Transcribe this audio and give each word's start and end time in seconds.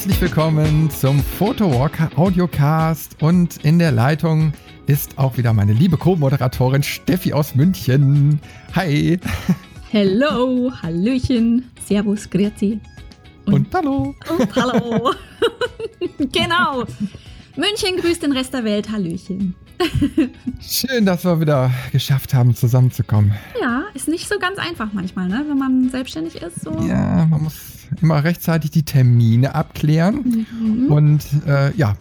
herzlich 0.00 0.22
willkommen 0.22 0.90
zum 0.90 1.22
Photowalk 1.22 2.16
Audiocast 2.16 3.22
und 3.22 3.62
in 3.66 3.78
der 3.78 3.92
Leitung 3.92 4.54
ist 4.86 5.18
auch 5.18 5.36
wieder 5.36 5.52
meine 5.52 5.74
liebe 5.74 5.98
Co-Moderatorin 5.98 6.82
Steffi 6.82 7.34
aus 7.34 7.54
München. 7.54 8.40
Hi. 8.74 9.20
Hello, 9.90 10.72
Hallöchen, 10.82 11.70
Servus, 11.84 12.30
Grüezi. 12.30 12.80
Und, 13.44 13.52
und 13.52 13.74
hallo. 13.74 14.14
Und 14.38 14.56
hallo. 14.56 15.12
genau. 16.32 16.86
München 17.56 18.00
grüßt 18.00 18.22
den 18.22 18.32
Rest 18.32 18.54
der 18.54 18.64
Welt. 18.64 18.90
Hallöchen. 18.90 19.54
Schön, 20.62 21.04
dass 21.04 21.26
wir 21.26 21.38
wieder 21.42 21.70
geschafft 21.92 22.32
haben, 22.32 22.54
zusammenzukommen. 22.54 23.34
Ja, 23.60 23.82
ist 23.92 24.08
nicht 24.08 24.26
so 24.26 24.38
ganz 24.38 24.58
einfach 24.58 24.94
manchmal, 24.94 25.28
ne? 25.28 25.44
wenn 25.46 25.58
man 25.58 25.90
selbstständig 25.90 26.36
ist. 26.36 26.62
So. 26.62 26.70
Ja, 26.88 27.26
man 27.26 27.42
muss 27.42 27.79
immer 28.00 28.22
rechtzeitig 28.22 28.70
die 28.70 28.82
Termine 28.82 29.54
abklären. 29.54 30.46
Mhm. 30.60 30.86
Und 30.86 31.24
äh, 31.46 31.74
ja, 31.76 31.96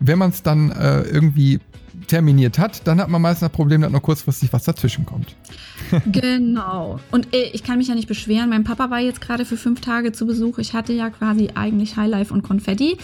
wenn 0.00 0.18
man 0.18 0.30
es 0.30 0.42
dann 0.42 0.70
äh, 0.70 1.02
irgendwie 1.02 1.60
terminiert 2.06 2.58
hat, 2.58 2.86
dann 2.86 3.00
hat 3.00 3.08
man 3.08 3.22
meistens 3.22 3.48
das 3.48 3.52
Problem, 3.52 3.80
dass 3.80 3.90
noch 3.90 4.02
kurzfristig 4.02 4.52
was 4.52 4.64
dazwischen 4.64 5.06
kommt. 5.06 5.36
genau. 6.12 7.00
Und 7.10 7.34
äh, 7.34 7.50
ich 7.52 7.62
kann 7.62 7.78
mich 7.78 7.88
ja 7.88 7.94
nicht 7.94 8.08
beschweren. 8.08 8.50
Mein 8.50 8.64
Papa 8.64 8.90
war 8.90 9.00
jetzt 9.00 9.20
gerade 9.20 9.44
für 9.44 9.56
fünf 9.56 9.80
Tage 9.80 10.12
zu 10.12 10.26
Besuch. 10.26 10.58
Ich 10.58 10.74
hatte 10.74 10.92
ja 10.92 11.10
quasi 11.10 11.50
eigentlich 11.54 11.96
Highlife 11.96 12.32
und 12.32 12.42
Konfetti. 12.42 12.98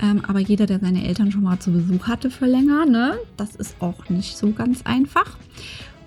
Ähm, 0.00 0.22
aber 0.26 0.40
jeder, 0.40 0.66
der 0.66 0.80
seine 0.80 1.06
Eltern 1.06 1.30
schon 1.30 1.42
mal 1.42 1.58
zu 1.58 1.70
Besuch 1.70 2.08
hatte 2.08 2.30
für 2.30 2.46
länger, 2.46 2.86
ne, 2.86 3.18
das 3.36 3.54
ist 3.54 3.76
auch 3.80 4.08
nicht 4.08 4.36
so 4.36 4.50
ganz 4.50 4.82
einfach. 4.82 5.36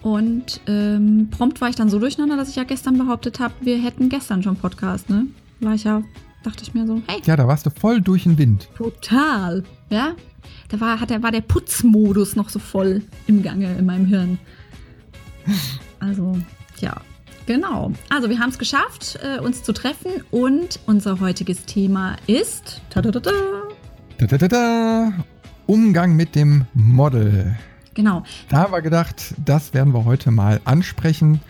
Und 0.01 0.61
ähm, 0.67 1.29
prompt 1.31 1.61
war 1.61 1.69
ich 1.69 1.75
dann 1.75 1.89
so 1.89 1.97
durcheinander, 1.99 2.35
dass 2.37 2.49
ich 2.49 2.55
ja 2.57 2.63
gestern 2.63 2.97
behauptet 2.97 3.39
habe, 3.39 3.53
wir 3.61 3.77
hätten 3.81 4.09
gestern 4.09 4.43
schon 4.43 4.55
Podcast, 4.55 5.09
ne? 5.09 5.27
War 5.59 5.73
ich 5.73 5.83
ja, 5.83 6.03
dachte 6.43 6.63
ich 6.63 6.73
mir 6.73 6.85
so, 6.85 7.01
hey. 7.07 7.21
Ja, 7.25 7.35
da 7.35 7.47
warst 7.47 7.65
du 7.65 7.69
voll 7.69 8.01
durch 8.01 8.23
den 8.23 8.37
Wind. 8.37 8.69
Total, 8.75 9.63
ja. 9.89 10.15
Da 10.69 10.79
war, 10.79 10.99
hat, 10.99 11.09
war 11.23 11.31
der 11.31 11.41
Putzmodus 11.41 12.35
noch 12.35 12.49
so 12.49 12.59
voll 12.59 13.01
im 13.27 13.41
Gange 13.41 13.75
in 13.77 13.85
meinem 13.85 14.05
Hirn. 14.05 14.39
Also, 15.99 16.37
ja, 16.79 16.95
genau. 17.45 17.91
Also, 18.09 18.29
wir 18.29 18.39
haben 18.39 18.49
es 18.49 18.59
geschafft, 18.59 19.19
äh, 19.23 19.39
uns 19.39 19.63
zu 19.63 19.73
treffen 19.73 20.11
und 20.31 20.79
unser 20.85 21.19
heutiges 21.19 21.65
Thema 21.65 22.17
ist. 22.27 22.81
Ta 22.89 22.99
-ta 22.99 23.11
-ta 23.11 23.21
Da, 24.17 24.25
da, 24.27 24.37
da, 24.37 24.47
da. 24.47 25.13
Umgang 25.67 26.15
mit 26.15 26.35
dem 26.35 26.65
Model. 26.73 27.55
Genau. 27.95 28.23
Da 28.49 28.57
haben 28.57 28.73
wir 28.73 28.81
gedacht, 28.81 29.33
das 29.43 29.73
werden 29.73 29.93
wir 29.93 30.05
heute 30.05 30.29
mal 30.29 30.61
ansprechen, 30.65 31.41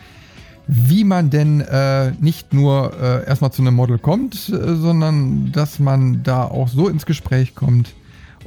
wie 0.68 1.04
man 1.04 1.30
denn 1.30 1.62
äh, 1.62 2.12
nicht 2.20 2.54
nur 2.54 2.94
äh, 3.00 3.28
erstmal 3.28 3.52
zu 3.52 3.62
einem 3.62 3.76
Model 3.76 4.00
kommt, 4.00 4.50
äh, 4.50 4.76
sondern 4.76 5.52
dass 5.52 5.80
man 5.80 6.24
da 6.24 6.44
auch 6.44 6.68
so 6.68 6.88
ins 6.88 7.06
Gespräch 7.06 7.56
kommt 7.56 7.94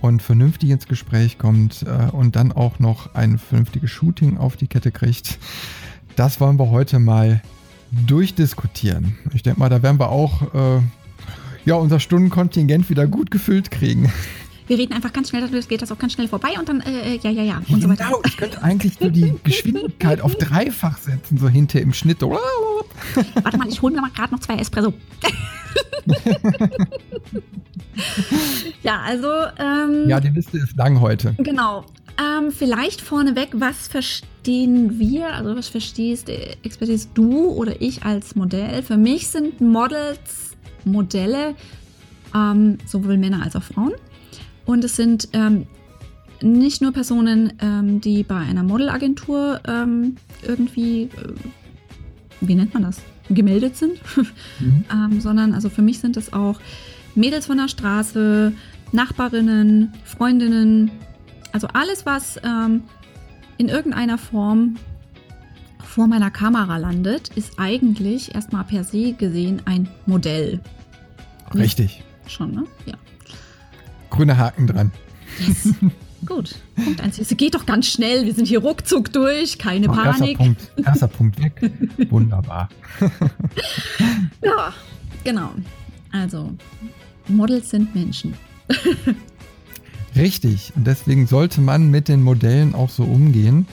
und 0.00 0.22
vernünftig 0.22 0.70
ins 0.70 0.86
Gespräch 0.86 1.38
kommt 1.38 1.84
äh, 1.84 2.10
und 2.10 2.36
dann 2.36 2.52
auch 2.52 2.78
noch 2.78 3.14
ein 3.14 3.38
vernünftiges 3.38 3.90
Shooting 3.90 4.36
auf 4.36 4.56
die 4.56 4.66
Kette 4.66 4.90
kriegt. 4.90 5.38
Das 6.16 6.40
wollen 6.40 6.58
wir 6.58 6.70
heute 6.70 6.98
mal 6.98 7.42
durchdiskutieren. 8.06 9.16
Ich 9.32 9.42
denke 9.42 9.60
mal, 9.60 9.68
da 9.68 9.82
werden 9.82 9.98
wir 9.98 10.10
auch 10.10 10.42
äh, 10.54 10.80
ja, 11.64 11.74
unser 11.74 12.00
Stundenkontingent 12.00 12.90
wieder 12.90 13.06
gut 13.06 13.30
gefüllt 13.30 13.70
kriegen. 13.70 14.12
Wir 14.68 14.78
reden 14.78 14.92
einfach 14.92 15.12
ganz 15.12 15.30
schnell, 15.30 15.40
dadurch 15.42 15.66
geht 15.66 15.82
das 15.82 15.90
auch 15.90 15.98
ganz 15.98 16.12
schnell 16.12 16.28
vorbei 16.28 16.50
und 16.58 16.68
dann, 16.68 16.80
äh, 16.80 17.16
äh 17.16 17.20
ja, 17.22 17.30
ja, 17.30 17.42
ja, 17.42 17.56
und 17.56 17.66
genau, 17.66 17.80
so 17.80 17.88
weiter. 17.88 18.10
Ich 18.26 18.36
könnte 18.36 18.62
eigentlich 18.68 19.00
nur 19.00 19.10
die 19.10 19.34
Geschwindigkeit 19.42 20.20
auf 20.20 20.36
dreifach 20.36 20.98
setzen, 20.98 21.38
so 21.38 21.48
hinter 21.48 21.80
im 21.80 21.94
Schnitt. 21.94 22.20
Warte 22.20 23.58
mal, 23.58 23.68
ich 23.68 23.80
hole 23.82 23.94
mir 23.94 24.02
mal 24.02 24.10
gerade 24.10 24.32
noch 24.32 24.40
zwei 24.40 24.56
Espresso. 24.56 24.92
ja, 28.82 29.00
also. 29.00 29.28
Ähm, 29.58 30.08
ja, 30.08 30.20
die 30.20 30.28
Liste 30.28 30.58
ist 30.58 30.76
lang 30.76 31.00
heute. 31.00 31.34
Genau. 31.38 31.84
Ähm, 32.18 32.50
vielleicht 32.50 33.00
vorneweg, 33.00 33.50
was 33.52 33.86
verstehen 33.88 34.98
wir, 34.98 35.32
also 35.34 35.54
was 35.54 35.68
verstehst, 35.68 36.28
äh, 36.28 36.56
expertierst 36.64 37.10
du 37.14 37.48
oder 37.50 37.80
ich 37.80 38.02
als 38.02 38.34
Modell? 38.34 38.82
Für 38.82 38.96
mich 38.96 39.28
sind 39.28 39.60
Models 39.60 40.56
Modelle, 40.84 41.54
ähm, 42.34 42.78
sowohl 42.86 43.18
Männer 43.18 43.42
als 43.42 43.54
auch 43.54 43.62
Frauen. 43.62 43.92
Und 44.68 44.84
es 44.84 44.96
sind 44.96 45.30
ähm, 45.32 45.66
nicht 46.42 46.82
nur 46.82 46.92
Personen, 46.92 47.54
ähm, 47.58 48.02
die 48.02 48.22
bei 48.22 48.36
einer 48.36 48.62
Modelagentur 48.62 49.62
ähm, 49.66 50.16
irgendwie, 50.46 51.04
äh, 51.04 51.08
wie 52.42 52.54
nennt 52.54 52.74
man 52.74 52.82
das, 52.82 53.00
gemeldet 53.30 53.78
sind, 53.78 53.98
mhm. 54.60 54.84
Ähm, 54.92 55.20
sondern 55.22 55.54
also 55.54 55.70
für 55.70 55.80
mich 55.80 56.00
sind 56.00 56.18
es 56.18 56.34
auch 56.34 56.60
Mädels 57.14 57.46
von 57.46 57.56
der 57.56 57.68
Straße, 57.68 58.52
Nachbarinnen, 58.92 59.94
Freundinnen, 60.04 60.90
also 61.52 61.68
alles, 61.68 62.04
was 62.04 62.38
ähm, 62.44 62.82
in 63.56 63.70
irgendeiner 63.70 64.18
Form 64.18 64.76
vor 65.82 66.08
meiner 66.08 66.30
Kamera 66.30 66.76
landet, 66.76 67.30
ist 67.36 67.58
eigentlich 67.58 68.34
erstmal 68.34 68.64
per 68.64 68.84
se 68.84 69.14
gesehen 69.14 69.62
ein 69.64 69.88
Modell. 70.04 70.60
Richtig. 71.54 72.02
Schon, 72.26 72.52
ne? 72.52 72.64
Ja. 72.84 72.96
Grüner 74.10 74.36
Haken 74.36 74.66
dran. 74.66 74.92
Yes. 75.46 75.74
Gut. 76.26 76.56
Punkt 76.74 77.00
1. 77.00 77.18
Es 77.18 77.28
geht 77.36 77.54
doch 77.54 77.66
ganz 77.66 77.86
schnell. 77.86 78.26
Wir 78.26 78.34
sind 78.34 78.46
hier 78.46 78.60
ruckzuck 78.60 79.12
durch. 79.12 79.58
Keine 79.58 79.88
oh, 79.88 79.92
Panik. 79.92 80.38
Erster 80.40 80.44
Punkt, 80.44 80.72
erster 80.86 81.08
Punkt 81.08 81.42
weg. 81.42 81.70
Wunderbar. 82.10 82.68
ja, 84.42 84.72
genau. 85.24 85.50
Also, 86.12 86.52
Models 87.28 87.70
sind 87.70 87.94
Menschen. 87.94 88.34
Richtig. 90.16 90.72
Und 90.74 90.86
deswegen 90.86 91.26
sollte 91.26 91.60
man 91.60 91.90
mit 91.90 92.08
den 92.08 92.22
Modellen 92.22 92.74
auch 92.74 92.90
so 92.90 93.04
umgehen. 93.04 93.66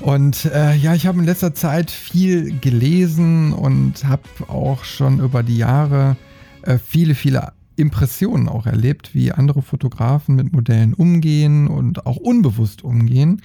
Und 0.00 0.44
äh, 0.46 0.74
ja, 0.74 0.94
ich 0.94 1.06
habe 1.06 1.18
in 1.18 1.24
letzter 1.24 1.54
Zeit 1.54 1.90
viel 1.90 2.58
gelesen 2.60 3.52
und 3.52 4.04
habe 4.04 4.22
auch 4.48 4.84
schon 4.84 5.20
über 5.20 5.42
die 5.42 5.58
Jahre 5.58 6.16
äh, 6.62 6.78
viele, 6.78 7.14
viele 7.14 7.52
Impressionen 7.78 8.48
auch 8.48 8.66
erlebt, 8.66 9.14
wie 9.14 9.32
andere 9.32 9.62
Fotografen 9.62 10.34
mit 10.34 10.52
Modellen 10.52 10.94
umgehen 10.94 11.68
und 11.68 12.06
auch 12.06 12.16
unbewusst 12.16 12.82
umgehen. 12.82 13.40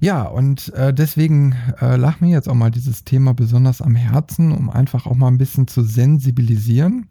Ja, 0.00 0.22
und 0.22 0.72
äh, 0.74 0.92
deswegen 0.92 1.54
äh, 1.80 1.96
lag 1.96 2.20
mir 2.20 2.28
jetzt 2.28 2.48
auch 2.48 2.54
mal 2.54 2.70
dieses 2.70 3.04
Thema 3.04 3.32
besonders 3.32 3.80
am 3.80 3.94
Herzen, 3.94 4.52
um 4.52 4.68
einfach 4.68 5.06
auch 5.06 5.14
mal 5.14 5.28
ein 5.28 5.38
bisschen 5.38 5.66
zu 5.66 5.82
sensibilisieren. 5.82 7.06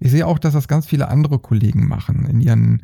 Ich 0.00 0.10
sehe 0.10 0.26
auch, 0.26 0.38
dass 0.38 0.54
das 0.54 0.68
ganz 0.68 0.86
viele 0.86 1.08
andere 1.08 1.38
Kollegen 1.38 1.86
machen 1.86 2.26
in 2.26 2.40
ihren 2.40 2.82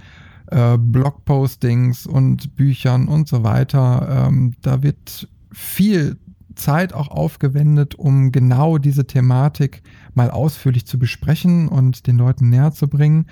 äh, 0.48 0.76
Blogpostings 0.78 2.06
und 2.06 2.56
Büchern 2.56 3.08
und 3.08 3.28
so 3.28 3.42
weiter. 3.42 4.28
Ähm, 4.28 4.54
da 4.62 4.82
wird 4.82 5.28
viel 5.52 6.16
Zeit 6.60 6.92
auch 6.92 7.08
aufgewendet, 7.08 7.94
um 7.94 8.32
genau 8.32 8.78
diese 8.78 9.06
Thematik 9.06 9.82
mal 10.14 10.30
ausführlich 10.30 10.86
zu 10.86 10.98
besprechen 10.98 11.68
und 11.68 12.06
den 12.06 12.16
Leuten 12.16 12.48
näher 12.48 12.72
zu 12.72 12.88
bringen. 12.88 13.26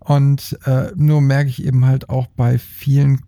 Und 0.00 0.58
äh, 0.64 0.92
nur 0.96 1.20
merke 1.20 1.50
ich 1.50 1.64
eben 1.64 1.84
halt 1.84 2.08
auch 2.08 2.26
bei 2.26 2.58
vielen 2.58 3.20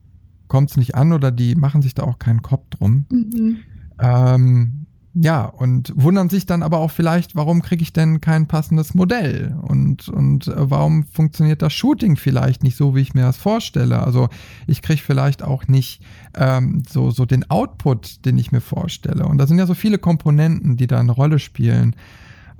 kommt 0.51 0.71
es 0.71 0.77
nicht 0.77 0.97
an 0.97 1.13
oder 1.13 1.31
die 1.31 1.55
machen 1.55 1.81
sich 1.81 1.95
da 1.95 2.03
auch 2.03 2.19
keinen 2.19 2.43
Kopf 2.43 2.67
drum. 2.71 3.07
Mhm. 3.11 3.59
Ähm, 3.99 4.87
ja, 5.13 5.45
und 5.45 5.93
wundern 5.97 6.29
sich 6.29 6.47
dann 6.47 6.63
aber 6.63 6.79
auch 6.79 6.91
vielleicht, 6.91 7.35
warum 7.35 7.63
kriege 7.63 7.83
ich 7.83 7.93
denn 7.93 8.21
kein 8.21 8.47
passendes 8.47 8.95
Modell? 8.95 9.57
Und, 9.63 10.09
und 10.09 10.47
äh, 10.47 10.71
warum 10.71 11.05
funktioniert 11.05 11.63
das 11.63 11.73
Shooting 11.73 12.17
vielleicht 12.17 12.63
nicht 12.63 12.77
so, 12.77 12.95
wie 12.95 13.01
ich 13.01 13.15
mir 13.15 13.23
das 13.23 13.37
vorstelle? 13.37 14.03
Also 14.05 14.29
ich 14.69 14.83
kriege 14.83 15.01
vielleicht 15.01 15.43
auch 15.43 15.67
nicht 15.67 16.03
ähm, 16.35 16.85
so, 16.89 17.11
so 17.11 17.27
den 17.27 17.51
Output, 17.51 18.25
den 18.25 18.39
ich 18.39 18.53
mir 18.53 18.61
vorstelle. 18.61 19.27
Und 19.27 19.39
da 19.39 19.49
sind 19.49 19.59
ja 19.59 19.67
so 19.67 19.75
viele 19.75 19.99
Komponenten, 19.99 20.77
die 20.77 20.87
da 20.87 21.01
eine 21.01 21.13
Rolle 21.13 21.41
spielen. 21.41 21.97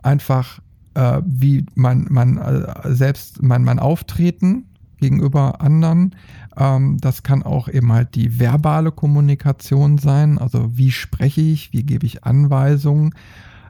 Einfach 0.03 0.61
äh, 0.95 1.23
wie 1.25 1.65
man, 1.77 2.07
man 2.11 2.39
äh, 2.39 2.95
selbst 2.95 3.43
mein, 3.43 3.63
mein 3.63 3.79
Auftreten 3.79 4.67
gegenüber 4.99 5.61
anderen. 5.61 6.15
Ähm, 6.57 6.99
das 7.01 7.23
kann 7.23 7.43
auch 7.43 7.69
eben 7.69 7.93
halt 7.93 8.15
die 8.15 8.39
verbale 8.39 8.93
Kommunikation 8.93 9.99
sein. 9.99 10.39
Also 10.39 10.77
wie 10.77 10.91
spreche 10.91 11.41
ich, 11.41 11.73
wie 11.73 11.85
gebe 11.85 12.07
ich 12.07 12.25
Anweisungen. 12.25 13.15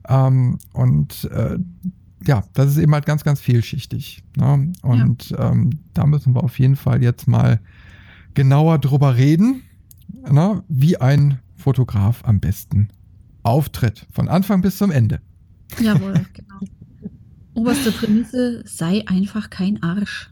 Ähm, 0.09 0.59
und 0.73 1.25
äh, 1.33 1.59
ja, 2.27 2.45
das 2.53 2.73
ist 2.73 2.79
eben 2.79 2.93
halt 2.93 3.07
ganz, 3.07 3.25
ganz 3.25 3.41
vielschichtig. 3.41 4.23
Ne? 4.37 4.73
Und 4.83 5.31
ja. 5.31 5.51
ähm, 5.51 5.71
da 5.95 6.07
müssen 6.07 6.35
wir 6.35 6.43
auf 6.43 6.59
jeden 6.59 6.77
Fall 6.77 7.03
jetzt 7.03 7.29
mal 7.29 7.61
genauer 8.35 8.79
drüber 8.79 9.17
reden, 9.17 9.63
ne? 10.31 10.63
wie 10.69 10.99
ein 10.99 11.39
Fotograf 11.57 12.25
am 12.25 12.41
besten 12.41 12.89
auftritt. 13.43 14.07
Von 14.11 14.29
Anfang 14.29 14.61
bis 14.61 14.79
zum 14.79 14.91
Ende. 14.91 15.21
Jawohl, 15.81 16.15
genau. 16.33 16.61
Oberste 17.55 17.93
Prämisse, 17.93 18.63
sei 18.65 19.05
einfach 19.07 19.51
kein 19.51 19.83
Arsch. 19.83 20.31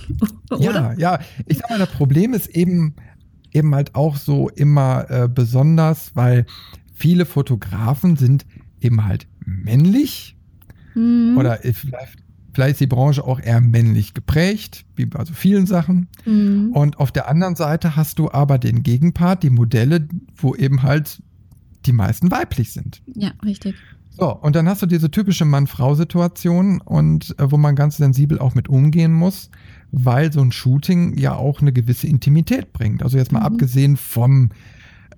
ja, 0.58 0.92
ja. 0.94 1.18
Ich 1.46 1.58
sag 1.58 1.70
mal, 1.70 1.78
das 1.78 1.90
Problem 1.90 2.34
ist 2.34 2.48
eben, 2.48 2.94
eben 3.52 3.74
halt 3.74 3.94
auch 3.94 4.16
so 4.16 4.48
immer 4.48 5.10
äh, 5.10 5.28
besonders, 5.28 6.14
weil 6.14 6.46
viele 6.94 7.26
Fotografen 7.26 8.16
sind 8.16 8.46
eben 8.80 9.04
halt 9.04 9.26
männlich 9.44 10.36
mhm. 10.94 11.36
oder 11.38 11.58
vielleicht 11.62 12.18
vielleicht 12.52 12.72
ist 12.72 12.80
die 12.80 12.86
Branche 12.86 13.24
auch 13.24 13.40
eher 13.40 13.60
männlich 13.60 14.14
geprägt, 14.14 14.84
wie 14.94 15.06
bei 15.06 15.24
so 15.24 15.32
vielen 15.32 15.66
Sachen. 15.66 16.08
Mhm. 16.24 16.72
Und 16.72 16.98
auf 16.98 17.10
der 17.10 17.28
anderen 17.28 17.56
Seite 17.56 17.96
hast 17.96 18.18
du 18.18 18.30
aber 18.30 18.58
den 18.58 18.82
Gegenpart, 18.82 19.42
die 19.42 19.50
Modelle, 19.50 20.06
wo 20.36 20.54
eben 20.54 20.82
halt 20.82 21.22
die 21.86 21.92
meisten 21.92 22.30
weiblich 22.30 22.72
sind. 22.72 23.02
Ja, 23.14 23.32
richtig. 23.44 23.74
So, 24.10 24.30
und 24.36 24.54
dann 24.54 24.68
hast 24.68 24.82
du 24.82 24.86
diese 24.86 25.10
typische 25.10 25.46
Mann-Frau-Situation 25.46 26.80
und 26.82 27.34
äh, 27.38 27.50
wo 27.50 27.56
man 27.56 27.74
ganz 27.74 27.96
sensibel 27.96 28.38
auch 28.38 28.54
mit 28.54 28.68
umgehen 28.68 29.12
muss, 29.12 29.50
weil 29.92 30.32
so 30.32 30.40
ein 30.40 30.52
Shooting 30.52 31.16
ja 31.18 31.34
auch 31.34 31.60
eine 31.60 31.72
gewisse 31.72 32.06
Intimität 32.06 32.72
bringt. 32.72 33.02
Also 33.02 33.18
jetzt 33.18 33.30
mal 33.30 33.40
mhm. 33.40 33.46
abgesehen 33.46 33.96
vom 33.96 34.50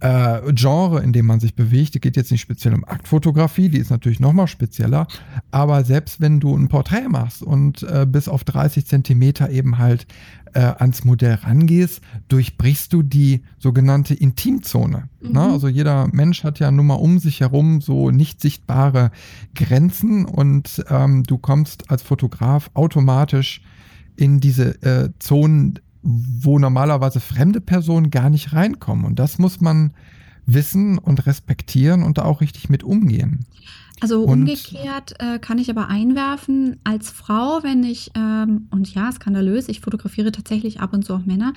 äh, 0.01 0.53
Genre, 0.53 1.03
in 1.03 1.13
dem 1.13 1.27
man 1.27 1.41
sich 1.41 1.55
bewegt. 1.55 1.95
Die 1.95 2.01
geht 2.01 2.17
jetzt 2.17 2.31
nicht 2.31 2.41
speziell 2.41 2.75
um 2.75 2.85
Aktfotografie, 2.85 3.69
die 3.69 3.79
ist 3.79 3.91
natürlich 3.91 4.21
nochmal 4.21 4.49
spezieller. 4.49 5.07
Aber 5.51 5.85
selbst 5.85 6.21
wenn 6.21 6.41
du 6.41 6.55
ein 6.55 6.69
Porträt 6.69 7.09
machst 7.09 7.43
und 7.43 7.83
äh, 7.85 8.05
bis 8.07 8.29
auf 8.29 8.45
30 8.45 8.85
Zentimeter 8.85 9.49
eben 9.51 9.79
halt 9.79 10.07
äh, 10.53 10.61
ans 10.61 11.05
Modell 11.05 11.35
rangehst, 11.35 12.01
durchbrichst 12.29 12.93
du 12.93 13.03
die 13.03 13.43
sogenannte 13.59 14.15
Intimzone. 14.15 15.09
Ne? 15.21 15.29
Mhm. 15.29 15.33
Ne? 15.33 15.43
Also 15.43 15.69
jeder 15.69 16.09
Mensch 16.13 16.45
hat 16.45 16.59
ja 16.59 16.71
nun 16.71 16.87
mal 16.87 16.95
um 16.95 17.19
sich 17.19 17.41
herum 17.41 17.81
so 17.81 18.11
nicht 18.11 18.41
sichtbare 18.41 19.11
Grenzen 19.55 20.25
und 20.25 20.85
ähm, 20.91 21.23
du 21.23 21.39
kommst 21.39 21.91
als 21.91 22.03
Fotograf 22.03 22.71
automatisch 22.75 23.63
in 24.17 24.41
diese 24.41 24.83
äh, 24.83 25.11
Zonen 25.19 25.81
wo 26.05 26.59
normalerweise 26.59 27.19
fremde 27.19 27.61
Personen 27.61 28.11
gar 28.11 28.29
nicht 28.29 28.53
reinkommen. 28.53 29.07
Und 29.07 29.19
das 29.19 29.39
muss 29.39 29.61
man 29.61 29.95
wissen 30.47 30.99
und 30.99 31.27
respektieren 31.27 32.03
und 32.03 32.19
da 32.19 32.25
auch 32.25 32.43
richtig 32.43 32.69
mit 32.69 32.85
umgehen. 32.85 33.47
Also 34.01 34.23
und, 34.23 34.41
umgekehrt 34.41 35.15
äh, 35.19 35.39
kann 35.39 35.57
ich 35.57 35.71
aber 35.71 35.89
einwerfen, 35.89 36.77
als 36.85 37.11
Frau, 37.11 37.61
wenn 37.63 37.83
ich, 37.85 38.11
ähm, 38.15 38.67
und 38.71 38.93
ja, 38.95 39.11
skandalös, 39.11 39.69
ich 39.69 39.81
fotografiere 39.81 40.31
tatsächlich 40.31 40.81
ab 40.81 40.93
und 40.93 41.05
zu 41.05 41.15
auch 41.15 41.25
Männer, 41.25 41.55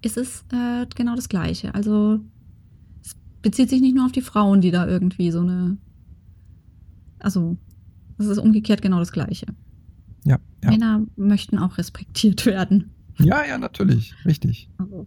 ist 0.00 0.16
es 0.16 0.44
äh, 0.52 0.86
genau 0.94 1.16
das 1.16 1.28
Gleiche. 1.28 1.74
Also 1.74 2.20
es 3.02 3.16
bezieht 3.42 3.68
sich 3.68 3.80
nicht 3.80 3.96
nur 3.96 4.04
auf 4.04 4.12
die 4.12 4.20
Frauen, 4.20 4.60
die 4.60 4.70
da 4.70 4.86
irgendwie 4.86 5.32
so 5.32 5.40
eine, 5.40 5.76
also 7.18 7.56
es 8.18 8.26
ist 8.26 8.38
umgekehrt 8.38 8.80
genau 8.80 9.00
das 9.00 9.10
Gleiche. 9.10 9.46
Ja. 10.62 10.70
Männer 10.70 11.06
möchten 11.16 11.58
auch 11.58 11.78
respektiert 11.78 12.46
werden. 12.46 12.90
Ja, 13.18 13.44
ja, 13.44 13.58
natürlich. 13.58 14.14
Richtig. 14.24 14.68
Also, 14.78 15.06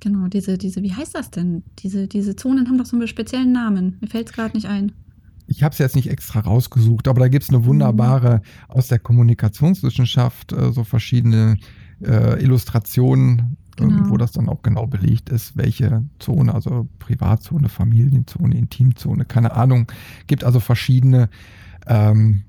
genau, 0.00 0.28
diese, 0.28 0.58
diese, 0.58 0.82
wie 0.82 0.92
heißt 0.92 1.14
das 1.14 1.30
denn? 1.30 1.62
Diese, 1.78 2.06
diese 2.06 2.36
Zonen 2.36 2.68
haben 2.68 2.78
doch 2.78 2.86
so 2.86 2.96
einen 2.96 3.08
speziellen 3.08 3.52
Namen. 3.52 3.96
Mir 4.00 4.08
fällt 4.08 4.28
es 4.28 4.32
gerade 4.34 4.54
nicht 4.56 4.66
ein. 4.66 4.92
Ich 5.46 5.62
habe 5.62 5.72
es 5.72 5.78
jetzt 5.78 5.96
nicht 5.96 6.08
extra 6.08 6.40
rausgesucht, 6.40 7.06
aber 7.08 7.20
da 7.20 7.28
gibt 7.28 7.44
es 7.44 7.50
eine 7.50 7.64
wunderbare 7.66 8.40
aus 8.68 8.88
der 8.88 8.98
Kommunikationswissenschaft, 8.98 10.52
äh, 10.52 10.72
so 10.72 10.84
verschiedene 10.84 11.58
äh, 12.02 12.42
Illustrationen, 12.42 13.56
ähm, 13.78 13.88
genau. 13.88 14.06
äh, 14.06 14.10
wo 14.10 14.16
das 14.16 14.32
dann 14.32 14.48
auch 14.48 14.62
genau 14.62 14.86
belegt 14.86 15.28
ist, 15.28 15.56
welche 15.56 16.04
Zone, 16.18 16.54
also 16.54 16.88
Privatzone, 16.98 17.68
Familienzone, 17.68 18.56
Intimzone, 18.56 19.24
keine 19.24 19.52
Ahnung. 19.52 19.90
Gibt 20.26 20.44
also 20.44 20.60
verschiedene, 20.60 21.28
ähm, 21.86 22.42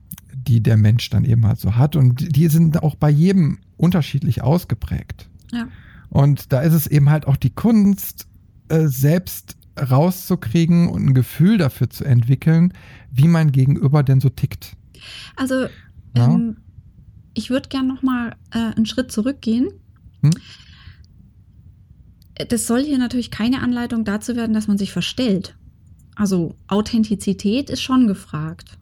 die 0.48 0.62
der 0.62 0.78
Mensch 0.78 1.10
dann 1.10 1.26
eben 1.26 1.46
halt 1.46 1.60
so 1.60 1.76
hat. 1.76 1.96
Und 1.96 2.36
die 2.36 2.48
sind 2.48 2.82
auch 2.82 2.96
bei 2.96 3.10
jedem 3.10 3.60
unterschiedlich 3.78 4.42
ausgeprägt. 4.42 5.28
Ja. 5.52 5.68
Und 6.10 6.52
da 6.54 6.62
ist 6.62 6.74
es 6.74 6.88
eben 6.88 7.10
halt 7.10 7.28
auch 7.28 7.38
die 7.38 7.50
Kunst, 7.50 8.28
äh, 8.70 8.88
selbst 8.88 9.58
rauszukriegen 9.78 10.88
und 10.88 11.08
ein 11.08 11.14
Gefühl 11.14 11.58
dafür 11.58 11.90
zu 11.90 12.06
entwickeln, 12.06 12.74
wie 13.12 13.28
mein 13.28 13.52
Gegenüber 13.52 14.04
denn 14.04 14.22
so 14.22 14.30
tickt. 14.30 14.76
Also 15.36 15.66
ja? 16.16 16.34
ähm, 16.34 16.58
ich 17.34 17.50
würde 17.50 17.70
gern 17.70 17.88
noch 17.88 18.02
mal 18.02 18.36
äh, 18.52 18.74
einen 18.76 18.86
Schritt 18.86 19.12
zurückgehen. 19.12 19.68
Hm? 20.22 20.32
Das 22.50 22.68
soll 22.68 22.84
hier 22.84 22.98
natürlich 22.98 23.32
keine 23.32 23.62
Anleitung 23.62 24.04
dazu 24.04 24.36
werden, 24.36 24.54
dass 24.54 24.68
man 24.68 24.78
sich 24.78 24.92
verstellt. 24.92 25.58
Also 26.16 26.56
Authentizität 26.68 27.70
ist 27.70 27.82
schon 27.82 28.08
gefragt. 28.08 28.78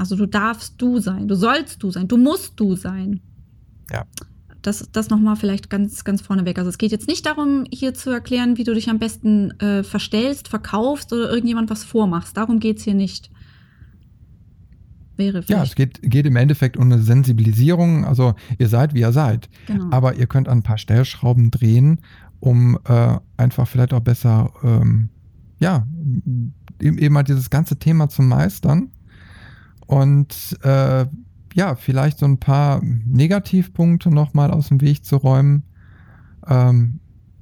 Also 0.00 0.16
du 0.16 0.24
darfst 0.24 0.80
du 0.80 0.98
sein, 0.98 1.28
du 1.28 1.34
sollst 1.34 1.82
du 1.82 1.90
sein, 1.90 2.08
du 2.08 2.16
musst 2.16 2.58
du 2.58 2.74
sein. 2.74 3.20
Ja. 3.92 4.06
Das, 4.62 4.88
das 4.92 5.10
nochmal 5.10 5.36
vielleicht 5.36 5.68
ganz, 5.68 6.04
ganz 6.04 6.22
vorneweg. 6.22 6.56
Also 6.56 6.70
es 6.70 6.78
geht 6.78 6.90
jetzt 6.90 7.06
nicht 7.06 7.26
darum, 7.26 7.64
hier 7.70 7.92
zu 7.92 8.08
erklären, 8.08 8.56
wie 8.56 8.64
du 8.64 8.72
dich 8.72 8.88
am 8.88 8.98
besten 8.98 9.50
äh, 9.60 9.82
verstellst, 9.82 10.48
verkaufst 10.48 11.12
oder 11.12 11.28
irgendjemand 11.28 11.68
was 11.68 11.84
vormachst. 11.84 12.34
Darum 12.34 12.60
geht 12.60 12.78
es 12.78 12.84
hier 12.84 12.94
nicht. 12.94 13.30
Wäre 15.16 15.44
ja, 15.48 15.62
es 15.62 15.74
geht, 15.74 16.00
geht 16.02 16.24
im 16.24 16.36
Endeffekt 16.36 16.78
um 16.78 16.84
eine 16.84 17.02
Sensibilisierung. 17.02 18.06
Also 18.06 18.32
ihr 18.58 18.70
seid, 18.70 18.94
wie 18.94 19.00
ihr 19.00 19.12
seid. 19.12 19.50
Genau. 19.66 19.88
Aber 19.90 20.14
ihr 20.16 20.26
könnt 20.26 20.48
an 20.48 20.60
ein 20.60 20.62
paar 20.62 20.78
Stellschrauben 20.78 21.50
drehen, 21.50 22.00
um 22.38 22.78
äh, 22.86 23.18
einfach 23.36 23.68
vielleicht 23.68 23.92
auch 23.92 24.00
besser, 24.00 24.50
ähm, 24.62 25.10
ja, 25.58 25.86
eben 26.80 27.12
mal 27.12 27.22
dieses 27.22 27.50
ganze 27.50 27.78
Thema 27.78 28.08
zu 28.08 28.22
meistern. 28.22 28.92
Und 29.90 30.56
äh, 30.62 31.06
ja, 31.54 31.74
vielleicht 31.74 32.20
so 32.20 32.26
ein 32.26 32.38
paar 32.38 32.80
Negativpunkte 32.80 34.08
nochmal 34.10 34.52
aus 34.52 34.68
dem 34.68 34.80
Weg 34.80 35.04
zu 35.04 35.16
räumen. 35.16 35.64
Ähm, 36.46 37.00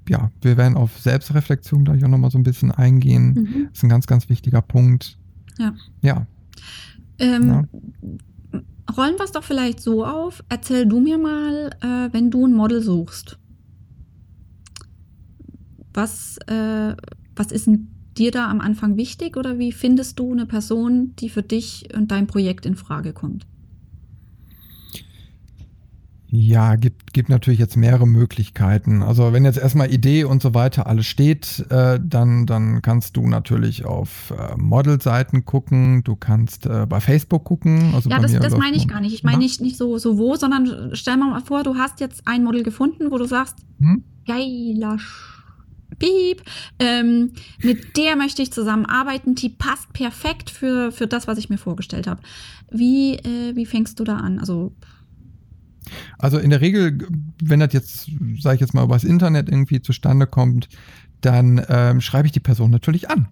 ja, 0.08 0.30
wir 0.40 0.56
werden 0.56 0.78
auf 0.78 0.98
Selbstreflexion 0.98 1.84
gleich 1.84 2.02
auch 2.02 2.08
nochmal 2.08 2.30
so 2.30 2.38
ein 2.38 2.44
bisschen 2.44 2.70
eingehen. 2.70 3.34
Mhm. 3.34 3.64
Das 3.68 3.76
ist 3.76 3.82
ein 3.82 3.90
ganz, 3.90 4.06
ganz 4.06 4.30
wichtiger 4.30 4.62
Punkt. 4.62 5.18
Ja. 5.58 5.74
Ja. 6.00 6.26
Ähm, 7.18 7.48
ja. 7.48 8.60
Rollen 8.96 9.18
wir 9.18 9.24
es 9.24 9.32
doch 9.32 9.44
vielleicht 9.44 9.80
so 9.80 10.06
auf. 10.06 10.42
Erzähl 10.48 10.86
du 10.86 11.00
mir 11.00 11.18
mal, 11.18 11.76
äh, 11.82 12.10
wenn 12.14 12.30
du 12.30 12.46
ein 12.46 12.54
Model 12.54 12.80
suchst. 12.82 13.38
Was, 15.92 16.38
äh, 16.46 16.96
was 17.36 17.52
ist 17.52 17.68
dir 18.18 18.30
da 18.30 18.50
am 18.50 18.60
Anfang 18.60 18.96
wichtig 18.96 19.36
oder 19.36 19.58
wie 19.58 19.72
findest 19.72 20.18
du 20.18 20.32
eine 20.32 20.46
Person, 20.46 21.14
die 21.18 21.28
für 21.28 21.42
dich 21.42 21.88
und 21.94 22.10
dein 22.10 22.26
Projekt 22.26 22.66
in 22.66 22.74
Frage 22.74 23.12
kommt? 23.12 23.46
Ja, 26.30 26.76
gibt, 26.76 27.14
gibt 27.14 27.30
natürlich 27.30 27.58
jetzt 27.58 27.78
mehrere 27.78 28.06
Möglichkeiten. 28.06 29.02
Also 29.02 29.32
wenn 29.32 29.46
jetzt 29.46 29.56
erstmal 29.56 29.90
Idee 29.90 30.24
und 30.24 30.42
so 30.42 30.52
weiter 30.52 30.86
alles 30.86 31.06
steht, 31.06 31.64
äh, 31.70 31.98
dann, 32.02 32.44
dann 32.44 32.82
kannst 32.82 33.16
du 33.16 33.26
natürlich 33.26 33.86
auf 33.86 34.34
äh, 34.36 34.54
Modelseiten 34.58 35.46
gucken, 35.46 36.04
du 36.04 36.16
kannst 36.16 36.66
äh, 36.66 36.84
bei 36.86 37.00
Facebook 37.00 37.44
gucken. 37.44 37.94
Also 37.94 38.10
ja, 38.10 38.18
das, 38.18 38.34
das 38.34 38.58
meine 38.58 38.76
ich 38.76 38.88
gar 38.88 39.00
nicht. 39.00 39.14
Ich 39.14 39.24
meine 39.24 39.38
nicht, 39.38 39.62
nicht 39.62 39.78
so, 39.78 39.96
so 39.96 40.18
wo, 40.18 40.36
sondern 40.36 40.90
stell 40.92 41.16
mal 41.16 41.40
vor, 41.40 41.62
du 41.62 41.76
hast 41.76 41.98
jetzt 42.00 42.20
ein 42.26 42.44
Model 42.44 42.62
gefunden, 42.62 43.10
wo 43.10 43.16
du 43.16 43.24
sagst, 43.24 43.56
hm? 43.78 44.04
geiler 44.26 44.98
Piep, 45.98 46.42
ähm, 46.78 47.32
mit 47.62 47.96
der 47.96 48.16
möchte 48.16 48.42
ich 48.42 48.52
zusammenarbeiten, 48.52 49.34
die 49.34 49.48
passt 49.48 49.92
perfekt 49.92 50.50
für, 50.50 50.92
für 50.92 51.06
das, 51.06 51.26
was 51.26 51.38
ich 51.38 51.48
mir 51.48 51.58
vorgestellt 51.58 52.06
habe. 52.06 52.20
Wie, 52.70 53.14
äh, 53.14 53.54
wie 53.54 53.66
fängst 53.66 53.98
du 53.98 54.04
da 54.04 54.16
an? 54.16 54.38
Also 54.38 54.72
also 56.18 56.38
in 56.38 56.50
der 56.50 56.60
Regel, 56.60 57.08
wenn 57.42 57.60
das 57.60 57.72
jetzt, 57.72 58.10
sage 58.40 58.56
ich 58.56 58.60
jetzt 58.60 58.74
mal, 58.74 58.84
übers 58.84 59.04
Internet 59.04 59.48
irgendwie 59.48 59.80
zustande 59.80 60.26
kommt, 60.26 60.68
dann 61.20 61.64
ähm, 61.68 62.00
schreibe 62.00 62.26
ich 62.26 62.32
die 62.32 62.40
Person 62.40 62.70
natürlich 62.70 63.10
an. 63.10 63.28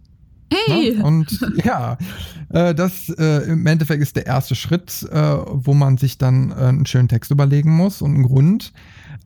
Hey! 0.53 0.97
Ne? 0.97 1.05
Und 1.05 1.41
ja, 1.65 1.99
äh, 2.51 2.75
das 2.75 3.09
äh, 3.09 3.51
im 3.51 3.67
Endeffekt 3.67 4.03
ist 4.03 4.17
der 4.17 4.27
erste 4.27 4.55
Schritt, 4.55 5.07
äh, 5.11 5.37
wo 5.47 5.75
man 5.75 5.97
sich 5.99 6.19
dann 6.19 6.51
äh, 6.51 6.55
einen 6.55 6.87
schönen 6.87 7.09
Text 7.09 7.31
überlegen 7.31 7.77
muss 7.77 8.03
und 8.03 8.15
einen 8.15 8.25
Grund 8.25 8.73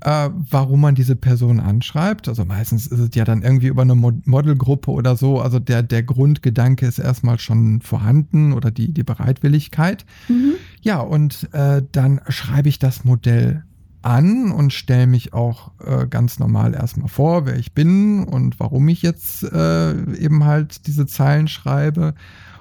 äh, 0.02 0.30
warum 0.50 0.80
man 0.80 0.94
diese 0.94 1.16
Person 1.16 1.60
anschreibt. 1.60 2.28
Also 2.28 2.44
meistens 2.44 2.86
ist 2.86 2.98
es 2.98 3.10
ja 3.14 3.24
dann 3.24 3.42
irgendwie 3.42 3.68
über 3.68 3.82
eine 3.82 3.94
Modelgruppe 3.94 4.90
oder 4.90 5.16
so. 5.16 5.40
Also 5.40 5.58
der, 5.58 5.82
der 5.82 6.02
Grundgedanke 6.02 6.86
ist 6.86 6.98
erstmal 6.98 7.38
schon 7.38 7.80
vorhanden 7.80 8.52
oder 8.52 8.70
die, 8.70 8.92
die 8.92 9.02
Bereitwilligkeit. 9.02 10.04
Mhm. 10.28 10.54
Ja, 10.80 11.00
und 11.00 11.48
äh, 11.52 11.82
dann 11.92 12.20
schreibe 12.28 12.68
ich 12.68 12.78
das 12.78 13.04
Modell 13.04 13.64
an 14.02 14.50
und 14.50 14.72
stelle 14.72 15.06
mich 15.06 15.32
auch 15.32 15.72
äh, 15.84 16.06
ganz 16.06 16.38
normal 16.38 16.74
erstmal 16.74 17.08
vor, 17.08 17.46
wer 17.46 17.58
ich 17.58 17.72
bin 17.72 18.24
und 18.24 18.58
warum 18.58 18.88
ich 18.88 19.02
jetzt 19.02 19.42
äh, 19.42 20.14
eben 20.16 20.44
halt 20.44 20.86
diese 20.86 21.06
Zeilen 21.06 21.48
schreibe. 21.48 22.14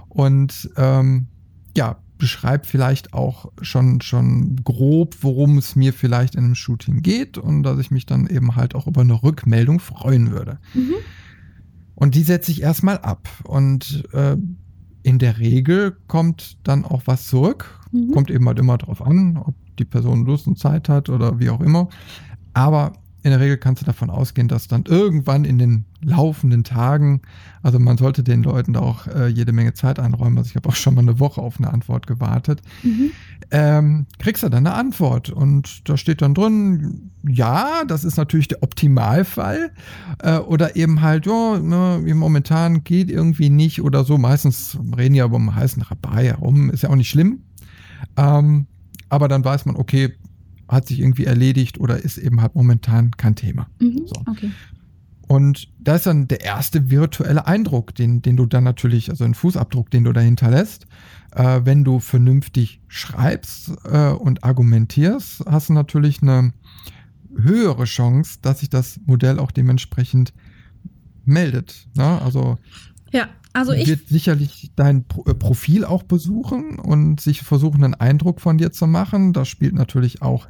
Und 0.10 0.70
ähm, 0.76 1.28
ja, 1.76 1.98
beschreibt 2.18 2.66
vielleicht 2.68 3.14
auch 3.14 3.52
schon, 3.62 4.02
schon 4.02 4.58
grob, 4.64 5.16
worum 5.22 5.58
es 5.58 5.76
mir 5.76 5.94
vielleicht 5.94 6.36
in 6.36 6.44
einem 6.44 6.56
Shooting 6.56 7.02
geht 7.02 7.38
und 7.38 7.64
dass 7.64 7.80
ich 7.80 7.92
mich 7.92 8.06
dann 8.06 8.28
eben 8.28 8.56
halt 8.56 8.76
auch 8.76 8.88
über 8.88 9.02
eine 9.02 9.24
Rückmeldung 9.24 9.80
freuen 9.80 10.32
würde. 10.32 10.60
Mhm. 10.74 10.96
Und 11.96 12.16
die 12.16 12.24
setze 12.24 12.52
ich 12.52 12.62
erstmal 12.62 12.98
ab. 13.00 13.28
Und 13.44 14.04
äh, 14.14 14.38
in 15.10 15.18
der 15.18 15.40
Regel 15.40 15.98
kommt 16.06 16.60
dann 16.68 16.86
auch 16.86 17.02
was 17.06 17.26
zurück. 17.26 17.80
Mhm. 17.92 18.12
Kommt 18.12 18.30
eben 18.30 18.48
halt 18.48 18.60
immer 18.60 18.78
drauf 18.78 19.02
an, 19.02 19.38
ob 19.44 19.56
die 19.80 19.86
Person 19.86 20.24
Lust 20.24 20.46
und 20.46 20.60
Zeit 20.60 20.88
hat 20.88 21.10
oder 21.10 21.40
wie 21.40 21.50
auch 21.50 21.62
immer. 21.62 21.90
Aber 22.54 22.94
in 23.30 23.38
der 23.38 23.46
Regel 23.46 23.58
kannst 23.58 23.82
du 23.82 23.86
davon 23.86 24.10
ausgehen, 24.10 24.48
dass 24.48 24.68
dann 24.68 24.86
irgendwann 24.86 25.46
in 25.46 25.60
den 25.60 25.86
laufenden 26.02 26.64
Tagen, 26.64 27.22
also 27.62 27.78
man 27.78 27.98
sollte 27.98 28.24
den 28.24 28.42
Leuten 28.42 28.74
da 28.74 28.80
auch 28.80 29.06
äh, 29.06 29.28
jede 29.28 29.52
Menge 29.52 29.74
Zeit 29.74 30.00
einräumen, 30.00 30.38
also 30.40 30.50
ich 30.50 30.56
habe 30.56 30.68
auch 30.68 30.76
schon 30.76 30.96
mal 30.96 31.02
eine 31.02 31.20
Woche 31.20 31.42
auf 31.42 31.60
eine 31.60 31.72
Antwort 31.72 32.08
gewartet, 32.08 32.62
mhm. 32.82 33.12
ähm, 33.52 34.06
kriegst 34.18 34.42
du 34.42 34.50
dann 34.50 34.66
eine 34.66 34.76
Antwort 34.76 35.30
und 35.30 35.88
da 35.88 35.96
steht 35.96 36.24
dann 36.24 36.34
drin, 36.34 37.12
ja, 37.28 37.84
das 37.88 38.04
ist 38.04 38.18
natürlich 38.18 38.48
der 38.48 38.64
Optimalfall 38.64 39.72
äh, 40.24 40.38
oder 40.38 40.76
eben 40.76 41.02
halt, 41.02 41.28
ja, 41.28 41.60
ne, 41.60 42.02
momentan 42.16 42.84
geht 42.84 43.12
irgendwie 43.12 43.52
nicht 43.52 43.84
oder 43.84 44.04
so, 44.06 44.18
meistens 44.18 44.76
reden 44.98 45.14
ja 45.14 45.26
über 45.26 45.38
einen 45.38 45.56
heißen 45.56 45.84
Rabai 45.84 46.26
herum, 46.26 46.72
ist 46.72 46.82
ja 46.82 46.90
auch 46.90 46.96
nicht 46.96 47.10
schlimm, 47.10 47.44
ähm, 48.18 48.66
aber 49.10 49.28
dann 49.28 49.46
weiß 49.46 49.66
man, 49.66 49.76
okay, 49.76 50.16
hat 50.70 50.88
sich 50.88 51.00
irgendwie 51.00 51.26
erledigt 51.26 51.80
oder 51.80 51.98
ist 51.98 52.18
eben 52.18 52.42
halt 52.42 52.56
momentan 52.56 53.12
kein 53.12 53.36
Thema. 53.36 53.68
Mhm, 53.80 54.04
so. 54.06 54.22
okay. 54.28 54.52
Und 55.28 55.68
da 55.80 55.96
ist 55.96 56.08
dann 56.08 56.28
der 56.28 56.42
erste 56.42 56.90
virtuelle 56.90 57.46
Eindruck, 57.46 57.94
den, 57.94 58.24
den 58.24 58.36
du 58.36 58.48
dann 58.48 58.64
natürlich, 58.64 59.12
also 59.12 59.26
ein 59.26 59.36
Fußabdruck, 59.36 59.92
den 59.92 60.04
du 60.04 60.12
dahinter 60.12 60.50
lässt. 60.50 60.88
Äh, 61.36 61.62
wenn 61.66 61.84
du 61.84 62.00
vernünftig 62.00 62.82
schreibst 62.88 63.74
äh, 63.84 64.10
und 64.10 64.44
argumentierst, 64.44 65.44
hast 65.46 65.70
du 65.70 65.74
natürlich 65.74 66.24
eine 66.24 66.52
höhere 67.38 67.84
Chance, 67.84 68.40
dass 68.42 68.62
sich 68.62 68.72
das 68.72 69.00
Modell 69.06 69.38
auch 69.38 69.52
dementsprechend 69.52 70.34
meldet. 71.26 71.88
Ne? 71.96 72.22
Also 72.24 72.58
ja, 73.12 73.30
also 73.54 73.74
ich 73.74 73.88
wird 73.88 74.08
sicherlich 74.08 74.72
dein 74.76 75.06
äh, 75.26 75.34
Profil 75.34 75.86
auch 75.86 76.04
besuchen 76.04 76.80
und 76.80 77.20
sich 77.20 77.42
versuchen, 77.42 77.84
einen 77.84 77.96
Eindruck 77.96 78.42
von 78.42 78.58
dir 78.58 78.72
zu 78.72 78.88
machen. 78.88 79.34
Da 79.34 79.46
spielt 79.46 79.74
natürlich 79.74 80.22
auch 80.22 80.48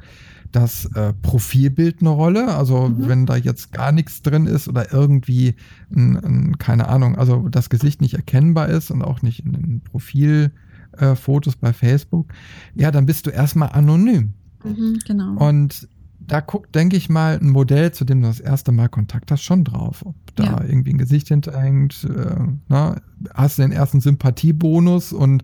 das 0.52 0.86
äh, 0.94 1.12
Profilbild 1.22 2.00
eine 2.00 2.10
Rolle. 2.10 2.54
Also 2.54 2.88
mhm. 2.88 3.08
wenn 3.08 3.26
da 3.26 3.36
jetzt 3.36 3.72
gar 3.72 3.92
nichts 3.92 4.22
drin 4.22 4.46
ist 4.46 4.68
oder 4.68 4.92
irgendwie, 4.92 5.54
ein, 5.94 6.16
ein, 6.16 6.58
keine 6.58 6.88
Ahnung, 6.88 7.16
also 7.16 7.48
das 7.48 7.70
Gesicht 7.70 8.00
nicht 8.00 8.14
erkennbar 8.14 8.68
ist 8.68 8.90
und 8.90 9.02
auch 9.02 9.22
nicht 9.22 9.44
in 9.44 9.52
den 9.52 9.80
Profilfotos 9.80 11.54
äh, 11.54 11.58
bei 11.60 11.72
Facebook, 11.72 12.32
ja, 12.74 12.90
dann 12.90 13.06
bist 13.06 13.26
du 13.26 13.30
erstmal 13.30 13.70
anonym. 13.70 14.34
Mhm, 14.64 14.98
genau. 15.06 15.36
Und 15.48 15.88
da 16.30 16.40
guckt, 16.40 16.74
denke 16.76 16.96
ich 16.96 17.08
mal, 17.08 17.38
ein 17.40 17.50
Modell, 17.50 17.90
zu 17.92 18.04
dem 18.04 18.22
du 18.22 18.28
das 18.28 18.38
erste 18.38 18.70
Mal 18.70 18.88
Kontakt 18.88 19.32
hast, 19.32 19.42
schon 19.42 19.64
drauf. 19.64 20.06
Ob 20.06 20.14
da 20.36 20.44
ja. 20.44 20.64
irgendwie 20.64 20.90
ein 20.92 20.98
Gesicht 20.98 21.26
hinterhängt, 21.28 22.04
äh, 22.04 22.36
na, 22.68 23.00
hast 23.34 23.58
du 23.58 23.62
den 23.62 23.72
ersten 23.72 24.00
Sympathiebonus 24.00 25.12
und 25.12 25.42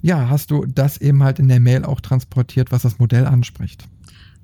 ja, 0.00 0.28
hast 0.28 0.52
du 0.52 0.64
das 0.64 1.00
eben 1.00 1.24
halt 1.24 1.40
in 1.40 1.48
der 1.48 1.58
Mail 1.58 1.84
auch 1.84 2.00
transportiert, 2.00 2.70
was 2.70 2.82
das 2.82 3.00
Modell 3.00 3.26
anspricht. 3.26 3.88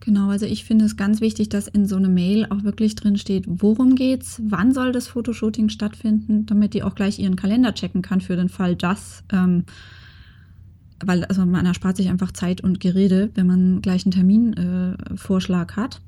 Genau, 0.00 0.30
also 0.30 0.46
ich 0.46 0.64
finde 0.64 0.84
es 0.84 0.96
ganz 0.96 1.20
wichtig, 1.20 1.48
dass 1.48 1.68
in 1.68 1.86
so 1.86 1.96
einer 1.96 2.08
Mail 2.08 2.46
auch 2.50 2.64
wirklich 2.64 2.96
drin 2.96 3.16
steht, 3.16 3.44
worum 3.46 3.94
geht's, 3.94 4.40
wann 4.44 4.72
soll 4.72 4.90
das 4.90 5.06
Fotoshooting 5.06 5.68
stattfinden, 5.68 6.46
damit 6.46 6.74
die 6.74 6.82
auch 6.82 6.94
gleich 6.94 7.18
ihren 7.20 7.36
Kalender 7.36 7.74
checken 7.74 8.02
kann 8.02 8.20
für 8.20 8.36
den 8.36 8.48
Fall, 8.48 8.74
dass 8.74 9.22
ähm, 9.32 9.64
weil 11.04 11.24
also 11.24 11.44
man 11.44 11.66
erspart 11.66 11.96
sich 11.96 12.08
einfach 12.08 12.32
Zeit 12.32 12.62
und 12.62 12.80
Gerede, 12.80 13.30
wenn 13.34 13.46
man 13.46 13.82
gleich 13.82 14.04
einen 14.04 14.12
Terminvorschlag 14.12 15.72
äh, 15.72 15.80
hat. 15.80 16.00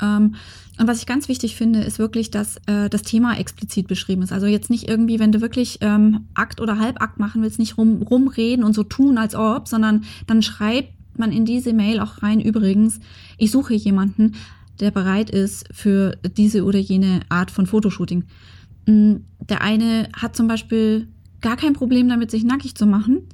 Ähm, 0.00 0.34
und 0.78 0.88
was 0.88 0.98
ich 0.98 1.06
ganz 1.06 1.28
wichtig 1.28 1.56
finde, 1.56 1.80
ist 1.80 1.98
wirklich, 1.98 2.30
dass 2.30 2.56
äh, 2.66 2.88
das 2.88 3.02
Thema 3.02 3.38
explizit 3.38 3.88
beschrieben 3.88 4.22
ist. 4.22 4.32
Also 4.32 4.46
jetzt 4.46 4.70
nicht 4.70 4.88
irgendwie, 4.88 5.18
wenn 5.18 5.32
du 5.32 5.40
wirklich 5.40 5.78
ähm, 5.80 6.26
Akt 6.34 6.60
oder 6.60 6.78
Halbakt 6.78 7.18
machen 7.18 7.42
willst, 7.42 7.58
nicht 7.58 7.78
rum, 7.78 8.02
rumreden 8.02 8.64
und 8.64 8.74
so 8.74 8.82
tun, 8.82 9.18
als 9.18 9.34
ob, 9.34 9.68
sondern 9.68 10.04
dann 10.26 10.42
schreibt 10.42 10.92
man 11.18 11.30
in 11.30 11.44
diese 11.44 11.72
Mail 11.72 12.00
auch 12.00 12.22
rein, 12.22 12.40
übrigens, 12.40 13.00
ich 13.38 13.50
suche 13.50 13.74
jemanden, 13.74 14.32
der 14.80 14.90
bereit 14.90 15.30
ist 15.30 15.66
für 15.72 16.16
diese 16.36 16.64
oder 16.64 16.78
jene 16.78 17.20
Art 17.28 17.50
von 17.50 17.66
Fotoshooting. 17.66 18.24
Mm, 18.86 19.16
der 19.40 19.60
eine 19.60 20.08
hat 20.16 20.34
zum 20.34 20.48
Beispiel 20.48 21.08
gar 21.40 21.56
kein 21.56 21.74
Problem 21.74 22.08
damit, 22.08 22.30
sich 22.30 22.44
nackig 22.44 22.74
zu 22.74 22.86
machen 22.86 23.28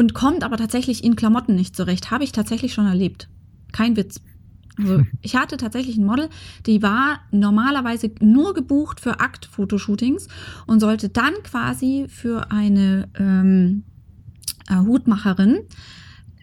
und 0.00 0.14
kommt 0.14 0.44
aber 0.44 0.56
tatsächlich 0.56 1.04
in 1.04 1.14
Klamotten 1.14 1.54
nicht 1.54 1.76
zurecht. 1.76 2.10
Habe 2.10 2.24
ich 2.24 2.32
tatsächlich 2.32 2.72
schon 2.72 2.86
erlebt. 2.86 3.28
Kein 3.70 3.96
Witz. 3.96 4.22
Also 4.78 5.02
ich 5.20 5.36
hatte 5.36 5.58
tatsächlich 5.58 5.98
ein 5.98 6.06
Model, 6.06 6.30
die 6.64 6.80
war 6.80 7.20
normalerweise 7.32 8.10
nur 8.20 8.54
gebucht 8.54 8.98
für 8.98 9.20
Akt-Fotoshootings 9.20 10.28
und 10.66 10.80
sollte 10.80 11.10
dann 11.10 11.34
quasi 11.42 12.06
für 12.08 12.50
eine 12.50 13.10
ähm, 13.18 13.82
äh, 14.70 14.76
Hutmacherin 14.76 15.58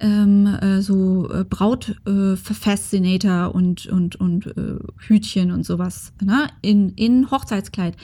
ähm, 0.01 0.45
äh, 0.45 0.83
so 0.83 1.27
äh, 1.31 1.43
Braut-Fascinator 1.43 3.45
äh, 3.45 3.57
und, 3.57 3.87
und, 3.87 4.17
und 4.17 4.55
äh, 4.55 4.77
Hütchen 4.99 5.51
und 5.51 5.65
sowas 5.65 6.13
ne? 6.23 6.47
in, 6.61 6.89
in 6.89 7.31
Hochzeitskleid. 7.31 7.97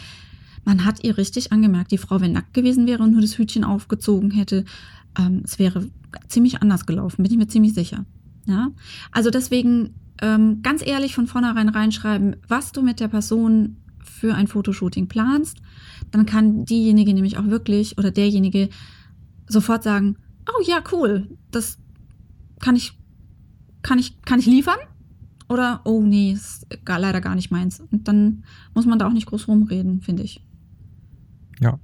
Man 0.65 0.83
hat 0.83 1.03
ihr 1.03 1.17
richtig 1.17 1.51
angemerkt, 1.51 1.91
die 1.91 1.99
Frau, 1.99 2.21
wenn 2.21 2.31
nackt 2.31 2.55
gewesen 2.55 2.87
wäre 2.87 3.03
und 3.03 3.11
nur 3.11 3.21
das 3.21 3.37
Hütchen 3.37 3.63
aufgezogen 3.63 4.31
hätte, 4.31 4.65
ähm, 5.17 5.41
es 5.43 5.59
wäre 5.59 5.89
ziemlich 6.27 6.61
anders 6.61 6.85
gelaufen, 6.85 7.23
bin 7.23 7.31
ich 7.31 7.37
mir 7.37 7.47
ziemlich 7.47 7.73
sicher. 7.73 8.05
Ja? 8.45 8.71
Also 9.11 9.29
deswegen 9.29 9.95
ähm, 10.21 10.61
ganz 10.61 10.85
ehrlich 10.85 11.15
von 11.15 11.27
vornherein 11.27 11.69
reinschreiben, 11.69 12.35
was 12.47 12.71
du 12.71 12.81
mit 12.81 12.99
der 12.99 13.07
Person 13.07 13.77
für 14.03 14.35
ein 14.35 14.47
Fotoshooting 14.47 15.07
planst. 15.07 15.57
Dann 16.11 16.25
kann 16.25 16.65
diejenige 16.65 17.13
nämlich 17.13 17.37
auch 17.37 17.47
wirklich 17.47 17.97
oder 17.97 18.11
derjenige 18.11 18.69
sofort 19.47 19.83
sagen, 19.83 20.17
oh 20.47 20.63
ja, 20.65 20.81
cool, 20.91 21.29
das 21.51 21.77
kann 22.59 22.75
ich, 22.75 22.97
kann 23.81 23.99
ich, 23.99 24.21
kann 24.21 24.39
ich 24.39 24.45
liefern? 24.45 24.79
Oder, 25.49 25.81
oh 25.83 26.01
nee, 26.01 26.31
ist 26.31 26.67
gar, 26.85 26.99
leider 26.99 27.21
gar 27.21 27.35
nicht 27.35 27.51
meins. 27.51 27.81
Und 27.91 28.07
dann 28.07 28.43
muss 28.73 28.85
man 28.85 28.97
da 28.97 29.07
auch 29.07 29.13
nicht 29.13 29.27
groß 29.27 29.47
rumreden, 29.47 30.01
finde 30.01 30.23
ich. 30.23 30.41
Ja. 31.59 31.79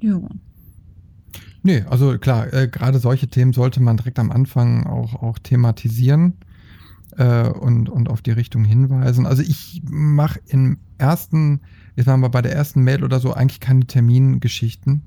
Ja. 0.00 0.20
Nee, 1.62 1.84
also 1.88 2.18
klar, 2.18 2.52
äh, 2.52 2.68
gerade 2.68 2.98
solche 2.98 3.28
Themen 3.28 3.52
sollte 3.52 3.80
man 3.82 3.96
direkt 3.96 4.18
am 4.18 4.30
Anfang 4.30 4.86
auch, 4.86 5.14
auch 5.14 5.38
thematisieren 5.38 6.34
äh, 7.16 7.48
und, 7.48 7.88
und 7.88 8.08
auf 8.08 8.22
die 8.22 8.30
Richtung 8.30 8.64
hinweisen. 8.64 9.26
Also 9.26 9.42
ich 9.42 9.82
mache 9.84 10.40
im 10.46 10.78
ersten, 10.98 11.60
jetzt 11.96 12.06
sagen 12.06 12.22
wir 12.22 12.28
bei 12.28 12.42
der 12.42 12.54
ersten 12.54 12.82
Mail 12.82 13.04
oder 13.04 13.20
so, 13.20 13.32
eigentlich 13.34 13.60
keine 13.60 13.86
Termingeschichten, 13.86 15.02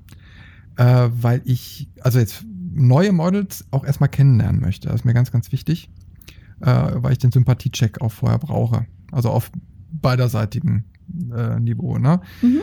äh, 0.78 1.10
weil 1.12 1.42
ich, 1.46 1.90
also 2.02 2.20
jetzt 2.20 2.46
neue 2.74 3.12
Models 3.12 3.66
auch 3.72 3.86
erstmal 3.86 4.10
kennenlernen 4.10 4.62
möchte. 4.62 4.88
Das 4.88 5.02
ist 5.02 5.06
mir 5.06 5.14
ganz, 5.14 5.32
ganz 5.32 5.52
wichtig, 5.52 5.90
äh, 6.62 6.66
weil 6.96 7.14
ich 7.14 7.18
den 7.18 7.32
Sympathiecheck 7.32 8.02
auch 8.02 8.12
vorher 8.12 8.40
brauche. 8.40 8.86
Also 9.12 9.30
auf 9.30 9.52
beiderseitigem 9.92 10.84
äh, 11.36 11.60
Niveau. 11.60 11.98
Ne? 11.98 12.22
Mhm. 12.42 12.62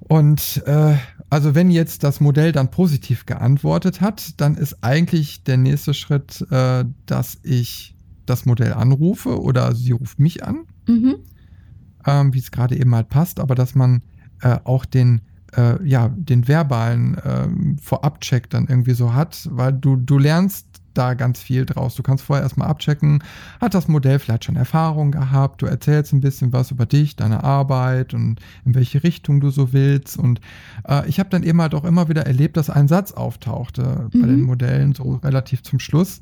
Und 0.00 0.62
äh, 0.66 0.96
also 1.30 1.54
wenn 1.54 1.70
jetzt 1.70 2.04
das 2.04 2.20
Modell 2.20 2.52
dann 2.52 2.70
positiv 2.70 3.26
geantwortet 3.26 4.00
hat, 4.00 4.40
dann 4.40 4.54
ist 4.54 4.82
eigentlich 4.82 5.44
der 5.44 5.58
nächste 5.58 5.94
Schritt, 5.94 6.46
äh, 6.50 6.84
dass 7.06 7.38
ich 7.42 7.94
das 8.26 8.46
Modell 8.46 8.72
anrufe 8.72 9.40
oder 9.40 9.74
sie 9.74 9.92
ruft 9.92 10.18
mich 10.18 10.44
an, 10.44 10.66
mhm. 10.86 11.16
ähm, 12.06 12.34
wie 12.34 12.38
es 12.38 12.50
gerade 12.50 12.78
eben 12.78 12.94
halt 12.94 13.08
passt, 13.08 13.40
aber 13.40 13.54
dass 13.54 13.74
man 13.74 14.02
äh, 14.42 14.58
auch 14.64 14.84
den 14.84 15.22
äh, 15.56 15.82
ja 15.86 16.08
den 16.08 16.46
verbalen 16.46 17.14
äh, 17.16 17.48
Vorabcheck 17.80 18.50
dann 18.50 18.66
irgendwie 18.66 18.94
so 18.94 19.14
hat, 19.14 19.48
weil 19.50 19.72
du 19.72 19.96
du 19.96 20.18
lernst 20.18 20.67
da 20.98 21.14
ganz 21.14 21.40
viel 21.40 21.64
draus. 21.64 21.94
Du 21.94 22.02
kannst 22.02 22.24
vorher 22.24 22.42
erstmal 22.42 22.68
abchecken, 22.68 23.22
hat 23.60 23.74
das 23.74 23.88
Modell 23.88 24.18
vielleicht 24.18 24.44
schon 24.44 24.56
Erfahrung 24.56 25.12
gehabt, 25.12 25.62
du 25.62 25.66
erzählst 25.66 26.12
ein 26.12 26.20
bisschen 26.20 26.52
was 26.52 26.70
über 26.70 26.86
dich, 26.86 27.16
deine 27.16 27.44
Arbeit 27.44 28.14
und 28.14 28.40
in 28.64 28.74
welche 28.74 29.02
Richtung 29.02 29.40
du 29.40 29.50
so 29.50 29.72
willst. 29.72 30.18
Und 30.18 30.40
äh, 30.86 31.08
ich 31.08 31.20
habe 31.20 31.30
dann 31.30 31.42
eben 31.42 31.60
halt 31.62 31.74
auch 31.74 31.84
immer 31.84 32.08
wieder 32.08 32.26
erlebt, 32.26 32.56
dass 32.56 32.68
ein 32.68 32.88
Satz 32.88 33.12
auftauchte 33.12 34.08
mhm. 34.12 34.20
bei 34.20 34.26
den 34.26 34.42
Modellen, 34.42 34.94
so 34.94 35.14
relativ 35.22 35.62
zum 35.62 35.78
Schluss, 35.78 36.20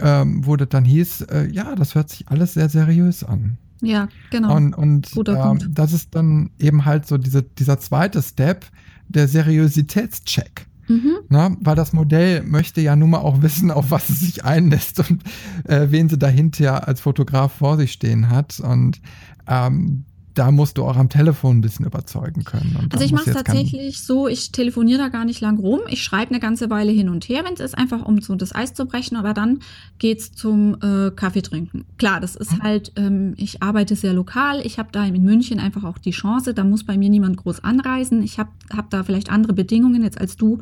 ähm, 0.00 0.44
wo 0.44 0.56
das 0.56 0.68
dann 0.68 0.84
hieß, 0.84 1.22
äh, 1.22 1.48
ja, 1.50 1.74
das 1.74 1.94
hört 1.94 2.10
sich 2.10 2.28
alles 2.28 2.54
sehr 2.54 2.68
seriös 2.68 3.24
an. 3.24 3.58
Ja, 3.82 4.08
genau. 4.30 4.56
Und, 4.56 4.74
und 4.74 5.10
ähm, 5.28 5.58
das 5.70 5.92
ist 5.92 6.14
dann 6.14 6.50
eben 6.58 6.84
halt 6.84 7.06
so 7.06 7.18
diese, 7.18 7.42
dieser 7.42 7.78
zweite 7.78 8.22
Step, 8.22 8.64
der 9.08 9.28
Seriositätscheck. 9.28 10.66
Mhm. 10.92 11.18
Na, 11.28 11.56
weil 11.60 11.76
das 11.76 11.92
Modell 11.92 12.42
möchte 12.42 12.80
ja 12.80 12.96
nun 12.96 13.10
mal 13.10 13.18
auch 13.18 13.40
wissen, 13.40 13.70
auf 13.70 13.90
was 13.90 14.10
es 14.10 14.20
sich 14.20 14.44
einlässt 14.44 14.98
und 14.98 15.22
äh, 15.64 15.86
wen 15.90 16.08
sie 16.08 16.18
dahinter 16.18 16.86
als 16.86 17.00
Fotograf 17.00 17.52
vor 17.52 17.76
sich 17.78 17.92
stehen 17.92 18.28
hat. 18.28 18.60
Und 18.60 19.00
ähm, 19.48 20.04
da 20.34 20.50
musst 20.50 20.78
du 20.78 20.84
auch 20.84 20.96
am 20.96 21.08
Telefon 21.08 21.58
ein 21.58 21.60
bisschen 21.60 21.84
überzeugen 21.84 22.44
können. 22.44 22.88
also 22.90 23.04
ich 23.04 23.12
mache 23.12 23.30
es 23.30 23.36
tatsächlich 23.36 24.02
so, 24.02 24.28
ich 24.28 24.52
telefoniere 24.52 24.98
da 24.98 25.08
gar 25.08 25.24
nicht 25.24 25.40
lang 25.40 25.58
rum. 25.58 25.80
Ich 25.88 26.02
schreibe 26.02 26.30
eine 26.30 26.40
ganze 26.40 26.70
Weile 26.70 26.92
hin 26.92 27.08
und 27.08 27.28
her, 27.28 27.44
wenn 27.44 27.54
es 27.54 27.60
ist, 27.60 27.76
einfach 27.76 28.04
um 28.04 28.20
so 28.20 28.34
das 28.34 28.54
Eis 28.54 28.72
zu 28.72 28.86
brechen, 28.86 29.16
aber 29.16 29.34
dann 29.34 29.60
geht's 29.98 30.32
zum 30.32 30.76
äh, 30.82 31.10
Kaffee 31.10 31.42
trinken. 31.42 31.84
Klar, 31.98 32.20
das 32.20 32.36
ist 32.36 32.52
mhm. 32.52 32.62
halt, 32.62 32.92
ähm, 32.96 33.34
ich 33.36 33.62
arbeite 33.62 33.94
sehr 33.94 34.14
lokal. 34.14 34.64
Ich 34.64 34.78
habe 34.78 34.88
da 34.92 35.04
in 35.04 35.22
München 35.22 35.58
einfach 35.58 35.84
auch 35.84 35.98
die 35.98 36.12
Chance, 36.12 36.54
da 36.54 36.64
muss 36.64 36.84
bei 36.84 36.96
mir 36.96 37.10
niemand 37.10 37.36
groß 37.36 37.62
anreisen. 37.62 38.22
Ich 38.22 38.38
habe 38.38 38.50
hab 38.74 38.90
da 38.90 39.04
vielleicht 39.04 39.30
andere 39.30 39.52
Bedingungen 39.52 40.02
jetzt 40.02 40.20
als 40.20 40.36
du, 40.36 40.60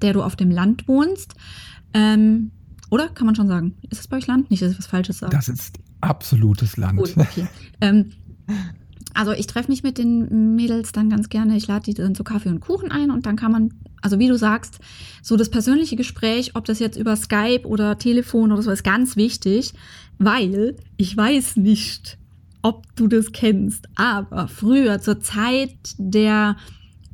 der 0.00 0.12
du 0.12 0.22
auf 0.22 0.36
dem 0.36 0.50
Land 0.50 0.88
wohnst. 0.88 1.34
Ähm, 1.92 2.50
oder 2.90 3.08
kann 3.08 3.26
man 3.26 3.34
schon 3.34 3.48
sagen? 3.48 3.74
Ist 3.90 4.00
es 4.00 4.08
bei 4.08 4.16
euch 4.16 4.26
Land? 4.26 4.50
Nicht, 4.50 4.62
dass 4.62 4.72
ich 4.72 4.78
was 4.78 4.86
Falsches 4.86 5.18
sage. 5.18 5.34
Das 5.34 5.48
ist 5.48 5.78
absolutes 6.00 6.76
Land. 6.76 6.98
Gut, 6.98 7.14
okay. 7.16 7.46
ähm, 7.80 8.12
also 9.14 9.32
ich 9.32 9.46
treffe 9.46 9.70
mich 9.70 9.82
mit 9.82 9.98
den 9.98 10.56
Mädels 10.56 10.92
dann 10.92 11.08
ganz 11.08 11.28
gerne. 11.28 11.56
Ich 11.56 11.66
lade 11.66 11.84
die 11.84 11.94
dann 11.94 12.14
zu 12.14 12.24
Kaffee 12.24 12.48
und 12.48 12.60
Kuchen 12.60 12.90
ein 12.90 13.10
und 13.10 13.26
dann 13.26 13.36
kann 13.36 13.52
man, 13.52 13.72
also 14.02 14.18
wie 14.18 14.28
du 14.28 14.36
sagst, 14.36 14.80
so 15.22 15.36
das 15.36 15.50
persönliche 15.50 15.96
Gespräch, 15.96 16.54
ob 16.54 16.64
das 16.64 16.80
jetzt 16.80 16.98
über 16.98 17.16
Skype 17.16 17.66
oder 17.66 17.96
Telefon 17.98 18.52
oder 18.52 18.62
so, 18.62 18.70
ist 18.70 18.84
ganz 18.84 19.16
wichtig, 19.16 19.72
weil 20.18 20.76
ich 20.96 21.16
weiß 21.16 21.56
nicht, 21.56 22.18
ob 22.62 22.84
du 22.96 23.06
das 23.06 23.32
kennst, 23.32 23.88
aber 23.94 24.48
früher 24.48 25.00
zur 25.00 25.20
Zeit 25.20 25.76
der 25.98 26.56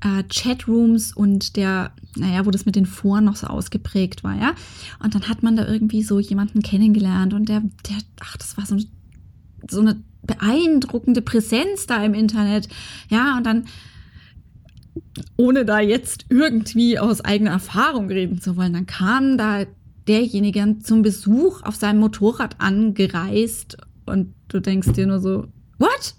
äh, 0.00 0.22
Chatrooms 0.32 1.12
und 1.14 1.56
der, 1.56 1.92
naja, 2.16 2.46
wo 2.46 2.50
das 2.50 2.66
mit 2.66 2.76
den 2.76 2.86
Foren 2.86 3.24
noch 3.24 3.36
so 3.36 3.48
ausgeprägt 3.48 4.24
war, 4.24 4.36
ja. 4.36 4.54
Und 5.02 5.14
dann 5.14 5.28
hat 5.28 5.42
man 5.42 5.56
da 5.56 5.66
irgendwie 5.66 6.02
so 6.02 6.18
jemanden 6.18 6.62
kennengelernt 6.62 7.34
und 7.34 7.48
der, 7.48 7.60
der, 7.60 7.96
ach, 8.20 8.36
das 8.36 8.56
war 8.56 8.64
so, 8.64 8.78
so 9.68 9.80
eine 9.80 10.02
beeindruckende 10.22 11.22
Präsenz 11.22 11.86
da 11.86 12.04
im 12.04 12.14
Internet. 12.14 12.68
Ja, 13.08 13.36
und 13.36 13.44
dann, 13.44 13.66
ohne 15.36 15.64
da 15.64 15.80
jetzt 15.80 16.26
irgendwie 16.28 16.98
aus 16.98 17.20
eigener 17.20 17.52
Erfahrung 17.52 18.08
reden 18.08 18.40
zu 18.40 18.56
wollen, 18.56 18.72
dann 18.72 18.86
kam 18.86 19.38
da 19.38 19.64
derjenige 20.06 20.78
zum 20.82 21.02
Besuch 21.02 21.62
auf 21.62 21.76
seinem 21.76 22.00
Motorrad 22.00 22.56
angereist 22.58 23.76
und 24.06 24.34
du 24.48 24.60
denkst 24.60 24.92
dir 24.92 25.06
nur 25.06 25.20
so, 25.20 25.46
what? 25.78 26.14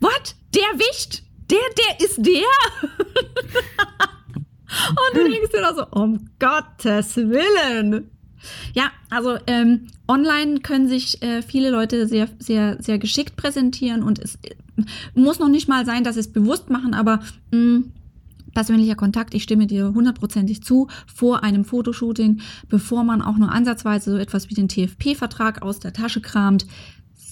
What? 0.00 0.34
Der 0.54 0.78
Wicht? 0.78 1.22
Der, 1.50 1.58
der 1.78 2.00
ist 2.04 2.18
der? 2.18 2.42
und 4.90 5.14
du 5.14 5.30
denkst 5.30 5.50
dir 5.52 5.60
nur 5.60 5.74
so, 5.74 5.86
um 5.90 6.30
Gottes 6.38 7.16
Willen. 7.16 8.10
Ja, 8.74 8.90
also 9.10 9.36
ähm, 9.46 9.88
online 10.08 10.60
können 10.60 10.88
sich 10.88 11.22
äh, 11.22 11.42
viele 11.42 11.70
Leute 11.70 12.06
sehr, 12.06 12.28
sehr, 12.38 12.82
sehr 12.82 12.98
geschickt 12.98 13.36
präsentieren 13.36 14.02
und 14.02 14.18
es 14.18 14.36
äh, 14.42 14.54
muss 15.14 15.38
noch 15.38 15.48
nicht 15.48 15.68
mal 15.68 15.84
sein, 15.84 16.04
dass 16.04 16.14
sie 16.14 16.20
es 16.20 16.32
bewusst 16.32 16.70
machen, 16.70 16.94
aber 16.94 17.20
mh, 17.50 17.58
mm, 17.58 17.92
persönlicher 18.54 18.94
Kontakt, 18.94 19.34
ich 19.34 19.42
stimme 19.42 19.66
dir 19.66 19.92
hundertprozentig 19.94 20.62
zu, 20.62 20.88
vor 21.06 21.42
einem 21.42 21.64
Fotoshooting, 21.64 22.40
bevor 22.68 23.04
man 23.04 23.22
auch 23.22 23.36
nur 23.36 23.50
ansatzweise 23.50 24.12
so 24.12 24.18
etwas 24.18 24.50
wie 24.50 24.54
den 24.54 24.68
TFP-Vertrag 24.68 25.62
aus 25.62 25.80
der 25.80 25.92
Tasche 25.92 26.20
kramt, 26.20 26.66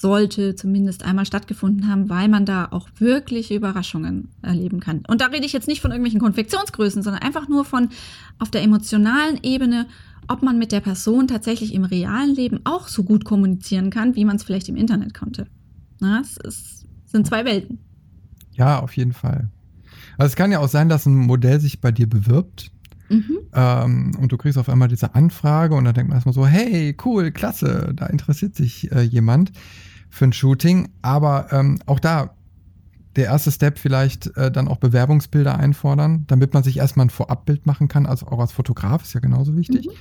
sollte 0.00 0.55
zumindest 0.55 1.05
einmal 1.05 1.26
stattgefunden 1.26 1.88
haben, 1.88 2.09
weil 2.09 2.29
man 2.29 2.47
da 2.47 2.69
auch 2.71 2.88
wirklich 2.99 3.52
Überraschungen 3.52 4.29
erleben 4.40 4.81
kann. 4.81 5.02
Und 5.07 5.21
da 5.21 5.26
rede 5.26 5.45
ich 5.45 5.52
jetzt 5.52 5.69
nicht 5.69 5.83
von 5.83 5.90
irgendwelchen 5.90 6.21
Konfektionsgrößen, 6.21 7.02
sondern 7.02 7.23
einfach 7.23 7.49
nur 7.49 7.67
von 7.67 7.90
auf 8.38 8.50
der 8.50 8.62
emotionalen 8.62 9.38
Ebene 9.43 9.87
ob 10.28 10.42
man 10.42 10.58
mit 10.58 10.72
der 10.72 10.80
Person 10.80 11.28
tatsächlich 11.28 11.74
im 11.74 11.84
realen 11.84 12.34
Leben 12.34 12.60
auch 12.64 12.88
so 12.88 13.02
gut 13.02 13.24
kommunizieren 13.24 13.90
kann, 13.90 14.16
wie 14.16 14.24
man 14.24 14.36
es 14.36 14.42
vielleicht 14.42 14.68
im 14.68 14.76
Internet 14.76 15.14
konnte. 15.14 15.46
Na, 16.00 16.20
es 16.20 16.36
ist, 16.36 16.86
sind 17.06 17.26
zwei 17.26 17.44
Welten. 17.44 17.78
Ja, 18.52 18.80
auf 18.80 18.96
jeden 18.96 19.12
Fall. 19.12 19.50
Also 20.18 20.32
es 20.32 20.36
kann 20.36 20.52
ja 20.52 20.58
auch 20.58 20.68
sein, 20.68 20.88
dass 20.88 21.06
ein 21.06 21.14
Modell 21.14 21.60
sich 21.60 21.80
bei 21.80 21.92
dir 21.92 22.08
bewirbt 22.08 22.70
mhm. 23.08 23.38
ähm, 23.54 24.16
und 24.18 24.32
du 24.32 24.36
kriegst 24.36 24.58
auf 24.58 24.68
einmal 24.68 24.88
diese 24.88 25.14
Anfrage 25.14 25.74
und 25.74 25.84
dann 25.84 25.94
denkt 25.94 26.08
man 26.08 26.16
erstmal 26.16 26.34
so, 26.34 26.46
hey, 26.46 26.96
cool, 27.04 27.30
klasse, 27.30 27.92
da 27.94 28.06
interessiert 28.06 28.54
sich 28.54 28.90
äh, 28.92 29.02
jemand 29.02 29.52
für 30.10 30.26
ein 30.26 30.32
Shooting. 30.32 30.90
Aber 31.02 31.52
ähm, 31.52 31.78
auch 31.86 32.00
da 32.00 32.34
der 33.17 33.26
erste 33.26 33.50
Step 33.50 33.79
vielleicht 33.79 34.37
äh, 34.37 34.50
dann 34.50 34.69
auch 34.69 34.76
Bewerbungsbilder 34.76 35.59
einfordern, 35.59 36.25
damit 36.26 36.55
man 36.55 36.62
sich 36.62 36.76
erstmal 36.76 37.07
ein 37.07 37.11
Vorabbild 37.11 37.67
machen 37.67 37.88
kann, 37.88 38.07
also 38.07 38.26
auch 38.29 38.38
als 38.38 38.52
Fotograf 38.52 39.02
ist 39.02 39.14
ja 39.14 39.21
genauso 39.21 39.57
wichtig. 39.57 39.87
Mhm. 39.87 39.93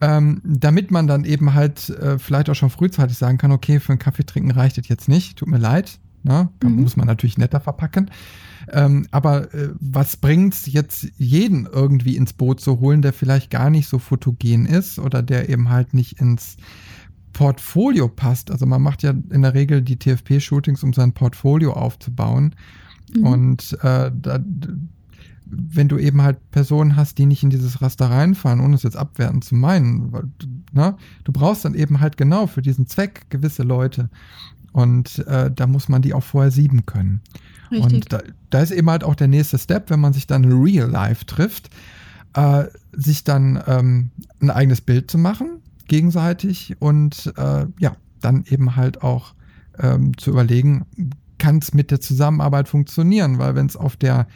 Ähm, 0.00 0.40
damit 0.44 0.90
man 0.90 1.06
dann 1.06 1.24
eben 1.24 1.54
halt 1.54 1.88
äh, 1.90 2.18
vielleicht 2.18 2.50
auch 2.50 2.54
schon 2.54 2.70
frühzeitig 2.70 3.16
sagen 3.16 3.38
kann, 3.38 3.52
okay, 3.52 3.78
für 3.78 3.92
einen 3.92 4.00
Kaffee 4.00 4.24
trinken 4.24 4.50
reicht 4.50 4.76
es 4.76 4.88
jetzt 4.88 5.08
nicht, 5.08 5.38
tut 5.38 5.48
mir 5.48 5.58
leid. 5.58 5.98
Ne? 6.24 6.48
Mhm. 6.62 6.82
Muss 6.82 6.96
man 6.96 7.06
natürlich 7.06 7.38
netter 7.38 7.60
verpacken. 7.60 8.10
Ähm, 8.72 9.06
aber 9.10 9.52
äh, 9.54 9.70
was 9.78 10.16
bringt's 10.16 10.66
jetzt 10.66 11.06
jeden 11.16 11.66
irgendwie 11.66 12.16
ins 12.16 12.32
Boot 12.32 12.60
zu 12.60 12.80
holen, 12.80 13.02
der 13.02 13.12
vielleicht 13.12 13.50
gar 13.50 13.70
nicht 13.70 13.88
so 13.88 13.98
fotogen 13.98 14.66
ist 14.66 14.98
oder 14.98 15.22
der 15.22 15.48
eben 15.48 15.68
halt 15.68 15.94
nicht 15.94 16.20
ins 16.20 16.56
Portfolio 17.34 18.08
passt. 18.08 18.50
Also 18.50 18.64
man 18.64 18.80
macht 18.80 19.02
ja 19.02 19.10
in 19.10 19.42
der 19.42 19.52
Regel 19.52 19.82
die 19.82 19.98
TFP-Shootings, 19.98 20.82
um 20.82 20.94
sein 20.94 21.12
Portfolio 21.12 21.74
aufzubauen. 21.74 22.54
Mhm. 23.14 23.26
Und 23.26 23.78
äh, 23.82 24.10
da, 24.14 24.40
wenn 25.44 25.88
du 25.88 25.98
eben 25.98 26.22
halt 26.22 26.50
Personen 26.50 26.96
hast, 26.96 27.18
die 27.18 27.26
nicht 27.26 27.42
in 27.42 27.50
dieses 27.50 27.82
Raster 27.82 28.10
reinfallen, 28.10 28.60
ohne 28.60 28.76
es 28.76 28.82
jetzt 28.82 28.96
abwertend 28.96 29.44
zu 29.44 29.54
meinen, 29.54 30.12
weil, 30.12 30.24
ne, 30.72 30.96
du 31.24 31.32
brauchst 31.32 31.66
dann 31.66 31.74
eben 31.74 32.00
halt 32.00 32.16
genau 32.16 32.46
für 32.46 32.62
diesen 32.62 32.86
Zweck 32.86 33.26
gewisse 33.28 33.62
Leute. 33.62 34.08
Und 34.72 35.18
äh, 35.26 35.50
da 35.54 35.66
muss 35.66 35.88
man 35.88 36.02
die 36.02 36.14
auch 36.14 36.24
vorher 36.24 36.50
sieben 36.50 36.86
können. 36.86 37.20
Richtig. 37.70 37.92
Und 37.92 38.12
da, 38.12 38.22
da, 38.50 38.60
ist 38.60 38.70
eben 38.70 38.88
halt 38.90 39.04
auch 39.04 39.14
der 39.14 39.28
nächste 39.28 39.58
Step, 39.58 39.90
wenn 39.90 40.00
man 40.00 40.12
sich 40.12 40.26
dann 40.26 40.44
in 40.44 40.52
Real 40.52 40.90
Life 40.90 41.26
trifft, 41.26 41.70
äh, 42.34 42.64
sich 42.92 43.24
dann 43.24 43.62
ähm, 43.66 44.10
ein 44.40 44.50
eigenes 44.50 44.80
Bild 44.80 45.10
zu 45.10 45.18
machen, 45.18 45.60
gegenseitig 45.88 46.76
und 46.80 47.32
äh, 47.36 47.66
ja, 47.78 47.96
dann 48.20 48.44
eben 48.48 48.76
halt 48.76 49.02
auch 49.02 49.34
ähm, 49.78 50.16
zu 50.16 50.30
überlegen, 50.30 50.86
kann 51.38 51.58
es 51.58 51.74
mit 51.74 51.90
der 51.90 52.00
Zusammenarbeit 52.00 52.68
funktionieren, 52.68 53.38
weil 53.38 53.54
wenn 53.54 53.66
es 53.66 53.76
auf 53.76 53.96
der 53.96 54.26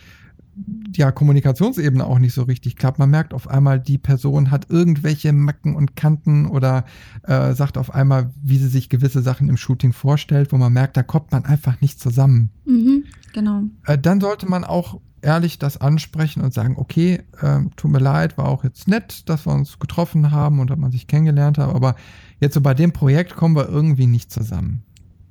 ja, 0.95 1.13
Kommunikationsebene 1.13 2.05
auch 2.05 2.19
nicht 2.19 2.35
so 2.35 2.43
richtig 2.43 2.77
klappt. 2.77 2.99
Man 2.99 3.11
merkt 3.11 3.33
auf 3.33 3.49
einmal, 3.49 3.79
die 3.79 3.99
Person 3.99 4.51
hat 4.51 4.71
irgendwelche 4.71 5.33
Macken 5.33 5.77
und 5.77 5.97
Kanten 5.97 6.47
oder 6.47 6.85
äh, 7.23 7.53
sagt 7.53 7.79
auf 7.79 7.95
einmal, 7.95 8.33
wie 8.43 8.59
sie 8.59 8.69
sich 8.69 8.89
gewisse 8.89 9.23
Sachen 9.23 9.49
im 9.49 9.57
Shooting 9.57 9.93
vorstellt, 9.93 10.53
wo 10.53 10.57
man 10.57 10.73
merkt, 10.73 10.97
da 10.97 11.03
kommt 11.03 11.33
man 11.33 11.45
einfach 11.45 11.81
nicht 11.81 12.01
zusammen. 12.01 12.51
Mhm, 12.65 13.05
genau. 13.33 13.63
Äh, 13.87 13.99
dann 13.99 14.21
sollte 14.21 14.49
man 14.49 14.65
auch 14.65 15.01
ehrlich 15.23 15.59
das 15.59 15.81
ansprechen 15.81 16.43
und 16.43 16.55
sagen, 16.55 16.77
okay, 16.77 17.23
äh, 17.41 17.61
tut 17.77 17.91
mir 17.91 17.99
leid, 17.99 18.39
war 18.39 18.47
auch 18.47 18.65
jetzt 18.65 18.89
nett, 18.89 19.29
dass 19.29 19.47
wir 19.47 19.53
uns 19.53 19.79
getroffen 19.79 20.31
haben 20.31 20.61
und 20.61 20.71
dass 20.71 20.79
man 20.79 20.91
sich 20.91 21.07
kennengelernt 21.07 21.59
hat, 21.59 21.75
aber 21.75 21.97
jetzt 22.41 22.55
so 22.55 22.61
bei 22.61 22.75
dem 22.75 22.93
Projekt 22.93 23.35
kommen 23.35 23.57
wir 23.57 23.69
irgendwie 23.69 24.07
nicht 24.07 24.31
zusammen. 24.31 24.83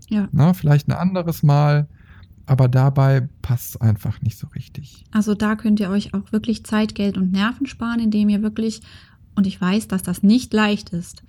Ja. 0.09 0.27
Na, 0.31 0.53
vielleicht 0.53 0.87
ein 0.87 0.93
anderes 0.93 1.43
Mal, 1.43 1.87
aber 2.45 2.67
dabei 2.67 3.27
passt 3.41 3.69
es 3.69 3.81
einfach 3.81 4.21
nicht 4.21 4.37
so 4.37 4.47
richtig. 4.47 5.03
Also 5.11 5.35
da 5.35 5.55
könnt 5.55 5.79
ihr 5.79 5.89
euch 5.89 6.13
auch 6.13 6.31
wirklich 6.31 6.65
Zeit, 6.65 6.95
Geld 6.95 7.17
und 7.17 7.31
Nerven 7.31 7.67
sparen, 7.67 7.99
indem 7.99 8.29
ihr 8.29 8.41
wirklich, 8.41 8.81
und 9.35 9.47
ich 9.47 9.59
weiß, 9.59 9.87
dass 9.87 10.03
das 10.03 10.23
nicht 10.23 10.53
leicht 10.53 10.89
ist, 10.89 11.23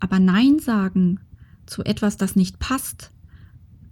aber 0.00 0.18
Nein 0.18 0.58
sagen 0.58 1.20
zu 1.66 1.84
etwas, 1.84 2.16
das 2.16 2.36
nicht 2.36 2.58
passt, 2.58 3.10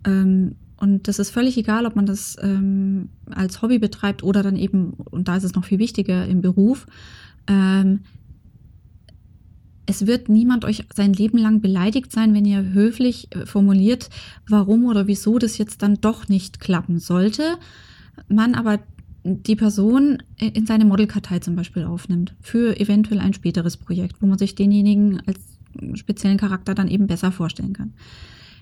ähm, 0.06 0.56
und 0.84 1.08
das 1.08 1.18
ist 1.18 1.30
völlig 1.30 1.56
egal, 1.56 1.86
ob 1.86 1.96
man 1.96 2.04
das 2.04 2.36
ähm, 2.42 3.08
als 3.30 3.62
Hobby 3.62 3.78
betreibt 3.78 4.22
oder 4.22 4.42
dann 4.42 4.56
eben, 4.56 4.90
und 5.10 5.28
da 5.28 5.36
ist 5.36 5.44
es 5.44 5.54
noch 5.54 5.64
viel 5.64 5.78
wichtiger, 5.78 6.26
im 6.26 6.42
Beruf. 6.42 6.86
Ähm, 7.46 8.00
es 9.86 10.06
wird 10.06 10.28
niemand 10.28 10.66
euch 10.66 10.84
sein 10.94 11.14
Leben 11.14 11.38
lang 11.38 11.62
beleidigt 11.62 12.12
sein, 12.12 12.34
wenn 12.34 12.44
ihr 12.44 12.74
höflich 12.74 13.34
äh, 13.34 13.46
formuliert, 13.46 14.10
warum 14.46 14.84
oder 14.84 15.06
wieso 15.06 15.38
das 15.38 15.56
jetzt 15.56 15.80
dann 15.80 16.02
doch 16.02 16.28
nicht 16.28 16.60
klappen 16.60 16.98
sollte. 16.98 17.56
Man 18.28 18.54
aber 18.54 18.78
die 19.24 19.56
Person 19.56 20.22
in 20.36 20.66
seine 20.66 20.84
Modelkartei 20.84 21.38
zum 21.38 21.56
Beispiel 21.56 21.84
aufnimmt 21.84 22.34
für 22.42 22.78
eventuell 22.78 23.20
ein 23.20 23.32
späteres 23.32 23.78
Projekt, 23.78 24.20
wo 24.20 24.26
man 24.26 24.36
sich 24.36 24.54
denjenigen 24.54 25.22
als 25.26 25.40
speziellen 25.94 26.36
Charakter 26.36 26.74
dann 26.74 26.88
eben 26.88 27.06
besser 27.06 27.32
vorstellen 27.32 27.72
kann. 27.72 27.94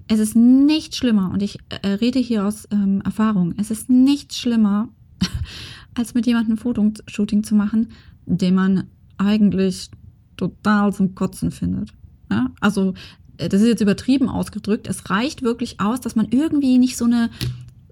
Es 0.09 0.19
ist 0.19 0.37
nicht 0.37 0.97
schlimmer, 0.97 1.31
und 1.33 1.43
ich 1.43 1.59
äh, 1.69 1.89
rede 1.89 2.19
hier 2.19 2.47
aus 2.47 2.69
ähm, 2.71 3.01
Erfahrung, 3.05 3.55
es 3.57 3.71
ist 3.71 3.89
nicht 3.89 4.35
schlimmer, 4.35 4.89
als 5.95 6.15
mit 6.15 6.27
jemandem 6.27 6.55
ein 6.55 6.59
Fotoshooting 6.59 7.45
zu 7.45 7.55
machen, 7.55 7.89
den 8.27 8.55
man 8.55 8.85
eigentlich 9.19 9.91
total 10.37 10.93
zum 10.93 11.15
Kotzen 11.15 11.51
findet. 11.51 11.93
Ja? 12.31 12.51
Also, 12.61 12.95
äh, 13.39 13.49
das 13.49 13.61
ist 13.63 13.69
jetzt 13.69 13.81
übertrieben 13.81 14.29
ausgedrückt. 14.29 14.87
Es 14.87 15.11
reicht 15.11 15.43
wirklich 15.43 15.81
aus, 15.81 16.01
dass 16.01 16.17
man 16.17 16.29
irgendwie 16.31 16.79
nicht 16.79 16.97
so 16.97 17.05
eine 17.05 17.31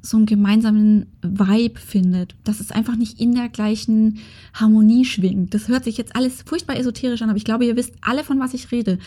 so 0.03 0.16
einen 0.16 0.27
gemeinsamen 0.27 1.07
Vibe 1.23 1.79
findet, 1.79 2.35
dass 2.44 2.61
es 2.61 2.70
einfach 2.70 2.96
nicht 2.96 3.20
in 3.20 3.35
der 3.35 3.49
gleichen 3.49 4.18
Harmonie 4.55 5.05
schwingt. 5.05 5.53
Das 5.53 5.68
hört 5.68 5.85
sich 5.85 5.99
jetzt 5.99 6.16
alles 6.16 6.42
furchtbar 6.42 6.79
esoterisch 6.79 7.20
an, 7.23 7.29
aber 7.29 7.37
ich 7.37 7.44
glaube, 7.44 7.66
ihr 7.66 7.77
wisst 7.77 7.94
alle, 8.01 8.25
von 8.25 8.40
was 8.40 8.55
ich 8.55 8.73
rede. 8.73 8.99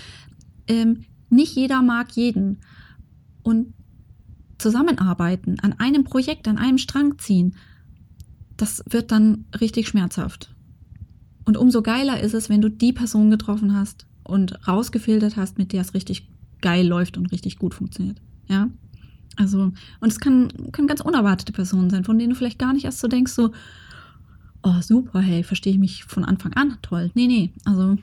Ähm, 0.67 1.05
nicht 1.29 1.55
jeder 1.55 1.81
mag 1.81 2.11
jeden 2.11 2.59
und 3.43 3.73
zusammenarbeiten, 4.57 5.59
an 5.61 5.73
einem 5.73 6.03
Projekt, 6.03 6.47
an 6.47 6.57
einem 6.57 6.77
Strang 6.77 7.19
ziehen, 7.19 7.55
das 8.57 8.83
wird 8.89 9.11
dann 9.11 9.45
richtig 9.59 9.87
schmerzhaft. 9.87 10.53
Und 11.45 11.57
umso 11.57 11.81
geiler 11.81 12.21
ist 12.21 12.33
es, 12.33 12.49
wenn 12.49 12.61
du 12.61 12.69
die 12.69 12.93
Person 12.93 13.29
getroffen 13.29 13.75
hast 13.75 14.07
und 14.23 14.67
rausgefiltert 14.67 15.35
hast, 15.35 15.57
mit 15.57 15.73
der 15.73 15.81
es 15.81 15.93
richtig 15.93 16.29
geil 16.61 16.87
läuft 16.87 17.17
und 17.17 17.31
richtig 17.31 17.57
gut 17.59 17.73
funktioniert. 17.73 18.21
Ja. 18.47 18.69
Also, 19.35 19.73
und 19.99 20.11
es 20.11 20.19
kann, 20.19 20.49
können 20.71 20.87
ganz 20.87 21.01
unerwartete 21.01 21.51
Personen 21.51 21.89
sein, 21.89 22.03
von 22.03 22.17
denen 22.17 22.29
du 22.29 22.35
vielleicht 22.35 22.59
gar 22.59 22.71
nicht 22.73 22.85
erst 22.85 22.99
so 22.99 23.07
denkst, 23.07 23.33
so, 23.33 23.51
oh, 24.61 24.79
super, 24.81 25.19
hey, 25.19 25.43
verstehe 25.43 25.73
ich 25.73 25.79
mich 25.79 26.03
von 26.05 26.23
Anfang 26.23 26.53
an, 26.53 26.77
toll. 26.81 27.11
Nee, 27.15 27.27
nee, 27.27 27.51
also 27.65 27.97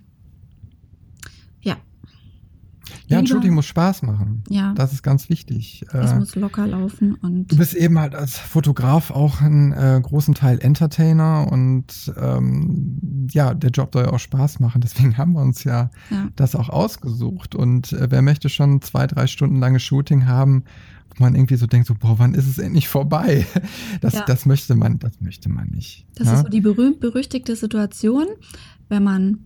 Ja, 3.07 3.19
ein 3.19 3.27
Shooting 3.27 3.55
muss 3.55 3.67
Spaß 3.67 4.03
machen. 4.03 4.45
Ja. 4.49 4.73
Das 4.75 4.93
ist 4.93 5.03
ganz 5.03 5.29
wichtig. 5.29 5.85
Es 5.93 6.13
äh, 6.13 6.19
muss 6.19 6.35
locker 6.37 6.67
laufen 6.67 7.15
und. 7.15 7.51
Du 7.51 7.57
bist 7.57 7.75
eben 7.75 7.99
halt 7.99 8.15
als 8.15 8.39
Fotograf 8.39 9.11
auch 9.11 9.41
einen 9.41 9.73
äh, 9.73 10.01
großen 10.03 10.35
Teil 10.35 10.59
Entertainer 10.61 11.51
und 11.51 12.13
ähm, 12.17 13.29
ja, 13.31 13.55
der 13.55 13.71
Job 13.71 13.91
soll 13.93 14.05
ja 14.05 14.13
auch 14.13 14.19
Spaß 14.19 14.61
machen. 14.61 14.81
Deswegen 14.81 15.17
haben 15.19 15.33
wir 15.33 15.43
uns 15.43 15.65
ja, 15.65 15.91
ja. 16.11 16.29
das 16.37 16.55
auch 16.55 16.69
ausgesucht. 16.69 17.55
Und 17.55 17.93
äh, 17.93 18.11
wer 18.11 18.23
möchte 18.23 18.49
schon 18.49 18.83
zwei, 18.83 19.07
drei 19.07 19.27
Stunden 19.27 19.59
lange 19.59 19.81
Shooting 19.81 20.27
haben, 20.27 20.65
wo 21.11 21.25
man 21.25 21.35
irgendwie 21.35 21.57
so 21.57 21.67
denkt, 21.67 21.87
so, 21.87 21.95
boah, 21.95 22.19
wann 22.19 22.35
ist 22.35 22.47
es 22.47 22.59
endlich 22.59 22.89
vorbei? 22.89 23.47
Das, 24.01 24.15
ja. 24.15 24.25
das 24.25 24.47
möchte 24.47 24.75
man, 24.75 24.99
das 24.99 25.21
möchte 25.21 25.51
man 25.51 25.69
nicht. 25.69 26.07
Das 26.15 26.29
ja? 26.29 26.35
ist 26.35 26.43
so 26.43 26.49
die 26.49 26.61
berühmt-berüchtigte 26.61 27.55
Situation, 27.55 28.27
wenn 28.89 29.03
man 29.03 29.39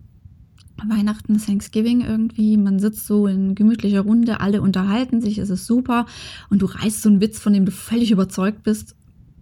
Weihnachten, 0.83 1.37
Thanksgiving 1.37 2.01
irgendwie, 2.01 2.57
man 2.57 2.79
sitzt 2.79 3.07
so 3.07 3.27
in 3.27 3.55
gemütlicher 3.55 4.01
Runde, 4.01 4.39
alle 4.39 4.61
unterhalten 4.61 5.21
sich, 5.21 5.37
es 5.37 5.49
ist 5.49 5.65
super 5.65 6.05
und 6.49 6.61
du 6.61 6.65
reißt 6.65 7.01
so 7.01 7.09
einen 7.09 7.21
Witz, 7.21 7.39
von 7.39 7.53
dem 7.53 7.65
du 7.65 7.71
völlig 7.71 8.11
überzeugt 8.11 8.63
bist 8.63 8.95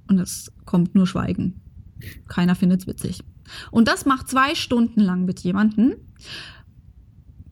und 0.07 0.19
es 0.19 0.51
kommt 0.65 0.95
nur 0.95 1.07
Schweigen. 1.07 1.61
Keiner 2.27 2.55
findet 2.55 2.81
es 2.81 2.87
witzig. 2.87 3.23
Und 3.71 3.87
das 3.87 4.05
macht 4.05 4.29
zwei 4.29 4.55
Stunden 4.55 4.99
lang 4.99 5.25
mit 5.25 5.39
jemandem. 5.39 5.95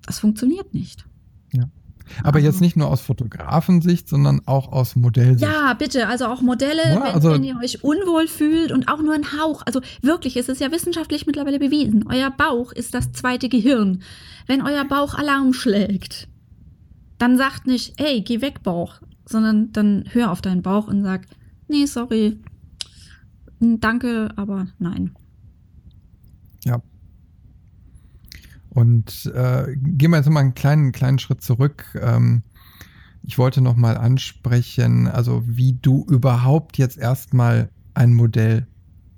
Das 0.03 0.19
funktioniert 0.19 0.73
nicht. 0.73 1.05
Aber 2.23 2.39
jetzt 2.39 2.57
ah. 2.57 2.63
nicht 2.63 2.77
nur 2.77 2.87
aus 2.87 3.01
Fotografensicht, 3.01 4.07
sondern 4.07 4.41
auch 4.45 4.71
aus 4.71 4.95
Modellsicht. 4.95 5.41
Ja, 5.41 5.73
bitte. 5.73 6.07
Also 6.07 6.25
auch 6.25 6.41
Modelle, 6.41 6.81
ja, 6.83 6.95
wenn, 6.95 7.13
also 7.13 7.31
wenn, 7.31 7.43
ihr 7.43 7.57
euch 7.57 7.83
unwohl 7.83 8.27
fühlt 8.27 8.71
und 8.71 8.87
auch 8.87 9.01
nur 9.01 9.13
ein 9.13 9.39
Hauch. 9.39 9.63
Also 9.65 9.81
wirklich, 10.01 10.37
es 10.37 10.49
ist 10.49 10.61
ja 10.61 10.71
wissenschaftlich 10.71 11.25
mittlerweile 11.25 11.59
bewiesen. 11.59 12.05
Euer 12.07 12.31
Bauch 12.31 12.71
ist 12.71 12.93
das 12.93 13.11
zweite 13.11 13.49
Gehirn. 13.49 14.01
Wenn 14.47 14.61
euer 14.61 14.85
Bauch 14.85 15.15
Alarm 15.15 15.53
schlägt, 15.53 16.27
dann 17.17 17.37
sagt 17.37 17.67
nicht, 17.67 17.99
ey, 18.01 18.21
geh 18.21 18.41
weg, 18.41 18.63
Bauch, 18.63 18.95
sondern 19.25 19.71
dann 19.71 20.05
hör 20.11 20.31
auf 20.31 20.41
deinen 20.41 20.61
Bauch 20.61 20.87
und 20.87 21.03
sag, 21.03 21.27
nee, 21.67 21.85
sorry, 21.85 22.39
danke, 23.59 24.29
aber 24.35 24.67
nein. 24.79 25.15
Ja, 26.63 26.81
und 28.73 29.31
äh, 29.35 29.75
gehen 29.75 30.11
wir 30.11 30.17
jetzt 30.17 30.29
mal 30.29 30.39
einen 30.39 30.55
kleinen, 30.55 30.91
kleinen 30.91 31.19
Schritt 31.19 31.41
zurück. 31.41 31.85
Ähm, 32.01 32.43
ich 33.23 33.37
wollte 33.37 33.61
noch 33.61 33.75
mal 33.75 33.97
ansprechen, 33.97 35.07
also 35.07 35.43
wie 35.45 35.73
du 35.73 36.05
überhaupt 36.09 36.77
jetzt 36.77 36.97
erstmal 36.97 37.69
ein 37.93 38.13
Modell 38.13 38.67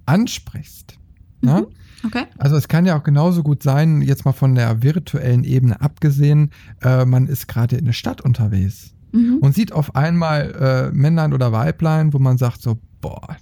ansprichst. 0.05 0.97
Ne? 1.41 1.67
Mhm. 1.67 2.07
Okay. 2.07 2.25
Also 2.37 2.57
es 2.57 2.67
kann 2.67 2.85
ja 2.85 2.97
auch 2.97 3.03
genauso 3.03 3.43
gut 3.43 3.63
sein, 3.63 4.01
jetzt 4.01 4.25
mal 4.25 4.33
von 4.33 4.55
der 4.55 4.83
virtuellen 4.83 5.43
Ebene 5.43 5.79
abgesehen, 5.79 6.49
äh, 6.81 7.05
man 7.05 7.27
ist 7.27 7.47
gerade 7.47 7.77
in 7.77 7.85
der 7.85 7.93
Stadt 7.93 8.21
unterwegs 8.21 8.93
mhm. 9.13 9.37
und 9.39 9.55
sieht 9.55 9.71
auf 9.71 9.95
einmal 9.95 10.91
äh, 10.91 10.95
Männlein 10.95 11.33
oder 11.33 11.51
Weiblein, 11.51 12.11
wo 12.11 12.19
man 12.19 12.37
sagt 12.37 12.61
so, 12.61 12.79
boah, 12.99 13.37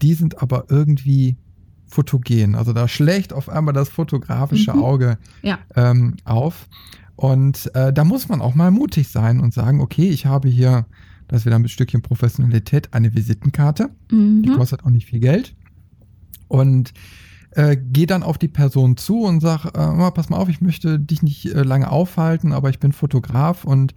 die 0.00 0.14
sind 0.14 0.40
aber 0.40 0.66
irgendwie 0.70 1.36
fotogen. 1.96 2.54
Also 2.54 2.72
da 2.72 2.88
schlägt 2.88 3.32
auf 3.32 3.48
einmal 3.48 3.74
das 3.74 3.88
fotografische 3.88 4.74
mhm. 4.74 4.82
Auge 4.82 5.18
ja. 5.42 5.58
ähm, 5.74 6.16
auf. 6.24 6.68
Und 7.16 7.74
äh, 7.74 7.92
da 7.92 8.04
muss 8.04 8.28
man 8.28 8.42
auch 8.42 8.54
mal 8.54 8.70
mutig 8.70 9.08
sein 9.08 9.40
und 9.40 9.54
sagen, 9.54 9.80
okay, 9.80 10.10
ich 10.10 10.26
habe 10.26 10.48
hier, 10.48 10.84
das 11.28 11.40
ist 11.40 11.46
wieder 11.46 11.56
ein 11.56 11.68
Stückchen 11.68 12.02
Professionalität, 12.02 12.92
eine 12.92 13.14
Visitenkarte. 13.14 13.88
Mhm. 14.10 14.42
Die 14.42 14.50
kostet 14.50 14.84
auch 14.84 14.90
nicht 14.90 15.06
viel 15.06 15.20
Geld. 15.20 15.54
Und 16.48 16.92
äh, 17.52 17.76
gehe 17.76 18.06
dann 18.06 18.22
auf 18.22 18.36
die 18.36 18.48
Person 18.48 18.98
zu 18.98 19.22
und 19.22 19.40
sage, 19.40 19.68
äh, 19.68 20.10
pass 20.10 20.28
mal 20.28 20.36
auf, 20.36 20.50
ich 20.50 20.60
möchte 20.60 21.00
dich 21.00 21.22
nicht 21.22 21.46
äh, 21.46 21.62
lange 21.62 21.90
aufhalten, 21.90 22.52
aber 22.52 22.68
ich 22.68 22.78
bin 22.78 22.92
Fotograf 22.92 23.64
und 23.64 23.94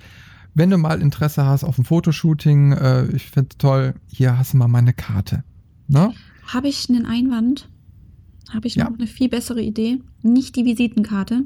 wenn 0.55 0.69
du 0.69 0.77
mal 0.77 1.01
Interesse 1.01 1.45
hast 1.45 1.63
auf 1.63 1.77
ein 1.77 1.85
Fotoshooting, 1.85 2.71
äh, 2.71 3.05
ich 3.07 3.29
finde 3.29 3.49
es 3.51 3.57
toll, 3.57 3.93
hier 4.07 4.37
hast 4.37 4.53
du 4.53 4.57
mal 4.57 4.67
meine 4.67 4.93
Karte. 4.93 5.43
Ne? 5.87 6.13
Habe 6.47 6.69
ich 6.69 6.89
einen 6.89 7.05
Einwand? 7.05 7.69
Habe 8.49 8.67
ich 8.67 8.75
ja. 8.75 8.89
noch 8.89 8.97
eine 8.97 9.07
viel 9.07 9.29
bessere 9.29 9.61
Idee. 9.61 9.99
Nicht 10.21 10.55
die 10.55 10.65
Visitenkarte. 10.65 11.45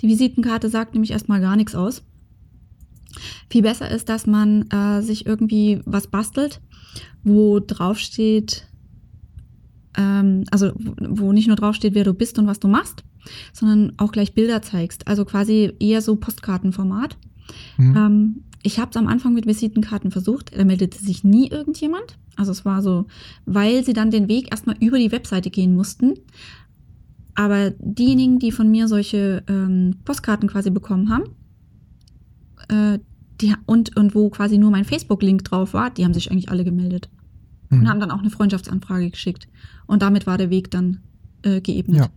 Die 0.00 0.08
Visitenkarte 0.08 0.68
sagt 0.68 0.94
nämlich 0.94 1.10
erstmal 1.10 1.40
gar 1.40 1.56
nichts 1.56 1.74
aus. 1.74 2.02
Viel 3.48 3.62
besser 3.62 3.90
ist, 3.90 4.08
dass 4.08 4.26
man 4.26 4.68
äh, 4.70 5.02
sich 5.02 5.26
irgendwie 5.26 5.80
was 5.84 6.06
bastelt, 6.06 6.60
wo 7.24 7.58
drauf 7.58 7.98
steht, 7.98 8.68
ähm, 9.96 10.44
also 10.50 10.72
wo 10.76 11.32
nicht 11.32 11.48
nur 11.48 11.56
drauf 11.56 11.74
steht, 11.74 11.94
wer 11.94 12.04
du 12.04 12.14
bist 12.14 12.38
und 12.38 12.46
was 12.46 12.60
du 12.60 12.68
machst, 12.68 13.02
sondern 13.52 13.92
auch 13.98 14.12
gleich 14.12 14.34
Bilder 14.34 14.62
zeigst. 14.62 15.08
Also 15.08 15.24
quasi 15.24 15.72
eher 15.80 16.00
so 16.02 16.16
Postkartenformat. 16.16 17.16
Mhm. 17.76 17.96
Ähm, 17.96 18.44
ich 18.62 18.78
habe 18.78 18.90
es 18.90 18.96
am 18.96 19.08
Anfang 19.08 19.32
mit 19.32 19.46
Visitenkarten 19.46 20.10
versucht, 20.10 20.56
da 20.56 20.64
meldete 20.64 21.02
sich 21.02 21.24
nie 21.24 21.48
irgendjemand. 21.48 22.18
Also 22.40 22.52
es 22.52 22.64
war 22.64 22.80
so, 22.80 23.06
weil 23.44 23.84
sie 23.84 23.92
dann 23.92 24.10
den 24.10 24.26
Weg 24.26 24.50
erstmal 24.50 24.76
über 24.80 24.98
die 24.98 25.12
Webseite 25.12 25.50
gehen 25.50 25.74
mussten. 25.74 26.14
Aber 27.34 27.70
diejenigen, 27.78 28.38
die 28.38 28.50
von 28.50 28.70
mir 28.70 28.88
solche 28.88 29.44
ähm, 29.46 29.96
Postkarten 30.06 30.48
quasi 30.48 30.70
bekommen 30.70 31.10
haben, 31.10 31.24
äh, 32.68 32.98
die, 33.42 33.54
und, 33.66 33.94
und 33.94 34.14
wo 34.14 34.30
quasi 34.30 34.56
nur 34.56 34.70
mein 34.70 34.86
Facebook-Link 34.86 35.44
drauf 35.44 35.74
war, 35.74 35.90
die 35.90 36.02
haben 36.06 36.14
sich 36.14 36.30
eigentlich 36.30 36.50
alle 36.50 36.64
gemeldet. 36.64 37.10
Mhm. 37.68 37.80
Und 37.80 37.88
haben 37.90 38.00
dann 38.00 38.10
auch 38.10 38.20
eine 38.20 38.30
Freundschaftsanfrage 38.30 39.10
geschickt. 39.10 39.46
Und 39.86 40.00
damit 40.00 40.26
war 40.26 40.38
der 40.38 40.48
Weg 40.48 40.70
dann 40.70 41.02
äh, 41.42 41.60
geebnet. 41.60 41.98
Ja. 41.98 42.08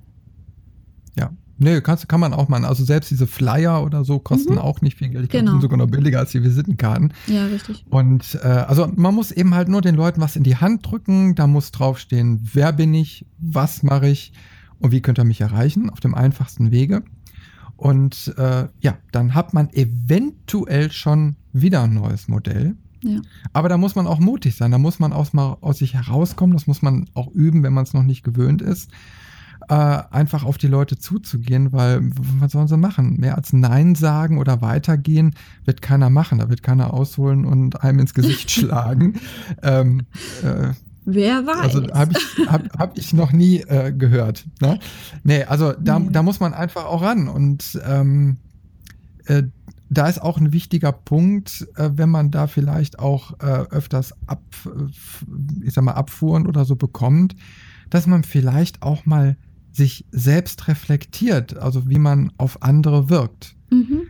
Ja, 1.16 1.32
Nee, 1.58 1.82
kann, 1.82 1.98
kann 2.08 2.20
man 2.20 2.34
auch 2.34 2.50
machen. 2.50 2.66
Also 2.66 2.84
selbst 2.84 3.12
diese 3.12 3.28
Flyer 3.28 3.84
oder 3.84 4.04
so 4.04 4.20
kosten 4.20 4.54
mhm. 4.54 4.60
auch 4.60 4.82
nicht 4.82 4.98
viel 4.98 5.10
Geld. 5.10 5.26
Ich 5.26 5.30
glaube, 5.30 5.46
genau. 5.46 5.52
die 5.52 5.56
sind 5.56 5.62
sogar 5.62 5.78
noch 5.78 5.92
billiger 5.92 6.20
als 6.20 6.32
die 6.32 6.44
Visitenkarten. 6.44 7.14
Ja, 7.28 7.46
richtig. 7.46 7.86
Und 7.90 8.40
äh, 8.44 8.48
also 8.48 8.92
man 8.96 9.14
muss 9.14 9.32
eben 9.32 9.54
halt 9.54 9.68
nur 9.68 9.82
den 9.82 9.96
Leuten 9.96 10.20
was 10.20 10.36
in 10.36 10.44
die 10.44 10.58
Hand 10.58 10.90
drücken. 10.90 11.36
Da 11.36 11.48
muss 11.48 11.72
draufstehen, 11.72 12.50
wer 12.54 12.74
bin 12.74 12.94
ich, 12.94 13.26
was 13.38 13.84
mache 13.84 14.10
ich 14.10 14.34
und 14.80 14.92
wie 14.92 15.02
könnt 15.02 15.20
ihr 15.20 15.26
mich 15.26 15.42
erreichen 15.42 15.90
auf 15.90 16.00
dem 16.00 16.16
einfachsten 16.16 16.72
Wege. 16.72 17.04
Und 17.78 18.34
äh, 18.38 18.68
ja, 18.82 18.98
dann 19.12 19.36
hat 19.36 19.54
man 19.54 19.70
eventuell 19.74 20.92
schon 20.92 21.36
wieder 21.54 21.84
ein 21.84 21.94
neues 21.94 22.28
Modell. 22.28 22.76
Ja. 23.04 23.20
Aber 23.52 23.70
da 23.70 23.78
muss 23.78 23.96
man 23.96 24.08
auch 24.08 24.20
mutig 24.20 24.56
sein. 24.56 24.72
Da 24.72 24.78
muss 24.78 25.00
man 25.00 25.14
aus, 25.14 25.34
mal 25.34 25.58
aus 25.62 25.80
sich 25.80 25.94
herauskommen. 25.94 26.56
Das 26.56 26.68
muss 26.68 26.82
man 26.82 27.10
auch 27.14 27.30
üben, 27.32 27.62
wenn 27.62 27.74
man 27.74 27.84
es 27.84 27.94
noch 27.94 28.04
nicht 28.04 28.24
gewöhnt 28.24 28.62
ist 28.62 28.90
äh, 29.70 29.74
einfach 30.12 30.44
auf 30.44 30.58
die 30.58 30.68
Leute 30.68 30.98
zuzugehen, 30.98 31.72
weil 31.72 32.02
was 32.40 32.52
sollen 32.52 32.68
sie 32.68 32.78
machen? 32.78 33.20
Mehr 33.20 33.36
als 33.36 33.54
Nein 33.54 33.96
sagen 33.96 34.38
oder 34.38 34.62
weitergehen 34.62 35.36
wird 35.66 35.82
keiner 35.82 36.10
machen. 36.10 36.40
Da 36.40 36.50
wird 36.50 36.64
keiner 36.64 36.94
ausholen 36.94 37.46
und 37.46 37.84
einem 37.84 38.00
ins 38.00 38.14
Gesicht 38.14 38.52
schlagen. 38.52 39.20
Ähm, 39.62 40.02
äh, 40.44 40.70
Wer 41.06 41.46
weiß. 41.46 41.76
Also 41.76 41.94
habe 41.94 42.14
ich, 42.14 42.48
hab, 42.48 42.80
hab 42.80 42.98
ich 42.98 43.14
noch 43.14 43.32
nie 43.32 43.58
äh, 43.62 43.92
gehört. 43.92 44.46
Ne? 44.62 44.80
Nee, 45.24 45.44
also 45.44 45.74
da, 45.74 46.00
nee. 46.00 46.10
da 46.12 46.24
muss 46.24 46.40
man 46.40 46.54
einfach 46.54 46.86
auch 46.86 47.02
ran. 47.02 47.28
Und 47.28 47.80
ähm, 47.86 48.38
äh, 49.26 49.44
da 49.90 50.08
ist 50.08 50.22
auch 50.22 50.38
ein 50.38 50.54
wichtiger 50.54 50.92
Punkt, 50.92 51.68
äh, 51.76 51.92
wenn 51.96 52.10
man 52.10 52.32
da 52.32 52.48
vielleicht 52.48 53.00
auch 53.00 53.40
äh, 53.40 53.66
öfters 53.70 54.14
ab, 54.28 54.42
ich 55.64 55.74
sag 55.74 55.84
mal, 55.84 55.94
Abfuhren 55.94 56.48
oder 56.48 56.66
so 56.66 56.76
bekommt, 56.76 57.36
dass 57.90 58.08
man 58.08 58.24
vielleicht 58.24 58.82
auch 58.82 59.06
mal 59.06 59.38
sich 59.74 60.06
selbst 60.12 60.68
reflektiert, 60.68 61.58
also 61.58 61.90
wie 61.90 62.00
man 62.00 62.32
auf 62.38 62.62
andere 62.62 63.10
wirkt. 63.10 63.56
Mhm. 63.70 64.04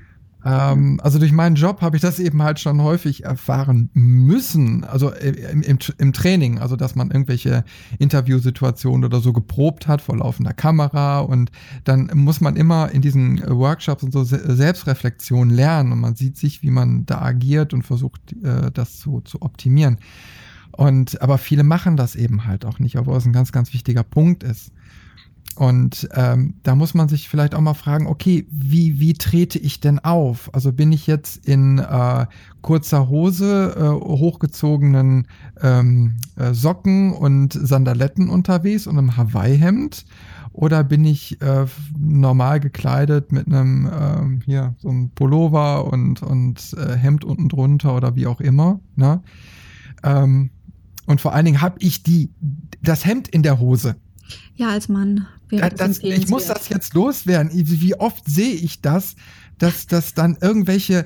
Ähm, 0.46 1.00
also 1.02 1.20
durch 1.20 1.32
meinen 1.32 1.56
Job 1.56 1.82
habe 1.82 1.96
ich 1.96 2.02
das 2.02 2.20
eben 2.20 2.44
halt 2.44 2.60
schon 2.60 2.82
häufig 2.82 3.24
erfahren 3.24 3.90
müssen, 3.94 4.84
also 4.84 5.12
im, 5.14 5.62
im, 5.62 5.78
im, 5.98 6.14
Training, 6.14 6.60
also 6.60 6.76
dass 6.76 6.96
man 6.96 7.12
irgendwelche 7.12 7.64
Interviewsituationen 7.98 9.06
oder 9.06 9.22
so 9.22 9.32
geprobt 9.32 9.88
hat 9.88 10.02
vor 10.02 10.18
laufender 10.18 10.54
Kamera 10.54 11.20
und 11.22 11.50
dann 11.86 12.12
muss 12.14 12.42
man 12.42 12.58
immer 12.58 12.92
in 12.92 13.02
diesen 13.02 13.42
Workshops 13.48 14.04
und 14.04 14.12
so 14.12 14.24
Selbstreflexion 14.26 15.50
lernen 15.50 15.94
und 15.94 16.00
man 16.02 16.16
sieht 16.16 16.38
sich, 16.38 16.62
wie 16.62 16.72
man 16.72 17.06
da 17.06 17.22
agiert 17.22 17.74
und 17.74 17.84
versucht, 17.84 18.34
äh, 18.44 18.70
das 18.72 18.98
zu, 19.00 19.22
zu 19.22 19.42
optimieren. 19.42 19.98
Und 20.76 21.22
aber 21.22 21.38
viele 21.38 21.64
machen 21.64 21.98
das 21.98 22.16
eben 22.16 22.46
halt 22.46 22.66
auch 22.66 22.80
nicht, 22.80 22.98
obwohl 22.98 23.16
es 23.16 23.26
ein 23.26 23.34
ganz, 23.34 23.52
ganz 23.52 23.74
wichtiger 23.74 24.04
Punkt 24.04 24.44
ist. 24.44 24.72
Und 25.56 26.10
ähm, 26.14 26.56
da 26.64 26.74
muss 26.74 26.96
man 26.96 27.08
sich 27.08 27.30
vielleicht 27.30 27.54
auch 27.54 27.62
mal 27.62 27.76
fragen, 27.76 28.08
okay, 28.08 28.48
wie, 28.50 29.00
wie 29.00 29.14
trete 29.14 29.60
ich 29.60 29.80
denn 29.80 30.00
auf? 30.00 30.50
Also 30.54 30.72
bin 30.72 30.92
ich 30.92 31.06
jetzt 31.06 31.46
in 31.46 31.78
äh, 31.78 32.26
kurzer 32.62 33.08
Hose, 33.08 33.76
äh, 33.78 33.84
hochgezogenen 33.84 35.28
ähm, 35.62 36.16
äh, 36.38 36.54
Socken 36.54 37.14
und 37.14 37.54
Sandaletten 37.54 38.30
unterwegs 38.30 38.88
und 38.88 38.98
einem 38.98 39.16
Hawaii-Hemd? 39.16 40.06
Oder 40.54 40.84
bin 40.84 41.06
ich 41.06 41.40
äh, 41.42 41.66
normal 42.00 42.60
gekleidet 42.60 43.32
mit 43.32 43.48
einem, 43.48 43.88
äh, 43.88 44.46
hier, 44.46 44.76
so 44.80 44.90
einem 44.90 45.10
Pullover 45.12 45.86
und, 45.92 46.24
und 46.24 46.76
äh, 46.78 46.96
Hemd 46.96 47.26
unten 47.26 47.50
drunter 47.50 47.96
oder 47.96 48.16
wie 48.16 48.26
auch 48.28 48.40
immer? 48.40 48.80
Ne? 48.96 49.22
Ähm, 50.04 50.50
und 51.06 51.22
vor 51.22 51.34
allen 51.34 51.46
Dingen 51.46 51.62
habe 51.62 51.78
ich 51.80 52.02
die, 52.02 52.32
das 52.82 53.06
Hemd 53.06 53.28
in 53.28 53.44
der 53.44 53.60
Hose. 53.60 53.96
Ja, 54.56 54.70
als 54.70 54.90
Mann. 54.90 55.28
Ja, 55.52 55.70
das, 55.70 56.00
ich 56.00 56.30
muss 56.30 56.48
das 56.48 56.70
jetzt 56.70 56.94
loswerden. 56.94 57.52
Wie 57.54 57.96
oft 57.96 58.24
sehe 58.28 58.54
ich 58.54 58.82
das, 58.82 59.16
dass, 59.58 59.88
dass 59.88 60.14
dann 60.14 60.38
irgendwelche 60.42 61.06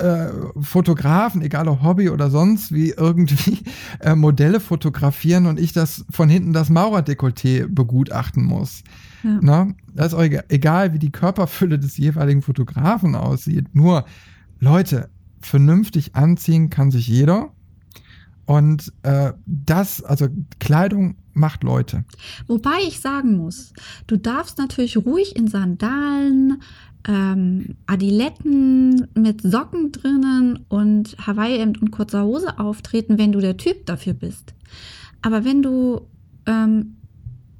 äh, 0.00 0.26
Fotografen, 0.60 1.42
egal 1.42 1.68
ob 1.68 1.82
Hobby 1.82 2.08
oder 2.08 2.30
sonst, 2.30 2.72
wie 2.72 2.90
irgendwie 2.90 3.58
äh, 4.00 4.14
Modelle 4.14 4.60
fotografieren 4.60 5.46
und 5.46 5.60
ich 5.60 5.72
das 5.72 6.04
von 6.10 6.28
hinten 6.28 6.52
das 6.52 6.70
Maurerdekolleté 6.70 7.66
begutachten 7.68 8.44
muss. 8.44 8.82
Ja. 9.22 9.38
Na, 9.40 9.68
das 9.94 10.08
ist 10.08 10.14
auch 10.14 10.22
egal, 10.22 10.44
egal, 10.48 10.92
wie 10.94 10.98
die 10.98 11.12
Körperfülle 11.12 11.78
des 11.78 11.96
jeweiligen 11.96 12.42
Fotografen 12.42 13.14
aussieht. 13.14 13.74
Nur, 13.74 14.04
Leute, 14.58 15.10
vernünftig 15.40 16.14
anziehen 16.14 16.70
kann 16.70 16.90
sich 16.90 17.06
jeder. 17.06 17.50
Und 18.46 18.92
äh, 19.02 19.32
das, 19.44 20.02
also 20.02 20.28
Kleidung 20.60 21.16
macht 21.34 21.64
Leute. 21.64 22.04
Wobei 22.46 22.78
ich 22.86 23.00
sagen 23.00 23.36
muss, 23.36 23.72
du 24.06 24.16
darfst 24.16 24.58
natürlich 24.58 24.96
ruhig 24.96 25.36
in 25.36 25.48
Sandalen, 25.48 26.62
ähm, 27.06 27.76
Adiletten 27.86 29.08
mit 29.14 29.42
Socken 29.42 29.92
drinnen 29.92 30.64
und 30.68 31.16
Hawaii-Hemd 31.24 31.80
und 31.82 31.90
kurzer 31.90 32.24
Hose 32.24 32.58
auftreten, 32.58 33.18
wenn 33.18 33.32
du 33.32 33.40
der 33.40 33.56
Typ 33.56 33.86
dafür 33.86 34.14
bist. 34.14 34.54
Aber 35.22 35.44
wenn 35.44 35.62
du, 35.62 36.06
ähm, 36.46 36.95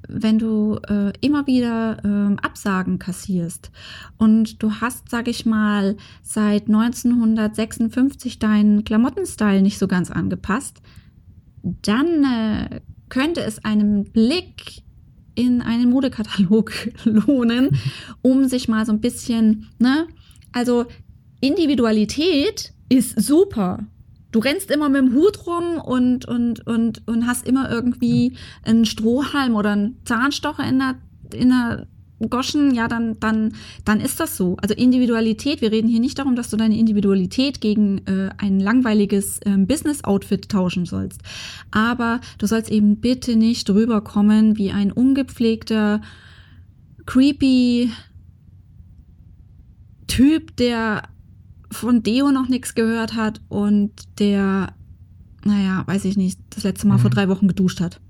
wenn 0.08 0.38
du 0.38 0.78
äh, 0.88 1.12
immer 1.20 1.46
wieder 1.46 1.98
ähm, 2.04 2.38
Absagen 2.40 2.98
kassierst 2.98 3.70
und 4.18 4.62
du 4.62 4.72
hast, 4.80 5.08
sag 5.10 5.28
ich 5.28 5.46
mal, 5.46 5.96
seit 6.22 6.66
1956 6.66 8.38
deinen 8.38 8.84
Klamottenstyle 8.84 9.62
nicht 9.62 9.78
so 9.78 9.88
ganz 9.88 10.10
angepasst, 10.10 10.80
dann 11.82 12.24
äh, 12.24 12.80
könnte 13.08 13.40
es 13.42 13.64
einem 13.64 14.04
Blick 14.04 14.82
in 15.34 15.62
einen 15.62 15.90
Modekatalog 15.90 16.72
lohnen, 17.04 17.70
um 18.22 18.48
sich 18.48 18.68
mal 18.68 18.86
so 18.86 18.92
ein 18.92 19.00
bisschen, 19.00 19.68
ne? 19.78 20.06
Also 20.52 20.86
Individualität 21.40 22.72
ist 22.88 23.20
super. 23.20 23.86
Du 24.32 24.40
rennst 24.40 24.70
immer 24.70 24.88
mit 24.88 25.00
dem 25.00 25.14
Hut 25.14 25.46
rum 25.46 25.78
und, 25.78 26.26
und, 26.26 26.66
und, 26.66 27.06
und 27.06 27.26
hast 27.26 27.46
immer 27.46 27.70
irgendwie 27.70 28.36
einen 28.64 28.84
Strohhalm 28.84 29.54
oder 29.54 29.70
einen 29.70 29.98
Zahnstocher 30.04 30.68
in 30.68 30.78
der, 30.78 30.96
in 31.32 31.48
der 31.50 31.86
Goschen, 32.30 32.74
ja, 32.74 32.88
dann, 32.88 33.20
dann, 33.20 33.52
dann 33.84 34.00
ist 34.00 34.20
das 34.20 34.36
so. 34.36 34.56
Also 34.62 34.74
Individualität, 34.74 35.60
wir 35.60 35.70
reden 35.70 35.88
hier 35.88 36.00
nicht 36.00 36.18
darum, 36.18 36.34
dass 36.34 36.48
du 36.48 36.56
deine 36.56 36.78
Individualität 36.78 37.60
gegen 37.60 37.98
äh, 38.06 38.30
ein 38.38 38.58
langweiliges 38.58 39.38
äh, 39.40 39.56
Business-Outfit 39.58 40.48
tauschen 40.48 40.86
sollst. 40.86 41.20
Aber 41.70 42.20
du 42.38 42.46
sollst 42.46 42.70
eben 42.70 42.96
bitte 42.96 43.36
nicht 43.36 43.68
drüber 43.68 44.00
kommen 44.00 44.56
wie 44.56 44.72
ein 44.72 44.92
ungepflegter, 44.92 46.00
creepy 47.04 47.90
Typ, 50.06 50.56
der 50.56 51.02
von 51.70 52.02
Deo 52.02 52.30
noch 52.30 52.48
nichts 52.48 52.74
gehört 52.74 53.14
hat 53.14 53.40
und 53.48 53.92
der, 54.18 54.74
naja, 55.44 55.82
weiß 55.86 56.04
ich 56.04 56.16
nicht, 56.16 56.40
das 56.50 56.64
letzte 56.64 56.86
Mal 56.86 56.96
mhm. 56.96 57.00
vor 57.00 57.10
drei 57.10 57.28
Wochen 57.28 57.48
geduscht 57.48 57.80
hat. 57.80 58.00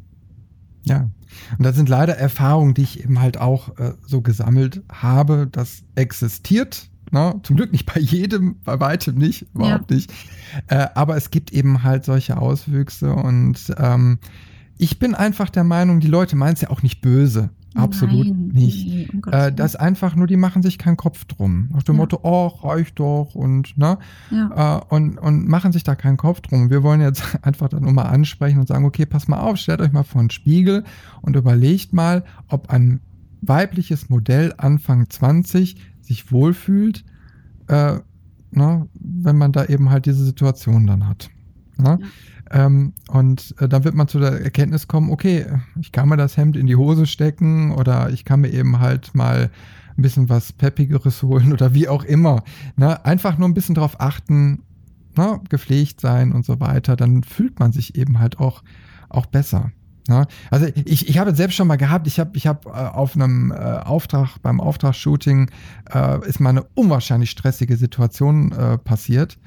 Ja, 0.84 1.10
und 1.58 1.64
das 1.64 1.76
sind 1.76 1.88
leider 1.88 2.16
Erfahrungen, 2.16 2.74
die 2.74 2.82
ich 2.82 3.02
eben 3.02 3.20
halt 3.20 3.38
auch 3.38 3.76
äh, 3.78 3.94
so 4.06 4.20
gesammelt 4.20 4.82
habe. 4.90 5.48
Das 5.50 5.82
existiert. 5.96 6.88
Ne? 7.10 7.38
Zum 7.42 7.56
Glück 7.56 7.72
nicht 7.72 7.92
bei 7.92 8.00
jedem, 8.00 8.56
bei 8.64 8.78
weitem 8.80 9.16
nicht, 9.16 9.46
überhaupt 9.54 9.90
ja. 9.90 9.96
nicht. 9.96 10.12
Äh, 10.68 10.88
aber 10.94 11.16
es 11.16 11.30
gibt 11.30 11.52
eben 11.52 11.82
halt 11.82 12.04
solche 12.04 12.36
Auswüchse 12.36 13.12
und 13.12 13.74
ähm, 13.78 14.18
ich 14.78 14.98
bin 14.98 15.14
einfach 15.14 15.48
der 15.48 15.64
Meinung, 15.64 16.00
die 16.00 16.08
Leute 16.08 16.36
meinen 16.36 16.54
es 16.54 16.60
ja 16.60 16.70
auch 16.70 16.82
nicht 16.82 17.00
böse. 17.00 17.50
Absolut 17.76 18.26
Nein, 18.26 18.50
nicht. 18.52 18.86
Nee, 18.86 19.08
um 19.12 19.32
äh, 19.32 19.52
das 19.52 19.76
einfach 19.76 20.16
nur, 20.16 20.26
die 20.26 20.36
machen 20.36 20.62
sich 20.62 20.78
keinen 20.78 20.96
Kopf 20.96 21.24
drum. 21.26 21.68
Nach 21.72 21.82
dem 21.82 21.96
ja. 21.96 22.00
Motto, 22.00 22.20
oh, 22.22 22.46
reicht 22.46 22.98
doch 22.98 23.34
und, 23.34 23.76
ne? 23.76 23.98
Ja. 24.30 24.78
Äh, 24.78 24.94
und, 24.94 25.18
und 25.18 25.46
machen 25.46 25.72
sich 25.72 25.84
da 25.84 25.94
keinen 25.94 26.16
Kopf 26.16 26.40
drum. 26.40 26.70
Wir 26.70 26.82
wollen 26.82 27.00
jetzt 27.00 27.22
einfach 27.42 27.68
dann 27.68 27.82
nur 27.82 27.92
mal 27.92 28.04
ansprechen 28.04 28.58
und 28.58 28.68
sagen, 28.68 28.84
okay, 28.84 29.06
pass 29.06 29.28
mal 29.28 29.40
auf, 29.40 29.58
stellt 29.58 29.80
euch 29.80 29.92
mal 29.92 30.04
vor 30.04 30.20
einen 30.20 30.30
Spiegel 30.30 30.84
und 31.20 31.36
überlegt 31.36 31.92
mal, 31.92 32.24
ob 32.48 32.70
ein 32.70 33.00
weibliches 33.42 34.08
Modell 34.08 34.54
Anfang 34.56 35.08
20 35.08 35.76
sich 36.00 36.32
wohlfühlt, 36.32 37.04
äh, 37.68 37.98
ne, 38.50 38.88
wenn 38.94 39.36
man 39.36 39.52
da 39.52 39.66
eben 39.66 39.90
halt 39.90 40.06
diese 40.06 40.24
Situation 40.24 40.86
dann 40.86 41.08
hat. 41.08 41.30
Ne? 41.76 41.98
Ja. 42.00 42.06
Ähm, 42.50 42.92
und 43.08 43.54
äh, 43.58 43.68
dann 43.68 43.84
wird 43.84 43.94
man 43.94 44.08
zu 44.08 44.18
der 44.18 44.40
Erkenntnis 44.40 44.88
kommen, 44.88 45.10
okay, 45.10 45.46
ich 45.80 45.92
kann 45.92 46.08
mir 46.08 46.16
das 46.16 46.36
Hemd 46.36 46.56
in 46.56 46.66
die 46.66 46.76
Hose 46.76 47.06
stecken 47.06 47.72
oder 47.72 48.10
ich 48.10 48.24
kann 48.24 48.40
mir 48.40 48.50
eben 48.50 48.78
halt 48.78 49.14
mal 49.14 49.50
ein 49.96 50.02
bisschen 50.02 50.28
was 50.28 50.52
Peppigeres 50.52 51.22
holen 51.22 51.52
oder 51.52 51.74
wie 51.74 51.88
auch 51.88 52.04
immer. 52.04 52.42
Ne? 52.76 53.04
Einfach 53.04 53.38
nur 53.38 53.48
ein 53.48 53.54
bisschen 53.54 53.74
darauf 53.74 54.00
achten, 54.00 54.62
ne? 55.16 55.40
gepflegt 55.48 56.00
sein 56.00 56.32
und 56.32 56.44
so 56.44 56.60
weiter, 56.60 56.96
dann 56.96 57.22
fühlt 57.22 57.58
man 57.58 57.72
sich 57.72 57.96
eben 57.96 58.18
halt 58.18 58.38
auch, 58.38 58.62
auch 59.08 59.26
besser. 59.26 59.72
Ne? 60.08 60.26
Also 60.50 60.66
ich, 60.84 61.08
ich 61.08 61.18
habe 61.18 61.34
selbst 61.34 61.56
schon 61.56 61.66
mal 61.66 61.76
gehabt, 61.76 62.06
ich 62.06 62.20
habe 62.20 62.36
ich 62.36 62.46
hab, 62.46 62.66
äh, 62.66 62.70
auf 62.70 63.16
einem 63.16 63.50
äh, 63.50 63.54
Auftrag, 63.54 64.36
beim 64.42 64.60
Auftragsshooting 64.60 65.50
äh, 65.92 66.28
ist 66.28 66.38
mal 66.38 66.50
eine 66.50 66.64
unwahrscheinlich 66.74 67.30
stressige 67.30 67.76
Situation 67.76 68.52
äh, 68.52 68.78
passiert 68.78 69.38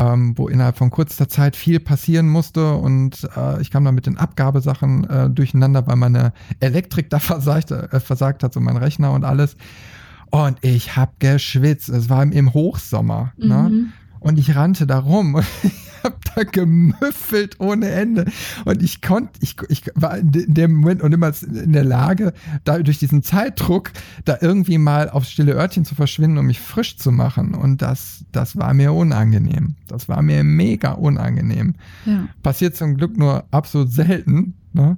ähm, 0.00 0.32
wo 0.36 0.48
innerhalb 0.48 0.78
von 0.78 0.90
kurzer 0.90 1.28
Zeit 1.28 1.54
viel 1.54 1.78
passieren 1.78 2.26
musste 2.26 2.74
und 2.74 3.28
äh, 3.36 3.60
ich 3.60 3.70
kam 3.70 3.84
dann 3.84 3.94
mit 3.94 4.06
den 4.06 4.16
Abgabesachen 4.16 5.04
äh, 5.08 5.30
durcheinander, 5.30 5.86
weil 5.86 5.96
meine 5.96 6.32
Elektrik 6.58 7.10
da 7.10 7.18
versagt, 7.20 7.70
äh, 7.70 8.00
versagt 8.00 8.42
hat, 8.42 8.54
so 8.54 8.60
mein 8.60 8.78
Rechner 8.78 9.12
und 9.12 9.24
alles. 9.24 9.56
Und 10.30 10.58
ich 10.62 10.96
habe 10.96 11.12
geschwitzt. 11.18 11.88
Es 11.88 12.08
war 12.08 12.22
im 12.22 12.54
Hochsommer. 12.54 13.32
Ne? 13.36 13.46
Mhm. 13.46 13.76
Ne? 13.76 13.92
Und 14.20 14.38
ich 14.38 14.54
rannte 14.54 14.86
da 14.86 14.98
rum 14.98 15.34
und 15.34 15.44
ich 15.62 16.04
habe 16.04 16.16
da 16.34 16.44
gemüffelt 16.44 17.58
ohne 17.60 17.90
Ende. 17.90 18.26
Und 18.64 18.82
ich 18.82 19.02
konnte, 19.02 19.32
ich, 19.40 19.56
ich 19.68 19.82
war 19.94 20.18
in 20.18 20.30
dem 20.30 20.76
Moment 20.76 21.02
und 21.02 21.12
immer 21.12 21.32
in 21.42 21.72
der 21.72 21.84
Lage, 21.84 22.32
da 22.64 22.78
durch 22.78 22.98
diesen 22.98 23.22
Zeitdruck, 23.22 23.90
da 24.24 24.38
irgendwie 24.40 24.78
mal 24.78 25.10
aufs 25.10 25.30
stille 25.30 25.54
Örtchen 25.54 25.84
zu 25.84 25.94
verschwinden, 25.94 26.38
um 26.38 26.46
mich 26.46 26.60
frisch 26.60 26.96
zu 26.96 27.10
machen. 27.12 27.54
Und 27.54 27.82
das, 27.82 28.24
das 28.32 28.56
war 28.56 28.72
mir 28.74 28.92
unangenehm. 28.92 29.74
Das 29.88 30.08
war 30.08 30.22
mir 30.22 30.44
mega 30.44 30.92
unangenehm. 30.92 31.74
Ja. 32.06 32.28
Passiert 32.42 32.76
zum 32.76 32.96
Glück 32.96 33.16
nur 33.18 33.44
absolut 33.50 33.92
selten. 33.92 34.54
Ne? 34.72 34.96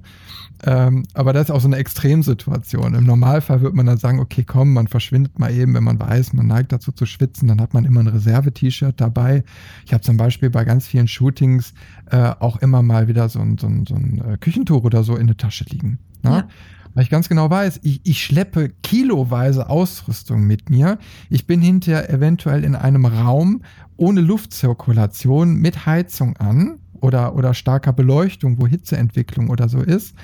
Ähm, 0.65 1.03
aber 1.13 1.33
das 1.33 1.45
ist 1.45 1.51
auch 1.51 1.61
so 1.61 1.67
eine 1.67 1.77
Extremsituation. 1.77 2.93
Im 2.93 3.05
Normalfall 3.05 3.61
würde 3.61 3.75
man 3.75 3.85
dann 3.85 3.97
sagen, 3.97 4.19
okay, 4.19 4.43
komm, 4.43 4.73
man 4.73 4.87
verschwindet 4.87 5.39
mal 5.39 5.51
eben, 5.51 5.73
wenn 5.73 5.83
man 5.83 5.99
weiß, 5.99 6.33
man 6.33 6.47
neigt 6.47 6.71
dazu 6.71 6.91
zu 6.91 7.05
schwitzen, 7.05 7.47
dann 7.47 7.59
hat 7.59 7.73
man 7.73 7.85
immer 7.85 8.01
ein 8.01 8.07
Reserve-T-Shirt 8.07 8.99
dabei. 9.01 9.43
Ich 9.85 9.93
habe 9.93 10.01
zum 10.01 10.17
Beispiel 10.17 10.49
bei 10.49 10.63
ganz 10.63 10.85
vielen 10.85 11.07
Shootings 11.07 11.73
äh, 12.11 12.33
auch 12.39 12.57
immer 12.57 12.81
mal 12.81 13.07
wieder 13.07 13.29
so 13.29 13.39
ein, 13.39 13.57
so 13.57 13.67
ein, 13.67 13.85
so 13.85 13.95
ein 13.95 14.21
äh, 14.21 14.37
Küchentuch 14.37 14.83
oder 14.83 15.03
so 15.03 15.15
in 15.15 15.27
der 15.27 15.37
Tasche 15.37 15.65
liegen. 15.65 15.99
Ne? 16.21 16.29
Ja. 16.29 16.47
Weil 16.93 17.03
ich 17.03 17.09
ganz 17.09 17.27
genau 17.27 17.49
weiß, 17.49 17.79
ich, 17.83 18.01
ich 18.03 18.23
schleppe 18.23 18.69
kiloweise 18.83 19.69
Ausrüstung 19.69 20.45
mit 20.45 20.69
mir. 20.69 20.99
Ich 21.29 21.47
bin 21.47 21.61
hinterher 21.61 22.09
eventuell 22.09 22.63
in 22.63 22.75
einem 22.75 23.05
Raum 23.05 23.63
ohne 23.97 24.21
Luftzirkulation 24.21 25.55
mit 25.55 25.85
Heizung 25.85 26.37
an 26.37 26.79
oder, 27.03 27.35
oder 27.35 27.53
starker 27.53 27.93
Beleuchtung, 27.93 28.59
wo 28.59 28.67
Hitzeentwicklung 28.67 29.49
oder 29.49 29.67
so 29.67 29.79
ist, 29.79 30.15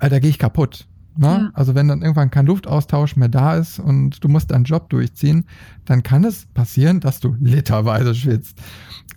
äh, 0.00 0.08
da 0.08 0.18
gehe 0.18 0.30
ich 0.30 0.38
kaputt. 0.38 0.86
Ne? 1.16 1.26
Ja. 1.26 1.50
Also 1.54 1.74
wenn 1.74 1.88
dann 1.88 2.02
irgendwann 2.02 2.30
kein 2.30 2.46
Luftaustausch 2.46 3.16
mehr 3.16 3.28
da 3.28 3.56
ist 3.56 3.78
und 3.78 4.22
du 4.22 4.28
musst 4.28 4.50
deinen 4.50 4.64
Job 4.64 4.88
durchziehen, 4.90 5.46
dann 5.84 6.02
kann 6.02 6.24
es 6.24 6.46
passieren, 6.46 7.00
dass 7.00 7.20
du 7.20 7.36
literweise 7.40 8.14
schwitzt. 8.14 8.60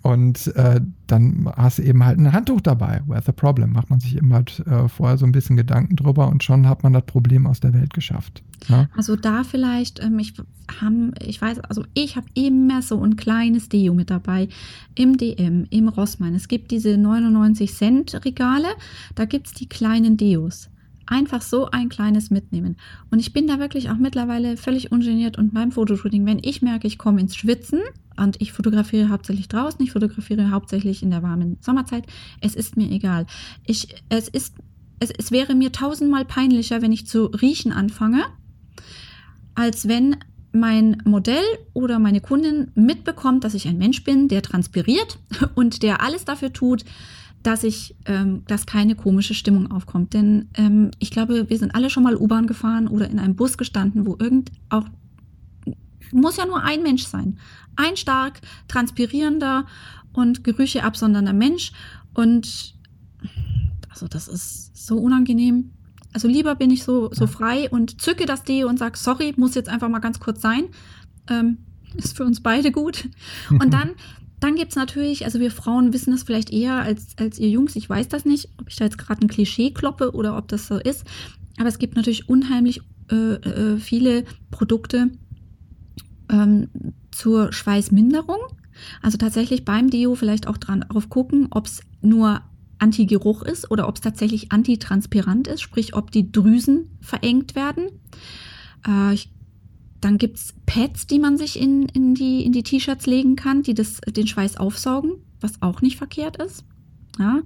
Und 0.02 0.48
äh, 0.56 0.80
dann 1.06 1.48
hast 1.56 1.78
du 1.78 1.82
eben 1.82 2.04
halt 2.04 2.18
ein 2.18 2.32
Handtuch 2.32 2.60
dabei. 2.60 3.02
Where's 3.06 3.24
the 3.24 3.32
problem? 3.32 3.72
Macht 3.72 3.88
man 3.88 4.00
sich 4.00 4.16
eben 4.16 4.32
halt 4.32 4.60
äh, 4.66 4.88
vorher 4.88 5.16
so 5.16 5.24
ein 5.24 5.32
bisschen 5.32 5.56
Gedanken 5.56 5.94
drüber 5.94 6.28
und 6.28 6.42
schon 6.42 6.68
hat 6.68 6.82
man 6.82 6.92
das 6.92 7.04
Problem 7.04 7.46
aus 7.46 7.60
der 7.60 7.72
Welt 7.72 7.94
geschafft. 7.94 8.42
Ja? 8.68 8.88
Also 8.96 9.14
da 9.14 9.44
vielleicht, 9.44 10.02
ähm, 10.02 10.18
ich, 10.18 10.34
haben, 10.80 11.12
ich 11.20 11.40
weiß, 11.40 11.60
also 11.60 11.84
ich 11.94 12.16
habe 12.16 12.26
immer 12.34 12.82
so 12.82 13.00
ein 13.02 13.14
kleines 13.14 13.68
Deo 13.68 13.94
mit 13.94 14.10
dabei 14.10 14.48
im 14.96 15.16
DM, 15.16 15.66
im 15.70 15.88
Rossmann. 15.88 16.34
Es 16.34 16.48
gibt 16.48 16.72
diese 16.72 16.96
99 16.96 17.72
Cent 17.72 18.24
Regale, 18.24 18.68
da 19.14 19.24
gibt 19.24 19.46
es 19.46 19.52
die 19.52 19.68
kleinen 19.68 20.16
Deos 20.16 20.68
einfach 21.12 21.42
so 21.42 21.66
ein 21.70 21.90
kleines 21.90 22.30
mitnehmen. 22.30 22.76
Und 23.10 23.18
ich 23.18 23.34
bin 23.34 23.46
da 23.46 23.58
wirklich 23.58 23.90
auch 23.90 23.98
mittlerweile 23.98 24.56
völlig 24.56 24.90
ungeniert 24.90 25.36
und 25.36 25.52
beim 25.52 25.70
Fotoshooting, 25.70 26.24
wenn 26.24 26.40
ich 26.42 26.62
merke, 26.62 26.86
ich 26.86 26.96
komme 26.96 27.20
ins 27.20 27.36
Schwitzen 27.36 27.80
und 28.16 28.40
ich 28.40 28.52
fotografiere 28.52 29.10
hauptsächlich 29.10 29.48
draußen, 29.48 29.84
ich 29.84 29.92
fotografiere 29.92 30.50
hauptsächlich 30.50 31.02
in 31.02 31.10
der 31.10 31.22
warmen 31.22 31.58
Sommerzeit, 31.60 32.06
es 32.40 32.54
ist 32.54 32.78
mir 32.78 32.90
egal. 32.90 33.26
Ich, 33.66 33.94
es 34.08 34.28
ist, 34.28 34.54
es, 35.00 35.10
es 35.10 35.30
wäre 35.30 35.54
mir 35.54 35.70
tausendmal 35.70 36.24
peinlicher, 36.24 36.80
wenn 36.80 36.92
ich 36.92 37.06
zu 37.06 37.26
riechen 37.26 37.72
anfange, 37.72 38.24
als 39.54 39.88
wenn 39.88 40.16
mein 40.52 41.02
Modell 41.04 41.44
oder 41.74 41.98
meine 41.98 42.22
Kundin 42.22 42.70
mitbekommt, 42.74 43.44
dass 43.44 43.52
ich 43.52 43.68
ein 43.68 43.78
Mensch 43.78 44.02
bin, 44.02 44.28
der 44.28 44.40
transpiriert 44.40 45.18
und 45.54 45.82
der 45.82 46.02
alles 46.02 46.24
dafür 46.24 46.54
tut, 46.54 46.86
dass 47.42 47.64
ich, 47.64 47.96
ähm, 48.06 48.42
dass 48.46 48.66
keine 48.66 48.94
komische 48.94 49.34
Stimmung 49.34 49.70
aufkommt. 49.70 50.14
Denn 50.14 50.48
ähm, 50.54 50.90
ich 50.98 51.10
glaube, 51.10 51.48
wir 51.48 51.58
sind 51.58 51.74
alle 51.74 51.90
schon 51.90 52.02
mal 52.02 52.16
U-Bahn 52.16 52.46
gefahren 52.46 52.88
oder 52.88 53.08
in 53.08 53.18
einem 53.18 53.36
Bus 53.36 53.58
gestanden, 53.58 54.06
wo 54.06 54.16
irgend 54.18 54.50
auch 54.68 54.86
muss 56.12 56.36
ja 56.36 56.46
nur 56.46 56.62
ein 56.62 56.82
Mensch 56.82 57.04
sein. 57.04 57.38
Ein 57.76 57.96
stark 57.96 58.40
transpirierender 58.68 59.66
und 60.12 60.44
Gerüche 60.44 60.84
absondernder 60.84 61.32
Mensch. 61.32 61.72
Und 62.14 62.74
also 63.88 64.08
das 64.08 64.28
ist 64.28 64.76
so 64.76 64.98
unangenehm. 64.98 65.70
Also 66.12 66.28
lieber 66.28 66.54
bin 66.54 66.70
ich 66.70 66.84
so, 66.84 67.10
so 67.12 67.26
frei 67.26 67.70
und 67.70 68.02
zücke 68.02 68.26
das 68.26 68.44
Deo 68.44 68.68
und 68.68 68.78
sage, 68.78 68.98
sorry, 68.98 69.32
muss 69.36 69.54
jetzt 69.54 69.70
einfach 69.70 69.88
mal 69.88 70.00
ganz 70.00 70.20
kurz 70.20 70.42
sein. 70.42 70.64
Ähm, 71.28 71.58
ist 71.94 72.16
für 72.16 72.24
uns 72.24 72.42
beide 72.42 72.72
gut. 72.72 73.08
Und 73.50 73.72
dann, 73.72 73.92
dann 74.42 74.56
gibt 74.56 74.70
es 74.70 74.76
natürlich, 74.76 75.24
also 75.24 75.38
wir 75.38 75.52
Frauen 75.52 75.92
wissen 75.92 76.10
das 76.10 76.24
vielleicht 76.24 76.52
eher 76.52 76.82
als, 76.82 77.16
als 77.16 77.38
ihr 77.38 77.48
Jungs. 77.48 77.76
Ich 77.76 77.88
weiß 77.88 78.08
das 78.08 78.24
nicht, 78.24 78.48
ob 78.58 78.68
ich 78.68 78.74
da 78.74 78.84
jetzt 78.84 78.98
gerade 78.98 79.22
ein 79.22 79.28
Klischee 79.28 79.70
kloppe 79.70 80.12
oder 80.12 80.36
ob 80.36 80.48
das 80.48 80.66
so 80.66 80.78
ist. 80.78 81.04
Aber 81.58 81.68
es 81.68 81.78
gibt 81.78 81.94
natürlich 81.94 82.28
unheimlich 82.28 82.80
äh, 83.10 83.34
äh, 83.34 83.78
viele 83.78 84.24
Produkte 84.50 85.10
ähm, 86.28 86.68
zur 87.12 87.52
Schweißminderung. 87.52 88.40
Also 89.00 89.16
tatsächlich 89.16 89.64
beim 89.64 89.90
Deo 89.90 90.16
vielleicht 90.16 90.48
auch 90.48 90.56
dran 90.56 90.80
drauf 90.88 91.08
gucken, 91.08 91.46
ob 91.50 91.66
es 91.66 91.82
nur 92.00 92.40
Anti-Geruch 92.80 93.42
ist 93.42 93.70
oder 93.70 93.86
ob 93.86 93.94
es 93.94 94.00
tatsächlich 94.00 94.50
antitranspirant 94.50 95.46
ist, 95.46 95.60
sprich 95.60 95.94
ob 95.94 96.10
die 96.10 96.32
Drüsen 96.32 96.98
verengt 97.00 97.54
werden. 97.54 97.84
Äh, 98.88 99.14
ich 99.14 99.30
dann 100.02 100.18
gibt 100.18 100.36
es 100.36 100.54
Pads, 100.66 101.06
die 101.06 101.20
man 101.20 101.38
sich 101.38 101.58
in, 101.58 101.84
in 101.88 102.14
die, 102.14 102.44
in 102.44 102.52
die 102.52 102.64
T-Shirts 102.64 103.06
legen 103.06 103.36
kann, 103.36 103.62
die 103.62 103.72
das, 103.72 104.00
den 104.06 104.26
Schweiß 104.26 104.56
aufsaugen, 104.56 105.12
was 105.40 105.62
auch 105.62 105.80
nicht 105.80 105.96
verkehrt 105.96 106.36
ist. 106.42 106.64
Ja. 107.18 107.40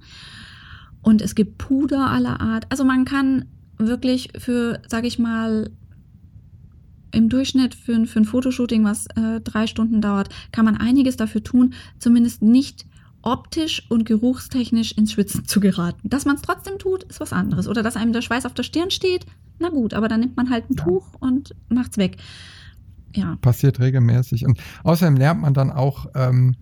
Und 1.01 1.21
es 1.21 1.35
gibt 1.35 1.59
Puder 1.59 2.09
aller 2.09 2.41
Art. 2.41 2.65
Also 2.69 2.83
man 2.83 3.05
kann 3.05 3.45
wirklich 3.77 4.29
für, 4.37 4.81
sage 4.87 5.07
ich 5.07 5.19
mal, 5.19 5.69
im 7.11 7.29
Durchschnitt 7.29 7.75
für, 7.75 8.05
für 8.07 8.19
ein 8.19 8.25
Fotoshooting, 8.25 8.83
was 8.83 9.05
äh, 9.15 9.39
drei 9.41 9.67
Stunden 9.67 10.01
dauert, 10.01 10.29
kann 10.51 10.65
man 10.65 10.77
einiges 10.77 11.15
dafür 11.15 11.43
tun, 11.43 11.75
zumindest 11.99 12.41
nicht 12.41 12.87
optisch 13.21 13.85
und 13.89 14.05
geruchstechnisch 14.05 14.93
ins 14.93 15.11
Schwitzen 15.11 15.45
zu 15.45 15.59
geraten. 15.59 16.09
Dass 16.09 16.25
man 16.25 16.37
es 16.37 16.41
trotzdem 16.41 16.79
tut, 16.79 17.03
ist 17.03 17.19
was 17.19 17.33
anderes. 17.33 17.67
Oder 17.67 17.83
dass 17.83 17.95
einem 17.95 18.13
der 18.13 18.21
Schweiß 18.21 18.45
auf 18.45 18.53
der 18.53 18.63
Stirn 18.63 18.89
steht, 18.89 19.25
na 19.59 19.69
gut, 19.69 19.93
aber 19.93 20.07
dann 20.07 20.19
nimmt 20.19 20.37
man 20.37 20.49
halt 20.49 20.69
ein 20.69 20.75
ja. 20.75 20.83
Tuch 20.83 21.13
und 21.19 21.55
macht's 21.69 21.97
weg. 21.97 22.17
Ja. 23.15 23.35
Passiert 23.41 23.79
regelmäßig. 23.79 24.45
Und 24.45 24.59
außerdem 24.83 25.15
lernt 25.15 25.41
man 25.41 25.53
dann 25.53 25.71
auch, 25.71 26.07
ähm, 26.13 26.55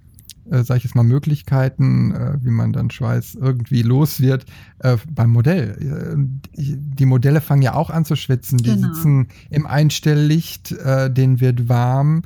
äh, 0.50 0.64
sag 0.64 0.78
ich 0.78 0.84
jetzt 0.84 0.96
mal, 0.96 1.04
Möglichkeiten, 1.04 2.14
äh, 2.14 2.38
wie 2.42 2.52
man 2.52 2.72
dann 2.72 2.90
Schweiß 2.90 3.36
irgendwie 3.36 3.82
los 3.82 4.22
wird 4.22 4.46
äh, 4.80 4.98
beim 5.10 5.32
Modell. 5.32 6.16
Äh, 6.16 6.16
die 6.56 7.06
Modelle 7.06 7.42
fangen 7.42 7.62
ja 7.62 7.74
auch 7.74 7.90
an 7.90 8.06
zu 8.06 8.16
schwitzen. 8.16 8.60
Die 8.60 8.72
genau. 8.72 8.94
sitzen 8.94 9.28
im 9.50 9.66
Einstelllicht, 9.66 10.72
äh, 10.72 11.12
denen 11.12 11.42
wird 11.42 11.68
warm. 11.68 12.22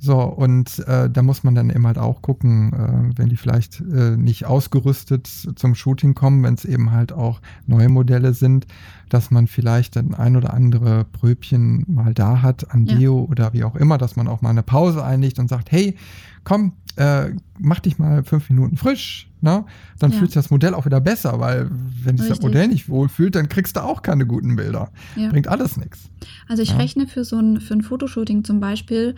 So, 0.00 0.22
und 0.22 0.78
äh, 0.86 1.10
da 1.10 1.22
muss 1.22 1.42
man 1.42 1.54
dann 1.56 1.70
eben 1.70 1.86
halt 1.86 1.98
auch 1.98 2.22
gucken, 2.22 2.72
äh, 2.72 3.18
wenn 3.18 3.28
die 3.28 3.36
vielleicht 3.36 3.80
äh, 3.80 4.16
nicht 4.16 4.46
ausgerüstet 4.46 5.26
zum 5.26 5.74
Shooting 5.74 6.14
kommen, 6.14 6.44
wenn 6.44 6.54
es 6.54 6.64
eben 6.64 6.92
halt 6.92 7.12
auch 7.12 7.40
neue 7.66 7.88
Modelle 7.88 8.32
sind, 8.32 8.66
dass 9.08 9.30
man 9.30 9.48
vielleicht 9.48 9.96
dann 9.96 10.14
ein 10.14 10.36
oder 10.36 10.54
andere 10.54 11.04
Pröbchen 11.04 11.84
mal 11.88 12.14
da 12.14 12.42
hat 12.42 12.72
an 12.72 12.84
Deo 12.84 13.18
ja. 13.18 13.30
oder 13.30 13.52
wie 13.54 13.64
auch 13.64 13.74
immer, 13.74 13.98
dass 13.98 14.14
man 14.14 14.28
auch 14.28 14.40
mal 14.40 14.50
eine 14.50 14.62
Pause 14.62 15.04
einlegt 15.04 15.40
und 15.40 15.48
sagt, 15.48 15.72
hey, 15.72 15.96
komm, 16.44 16.72
äh, 16.96 17.30
mach 17.58 17.80
dich 17.80 17.98
mal 17.98 18.24
fünf 18.24 18.50
Minuten 18.50 18.76
frisch, 18.76 19.28
ne? 19.40 19.64
Dann 19.98 20.10
ja. 20.10 20.18
fühlt 20.18 20.30
sich 20.30 20.34
das 20.42 20.50
Modell 20.50 20.74
auch 20.74 20.84
wieder 20.84 21.00
besser, 21.00 21.38
weil 21.38 21.70
wenn 22.02 22.16
sich 22.18 22.28
das 22.28 22.40
Modell 22.40 22.68
nicht 22.68 22.88
wohlfühlt, 22.88 23.34
dann 23.34 23.48
kriegst 23.48 23.76
du 23.76 23.82
auch 23.82 24.02
keine 24.02 24.26
guten 24.26 24.56
Bilder. 24.56 24.90
Ja. 25.16 25.28
Bringt 25.28 25.48
alles 25.48 25.76
nichts. 25.76 26.10
Also 26.48 26.62
ich 26.62 26.70
ja. 26.70 26.76
rechne 26.76 27.06
für 27.06 27.24
so 27.24 27.38
ein, 27.38 27.60
für 27.60 27.74
ein 27.74 27.82
Fotoshooting 27.82 28.44
zum 28.44 28.60
Beispiel 28.60 29.14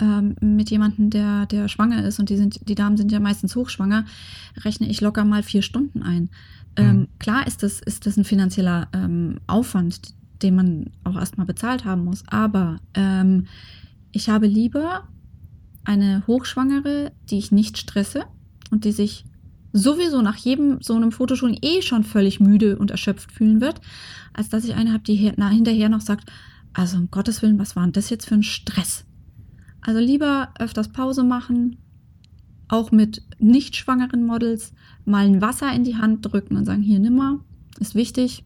ähm, 0.00 0.36
mit 0.40 0.70
jemandem, 0.70 1.10
der, 1.10 1.46
der 1.46 1.68
schwanger 1.68 2.04
ist, 2.04 2.18
und 2.18 2.28
die, 2.28 2.36
sind, 2.36 2.68
die 2.68 2.74
Damen 2.74 2.96
sind 2.96 3.12
ja 3.12 3.20
meistens 3.20 3.56
hochschwanger, 3.56 4.04
rechne 4.64 4.88
ich 4.88 5.00
locker 5.00 5.24
mal 5.24 5.42
vier 5.42 5.62
Stunden 5.62 6.02
ein. 6.02 6.30
Ähm, 6.76 6.96
mhm. 6.96 7.08
Klar 7.18 7.46
ist 7.46 7.62
das, 7.62 7.80
ist 7.80 8.06
das 8.06 8.16
ein 8.16 8.24
finanzieller 8.24 8.88
ähm, 8.92 9.38
Aufwand, 9.46 10.14
den 10.42 10.56
man 10.56 10.90
auch 11.04 11.16
erstmal 11.16 11.46
bezahlt 11.46 11.84
haben 11.84 12.04
muss, 12.04 12.24
aber 12.26 12.78
ähm, 12.94 13.46
ich 14.12 14.28
habe 14.28 14.46
lieber 14.46 15.08
eine 15.84 16.22
Hochschwangere, 16.26 17.12
die 17.30 17.38
ich 17.38 17.52
nicht 17.52 17.78
stresse 17.78 18.24
und 18.70 18.84
die 18.84 18.92
sich 18.92 19.24
sowieso 19.72 20.22
nach 20.22 20.36
jedem 20.36 20.80
so 20.80 20.94
einem 20.94 21.12
Fotoshooting 21.12 21.58
eh 21.62 21.82
schon 21.82 22.04
völlig 22.04 22.40
müde 22.40 22.78
und 22.78 22.90
erschöpft 22.90 23.32
fühlen 23.32 23.60
wird, 23.60 23.80
als 24.32 24.48
dass 24.48 24.64
ich 24.64 24.74
eine 24.74 24.92
habe, 24.92 25.02
die 25.02 25.16
hinterher 25.16 25.88
noch 25.88 26.00
sagt, 26.00 26.30
also 26.72 26.96
um 26.96 27.10
Gottes 27.10 27.42
Willen, 27.42 27.58
was 27.58 27.76
war 27.76 27.82
denn 27.84 27.92
das 27.92 28.10
jetzt 28.10 28.26
für 28.26 28.34
ein 28.34 28.42
Stress? 28.42 29.04
Also 29.84 30.00
lieber 30.00 30.48
öfters 30.58 30.88
Pause 30.88 31.22
machen, 31.22 31.76
auch 32.68 32.90
mit 32.90 33.22
nicht 33.38 33.76
schwangeren 33.76 34.26
Models 34.26 34.72
mal 35.04 35.26
ein 35.26 35.42
Wasser 35.42 35.72
in 35.72 35.84
die 35.84 35.96
Hand 35.96 36.24
drücken 36.24 36.56
und 36.56 36.64
sagen, 36.64 36.82
hier 36.82 36.98
nimm 36.98 37.16
mal, 37.16 37.38
ist 37.78 37.94
wichtig. 37.94 38.44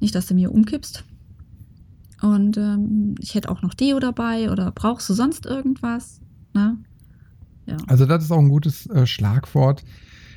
Nicht, 0.00 0.14
dass 0.14 0.26
du 0.26 0.34
mir 0.34 0.52
umkippst. 0.52 1.04
Und 2.22 2.56
ähm, 2.56 3.16
ich 3.18 3.34
hätte 3.34 3.50
auch 3.50 3.62
noch 3.62 3.74
Deo 3.74 3.98
dabei 3.98 4.50
oder 4.50 4.70
brauchst 4.70 5.08
du 5.08 5.14
sonst 5.14 5.44
irgendwas? 5.44 6.20
Ne? 6.54 6.78
Ja. 7.66 7.76
Also 7.88 8.06
das 8.06 8.22
ist 8.22 8.30
auch 8.30 8.38
ein 8.38 8.48
gutes 8.48 8.86
äh, 8.86 9.06
Schlagwort. 9.06 9.82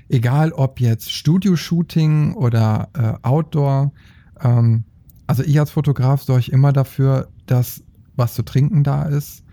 Egal 0.10 0.52
ob 0.52 0.80
jetzt 0.80 1.12
Studio-Shooting 1.12 2.34
oder 2.34 2.90
äh, 2.94 3.28
Outdoor. 3.28 3.92
Ähm, 4.42 4.84
also 5.28 5.44
ich 5.44 5.60
als 5.60 5.72
Fotograf 5.72 6.24
sorge 6.24 6.52
immer 6.52 6.74
dafür, 6.74 7.30
dass 7.46 7.84
was 8.16 8.34
zu 8.34 8.44
trinken 8.44 8.84
da 8.84 9.04
ist, 9.04 9.45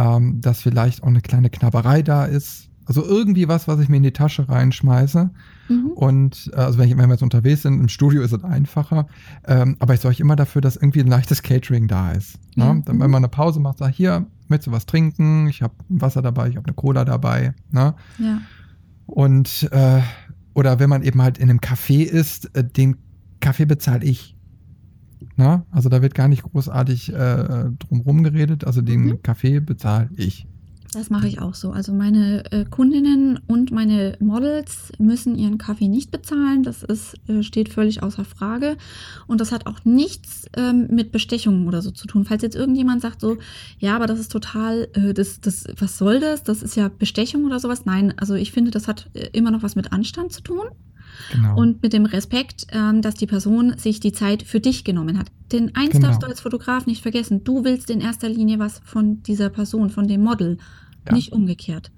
ähm, 0.00 0.40
dass 0.40 0.62
vielleicht 0.62 1.02
auch 1.02 1.08
eine 1.08 1.20
kleine 1.20 1.50
Knabberei 1.50 2.02
da 2.02 2.24
ist. 2.24 2.68
Also 2.86 3.04
irgendwie 3.04 3.46
was, 3.46 3.68
was 3.68 3.78
ich 3.78 3.88
mir 3.88 3.98
in 3.98 4.02
die 4.02 4.12
Tasche 4.12 4.48
reinschmeiße. 4.48 5.30
Mhm. 5.68 5.90
Und 5.94 6.50
äh, 6.54 6.56
also 6.56 6.78
wenn, 6.78 6.88
ich, 6.88 6.96
wenn 6.96 7.06
wir 7.06 7.14
jetzt 7.14 7.22
unterwegs 7.22 7.62
sind, 7.62 7.78
im 7.78 7.88
Studio 7.88 8.22
ist 8.22 8.32
es 8.32 8.42
einfacher. 8.42 9.06
Ähm, 9.46 9.76
aber 9.78 9.94
ich 9.94 10.00
sorge 10.00 10.18
immer 10.20 10.34
dafür, 10.34 10.62
dass 10.62 10.76
irgendwie 10.76 11.00
ein 11.00 11.06
leichtes 11.06 11.42
Catering 11.42 11.86
da 11.86 12.12
ist. 12.12 12.38
Ne? 12.56 12.64
Mhm. 12.64 12.84
Dann, 12.84 13.00
wenn 13.00 13.10
man 13.10 13.22
eine 13.22 13.28
Pause 13.28 13.60
macht, 13.60 13.78
sag 13.78 13.92
hier, 13.92 14.26
möchtest 14.48 14.68
du 14.68 14.72
was 14.72 14.86
trinken? 14.86 15.46
Ich 15.48 15.62
habe 15.62 15.74
Wasser 15.88 16.22
dabei, 16.22 16.48
ich 16.48 16.56
habe 16.56 16.66
eine 16.66 16.74
Cola 16.74 17.04
dabei. 17.04 17.54
Ne? 17.70 17.94
Ja. 18.18 18.40
Und 19.06 19.68
äh, 19.70 20.00
oder 20.54 20.80
wenn 20.80 20.90
man 20.90 21.02
eben 21.02 21.22
halt 21.22 21.38
in 21.38 21.50
einem 21.50 21.60
Café 21.60 22.02
ist, 22.02 22.56
äh, 22.56 22.64
den 22.64 22.96
Kaffee 23.40 23.66
bezahle 23.66 24.04
ich. 24.04 24.34
Na, 25.40 25.64
also 25.70 25.88
da 25.88 26.02
wird 26.02 26.14
gar 26.14 26.28
nicht 26.28 26.42
großartig 26.42 27.14
äh, 27.14 27.70
drumherum 27.78 28.22
geredet. 28.22 28.66
Also 28.66 28.82
den 28.82 29.04
mhm. 29.04 29.22
Kaffee 29.22 29.60
bezahle 29.60 30.10
ich. 30.16 30.46
Das 30.92 31.08
mache 31.08 31.28
ich 31.28 31.40
auch 31.40 31.54
so. 31.54 31.70
Also 31.70 31.94
meine 31.94 32.44
äh, 32.52 32.66
Kundinnen 32.66 33.40
und 33.46 33.70
meine 33.70 34.18
Models 34.20 34.92
müssen 34.98 35.36
ihren 35.36 35.56
Kaffee 35.56 35.88
nicht 35.88 36.10
bezahlen. 36.10 36.62
Das 36.62 36.82
ist, 36.82 37.14
äh, 37.26 37.42
steht 37.42 37.70
völlig 37.70 38.02
außer 38.02 38.26
Frage. 38.26 38.76
Und 39.26 39.40
das 39.40 39.50
hat 39.50 39.66
auch 39.66 39.82
nichts 39.84 40.44
ähm, 40.58 40.88
mit 40.90 41.10
Bestechungen 41.10 41.66
oder 41.66 41.80
so 41.80 41.90
zu 41.90 42.06
tun. 42.06 42.26
Falls 42.26 42.42
jetzt 42.42 42.56
irgendjemand 42.56 43.00
sagt 43.00 43.22
so, 43.22 43.38
ja, 43.78 43.96
aber 43.96 44.06
das 44.06 44.18
ist 44.18 44.30
total, 44.30 44.88
äh, 44.92 45.14
das, 45.14 45.40
das, 45.40 45.64
was 45.78 45.96
soll 45.96 46.20
das? 46.20 46.42
Das 46.42 46.60
ist 46.60 46.76
ja 46.76 46.90
Bestechung 46.90 47.46
oder 47.46 47.60
sowas. 47.60 47.86
Nein, 47.86 48.12
also 48.18 48.34
ich 48.34 48.52
finde, 48.52 48.72
das 48.72 48.88
hat 48.88 49.08
äh, 49.14 49.30
immer 49.32 49.52
noch 49.52 49.62
was 49.62 49.74
mit 49.74 49.90
Anstand 49.90 50.32
zu 50.32 50.42
tun. 50.42 50.66
Genau. 51.32 51.56
Und 51.56 51.82
mit 51.82 51.92
dem 51.92 52.06
Respekt, 52.06 52.66
ähm, 52.72 53.02
dass 53.02 53.14
die 53.14 53.26
Person 53.26 53.76
sich 53.76 54.00
die 54.00 54.12
Zeit 54.12 54.42
für 54.42 54.60
dich 54.60 54.84
genommen 54.84 55.18
hat. 55.18 55.26
Denn 55.52 55.74
eins 55.74 55.92
genau. 55.92 56.08
darfst 56.08 56.22
du 56.22 56.26
als 56.26 56.40
Fotograf 56.40 56.86
nicht 56.86 57.02
vergessen, 57.02 57.44
du 57.44 57.64
willst 57.64 57.90
in 57.90 58.00
erster 58.00 58.28
Linie 58.28 58.58
was 58.58 58.80
von 58.84 59.22
dieser 59.22 59.48
Person, 59.48 59.90
von 59.90 60.08
dem 60.08 60.22
Model, 60.22 60.58
ja. 61.06 61.14
nicht 61.14 61.32
umgekehrt. 61.32 61.90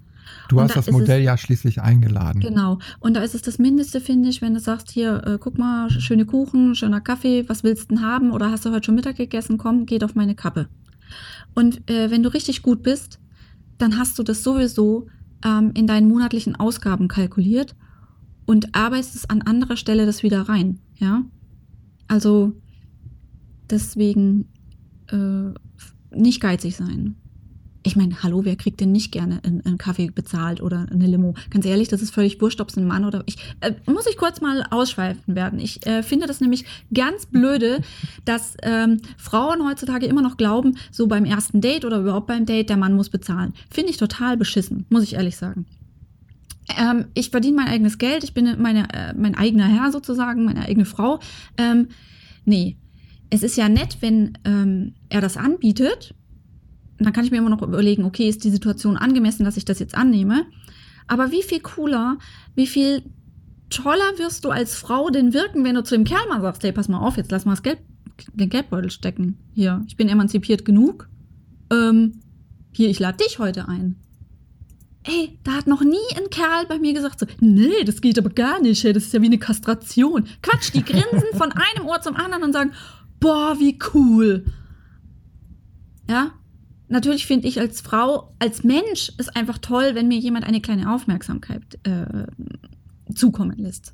Du 0.49 0.57
und 0.57 0.63
hast 0.63 0.71
da 0.71 0.81
das 0.81 0.91
Modell 0.91 1.19
es, 1.19 1.25
ja 1.25 1.37
schließlich 1.37 1.81
eingeladen. 1.81 2.41
Genau. 2.41 2.79
Und 2.99 3.15
da 3.15 3.21
ist 3.21 3.35
es 3.35 3.41
das 3.41 3.59
Mindeste, 3.59 4.01
finde 4.01 4.29
ich, 4.29 4.41
wenn 4.41 4.53
du 4.53 4.59
sagst, 4.59 4.91
hier, 4.91 5.21
äh, 5.25 5.37
guck 5.39 5.57
mal, 5.57 5.89
schöne 5.89 6.25
Kuchen, 6.25 6.75
schöner 6.75 7.01
Kaffee, 7.01 7.47
was 7.47 7.63
willst 7.63 7.91
du 7.91 7.95
denn 7.95 8.05
haben? 8.05 8.31
Oder 8.31 8.51
hast 8.51 8.65
du 8.65 8.71
heute 8.71 8.85
schon 8.85 8.95
Mittag 8.95 9.17
gegessen? 9.17 9.57
Komm, 9.57 9.85
geht 9.85 10.03
auf 10.03 10.15
meine 10.15 10.35
Kappe. 10.35 10.67
Und 11.53 11.89
äh, 11.89 12.09
wenn 12.09 12.23
du 12.23 12.33
richtig 12.33 12.61
gut 12.61 12.83
bist, 12.83 13.19
dann 13.77 13.97
hast 13.97 14.17
du 14.17 14.23
das 14.23 14.43
sowieso 14.43 15.07
ähm, 15.45 15.71
in 15.75 15.87
deinen 15.87 16.07
monatlichen 16.07 16.55
Ausgaben 16.55 17.07
kalkuliert 17.07 17.75
und 18.45 18.75
arbeitest 18.75 19.29
an 19.29 19.41
anderer 19.41 19.77
Stelle 19.77 20.05
das 20.05 20.23
wieder 20.23 20.41
rein. 20.41 20.79
Ja, 20.95 21.23
also 22.07 22.53
deswegen 23.69 24.45
äh, 25.07 25.53
nicht 26.15 26.41
geizig 26.41 26.75
sein. 26.75 27.15
Ich 27.85 27.97
meine, 27.97 28.23
hallo, 28.23 28.45
wer 28.45 28.55
kriegt 28.55 28.79
denn 28.79 28.93
nicht 28.93 29.11
gerne 29.11 29.41
einen, 29.43 29.65
einen, 29.65 29.77
Kaffee 29.77 30.09
bezahlt 30.09 30.61
oder 30.61 30.87
eine 30.89 31.05
Limo? 31.05 31.33
Ganz 31.49 31.65
ehrlich, 31.65 31.89
das 31.89 32.01
ist 32.01 32.13
völlig 32.13 32.39
wurscht, 32.39 32.61
ob 32.61 32.69
es 32.69 32.77
ein 32.77 32.87
Mann 32.87 33.03
oder 33.03 33.23
ich. 33.25 33.35
Äh, 33.59 33.73
muss 33.91 34.07
ich 34.07 34.15
kurz 34.15 34.39
mal 34.39 34.65
ausschweifen 34.71 35.35
werden. 35.35 35.59
Ich 35.59 35.85
äh, 35.85 36.01
finde 36.01 36.25
das 36.25 36.39
nämlich 36.39 36.63
ganz 36.93 37.25
blöde, 37.25 37.81
dass 38.23 38.55
ähm, 38.61 39.01
Frauen 39.17 39.67
heutzutage 39.67 40.05
immer 40.05 40.21
noch 40.21 40.37
glauben, 40.37 40.77
so 40.91 41.07
beim 41.07 41.25
ersten 41.25 41.59
Date 41.59 41.83
oder 41.83 41.99
überhaupt 41.99 42.27
beim 42.27 42.45
Date, 42.45 42.69
der 42.69 42.77
Mann 42.77 42.95
muss 42.95 43.09
bezahlen. 43.09 43.53
Finde 43.69 43.89
ich 43.89 43.97
total 43.97 44.37
beschissen, 44.37 44.85
muss 44.89 45.03
ich 45.03 45.15
ehrlich 45.15 45.35
sagen. 45.35 45.65
Ähm, 46.69 47.05
ich 47.13 47.29
verdiene 47.29 47.57
mein 47.57 47.67
eigenes 47.67 47.97
Geld, 47.97 48.23
ich 48.23 48.33
bin 48.33 48.61
meine, 48.61 48.87
äh, 48.93 49.13
mein 49.15 49.35
eigener 49.35 49.67
Herr 49.67 49.91
sozusagen, 49.91 50.45
meine 50.45 50.65
eigene 50.65 50.85
Frau. 50.85 51.19
Ähm, 51.57 51.89
nee, 52.45 52.77
es 53.29 53.43
ist 53.43 53.57
ja 53.57 53.69
nett, 53.69 53.97
wenn 54.01 54.37
ähm, 54.45 54.93
er 55.09 55.21
das 55.21 55.37
anbietet. 55.37 56.15
Dann 56.99 57.11
kann 57.13 57.25
ich 57.25 57.31
mir 57.31 57.37
immer 57.37 57.49
noch 57.49 57.61
überlegen, 57.61 58.05
okay, 58.05 58.29
ist 58.29 58.43
die 58.43 58.49
Situation 58.49 58.95
angemessen, 58.95 59.43
dass 59.43 59.57
ich 59.57 59.65
das 59.65 59.79
jetzt 59.79 59.95
annehme? 59.95 60.45
Aber 61.07 61.31
wie 61.31 61.43
viel 61.43 61.59
cooler, 61.59 62.17
wie 62.55 62.67
viel 62.67 63.03
toller 63.69 64.17
wirst 64.17 64.45
du 64.45 64.49
als 64.49 64.75
Frau 64.75 65.09
denn 65.09 65.33
wirken, 65.33 65.63
wenn 65.63 65.75
du 65.75 65.83
zu 65.83 65.95
dem 65.95 66.05
Kerl 66.05 66.27
mal 66.29 66.41
sagst, 66.41 66.63
hey, 66.63 66.71
pass 66.71 66.87
mal 66.87 66.99
auf, 66.99 67.17
jetzt 67.17 67.31
lass 67.31 67.45
mal 67.45 67.53
das 67.53 67.63
Geld, 67.63 67.79
den 68.33 68.49
Geldbeutel 68.49 68.91
stecken. 68.91 69.37
Hier, 69.53 69.83
ich 69.87 69.97
bin 69.97 70.07
emanzipiert 70.07 70.63
genug. 70.63 71.09
Ähm, 71.71 72.19
hier, 72.71 72.89
ich 72.89 72.99
lade 72.99 73.17
dich 73.17 73.39
heute 73.39 73.67
ein. 73.67 73.95
Ey, 75.05 75.37
da 75.43 75.53
hat 75.53 75.67
noch 75.67 75.81
nie 75.81 75.97
ein 76.15 76.29
Kerl 76.29 76.65
bei 76.67 76.79
mir 76.79 76.93
gesagt 76.93 77.19
so, 77.19 77.25
nee, 77.39 77.83
das 77.85 77.99
geht 77.99 78.17
aber 78.17 78.29
gar 78.29 78.61
nicht, 78.61 78.85
ey, 78.85 78.93
das 78.93 79.03
ist 79.03 79.13
ja 79.13 79.21
wie 79.21 79.27
eine 79.27 79.37
Kastration. 79.37 80.25
Quatsch, 80.41 80.73
die 80.73 80.83
grinsen 80.83 81.33
von 81.33 81.51
einem 81.75 81.87
Ohr 81.87 82.01
zum 82.01 82.15
anderen 82.15 82.43
und 82.43 82.53
sagen, 82.53 82.71
boah, 83.19 83.57
wie 83.59 83.77
cool. 83.93 84.45
Ja, 86.09 86.31
natürlich 86.87 87.25
finde 87.25 87.47
ich 87.47 87.59
als 87.59 87.81
Frau, 87.81 88.33
als 88.39 88.63
Mensch 88.63 89.11
ist 89.17 89.35
einfach 89.35 89.57
toll, 89.57 89.91
wenn 89.93 90.07
mir 90.07 90.19
jemand 90.19 90.45
eine 90.45 90.61
kleine 90.61 90.93
Aufmerksamkeit 90.93 91.63
äh, 91.83 92.27
zukommen 93.13 93.57
lässt. 93.57 93.93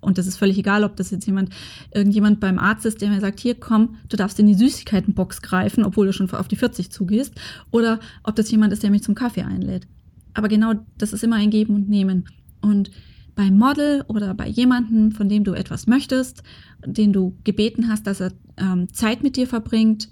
Und 0.00 0.18
das 0.18 0.26
ist 0.26 0.36
völlig 0.36 0.58
egal, 0.58 0.84
ob 0.84 0.96
das 0.96 1.10
jetzt 1.10 1.26
jemand, 1.26 1.50
irgendjemand 1.92 2.40
beim 2.40 2.58
Arzt 2.58 2.86
ist, 2.86 3.00
der 3.00 3.08
mir 3.08 3.20
sagt, 3.20 3.40
hier 3.40 3.54
komm, 3.54 3.96
du 4.08 4.16
darfst 4.16 4.38
in 4.38 4.46
die 4.46 4.54
Süßigkeitenbox 4.54 5.42
greifen, 5.42 5.84
obwohl 5.84 6.06
du 6.06 6.12
schon 6.12 6.30
auf 6.30 6.48
die 6.48 6.56
40 6.56 6.90
zugehst, 6.90 7.34
oder 7.70 8.00
ob 8.22 8.36
das 8.36 8.50
jemand 8.50 8.72
ist, 8.72 8.82
der 8.82 8.90
mich 8.90 9.02
zum 9.02 9.14
Kaffee 9.14 9.42
einlädt. 9.42 9.86
Aber 10.34 10.48
genau, 10.48 10.74
das 10.96 11.12
ist 11.12 11.24
immer 11.24 11.36
ein 11.36 11.50
Geben 11.50 11.74
und 11.74 11.88
Nehmen. 11.88 12.26
Und 12.60 12.90
beim 13.34 13.56
Model 13.56 14.04
oder 14.08 14.34
bei 14.34 14.46
jemandem, 14.46 15.12
von 15.12 15.28
dem 15.28 15.44
du 15.44 15.52
etwas 15.54 15.86
möchtest, 15.86 16.42
den 16.84 17.12
du 17.12 17.36
gebeten 17.44 17.88
hast, 17.88 18.06
dass 18.06 18.20
er 18.20 18.32
ähm, 18.56 18.92
Zeit 18.92 19.22
mit 19.22 19.36
dir 19.36 19.46
verbringt, 19.46 20.08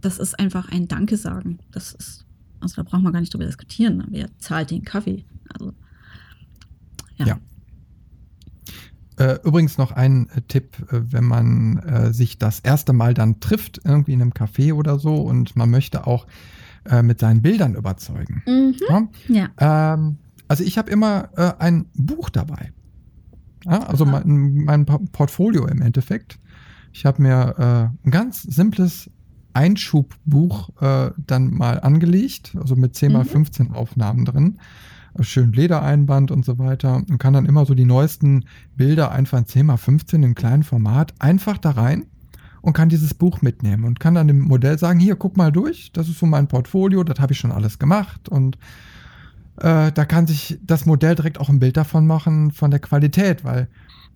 das 0.00 0.18
ist 0.18 0.38
einfach 0.38 0.70
ein 0.70 0.88
Danke 0.88 1.16
sagen. 1.16 1.58
Das 1.70 1.92
ist, 1.92 2.26
also 2.60 2.76
da 2.76 2.82
braucht 2.88 3.02
man 3.02 3.12
gar 3.12 3.20
nicht 3.20 3.34
drüber 3.34 3.46
diskutieren. 3.46 4.04
Wer 4.08 4.28
zahlt 4.38 4.70
den 4.70 4.84
Kaffee? 4.84 5.24
Also, 5.52 5.72
ja. 7.16 7.26
ja. 7.26 7.38
Äh, 9.18 9.40
übrigens 9.44 9.78
noch 9.78 9.90
ein 9.92 10.28
äh, 10.30 10.42
Tipp, 10.42 10.76
äh, 10.92 11.12
wenn 11.12 11.24
man 11.24 12.12
sich 12.12 12.38
das 12.38 12.60
erste 12.60 12.92
Mal 12.92 13.14
dann 13.14 13.40
trifft, 13.40 13.80
irgendwie 13.84 14.12
in 14.12 14.22
einem 14.22 14.32
Café 14.32 14.72
oder 14.72 14.98
so, 14.98 15.16
und 15.16 15.56
man 15.56 15.70
möchte 15.70 16.06
auch 16.06 16.26
äh, 16.88 17.02
mit 17.02 17.20
seinen 17.20 17.42
Bildern 17.42 17.74
überzeugen. 17.74 18.42
Mhm. 18.46 18.74
Ja? 18.88 19.08
ja. 19.58 19.94
Ähm, 19.94 20.18
also 20.48 20.64
ich 20.64 20.78
habe 20.78 20.90
immer 20.90 21.30
äh, 21.36 21.52
ein 21.58 21.86
Buch 21.94 22.30
dabei. 22.30 22.72
Ja, 23.64 23.82
also 23.82 24.06
mein, 24.06 24.64
mein, 24.64 24.86
Portfolio 24.86 25.66
im 25.66 25.82
Endeffekt. 25.82 26.38
Ich 26.92 27.04
habe 27.04 27.20
mir 27.20 27.90
ein 28.02 28.10
ganz 28.10 28.42
simples 28.42 29.10
Einschubbuch 29.52 30.70
dann 30.78 31.52
mal 31.52 31.80
angelegt, 31.80 32.56
also 32.58 32.76
mit 32.76 32.94
10 32.94 33.12
mal 33.12 33.24
15 33.24 33.66
mhm. 33.66 33.74
Aufnahmen 33.74 34.24
drin 34.24 34.58
schön 35.20 35.52
Ledereinband 35.52 36.30
und 36.30 36.44
so 36.44 36.58
weiter 36.58 36.96
und 36.96 37.18
kann 37.18 37.32
dann 37.32 37.46
immer 37.46 37.66
so 37.66 37.74
die 37.74 37.84
neuesten 37.84 38.44
Bilder 38.76 39.10
einfach 39.10 39.38
in 39.38 39.44
10x15 39.44 40.24
im 40.24 40.34
kleinen 40.34 40.62
Format 40.62 41.14
einfach 41.18 41.58
da 41.58 41.70
rein 41.70 42.06
und 42.62 42.72
kann 42.72 42.88
dieses 42.88 43.14
Buch 43.14 43.42
mitnehmen 43.42 43.84
und 43.84 44.00
kann 44.00 44.14
dann 44.14 44.28
dem 44.28 44.40
Modell 44.40 44.78
sagen, 44.78 45.00
hier, 45.00 45.16
guck 45.16 45.36
mal 45.36 45.52
durch, 45.52 45.92
das 45.92 46.08
ist 46.08 46.18
so 46.18 46.26
mein 46.26 46.48
Portfolio, 46.48 47.04
das 47.04 47.20
habe 47.20 47.32
ich 47.32 47.38
schon 47.38 47.52
alles 47.52 47.78
gemacht 47.78 48.28
und 48.28 48.56
äh, 49.58 49.92
da 49.92 50.04
kann 50.04 50.26
sich 50.26 50.58
das 50.62 50.86
Modell 50.86 51.14
direkt 51.14 51.40
auch 51.40 51.48
ein 51.48 51.60
Bild 51.60 51.76
davon 51.76 52.06
machen, 52.06 52.52
von 52.52 52.70
der 52.70 52.80
Qualität, 52.80 53.44
weil 53.44 53.68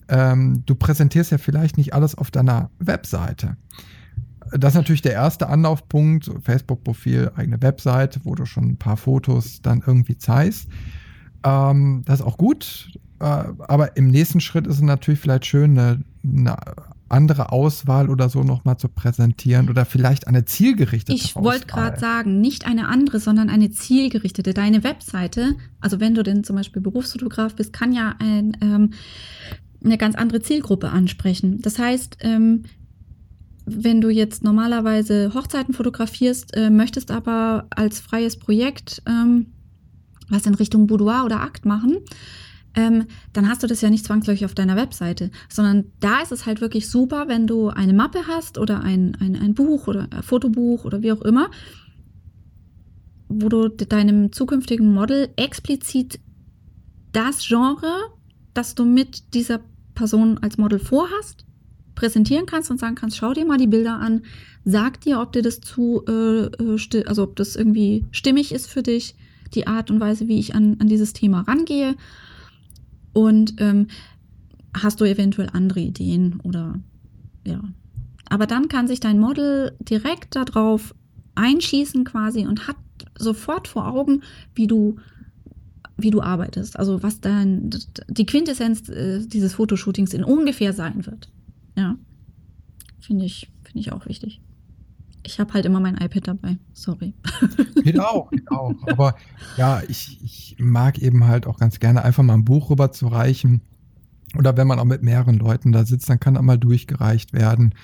ähm, 0.08 0.62
du 0.66 0.74
präsentierst 0.74 1.30
ja 1.30 1.38
vielleicht 1.38 1.76
nicht 1.76 1.94
alles 1.94 2.14
auf 2.14 2.30
deiner 2.30 2.70
Webseite. 2.78 3.56
Das 4.50 4.72
ist 4.72 4.76
natürlich 4.76 5.02
der 5.02 5.12
erste 5.12 5.48
Anlaufpunkt, 5.48 6.30
Facebook-Profil, 6.42 7.32
eigene 7.36 7.62
Webseite, 7.62 8.20
wo 8.24 8.34
du 8.34 8.44
schon 8.44 8.64
ein 8.64 8.76
paar 8.76 8.96
Fotos 8.96 9.62
dann 9.62 9.82
irgendwie 9.86 10.18
zeigst. 10.18 10.68
Ähm, 11.44 12.02
das 12.04 12.20
ist 12.20 12.26
auch 12.26 12.36
gut, 12.36 12.90
äh, 13.20 13.24
aber 13.24 13.96
im 13.96 14.08
nächsten 14.08 14.40
Schritt 14.40 14.66
ist 14.66 14.76
es 14.76 14.82
natürlich 14.82 15.20
vielleicht 15.20 15.46
schön, 15.46 15.78
eine, 15.78 16.02
eine 16.24 16.56
andere 17.12 17.52
Auswahl 17.52 18.08
oder 18.08 18.28
so 18.28 18.42
nochmal 18.42 18.76
zu 18.78 18.88
präsentieren 18.88 19.68
oder 19.68 19.84
vielleicht 19.84 20.26
eine 20.26 20.44
zielgerichtete 20.44 21.16
Ich 21.16 21.36
wollte 21.36 21.66
gerade 21.66 21.98
sagen, 21.98 22.40
nicht 22.40 22.66
eine 22.66 22.88
andere, 22.88 23.20
sondern 23.20 23.50
eine 23.50 23.70
zielgerichtete. 23.70 24.54
Deine 24.54 24.84
Webseite, 24.84 25.54
also 25.80 26.00
wenn 26.00 26.14
du 26.14 26.22
denn 26.22 26.44
zum 26.44 26.56
Beispiel 26.56 26.82
Berufsfotograf 26.82 27.54
bist, 27.54 27.72
kann 27.72 27.92
ja 27.92 28.14
ein, 28.18 28.56
ähm, 28.60 28.92
eine 29.84 29.98
ganz 29.98 30.14
andere 30.14 30.40
Zielgruppe 30.40 30.90
ansprechen. 30.90 31.60
Das 31.60 31.78
heißt, 31.78 32.18
ähm, 32.20 32.64
wenn 33.64 34.00
du 34.00 34.10
jetzt 34.10 34.42
normalerweise 34.42 35.32
Hochzeiten 35.34 35.74
fotografierst, 35.74 36.56
äh, 36.56 36.70
möchtest 36.70 37.10
aber 37.10 37.66
als 37.70 38.00
freies 38.00 38.38
Projekt 38.38 39.02
ähm, 39.06 39.46
was 40.32 40.46
in 40.46 40.54
Richtung 40.54 40.86
Boudoir 40.86 41.24
oder 41.24 41.40
Akt 41.42 41.64
machen, 41.64 41.98
ähm, 42.74 43.06
dann 43.32 43.48
hast 43.48 43.62
du 43.62 43.66
das 43.66 43.80
ja 43.80 43.90
nicht 43.90 44.04
zwangsläufig 44.04 44.44
auf 44.44 44.54
deiner 44.54 44.76
Webseite, 44.76 45.30
sondern 45.48 45.84
da 46.00 46.20
ist 46.20 46.32
es 46.32 46.46
halt 46.46 46.60
wirklich 46.60 46.88
super, 46.88 47.28
wenn 47.28 47.46
du 47.46 47.68
eine 47.68 47.92
Mappe 47.92 48.26
hast 48.28 48.58
oder 48.58 48.80
ein, 48.80 49.16
ein, 49.20 49.36
ein 49.36 49.54
Buch 49.54 49.86
oder 49.86 50.08
ein 50.10 50.22
Fotobuch 50.22 50.84
oder 50.84 51.02
wie 51.02 51.12
auch 51.12 51.22
immer, 51.22 51.50
wo 53.28 53.48
du 53.48 53.68
deinem 53.68 54.32
zukünftigen 54.32 54.92
Model 54.92 55.30
explizit 55.36 56.20
das 57.12 57.46
Genre, 57.46 57.92
das 58.54 58.74
du 58.74 58.84
mit 58.84 59.34
dieser 59.34 59.60
Person 59.94 60.38
als 60.38 60.58
Model 60.58 60.78
vorhast, 60.78 61.44
präsentieren 61.94 62.46
kannst 62.46 62.70
und 62.70 62.80
sagen 62.80 62.94
kannst, 62.94 63.16
schau 63.18 63.34
dir 63.34 63.44
mal 63.44 63.58
die 63.58 63.66
Bilder 63.66 63.98
an, 63.98 64.22
sag 64.64 65.00
dir, 65.02 65.20
ob 65.20 65.32
dir 65.32 65.42
das 65.42 65.60
zu, 65.60 66.04
äh, 66.08 66.46
äh 66.46 67.04
also 67.06 67.22
ob 67.24 67.36
das 67.36 67.56
irgendwie 67.56 68.06
stimmig 68.10 68.52
ist 68.52 68.66
für 68.66 68.82
dich, 68.82 69.14
die 69.54 69.66
Art 69.66 69.90
und 69.90 70.00
Weise, 70.00 70.28
wie 70.28 70.38
ich 70.38 70.54
an, 70.54 70.76
an 70.80 70.88
dieses 70.88 71.12
Thema 71.12 71.42
rangehe. 71.42 71.96
Und 73.12 73.54
ähm, 73.58 73.88
hast 74.74 75.00
du 75.00 75.04
eventuell 75.04 75.50
andere 75.52 75.80
Ideen 75.80 76.40
oder 76.42 76.78
ja. 77.46 77.62
Aber 78.28 78.46
dann 78.46 78.68
kann 78.68 78.88
sich 78.88 79.00
dein 79.00 79.18
Model 79.18 79.76
direkt 79.80 80.36
darauf 80.36 80.94
einschießen 81.34 82.04
quasi 82.04 82.46
und 82.46 82.66
hat 82.66 82.76
sofort 83.18 83.68
vor 83.68 83.88
Augen, 83.88 84.22
wie 84.54 84.66
du 84.66 84.96
wie 85.98 86.10
du 86.10 86.20
arbeitest. 86.20 86.78
Also 86.78 87.02
was 87.02 87.20
dann 87.20 87.70
die 88.08 88.26
Quintessenz 88.26 88.88
äh, 88.88 89.24
dieses 89.26 89.54
Fotoshootings 89.54 90.14
in 90.14 90.24
ungefähr 90.24 90.72
sein 90.72 91.06
wird. 91.06 91.30
Ja. 91.76 91.96
Finde 93.00 93.24
ich, 93.24 93.50
finde 93.62 93.80
ich 93.80 93.92
auch 93.92 94.06
wichtig. 94.06 94.40
Ich 95.24 95.38
habe 95.38 95.52
halt 95.54 95.64
immer 95.66 95.80
mein 95.80 95.96
iPad 95.96 96.28
dabei. 96.28 96.58
Sorry. 96.72 97.14
Geht 97.82 98.00
auch, 98.00 98.30
geht 98.30 98.50
auch. 98.50 98.74
Aber 98.88 99.14
ja, 99.56 99.82
ich, 99.88 100.18
ich 100.22 100.56
mag 100.58 100.98
eben 100.98 101.26
halt 101.26 101.46
auch 101.46 101.58
ganz 101.58 101.78
gerne 101.78 102.04
einfach 102.04 102.22
mal 102.22 102.34
ein 102.34 102.44
Buch 102.44 102.70
rüberzureichen. 102.70 103.60
Oder 104.36 104.56
wenn 104.56 104.66
man 104.66 104.78
auch 104.78 104.84
mit 104.84 105.02
mehreren 105.02 105.38
Leuten 105.38 105.72
da 105.72 105.84
sitzt, 105.84 106.08
dann 106.08 106.18
kann 106.18 106.34
da 106.34 106.42
mal 106.42 106.58
durchgereicht 106.58 107.32
werden. 107.32 107.74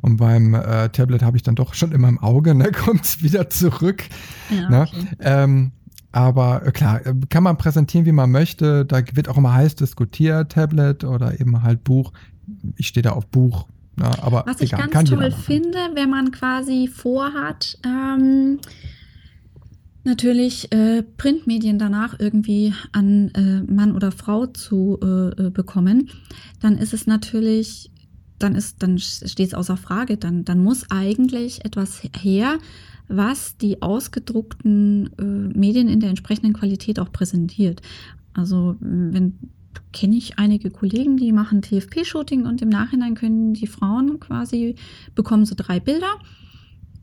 Und 0.00 0.16
beim 0.16 0.54
äh, 0.54 0.88
Tablet 0.88 1.22
habe 1.22 1.36
ich 1.36 1.42
dann 1.42 1.54
doch 1.54 1.74
schon 1.74 1.92
immer 1.92 2.08
im 2.08 2.18
Auge, 2.18 2.54
ne, 2.54 2.72
kommt 2.72 3.04
es 3.04 3.22
wieder 3.22 3.50
zurück. 3.50 4.04
Ja, 4.50 4.70
ne? 4.70 4.82
okay. 4.82 5.06
ähm, 5.20 5.72
aber 6.12 6.66
äh, 6.66 6.72
klar, 6.72 7.04
äh, 7.04 7.14
kann 7.28 7.42
man 7.42 7.58
präsentieren, 7.58 8.06
wie 8.06 8.12
man 8.12 8.30
möchte. 8.30 8.86
Da 8.86 9.02
wird 9.12 9.28
auch 9.28 9.36
immer 9.36 9.52
heiß 9.52 9.74
diskutiert, 9.74 10.52
Tablet 10.52 11.04
oder 11.04 11.38
eben 11.38 11.62
halt 11.62 11.84
Buch. 11.84 12.12
Ich 12.76 12.88
stehe 12.88 13.02
da 13.02 13.10
auf 13.10 13.26
Buch, 13.26 13.68
ja, 14.00 14.12
aber 14.22 14.44
Was 14.46 14.60
ich 14.60 14.72
egal, 14.72 14.88
ganz 14.88 15.10
toll 15.10 15.30
finde, 15.30 15.78
wenn 15.94 16.10
man 16.10 16.30
quasi 16.30 16.88
vorhat, 16.88 17.78
ähm, 17.84 18.58
natürlich 20.04 20.72
äh, 20.72 21.02
Printmedien 21.02 21.78
danach 21.78 22.18
irgendwie 22.18 22.74
an 22.92 23.30
äh, 23.34 23.62
Mann 23.70 23.94
oder 23.94 24.10
Frau 24.10 24.46
zu 24.46 24.98
äh, 25.02 25.46
äh 25.46 25.50
bekommen, 25.50 26.10
dann 26.60 26.76
ist 26.78 26.94
es 26.94 27.06
natürlich, 27.06 27.90
dann 28.38 28.54
ist, 28.54 28.82
dann 28.82 28.98
steht 28.98 29.48
es 29.48 29.54
außer 29.54 29.76
Frage, 29.76 30.16
dann, 30.16 30.44
dann 30.44 30.62
muss 30.62 30.90
eigentlich 30.90 31.64
etwas 31.64 32.02
her, 32.20 32.58
was 33.08 33.56
die 33.56 33.82
ausgedruckten 33.82 35.10
äh, 35.18 35.58
Medien 35.58 35.88
in 35.88 36.00
der 36.00 36.10
entsprechenden 36.10 36.52
Qualität 36.52 36.98
auch 36.98 37.12
präsentiert. 37.12 37.82
Also 38.34 38.76
wenn 38.80 39.38
kenne 39.92 40.16
ich 40.16 40.38
einige 40.38 40.70
Kollegen, 40.70 41.16
die 41.16 41.32
machen 41.32 41.62
TFP-Shooting 41.62 42.46
und 42.46 42.62
im 42.62 42.68
Nachhinein 42.68 43.14
können 43.14 43.54
die 43.54 43.66
Frauen 43.66 44.20
quasi 44.20 44.76
bekommen 45.14 45.44
so 45.44 45.54
drei 45.56 45.80
Bilder 45.80 46.18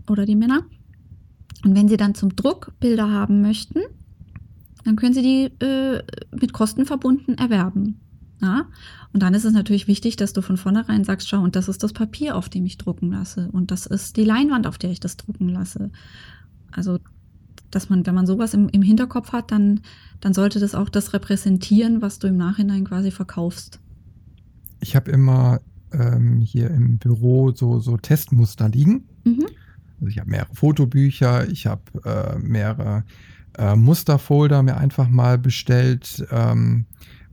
oder 0.10 0.26
die 0.26 0.36
Männer. 0.36 0.66
Und 1.64 1.76
wenn 1.76 1.88
sie 1.88 1.98
dann 1.98 2.16
zum 2.16 2.36
Druck 2.36 2.74
Bilder 2.80 3.10
haben 3.10 3.42
möchten, 3.42 3.80
dann 4.84 4.96
können 4.96 5.14
sie 5.14 5.22
die 5.22 5.66
äh, 5.66 6.04
mit 6.40 6.54
Kosten 6.54 6.86
verbunden 6.86 7.36
erwerben. 7.36 8.00
Ja? 8.42 8.68
Und 9.14 9.24
dann 9.24 9.34
ist 9.34 9.46
es 9.46 9.54
natürlich 9.54 9.88
wichtig, 9.88 10.16
dass 10.16 10.34
du 10.34 10.42
von 10.42 10.58
vornherein 10.58 11.04
sagst, 11.04 11.28
schau, 11.28 11.42
und 11.42 11.56
das 11.56 11.68
ist 11.68 11.82
das 11.84 11.94
Papier, 11.94 12.36
auf 12.36 12.50
dem 12.50 12.66
ich 12.66 12.78
drucken 12.78 13.12
lasse. 13.12 13.50
Und 13.52 13.72
das 13.72 13.86
ist 13.86 14.18
die 14.18 14.24
Leinwand, 14.24 14.68
auf 14.68 14.78
der 14.78 14.92
ich 14.92 15.00
das 15.00 15.18
drucken 15.18 15.50
lasse. 15.50 15.92
Also 16.72 17.00
dass 17.72 17.90
man, 17.90 18.06
wenn 18.06 18.16
man 18.16 18.28
sowas 18.28 18.54
im, 18.54 18.70
im 18.70 18.82
Hinterkopf 18.82 19.32
hat, 19.32 19.52
dann, 19.52 19.82
dann 20.22 20.34
sollte 20.34 20.60
das 20.60 20.76
auch 20.76 20.90
das 20.90 21.14
repräsentieren, 21.14 22.02
was 22.02 22.20
du 22.20 22.28
im 22.28 22.38
Nachhinein 22.38 22.86
quasi 22.86 23.12
verkaufst. 23.12 23.80
Ich 24.80 24.96
habe 24.96 25.12
immer 25.12 25.62
ähm, 25.92 26.42
hier 26.42 26.70
im 26.70 26.98
Büro 26.98 27.52
so, 27.52 27.80
so 27.80 27.98
Testmuster 27.98 28.70
liegen. 28.70 29.06
Mhm. 29.24 29.46
Also 29.96 30.08
ich 30.08 30.20
habe 30.20 30.30
mehrere 30.30 30.54
Fotobücher, 30.54 31.48
ich 31.50 31.68
habe 31.68 31.82
äh, 32.04 32.38
mehrere 32.40 33.04
äh, 33.58 33.76
Musterfolder 33.76 34.64
mir 34.64 34.78
einfach 34.78 35.08
mal 35.08 35.38
bestellt, 35.38 36.26
ähm, 36.32 36.86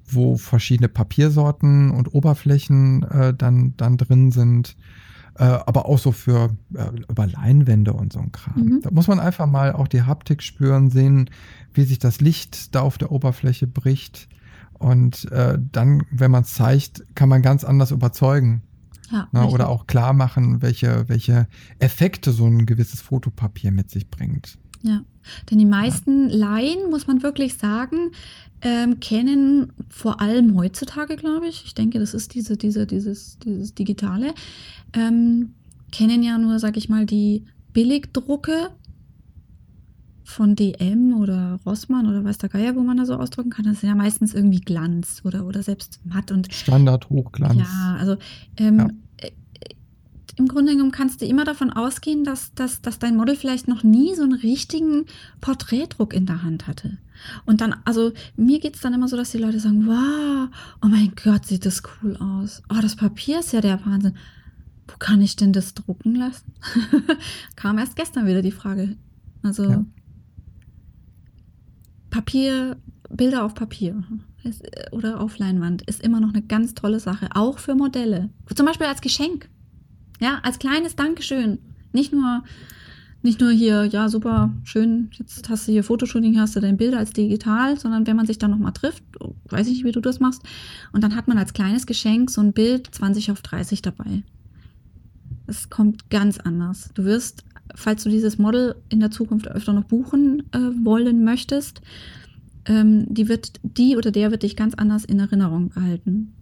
wo 0.07 0.37
verschiedene 0.37 0.89
Papiersorten 0.89 1.91
und 1.91 2.15
Oberflächen 2.15 3.03
äh, 3.05 3.35
dann, 3.35 3.75
dann 3.77 3.97
drin 3.97 4.31
sind. 4.31 4.77
Äh, 5.39 5.45
aber 5.45 5.87
auch 5.87 5.99
so 5.99 6.13
für 6.13 6.51
äh, 6.75 6.91
über 7.09 7.27
Leinwände 7.27 7.95
und 7.95 8.13
so 8.13 8.21
ein 8.21 8.33
Kram. 8.33 8.63
Mhm. 8.63 8.81
Da 8.83 8.91
muss 8.91 9.09
man 9.09 9.19
einfach 9.19 9.47
mal 9.47 9.73
auch 9.73 9.89
die 9.89 10.03
Haptik 10.03 10.43
spüren, 10.43 10.91
sehen, 10.91 11.31
wie 11.73 11.85
sich 11.85 11.99
das 11.99 12.21
Licht 12.21 12.75
da 12.75 12.81
auf 12.83 12.99
der 12.99 13.11
Oberfläche 13.11 13.67
bricht. 13.67 14.29
Und 14.75 15.31
äh, 15.33 15.59
dann, 15.73 16.03
wenn 16.11 16.31
man 16.31 16.43
es 16.43 16.55
zeigt, 16.55 17.05
kann 17.15 17.29
man 17.29 17.41
ganz 17.41 17.65
anders 17.65 17.93
überzeugen. 17.93 18.63
Ja, 19.11 19.29
Na, 19.31 19.45
oder 19.47 19.69
auch 19.69 19.87
klar 19.87 20.13
machen, 20.13 20.63
welche, 20.63 21.09
welche 21.09 21.47
Effekte 21.79 22.33
so 22.33 22.47
ein 22.47 22.65
gewisses 22.67 23.01
Fotopapier 23.01 23.71
mit 23.71 23.91
sich 23.91 24.11
bringt. 24.11 24.59
Ja, 24.83 25.03
denn 25.51 25.59
die 25.59 25.67
meisten. 25.67 26.29
Laien, 26.29 26.91
muss 26.91 27.07
man 27.07 27.23
wirklich 27.23 27.55
sagen, 27.55 28.11
ähm, 28.63 29.01
kennen 29.01 29.73
vor 29.89 30.21
allem 30.21 30.57
heutzutage, 30.57 31.17
glaube 31.17 31.49
ich, 31.49 31.65
ich 31.65 31.75
denke, 31.75 31.99
das 31.99 32.15
ist 32.15 32.35
diese, 32.35 32.57
diese, 32.57 32.87
dieses, 32.87 33.39
dieses 33.41 33.75
Digitale, 33.75 34.35
ähm, 34.93 35.55
kennen 35.91 36.23
ja 36.23 36.39
nur, 36.39 36.59
sag 36.59 36.77
ich 36.77 36.89
mal, 36.89 37.05
die 37.05 37.45
Billigdrucke 37.73 38.71
von 40.25 40.57
DM 40.57 41.15
oder 41.21 41.59
Rossmann 41.67 42.09
oder 42.09 42.25
weiß 42.25 42.39
der 42.39 42.49
Geier, 42.49 42.77
wo 42.77 42.81
man 42.81 42.97
da 42.97 43.05
so 43.05 43.17
ausdrücken 43.17 43.51
kann. 43.51 43.65
Das 43.65 43.77
ist 43.77 43.83
ja 43.83 43.95
meistens 43.95 44.33
irgendwie 44.33 44.61
Glanz 44.61 45.21
oder, 45.25 45.45
oder 45.45 45.63
selbst 45.63 46.01
matt 46.05 46.31
und 46.31 46.53
Standard 46.53 47.11
Hochglanz. 47.11 47.59
Ja, 47.59 47.97
also 47.99 48.17
ähm, 48.57 48.79
ja 48.79 48.89
im 50.37 50.49
Grunde 50.49 50.73
genommen 50.73 50.93
kannst 50.93 51.21
du 51.21 51.27
immer 51.27 51.45
davon 51.45 51.71
ausgehen, 51.71 52.25
dass, 52.25 52.55
dass, 52.55 52.81
dass 52.81 52.99
dein 52.99 53.17
Model 53.17 53.37
vielleicht 53.37 53.69
noch 53.69 53.83
nie 53.83 54.15
so 54.15 54.23
einen 54.23 54.35
richtigen 54.35 55.07
Porträtdruck 55.41 56.15
in 56.15 56.27
der 56.27 56.43
Hand 56.43 56.67
hatte. 56.67 56.99
Und 57.45 57.61
dann, 57.61 57.77
also 57.85 58.13
mir 58.37 58.59
geht 58.59 58.75
es 58.75 58.81
dann 58.81 58.95
immer 58.95 59.09
so, 59.09 59.17
dass 59.17 59.31
die 59.31 59.39
Leute 59.39 59.61
sagen, 59.61 59.87
wow, 59.87 60.49
oh 60.83 60.89
mein 60.89 61.13
Gott, 61.23 61.47
sieht 61.47 61.67
das 61.67 61.83
cool 62.03 62.17
aus. 62.17 62.63
Oh, 62.71 62.81
das 62.81 62.97
Papier 62.97 63.41
ist 63.41 63.53
ja 63.53 63.61
der 63.61 63.85
Wahnsinn. 63.85 64.17
Wo 64.89 64.97
kann 64.99 65.21
ich 65.21 65.37
denn 65.37 65.53
das 65.53 65.75
drucken 65.75 66.15
lassen? 66.15 66.53
Kam 67.57 67.79
erst 67.79 67.97
gestern 67.97 68.27
wieder 68.27 68.43
die 68.43 68.51
Frage. 68.51 68.97
Also 69.43 69.65
ja. 69.65 69.85
Papier, 72.11 72.77
Bilder 73.11 73.45
auf 73.45 73.55
Papier 73.55 74.03
oder 74.91 75.21
auf 75.21 75.39
Leinwand 75.39 75.83
ist 75.83 76.03
immer 76.03 76.21
noch 76.21 76.31
eine 76.31 76.43
ganz 76.43 76.75
tolle 76.75 77.01
Sache, 77.01 77.29
auch 77.35 77.59
für 77.59 77.75
Modelle. 77.75 78.31
Zum 78.55 78.67
Beispiel 78.67 78.87
als 78.87 79.01
Geschenk. 79.01 79.49
Ja, 80.23 80.39
als 80.45 80.61
kleines 80.61 80.95
Dankeschön. 80.95 81.59
Nicht 81.93 82.13
nur, 82.13 82.45
nicht 83.23 83.41
nur 83.41 83.51
hier, 83.51 83.87
ja, 83.87 84.09
super, 84.09 84.55
schön, 84.63 85.11
jetzt 85.15 85.49
hast 85.49 85.67
du 85.67 85.73
hier 85.73 85.83
Fotoshooting, 85.83 86.39
hast 86.39 86.55
du 86.55 86.61
dein 86.61 86.77
Bilder 86.77 86.99
als 86.99 87.13
digital, 87.13 87.77
sondern 87.77 88.07
wenn 88.07 88.15
man 88.15 88.27
sich 88.27 88.39
dann 88.39 88.53
nochmal 88.53 88.73
trifft, 88.73 89.03
weiß 89.47 89.67
ich 89.67 89.73
nicht, 89.73 89.85
wie 89.85 89.91
du 89.91 90.01
das 90.01 90.21
machst, 90.21 90.43
und 90.93 91.03
dann 91.03 91.17
hat 91.17 91.27
man 91.27 91.39
als 91.39 91.55
kleines 91.55 91.87
Geschenk 91.87 92.31
so 92.31 92.41
ein 92.41 92.53
Bild 92.53 92.95
20 92.95 93.33
auf 93.33 93.43
30 93.43 93.83
dabei. 93.83 94.23
Es 95.49 95.71
kommt 95.71 96.09
ganz 96.09 96.39
anders. 96.39 96.91
Du 96.95 97.03
wirst, 97.03 97.43
falls 97.75 98.05
du 98.05 98.09
dieses 98.09 98.39
Model 98.39 98.77
in 98.91 99.01
der 99.01 99.11
Zukunft 99.11 99.49
öfter 99.49 99.73
noch 99.73 99.85
buchen 99.85 100.45
äh, 100.53 100.85
wollen 100.85 101.25
möchtest, 101.25 101.83
ähm, 102.67 103.13
die 103.13 103.29
wird, 103.29 103.55
die 103.65 103.97
oder 103.97 104.13
der 104.13 104.31
wird 104.31 104.45
dich 104.45 104.55
ganz 104.55 104.75
anders 104.75 105.05
in 105.05 105.19
Erinnerung 105.19 105.71
behalten. 105.71 106.33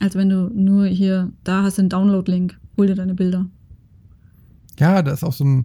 Als 0.00 0.14
wenn 0.14 0.28
du 0.28 0.50
nur 0.54 0.86
hier, 0.86 1.32
da 1.44 1.62
hast 1.62 1.78
du 1.78 1.82
einen 1.82 1.88
Download-Link, 1.88 2.58
hol 2.76 2.86
dir 2.86 2.94
deine 2.94 3.14
Bilder. 3.14 3.46
Ja, 4.78 5.02
da 5.02 5.12
ist 5.12 5.24
auch 5.24 5.32
so 5.32 5.44
ein, 5.44 5.64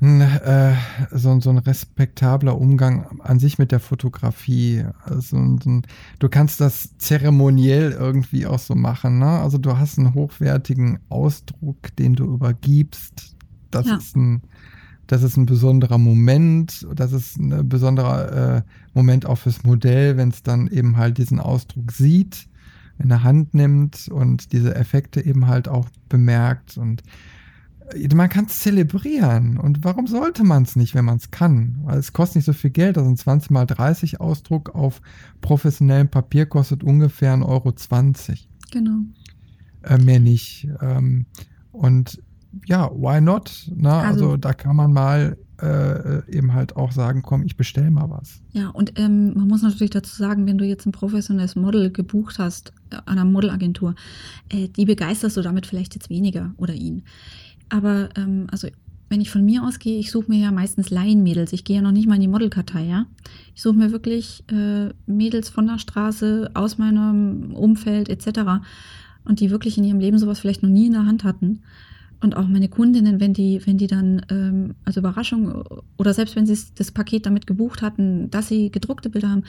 ein 0.00 0.22
äh, 0.22 0.74
so, 1.12 1.38
so, 1.40 1.50
ein 1.50 1.58
respektabler 1.58 2.58
Umgang 2.58 3.20
an 3.20 3.38
sich 3.38 3.58
mit 3.58 3.72
der 3.72 3.80
Fotografie. 3.80 4.84
Also 5.04 5.36
ein, 5.36 5.82
du 6.18 6.28
kannst 6.30 6.62
das 6.62 6.96
zeremoniell 6.96 7.92
irgendwie 7.92 8.46
auch 8.46 8.58
so 8.58 8.74
machen. 8.74 9.18
Ne? 9.18 9.28
Also 9.28 9.58
du 9.58 9.76
hast 9.76 9.98
einen 9.98 10.14
hochwertigen 10.14 11.00
Ausdruck, 11.10 11.94
den 11.96 12.14
du 12.14 12.24
übergibst. 12.24 13.36
Das 13.70 13.86
ja. 13.86 13.96
ist 13.96 14.16
ein 14.16 14.42
das 15.06 15.24
ist 15.24 15.36
ein 15.36 15.46
besonderer 15.46 15.98
Moment, 15.98 16.86
das 16.94 17.10
ist 17.10 17.36
ein 17.36 17.68
besonderer 17.68 18.58
äh, 18.58 18.62
Moment 18.94 19.26
auch 19.26 19.38
fürs 19.38 19.64
Modell, 19.64 20.16
wenn 20.16 20.28
es 20.28 20.44
dann 20.44 20.68
eben 20.68 20.98
halt 20.98 21.18
diesen 21.18 21.40
Ausdruck 21.40 21.90
sieht 21.90 22.46
in 23.00 23.08
der 23.08 23.22
Hand 23.22 23.54
nimmt 23.54 24.08
und 24.08 24.52
diese 24.52 24.74
Effekte 24.74 25.24
eben 25.24 25.46
halt 25.46 25.68
auch 25.68 25.88
bemerkt 26.08 26.76
und 26.76 27.02
äh, 27.94 28.14
man 28.14 28.28
kann 28.28 28.46
es 28.46 28.60
zelebrieren. 28.60 29.58
Und 29.58 29.84
warum 29.84 30.06
sollte 30.06 30.44
man 30.44 30.62
es 30.62 30.76
nicht, 30.76 30.94
wenn 30.94 31.04
man 31.04 31.16
es 31.16 31.30
kann? 31.30 31.78
Weil 31.84 31.98
es 31.98 32.12
kostet 32.12 32.36
nicht 32.36 32.44
so 32.46 32.52
viel 32.52 32.70
Geld. 32.70 32.98
Also 32.98 33.10
ein 33.10 33.16
20 33.16 33.50
mal 33.50 33.66
30 33.66 34.20
Ausdruck 34.20 34.74
auf 34.74 35.00
professionellem 35.40 36.08
Papier 36.08 36.46
kostet 36.46 36.84
ungefähr 36.84 37.34
1,20 37.34 37.42
Euro. 37.48 37.74
Genau. 38.70 38.98
Äh, 39.82 39.98
mehr 39.98 40.20
nicht. 40.20 40.68
Ähm, 40.80 41.26
und 41.72 42.22
ja, 42.66 42.90
why 42.90 43.20
not? 43.20 43.70
Na, 43.74 44.00
also, 44.02 44.24
also 44.24 44.36
da 44.36 44.52
kann 44.52 44.76
man 44.76 44.92
mal 44.92 45.36
äh, 45.62 46.22
eben 46.30 46.54
halt 46.54 46.76
auch 46.76 46.92
sagen, 46.92 47.22
komm, 47.22 47.42
ich 47.42 47.56
bestelle 47.56 47.90
mal 47.90 48.10
was. 48.10 48.40
Ja, 48.52 48.68
und 48.68 48.98
ähm, 48.98 49.34
man 49.34 49.48
muss 49.48 49.62
natürlich 49.62 49.90
dazu 49.90 50.14
sagen, 50.16 50.46
wenn 50.46 50.58
du 50.58 50.64
jetzt 50.64 50.86
ein 50.86 50.92
professionelles 50.92 51.56
Model 51.56 51.90
gebucht 51.90 52.38
hast 52.38 52.72
äh, 52.90 52.96
an 52.96 53.18
einer 53.18 53.24
Modelagentur, 53.24 53.94
äh, 54.48 54.68
die 54.68 54.84
begeisterst 54.84 55.36
du 55.36 55.42
damit 55.42 55.66
vielleicht 55.66 55.94
jetzt 55.94 56.10
weniger 56.10 56.52
oder 56.56 56.74
ihn. 56.74 57.02
Aber 57.68 58.08
ähm, 58.16 58.46
also 58.50 58.68
wenn 59.08 59.20
ich 59.20 59.30
von 59.30 59.44
mir 59.44 59.64
ausgehe, 59.64 59.98
ich 59.98 60.10
suche 60.10 60.30
mir 60.30 60.38
ja 60.38 60.52
meistens 60.52 60.90
Laienmädels. 60.90 61.52
Ich 61.52 61.64
gehe 61.64 61.76
ja 61.76 61.82
noch 61.82 61.90
nicht 61.90 62.08
mal 62.08 62.14
in 62.14 62.20
die 62.20 62.28
Modelkartei, 62.28 62.84
ja. 62.84 63.06
Ich 63.54 63.62
suche 63.62 63.76
mir 63.76 63.90
wirklich 63.90 64.44
äh, 64.52 64.90
Mädels 65.06 65.48
von 65.48 65.66
der 65.66 65.78
Straße, 65.78 66.50
aus 66.54 66.78
meinem 66.78 67.52
Umfeld 67.52 68.08
etc. 68.08 68.62
Und 69.24 69.40
die 69.40 69.50
wirklich 69.50 69.76
in 69.78 69.84
ihrem 69.84 69.98
Leben 69.98 70.18
sowas 70.18 70.38
vielleicht 70.38 70.62
noch 70.62 70.70
nie 70.70 70.86
in 70.86 70.92
der 70.92 71.06
Hand 71.06 71.24
hatten 71.24 71.60
und 72.20 72.36
auch 72.36 72.46
meine 72.46 72.68
Kundinnen, 72.68 73.20
wenn 73.20 73.32
die, 73.32 73.60
wenn 73.66 73.78
die 73.78 73.86
dann 73.86 74.24
ähm, 74.30 74.74
als 74.84 74.96
Überraschung 74.96 75.64
oder 75.96 76.12
selbst 76.12 76.36
wenn 76.36 76.46
sie 76.46 76.58
das 76.74 76.92
Paket 76.92 77.26
damit 77.26 77.46
gebucht 77.46 77.82
hatten, 77.82 78.30
dass 78.30 78.48
sie 78.48 78.70
gedruckte 78.70 79.08
Bilder 79.10 79.30
haben, 79.30 79.44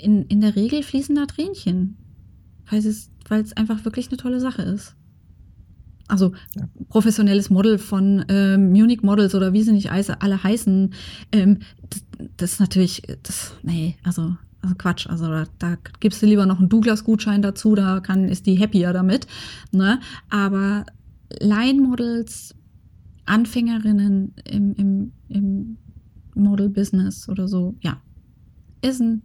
in, 0.00 0.24
in 0.26 0.40
der 0.40 0.56
Regel 0.56 0.82
fließen 0.82 1.14
da 1.14 1.26
Tränchen. 1.26 1.96
Weil 2.68 2.78
es, 2.78 3.10
weil 3.28 3.42
es 3.42 3.56
einfach 3.56 3.84
wirklich 3.84 4.08
eine 4.08 4.16
tolle 4.16 4.40
Sache 4.40 4.62
ist. 4.62 4.96
Also 6.08 6.32
ja. 6.56 6.68
professionelles 6.88 7.48
Model 7.50 7.78
von 7.78 8.24
ähm, 8.28 8.72
Munich 8.72 9.02
Models 9.02 9.34
oder 9.34 9.52
wie 9.52 9.62
sie 9.62 9.72
nicht 9.72 9.90
alle 9.90 10.42
heißen, 10.42 10.92
ähm, 11.32 11.58
das, 11.88 12.04
das 12.36 12.52
ist 12.52 12.60
natürlich, 12.60 13.02
das, 13.22 13.54
nee, 13.62 13.96
also 14.02 14.36
also 14.64 14.76
Quatsch, 14.76 15.06
also 15.06 15.28
da, 15.28 15.44
da 15.58 15.76
gibst 16.00 16.22
du 16.22 16.26
lieber 16.26 16.46
noch 16.46 16.58
einen 16.58 16.70
Douglas-Gutschein 16.70 17.42
dazu, 17.42 17.74
da 17.74 18.00
kann, 18.00 18.28
ist 18.28 18.46
die 18.46 18.58
happier 18.58 18.94
damit. 18.94 19.26
Ne? 19.72 20.00
Aber 20.30 20.86
Line-Models, 21.40 22.54
Anfängerinnen 23.26 24.34
im, 24.44 24.74
im, 24.74 25.12
im 25.28 25.78
Model-Business 26.34 27.28
oder 27.28 27.48
so, 27.48 27.74
ja, 27.80 28.00
ist 28.82 29.00
ein 29.00 29.22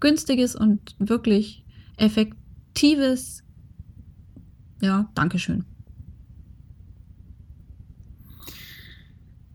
günstiges 0.00 0.56
und 0.56 0.94
wirklich 0.98 1.64
effektives, 1.96 3.42
ja, 4.80 5.10
Dankeschön. 5.14 5.64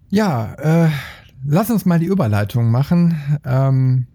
Ja, 0.09 0.53
äh, 0.55 0.89
lass 1.45 1.69
uns 1.69 1.85
mal 1.85 1.99
die 1.99 2.07
Überleitung 2.07 2.71
machen. 2.71 3.15
Ähm, 3.43 4.07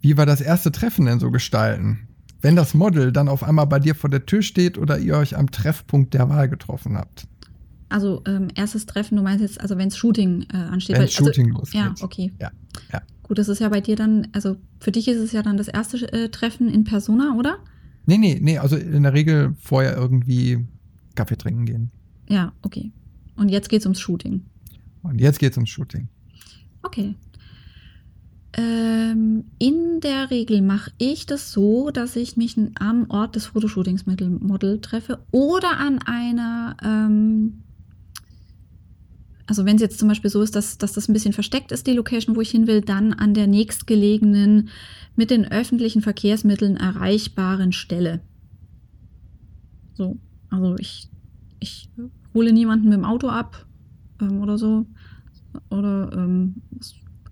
wie 0.00 0.16
wir 0.16 0.24
das 0.24 0.40
erste 0.40 0.70
Treffen 0.70 1.06
denn 1.06 1.18
so 1.18 1.30
gestalten? 1.30 2.09
Wenn 2.40 2.56
das 2.56 2.74
Model 2.74 3.12
dann 3.12 3.28
auf 3.28 3.42
einmal 3.42 3.66
bei 3.66 3.78
dir 3.78 3.94
vor 3.94 4.10
der 4.10 4.26
Tür 4.26 4.42
steht 4.42 4.78
oder 4.78 4.98
ihr 4.98 5.16
euch 5.16 5.36
am 5.36 5.50
Treffpunkt 5.50 6.14
der 6.14 6.28
Wahl 6.28 6.48
getroffen 6.48 6.96
habt? 6.96 7.26
Also 7.88 8.22
ähm, 8.26 8.48
erstes 8.54 8.86
Treffen, 8.86 9.16
du 9.16 9.22
meinst 9.22 9.42
jetzt, 9.42 9.60
also 9.60 9.76
wenn 9.76 9.88
es 9.88 9.96
Shooting 9.96 10.46
äh, 10.52 10.56
ansteht. 10.56 10.96
Wenn 10.96 11.08
Shooting 11.08 11.46
also, 11.48 11.58
losgeht. 11.58 11.80
Ja, 11.80 11.94
okay. 12.00 12.32
Ja, 12.40 12.50
ja. 12.92 13.02
Gut, 13.24 13.38
das 13.38 13.48
ist 13.48 13.60
ja 13.60 13.68
bei 13.68 13.80
dir 13.80 13.96
dann, 13.96 14.28
also 14.32 14.56
für 14.78 14.92
dich 14.92 15.08
ist 15.08 15.18
es 15.18 15.32
ja 15.32 15.42
dann 15.42 15.56
das 15.56 15.68
erste 15.68 16.12
äh, 16.12 16.28
Treffen 16.28 16.68
in 16.68 16.84
Persona, 16.84 17.34
oder? 17.36 17.58
Nee, 18.06 18.18
nee, 18.18 18.38
nee, 18.40 18.58
also 18.58 18.76
in 18.76 19.02
der 19.02 19.12
Regel 19.12 19.54
vorher 19.60 19.96
irgendwie 19.96 20.66
Kaffee 21.14 21.36
trinken 21.36 21.66
gehen. 21.66 21.90
Ja, 22.28 22.52
okay. 22.62 22.92
Und 23.36 23.48
jetzt 23.48 23.68
geht 23.68 23.80
es 23.80 23.86
ums 23.86 24.00
Shooting. 24.00 24.42
Und 25.02 25.20
jetzt 25.20 25.38
geht 25.38 25.52
es 25.52 25.56
ums 25.56 25.70
Shooting. 25.70 26.08
Okay. 26.82 27.14
Ähm, 28.52 29.44
in 29.58 30.00
der 30.00 30.30
Regel 30.30 30.60
mache 30.60 30.90
ich 30.98 31.24
das 31.26 31.52
so, 31.52 31.90
dass 31.90 32.16
ich 32.16 32.36
mich 32.36 32.56
am 32.78 33.08
Ort 33.08 33.36
des 33.36 33.46
Fotoshootings 33.46 34.06
mit 34.06 34.20
dem 34.20 34.40
Model 34.40 34.80
treffe 34.80 35.20
oder 35.30 35.78
an 35.78 36.00
einer, 36.04 36.76
ähm, 36.82 37.62
also 39.46 39.64
wenn 39.64 39.76
es 39.76 39.82
jetzt 39.82 40.00
zum 40.00 40.08
Beispiel 40.08 40.30
so 40.30 40.42
ist, 40.42 40.56
dass, 40.56 40.78
dass 40.78 40.92
das 40.92 41.08
ein 41.08 41.12
bisschen 41.12 41.32
versteckt 41.32 41.70
ist, 41.70 41.86
die 41.86 41.92
Location, 41.92 42.34
wo 42.34 42.40
ich 42.40 42.50
hin 42.50 42.66
will, 42.66 42.80
dann 42.80 43.12
an 43.12 43.34
der 43.34 43.46
nächstgelegenen, 43.46 44.68
mit 45.14 45.30
den 45.30 45.50
öffentlichen 45.50 46.02
Verkehrsmitteln 46.02 46.76
erreichbaren 46.76 47.72
Stelle. 47.72 48.20
So, 49.94 50.18
also 50.48 50.76
ich, 50.78 51.08
ich 51.60 51.88
hole 52.34 52.52
niemanden 52.52 52.88
mit 52.88 52.98
dem 52.98 53.04
Auto 53.04 53.28
ab 53.28 53.66
ähm, 54.20 54.40
oder 54.40 54.58
so. 54.58 54.86
Oder, 55.68 56.10
ähm, 56.14 56.62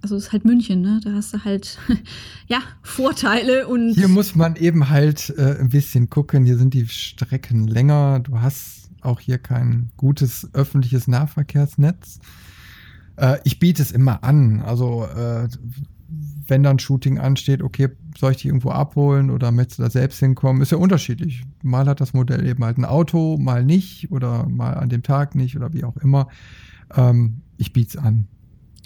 also 0.02 0.16
es 0.16 0.26
ist 0.26 0.32
halt 0.32 0.44
München, 0.44 0.80
ne? 0.80 1.00
Da 1.02 1.12
hast 1.12 1.34
du 1.34 1.44
halt, 1.44 1.78
ja, 2.48 2.60
Vorteile 2.82 3.66
und. 3.66 3.94
Hier 3.94 4.08
muss 4.08 4.34
man 4.34 4.56
eben 4.56 4.88
halt 4.90 5.34
äh, 5.36 5.58
ein 5.58 5.70
bisschen 5.70 6.10
gucken. 6.10 6.44
Hier 6.44 6.56
sind 6.56 6.74
die 6.74 6.86
Strecken 6.86 7.66
länger. 7.66 8.20
Du 8.20 8.40
hast 8.40 8.90
auch 9.00 9.20
hier 9.20 9.38
kein 9.38 9.90
gutes 9.96 10.48
öffentliches 10.52 11.08
Nahverkehrsnetz. 11.08 12.20
Äh, 13.16 13.38
ich 13.44 13.58
biete 13.58 13.82
es 13.82 13.92
immer 13.92 14.24
an. 14.24 14.60
Also 14.60 15.04
äh, 15.04 15.48
wenn 16.46 16.62
dann 16.62 16.78
Shooting 16.78 17.18
ansteht, 17.18 17.62
okay, 17.62 17.88
soll 18.16 18.32
ich 18.32 18.38
die 18.38 18.48
irgendwo 18.48 18.70
abholen 18.70 19.30
oder 19.30 19.52
möchtest 19.52 19.78
du 19.78 19.82
da 19.82 19.90
selbst 19.90 20.18
hinkommen? 20.18 20.62
Ist 20.62 20.72
ja 20.72 20.78
unterschiedlich. 20.78 21.44
Mal 21.62 21.86
hat 21.86 22.00
das 22.00 22.14
Modell 22.14 22.46
eben 22.46 22.64
halt 22.64 22.78
ein 22.78 22.84
Auto, 22.84 23.36
mal 23.36 23.64
nicht 23.64 24.10
oder 24.10 24.48
mal 24.48 24.74
an 24.74 24.88
dem 24.88 25.02
Tag 25.02 25.34
nicht 25.34 25.56
oder 25.56 25.72
wie 25.72 25.84
auch 25.84 25.96
immer. 25.98 26.28
Ähm, 26.94 27.42
ich 27.58 27.72
biete 27.72 27.98
es 27.98 28.04
an. 28.04 28.26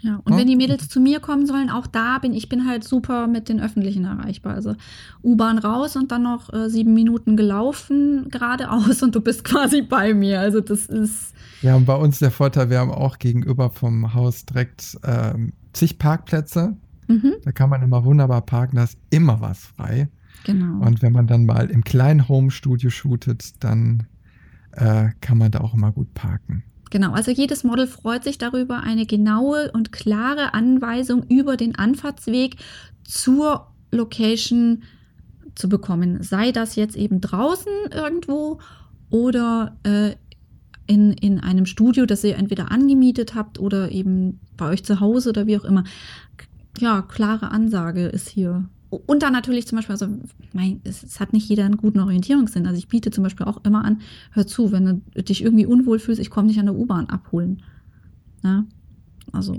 Ja, 0.03 0.21
und 0.25 0.33
ja. 0.33 0.39
wenn 0.39 0.49
die 0.49 0.57
Mädels 0.57 0.89
zu 0.89 1.01
mir 1.01 1.21
kommen 1.21 1.47
sollen, 1.47 1.71
auch 1.71 1.87
da 1.87 2.19
bin 2.19 2.35
ich 2.35 2.49
bin 2.49 2.67
halt 2.67 2.83
super 2.83 3.29
mit 3.29 3.49
den 3.49 3.61
Öffentlichen 3.61 4.05
erreichbar. 4.05 4.55
Also 4.55 4.75
U-Bahn 5.23 5.59
raus 5.59 5.95
und 5.95 6.11
dann 6.11 6.25
noch 6.25 6.53
äh, 6.53 6.69
sieben 6.69 6.93
Minuten 6.93 7.37
gelaufen 7.37 8.29
geradeaus 8.29 9.03
und 9.03 9.15
du 9.15 9.21
bist 9.21 9.45
quasi 9.45 9.83
bei 9.83 10.13
mir. 10.13 10.41
Also 10.41 10.61
das 10.61 10.87
ist. 10.87 11.35
Ja, 11.63 11.77
und 11.77 11.87
bei 11.87 11.95
uns 11.95 12.19
der 12.19 12.33
Vorteil, 12.33 12.69
wir 12.69 12.81
haben 12.81 12.91
auch 12.91 13.21
gegenüber 13.21 13.71
vom 13.71 14.13
Haus 14.13 14.45
direkt 14.45 14.99
ähm, 15.05 15.53
zig 15.73 15.99
Parkplätze. 15.99 16.77
Mhm. 17.07 17.35
Da 17.45 17.53
kann 17.53 17.71
man 17.71 17.83
immer 17.83 18.05
wunderbar 18.05 18.43
parken, 18.43 18.77
da 18.77 18.85
ist 18.85 18.99
immer 19.11 19.41
was 19.41 19.67
frei. 19.67 20.09
Genau. 20.45 20.85
Und 20.85 21.03
wenn 21.03 21.13
man 21.13 21.29
dann 21.29 21.47
mal 21.47 21.71
im 21.71 21.85
kleinen 21.85 22.29
Home-Studio 22.29 22.91
shootet, 22.91 23.63
dann 23.63 24.09
äh, 24.73 25.11
kann 25.21 25.39
man 25.39 25.53
da 25.53 25.61
auch 25.61 25.75
immer 25.75 25.93
gut 25.93 26.13
parken. 26.15 26.65
Genau, 26.93 27.13
also 27.13 27.31
jedes 27.31 27.65
Model 27.65 27.87
freut 27.87 28.23
sich 28.23 28.37
darüber, 28.37 28.81
eine 28.81 29.07
genaue 29.07 29.73
und 29.73 29.93
klare 29.93 30.53
Anweisung 30.53 31.23
über 31.27 31.57
den 31.57 31.75
Anfahrtsweg 31.75 32.57
zur 33.03 33.69
Location 33.91 34.83
zu 35.55 35.71
bekommen. 35.71 36.23
Sei 36.23 36.53
das 36.53 36.77
jetzt 36.77 36.95
eben 36.95 37.23
draußen 37.23 37.73
irgendwo 37.95 38.61
oder 39.09 39.79
äh, 39.85 40.17
in, 40.87 41.13
in 41.13 41.41
einem 41.41 41.65
Studio, 41.65 42.05
das 42.05 42.25
ihr 42.25 42.37
entweder 42.37 42.71
angemietet 42.71 43.35
habt 43.35 43.59
oder 43.59 43.91
eben 43.91 44.39
bei 44.59 44.69
euch 44.69 44.85
zu 44.85 45.01
Hause 45.01 45.31
oder 45.31 45.47
wie 45.47 45.57
auch 45.57 45.65
immer. 45.65 45.85
Ja, 46.79 47.01
klare 47.01 47.53
Ansage 47.53 48.05
ist 48.05 48.29
hier 48.29 48.69
und 48.99 49.23
dann 49.23 49.33
natürlich 49.33 49.67
zum 49.67 49.77
Beispiel, 49.77 49.95
also 49.95 50.07
mein, 50.53 50.81
es, 50.85 51.03
es, 51.03 51.19
hat 51.19 51.33
nicht 51.33 51.49
jeder 51.49 51.65
einen 51.65 51.79
guten 51.79 52.01
Orientierungssinn. 52.01 52.67
Also 52.67 52.79
ich 52.79 52.89
biete 52.89 53.11
zum 53.11 53.25
Beispiel 53.25 53.47
auch 53.47 53.65
immer 53.65 53.85
an, 53.85 54.03
hör 54.33 54.47
zu, 54.47 54.71
wenn 54.71 54.85
du 55.15 55.23
dich 55.23 55.43
irgendwie 55.43 55.65
unwohl 55.65 55.99
fühlst, 55.99 56.21
ich 56.21 56.29
komme 56.29 56.49
dich 56.49 56.59
an 56.59 56.67
der 56.67 56.75
U-Bahn 56.75 57.07
abholen. 57.07 57.63
Ja? 58.45 58.65
Also 59.33 59.55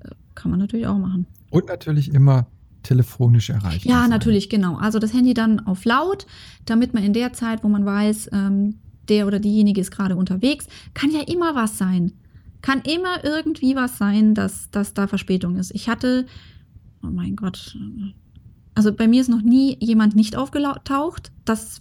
äh, 0.00 0.10
kann 0.34 0.50
man 0.50 0.60
natürlich 0.60 0.86
auch 0.86 0.98
machen. 0.98 1.26
Und 1.50 1.68
natürlich 1.68 2.12
immer 2.12 2.46
telefonisch 2.82 3.48
erreichen. 3.48 3.88
Ja, 3.88 4.06
natürlich, 4.06 4.50
genau. 4.50 4.76
Also 4.76 4.98
das 4.98 5.14
Handy 5.14 5.32
dann 5.32 5.60
auf 5.60 5.86
laut, 5.86 6.26
damit 6.66 6.92
man 6.92 7.02
in 7.04 7.14
der 7.14 7.32
Zeit, 7.32 7.64
wo 7.64 7.68
man 7.68 7.86
weiß, 7.86 8.30
ähm, 8.32 8.74
der 9.08 9.26
oder 9.26 9.40
diejenige 9.40 9.80
ist 9.80 9.92
gerade 9.92 10.16
unterwegs, 10.16 10.66
kann 10.92 11.10
ja 11.10 11.20
immer 11.22 11.54
was 11.54 11.78
sein. 11.78 12.12
Kann 12.60 12.82
immer 12.82 13.24
irgendwie 13.24 13.76
was 13.76 13.96
sein, 13.96 14.34
dass, 14.34 14.70
dass 14.70 14.92
da 14.92 15.06
Verspätung 15.06 15.56
ist. 15.56 15.74
Ich 15.74 15.88
hatte, 15.88 16.26
oh 17.02 17.08
mein 17.08 17.34
Gott, 17.36 17.78
also 18.74 18.92
bei 18.92 19.08
mir 19.08 19.20
ist 19.20 19.28
noch 19.28 19.42
nie 19.42 19.76
jemand 19.80 20.16
nicht 20.16 20.36
aufgetaucht. 20.36 21.30
Das 21.44 21.80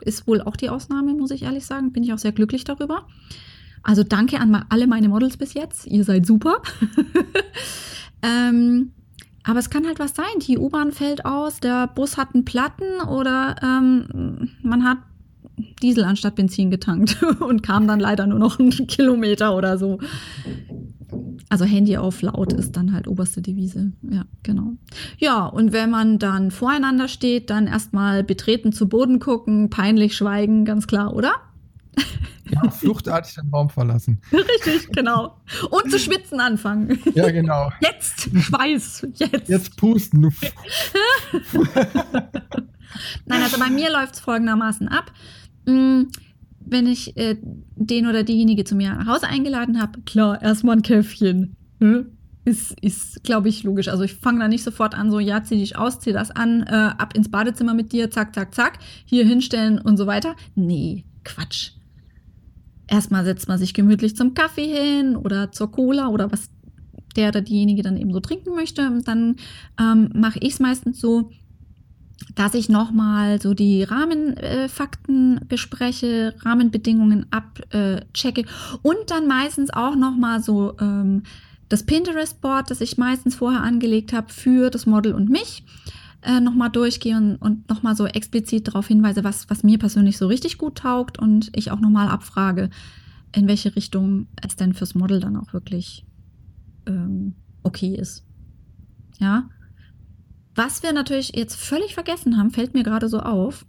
ist 0.00 0.26
wohl 0.26 0.40
auch 0.40 0.56
die 0.56 0.70
Ausnahme, 0.70 1.14
muss 1.14 1.30
ich 1.30 1.42
ehrlich 1.42 1.66
sagen. 1.66 1.92
Bin 1.92 2.02
ich 2.02 2.12
auch 2.12 2.18
sehr 2.18 2.32
glücklich 2.32 2.64
darüber. 2.64 3.06
Also 3.82 4.02
danke 4.02 4.38
an 4.40 4.64
alle 4.68 4.86
meine 4.86 5.08
Models 5.08 5.36
bis 5.36 5.54
jetzt. 5.54 5.86
Ihr 5.86 6.04
seid 6.04 6.26
super. 6.26 6.62
ähm, 8.22 8.92
aber 9.44 9.58
es 9.58 9.70
kann 9.70 9.86
halt 9.86 9.98
was 9.98 10.14
sein. 10.14 10.38
Die 10.46 10.58
U-Bahn 10.58 10.92
fällt 10.92 11.24
aus, 11.24 11.58
der 11.60 11.88
Bus 11.88 12.16
hat 12.16 12.34
einen 12.34 12.44
Platten 12.44 13.00
oder 13.08 13.56
ähm, 13.62 14.50
man 14.62 14.84
hat 14.84 14.98
Diesel 15.82 16.04
anstatt 16.04 16.36
Benzin 16.36 16.70
getankt 16.70 17.22
und 17.40 17.62
kam 17.62 17.86
dann 17.86 18.00
leider 18.00 18.26
nur 18.26 18.38
noch 18.38 18.58
einen 18.58 18.70
Kilometer 18.70 19.56
oder 19.56 19.78
so. 19.78 19.98
Also 21.48 21.64
Handy 21.64 21.96
auf 21.96 22.22
laut 22.22 22.52
ist 22.52 22.76
dann 22.76 22.92
halt 22.92 23.06
oberste 23.08 23.42
Devise. 23.42 23.92
Ja, 24.02 24.24
genau. 24.42 24.72
Ja, 25.18 25.46
und 25.46 25.72
wenn 25.72 25.90
man 25.90 26.18
dann 26.18 26.50
voreinander 26.50 27.08
steht, 27.08 27.50
dann 27.50 27.66
erstmal 27.66 28.24
betreten 28.24 28.72
zu 28.72 28.88
Boden 28.88 29.18
gucken, 29.18 29.68
peinlich 29.70 30.16
schweigen, 30.16 30.64
ganz 30.64 30.86
klar, 30.86 31.14
oder? 31.14 31.32
Ja, 32.50 32.70
fluchtartig 32.70 33.34
den 33.34 33.48
Raum 33.50 33.70
verlassen. 33.70 34.20
Richtig, 34.32 34.90
genau. 34.92 35.38
Und 35.70 35.90
zu 35.90 35.98
schwitzen 35.98 36.38
anfangen. 36.40 36.98
Ja, 37.14 37.30
genau. 37.30 37.72
Jetzt 37.80 38.28
Schweiß, 38.34 39.06
jetzt. 39.14 39.48
Jetzt 39.48 39.76
pusten. 39.76 40.22
Nein, 43.26 43.42
also 43.42 43.58
bei 43.58 43.70
mir 43.70 43.90
läuft 43.90 44.14
es 44.14 44.20
folgendermaßen 44.20 44.88
ab. 44.88 45.12
Wenn 46.66 46.86
ich 46.86 47.16
äh, 47.16 47.36
den 47.76 48.06
oder 48.06 48.22
diejenige 48.22 48.64
zu 48.64 48.74
mir 48.74 48.94
nach 48.94 49.06
Hause 49.06 49.28
eingeladen 49.28 49.80
habe, 49.80 50.00
klar, 50.02 50.40
erstmal 50.40 50.76
ein 50.76 50.82
Käffchen. 50.82 51.56
Hm? 51.80 52.06
Ist, 52.44 52.78
ist 52.80 53.22
glaube 53.22 53.48
ich, 53.48 53.62
logisch. 53.62 53.88
Also 53.88 54.02
ich 54.02 54.14
fange 54.14 54.40
da 54.40 54.48
nicht 54.48 54.64
sofort 54.64 54.94
an, 54.94 55.10
so, 55.10 55.20
ja, 55.20 55.44
zieh 55.44 55.58
dich 55.58 55.76
aus, 55.76 56.00
zieh 56.00 56.12
das 56.12 56.30
an, 56.32 56.62
äh, 56.62 56.90
ab 56.98 57.16
ins 57.16 57.30
Badezimmer 57.30 57.74
mit 57.74 57.92
dir, 57.92 58.10
zack, 58.10 58.34
zack, 58.34 58.54
zack, 58.54 58.78
hier 59.04 59.24
hinstellen 59.24 59.78
und 59.78 59.96
so 59.96 60.06
weiter. 60.06 60.34
Nee, 60.56 61.04
Quatsch. 61.24 61.72
Erstmal 62.88 63.24
setzt 63.24 63.48
man 63.48 63.58
sich 63.58 63.74
gemütlich 63.74 64.16
zum 64.16 64.34
Kaffee 64.34 64.66
hin 64.66 65.16
oder 65.16 65.52
zur 65.52 65.70
Cola 65.70 66.08
oder 66.08 66.32
was 66.32 66.50
der 67.16 67.28
oder 67.28 67.42
diejenige 67.42 67.82
dann 67.82 67.96
eben 67.96 68.12
so 68.12 68.20
trinken 68.20 68.54
möchte. 68.54 68.86
Und 68.86 69.06
dann 69.06 69.36
ähm, 69.80 70.10
mache 70.14 70.38
ich 70.40 70.54
es 70.54 70.60
meistens 70.60 71.00
so, 71.00 71.30
dass 72.34 72.54
ich 72.54 72.68
nochmal 72.68 73.40
so 73.40 73.54
die 73.54 73.82
Rahmenfakten 73.82 75.38
äh, 75.38 75.44
bespreche, 75.44 76.34
Rahmenbedingungen 76.40 77.26
abchecke 77.30 78.44
und 78.82 79.10
dann 79.10 79.26
meistens 79.26 79.70
auch 79.70 79.96
nochmal 79.96 80.42
so 80.42 80.76
ähm, 80.80 81.22
das 81.68 81.84
Pinterest-Board, 81.84 82.70
das 82.70 82.80
ich 82.80 82.98
meistens 82.98 83.34
vorher 83.34 83.62
angelegt 83.62 84.12
habe 84.12 84.32
für 84.32 84.70
das 84.70 84.84
Model 84.86 85.14
und 85.14 85.30
mich, 85.30 85.64
äh, 86.22 86.40
nochmal 86.40 86.70
durchgehe 86.70 87.16
und, 87.16 87.36
und 87.36 87.68
nochmal 87.68 87.96
so 87.96 88.06
explizit 88.06 88.68
darauf 88.68 88.86
hinweise, 88.86 89.24
was, 89.24 89.48
was 89.50 89.62
mir 89.62 89.78
persönlich 89.78 90.18
so 90.18 90.26
richtig 90.26 90.58
gut 90.58 90.76
taugt 90.76 91.18
und 91.18 91.50
ich 91.56 91.70
auch 91.70 91.80
nochmal 91.80 92.08
abfrage, 92.08 92.70
in 93.34 93.48
welche 93.48 93.74
Richtung 93.74 94.26
es 94.46 94.56
denn 94.56 94.74
fürs 94.74 94.94
Model 94.94 95.20
dann 95.20 95.36
auch 95.36 95.52
wirklich 95.52 96.04
ähm, 96.86 97.34
okay 97.62 97.94
ist. 97.94 98.24
Ja, 99.18 99.48
was 100.54 100.82
wir 100.82 100.92
natürlich 100.92 101.32
jetzt 101.34 101.56
völlig 101.56 101.94
vergessen 101.94 102.36
haben, 102.36 102.50
fällt 102.50 102.74
mir 102.74 102.82
gerade 102.82 103.08
so 103.08 103.20
auf. 103.20 103.64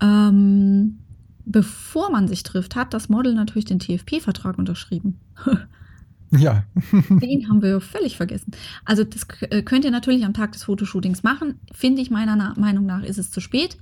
Ähm, 0.00 1.00
bevor 1.44 2.10
man 2.10 2.28
sich 2.28 2.42
trifft, 2.42 2.76
hat 2.76 2.94
das 2.94 3.08
Model 3.08 3.34
natürlich 3.34 3.66
den 3.66 3.78
TFP-Vertrag 3.78 4.58
unterschrieben. 4.58 5.20
ja. 6.30 6.64
den 7.10 7.48
haben 7.48 7.62
wir 7.62 7.80
völlig 7.80 8.16
vergessen. 8.16 8.52
Also 8.84 9.04
das 9.04 9.26
äh, 9.42 9.62
könnt 9.62 9.84
ihr 9.84 9.90
natürlich 9.90 10.24
am 10.24 10.34
Tag 10.34 10.52
des 10.52 10.64
Fotoshootings 10.64 11.22
machen. 11.22 11.60
Finde 11.72 12.00
ich 12.00 12.10
meiner 12.10 12.54
Meinung 12.56 12.86
nach 12.86 13.02
ist 13.02 13.18
es 13.18 13.30
zu 13.30 13.40
spät. 13.40 13.76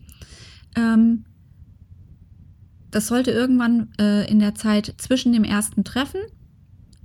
Ähm, 0.75 1.25
das 2.91 3.07
sollte 3.07 3.31
irgendwann 3.31 3.93
äh, 4.01 4.29
in 4.31 4.39
der 4.39 4.55
Zeit 4.55 4.95
zwischen 4.99 5.33
dem 5.33 5.45
ersten 5.45 5.85
Treffen 5.85 6.21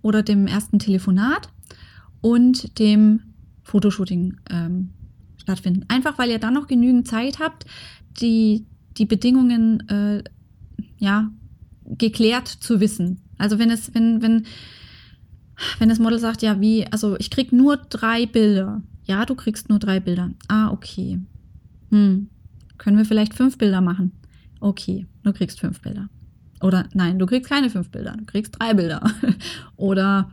oder 0.01 0.23
dem 0.23 0.47
ersten 0.47 0.79
Telefonat 0.79 1.49
und 2.21 2.79
dem 2.79 3.32
Fotoshooting 3.63 4.37
ähm, 4.49 4.89
stattfinden. 5.37 5.85
Einfach 5.87 6.17
weil 6.17 6.29
ihr 6.29 6.39
dann 6.39 6.53
noch 6.53 6.67
genügend 6.67 7.07
Zeit 7.07 7.39
habt, 7.39 7.65
die, 8.19 8.65
die 8.97 9.05
Bedingungen 9.05 9.87
äh, 9.89 10.23
ja, 10.97 11.31
geklärt 11.85 12.47
zu 12.47 12.79
wissen. 12.79 13.21
Also 13.37 13.59
wenn 13.59 13.69
es, 13.69 13.93
wenn, 13.93 14.21
wenn, 14.21 14.45
wenn 15.79 15.89
das 15.89 15.99
Model 15.99 16.19
sagt, 16.19 16.41
ja, 16.41 16.59
wie, 16.61 16.85
also 16.87 17.17
ich 17.19 17.29
krieg 17.29 17.51
nur 17.51 17.77
drei 17.77 18.25
Bilder. 18.25 18.81
Ja, 19.05 19.25
du 19.25 19.35
kriegst 19.35 19.69
nur 19.69 19.79
drei 19.79 19.99
Bilder. 19.99 20.31
Ah, 20.47 20.71
okay. 20.71 21.19
Hm. 21.91 22.29
Können 22.77 22.97
wir 22.97 23.05
vielleicht 23.05 23.33
fünf 23.33 23.57
Bilder 23.57 23.81
machen? 23.81 24.13
Okay, 24.59 25.05
du 25.23 25.33
kriegst 25.33 25.59
fünf 25.59 25.81
Bilder. 25.81 26.09
Oder 26.61 26.87
nein, 26.93 27.19
du 27.19 27.25
kriegst 27.25 27.49
keine 27.49 27.69
fünf 27.69 27.89
Bilder, 27.89 28.15
du 28.17 28.25
kriegst 28.25 28.57
drei 28.57 28.73
Bilder. 28.73 29.03
Oder 29.75 30.31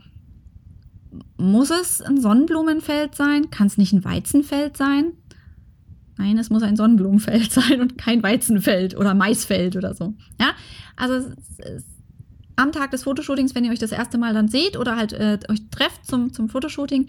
muss 1.37 1.71
es 1.71 2.01
ein 2.01 2.19
Sonnenblumenfeld 2.19 3.15
sein? 3.15 3.49
Kann 3.49 3.67
es 3.67 3.77
nicht 3.77 3.93
ein 3.93 4.03
Weizenfeld 4.05 4.77
sein? 4.77 5.13
Nein, 6.17 6.37
es 6.37 6.49
muss 6.49 6.63
ein 6.63 6.75
Sonnenblumenfeld 6.75 7.51
sein 7.51 7.81
und 7.81 7.97
kein 7.97 8.21
Weizenfeld 8.23 8.95
oder 8.95 9.13
Maisfeld 9.13 9.75
oder 9.75 9.93
so. 9.93 10.13
Ja, 10.39 10.51
also 10.95 11.29
am 12.55 12.71
Tag 12.71 12.91
des 12.91 13.03
Fotoshootings, 13.03 13.55
wenn 13.55 13.65
ihr 13.65 13.71
euch 13.71 13.79
das 13.79 13.91
erste 13.91 14.17
Mal 14.17 14.33
dann 14.33 14.47
seht 14.47 14.77
oder 14.77 14.95
halt 14.95 15.13
äh, 15.13 15.39
euch 15.49 15.69
trefft 15.71 16.05
zum, 16.05 16.31
zum 16.31 16.49
Fotoshooting 16.49 17.07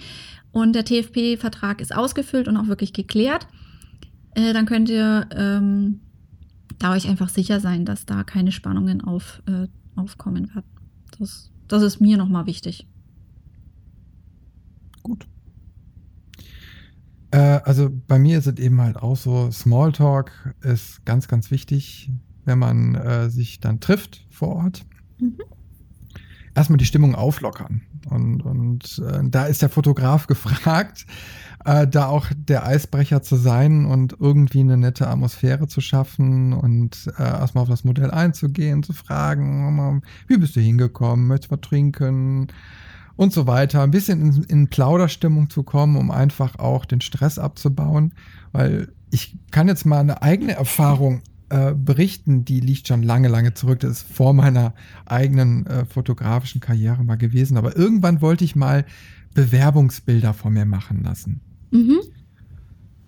und 0.50 0.74
der 0.74 0.84
TFP-Vertrag 0.84 1.80
ist 1.80 1.94
ausgefüllt 1.94 2.48
und 2.48 2.56
auch 2.56 2.68
wirklich 2.68 2.92
geklärt, 2.92 3.46
äh, 4.34 4.52
dann 4.52 4.66
könnt 4.66 4.88
ihr 4.88 5.26
ähm, 5.34 6.00
da 6.78 6.92
euch 6.92 7.08
einfach 7.08 7.28
sicher 7.28 7.60
sein, 7.60 7.84
dass 7.84 8.06
da 8.06 8.24
keine 8.24 8.52
Spannungen 8.52 9.02
auf, 9.02 9.42
äh, 9.46 9.68
aufkommen 9.94 10.54
werden. 10.54 10.66
Das, 11.18 11.50
das 11.68 11.82
ist 11.82 12.00
mir 12.00 12.16
nochmal 12.16 12.46
wichtig. 12.46 12.86
Gut. 15.02 15.26
Äh, 17.32 17.60
also 17.64 17.90
bei 18.06 18.18
mir 18.18 18.38
ist 18.38 18.46
es 18.46 18.58
eben 18.58 18.80
halt 18.80 18.96
auch 18.96 19.16
so, 19.16 19.50
Smalltalk 19.50 20.54
ist 20.60 21.04
ganz, 21.04 21.26
ganz 21.28 21.50
wichtig, 21.50 22.10
wenn 22.44 22.58
man 22.58 22.94
äh, 22.94 23.30
sich 23.30 23.60
dann 23.60 23.80
trifft 23.80 24.26
vor 24.30 24.56
Ort. 24.56 24.84
Mhm. 25.18 25.38
Erstmal 26.54 26.76
die 26.76 26.84
Stimmung 26.84 27.14
auflockern. 27.14 27.80
Und, 28.10 28.42
und 28.42 29.02
äh, 29.06 29.20
da 29.24 29.46
ist 29.46 29.62
der 29.62 29.70
Fotograf 29.70 30.26
gefragt, 30.28 31.06
äh, 31.64 31.86
da 31.86 32.06
auch 32.06 32.26
der 32.36 32.66
Eisbrecher 32.66 33.22
zu 33.22 33.36
sein 33.36 33.86
und 33.86 34.16
irgendwie 34.20 34.60
eine 34.60 34.76
nette 34.76 35.08
Atmosphäre 35.08 35.66
zu 35.68 35.80
schaffen 35.80 36.52
und 36.52 37.10
äh, 37.16 37.22
erstmal 37.22 37.62
auf 37.62 37.70
das 37.70 37.84
Modell 37.84 38.10
einzugehen, 38.10 38.82
zu 38.82 38.92
fragen, 38.92 40.02
wie 40.26 40.36
bist 40.36 40.56
du 40.56 40.60
hingekommen, 40.60 41.28
möchtest 41.28 41.52
du 41.52 41.56
was 41.56 41.60
trinken 41.62 42.48
und 43.16 43.32
so 43.32 43.46
weiter. 43.46 43.82
Ein 43.82 43.90
bisschen 43.90 44.20
in, 44.20 44.42
in 44.44 44.68
Plauderstimmung 44.68 45.50
zu 45.50 45.62
kommen, 45.62 45.96
um 45.96 46.10
einfach 46.10 46.58
auch 46.58 46.84
den 46.84 47.00
Stress 47.00 47.38
abzubauen, 47.38 48.12
weil 48.52 48.92
ich 49.10 49.36
kann 49.50 49.68
jetzt 49.68 49.84
mal 49.84 50.00
eine 50.00 50.22
eigene 50.22 50.52
Erfahrung 50.52 51.22
äh, 51.50 51.74
berichten, 51.74 52.46
die 52.46 52.60
liegt 52.60 52.88
schon 52.88 53.02
lange, 53.02 53.28
lange 53.28 53.52
zurück. 53.52 53.80
Das 53.80 53.90
ist 53.90 54.02
vor 54.10 54.32
meiner 54.32 54.74
eigenen 55.04 55.66
äh, 55.66 55.84
fotografischen 55.84 56.62
Karriere 56.62 57.04
mal 57.04 57.16
gewesen. 57.16 57.58
Aber 57.58 57.76
irgendwann 57.76 58.22
wollte 58.22 58.44
ich 58.44 58.56
mal 58.56 58.86
Bewerbungsbilder 59.34 60.32
von 60.32 60.54
mir 60.54 60.64
machen 60.64 61.02
lassen. 61.04 61.40
Mhm. 61.70 62.00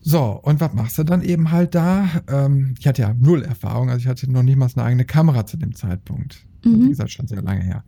So, 0.01 0.39
und 0.43 0.61
was 0.61 0.75
machst 0.75 0.99
du 0.99 1.05
dann 1.05 1.23
eben 1.23 1.51
halt 1.51 1.75
da? 1.75 2.07
Ähm, 2.29 2.75
ich 2.79 2.87
hatte 2.87 3.01
ja 3.01 3.15
null 3.15 3.43
Erfahrung, 3.43 3.89
also 3.89 4.01
ich 4.01 4.09
hatte 4.09 4.31
noch 4.31 4.43
nicht 4.43 4.57
mal 4.57 4.69
eine 4.75 4.85
eigene 4.85 5.07
Kamera 5.07 5.47
zu 5.47 5.57
dem 5.57 5.75
Zeitpunkt. 5.75 6.45
Mhm. 6.63 6.85
Wie 6.85 6.89
gesagt, 6.91 7.13
schon 7.13 7.27
sehr 7.27 7.41
lange 7.41 7.63
her. 7.63 7.85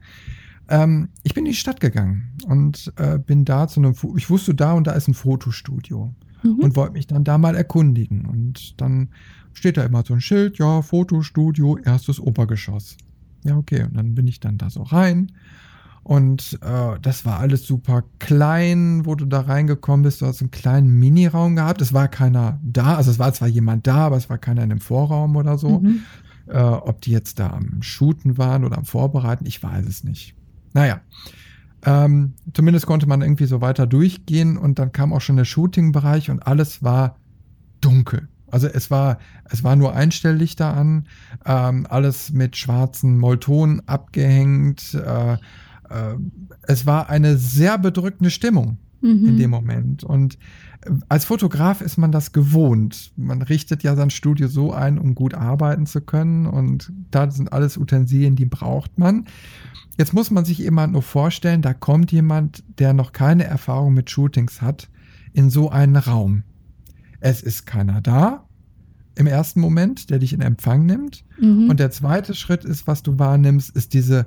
Ähm, 0.68 1.08
ich 1.22 1.34
bin 1.34 1.46
in 1.46 1.52
die 1.52 1.56
Stadt 1.56 1.80
gegangen 1.80 2.32
und 2.46 2.92
äh, 2.96 3.18
bin 3.18 3.44
da 3.44 3.68
zu 3.68 3.80
einem, 3.80 3.94
ich 4.16 4.30
wusste 4.30 4.54
da 4.54 4.72
und 4.72 4.86
da 4.86 4.92
ist 4.92 5.08
ein 5.08 5.14
Fotostudio 5.14 6.14
mhm. 6.42 6.60
und 6.60 6.76
wollte 6.76 6.94
mich 6.94 7.06
dann 7.06 7.24
da 7.24 7.38
mal 7.38 7.54
erkundigen. 7.54 8.26
Und 8.26 8.80
dann 8.80 9.08
steht 9.52 9.76
da 9.76 9.84
immer 9.84 10.04
so 10.04 10.14
ein 10.14 10.20
Schild, 10.20 10.58
ja, 10.58 10.82
Fotostudio, 10.82 11.78
erstes 11.78 12.20
Obergeschoss. 12.20 12.96
Ja, 13.44 13.56
okay, 13.56 13.84
und 13.84 13.96
dann 13.96 14.14
bin 14.14 14.26
ich 14.26 14.40
dann 14.40 14.58
da 14.58 14.70
so 14.70 14.82
rein 14.82 15.32
und 16.06 16.60
äh, 16.62 17.00
das 17.02 17.24
war 17.24 17.40
alles 17.40 17.66
super 17.66 18.04
klein, 18.20 19.04
wo 19.06 19.16
du 19.16 19.24
da 19.24 19.40
reingekommen 19.40 20.04
bist. 20.04 20.20
Du 20.20 20.26
hast 20.26 20.40
einen 20.40 20.52
kleinen 20.52 21.00
Miniraum 21.00 21.56
gehabt. 21.56 21.82
Es 21.82 21.92
war 21.92 22.06
keiner 22.06 22.60
da. 22.62 22.94
Also 22.94 23.10
es 23.10 23.18
war 23.18 23.32
zwar 23.32 23.48
jemand 23.48 23.88
da, 23.88 24.06
aber 24.06 24.16
es 24.16 24.30
war 24.30 24.38
keiner 24.38 24.62
in 24.62 24.68
dem 24.68 24.78
Vorraum 24.78 25.34
oder 25.34 25.58
so. 25.58 25.80
Mhm. 25.80 26.02
Äh, 26.46 26.60
ob 26.60 27.00
die 27.00 27.10
jetzt 27.10 27.40
da 27.40 27.50
am 27.50 27.82
Shooten 27.82 28.38
waren 28.38 28.64
oder 28.64 28.78
am 28.78 28.84
Vorbereiten, 28.84 29.46
ich 29.46 29.60
weiß 29.60 29.84
es 29.84 30.04
nicht. 30.04 30.36
Naja. 30.76 31.00
Ähm, 31.86 32.34
zumindest 32.52 32.84
konnte 32.84 33.06
man 33.06 33.22
irgendwie 33.22 33.46
so 33.46 33.62
weiter 33.62 33.86
durchgehen 33.86 34.58
und 34.58 34.78
dann 34.78 34.92
kam 34.92 35.14
auch 35.14 35.22
schon 35.22 35.36
der 35.36 35.46
Shooting-Bereich 35.46 36.30
und 36.30 36.46
alles 36.46 36.82
war 36.82 37.16
dunkel. 37.80 38.28
Also 38.50 38.66
es 38.66 38.90
war, 38.90 39.18
es 39.48 39.64
war 39.64 39.74
nur 39.74 39.94
Einstelllichter 39.94 40.74
an, 40.74 41.06
ähm, 41.46 41.86
alles 41.88 42.30
mit 42.30 42.56
schwarzen 42.56 43.18
Molton 43.18 43.80
abgehängt, 43.86 44.92
äh, 44.94 45.34
äh, 45.34 46.16
es 46.62 46.84
war 46.84 47.08
eine 47.08 47.38
sehr 47.38 47.78
bedrückende 47.78 48.30
Stimmung 48.30 48.76
mhm. 49.00 49.28
in 49.28 49.38
dem 49.38 49.50
Moment. 49.50 50.04
Und 50.04 50.38
äh, 50.82 50.90
als 51.08 51.24
Fotograf 51.24 51.80
ist 51.80 51.96
man 51.96 52.12
das 52.12 52.32
gewohnt. 52.32 53.12
Man 53.16 53.40
richtet 53.40 53.82
ja 53.82 53.96
sein 53.96 54.10
Studio 54.10 54.48
so 54.48 54.72
ein, 54.72 54.98
um 54.98 55.14
gut 55.14 55.32
arbeiten 55.32 55.86
zu 55.86 56.02
können. 56.02 56.46
Und 56.46 56.92
da 57.10 57.30
sind 57.30 57.52
alles 57.52 57.78
Utensilien, 57.78 58.36
die 58.36 58.46
braucht 58.46 58.98
man. 58.98 59.24
Jetzt 59.98 60.12
muss 60.12 60.30
man 60.30 60.44
sich 60.44 60.58
jemand 60.58 60.92
nur 60.92 61.02
vorstellen, 61.02 61.62
da 61.62 61.72
kommt 61.72 62.12
jemand, 62.12 62.62
der 62.78 62.92
noch 62.92 63.12
keine 63.12 63.44
Erfahrung 63.44 63.94
mit 63.94 64.10
Shootings 64.10 64.60
hat, 64.60 64.88
in 65.32 65.50
so 65.50 65.70
einen 65.70 65.96
Raum. 65.96 66.42
Es 67.20 67.42
ist 67.42 67.66
keiner 67.66 68.00
da 68.00 68.46
im 69.16 69.26
ersten 69.26 69.60
Moment, 69.60 70.10
der 70.10 70.18
dich 70.18 70.32
in 70.32 70.42
Empfang 70.42 70.86
nimmt. 70.86 71.24
Mhm. 71.40 71.70
Und 71.70 71.80
der 71.80 71.90
zweite 71.90 72.34
Schritt 72.34 72.64
ist, 72.64 72.86
was 72.86 73.02
du 73.02 73.18
wahrnimmst, 73.18 73.74
ist 73.74 73.94
diese 73.94 74.26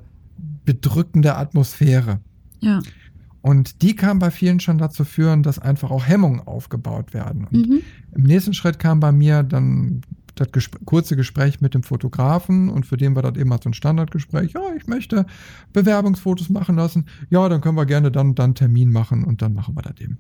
bedrückende 0.66 1.36
Atmosphäre. 1.36 2.20
Ja. 2.60 2.82
Und 3.42 3.82
die 3.84 3.96
kann 3.96 4.20
bei 4.20 4.32
vielen 4.32 4.60
schon 4.60 4.80
dazu 4.80 5.06
führen, 5.06 5.44
dass 5.44 5.60
einfach 5.60 5.92
auch 5.92 6.06
Hemmungen 6.06 6.42
aufgebaut 6.42 7.14
werden. 7.14 7.46
Und 7.46 7.70
mhm. 7.70 7.82
im 8.14 8.24
nächsten 8.24 8.54
Schritt 8.54 8.80
kam 8.80 9.00
bei 9.00 9.12
mir 9.12 9.44
dann 9.44 10.02
das 10.40 10.52
Gespr 10.52 10.80
kurze 10.86 11.16
Gespräch 11.16 11.62
mit 11.62 11.74
dem 11.74 11.84
Fotografen 11.84 12.70
und 12.70 12.86
für 12.86 12.98
den 12.98 13.16
war 13.16 13.22
das 13.22 13.38
eben 13.38 13.50
mal 13.50 13.60
so 13.62 13.70
ein 13.70 13.74
Standardgespräch. 13.74 14.54
Ja, 14.54 14.62
ich 14.76 14.88
möchte 14.88 15.26
Bewerbungsfotos 15.74 16.50
machen 16.50 16.76
lassen. 16.76 17.06
Ja, 17.30 17.50
dann 17.50 17.62
können 17.62 17.78
wir 17.78 17.86
gerne 17.86 18.12
dann 18.12 18.36
dann 18.36 18.56
Termin 18.56 18.92
machen 18.92 19.24
und 19.24 19.42
dann 19.42 19.54
machen 19.54 19.76
wir 19.76 19.82
das 19.82 20.00
eben. 20.00 20.18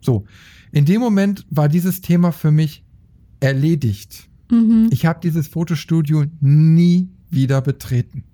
So, 0.00 0.24
in 0.72 0.84
dem 0.84 1.00
Moment 1.00 1.46
war 1.50 1.68
dieses 1.68 2.00
Thema 2.00 2.32
für 2.32 2.50
mich 2.50 2.84
erledigt. 3.40 4.28
Mhm. 4.50 4.88
Ich 4.90 5.06
habe 5.06 5.20
dieses 5.22 5.48
Fotostudio 5.48 6.24
nie 6.40 7.10
wieder 7.30 7.60
betreten. 7.60 8.24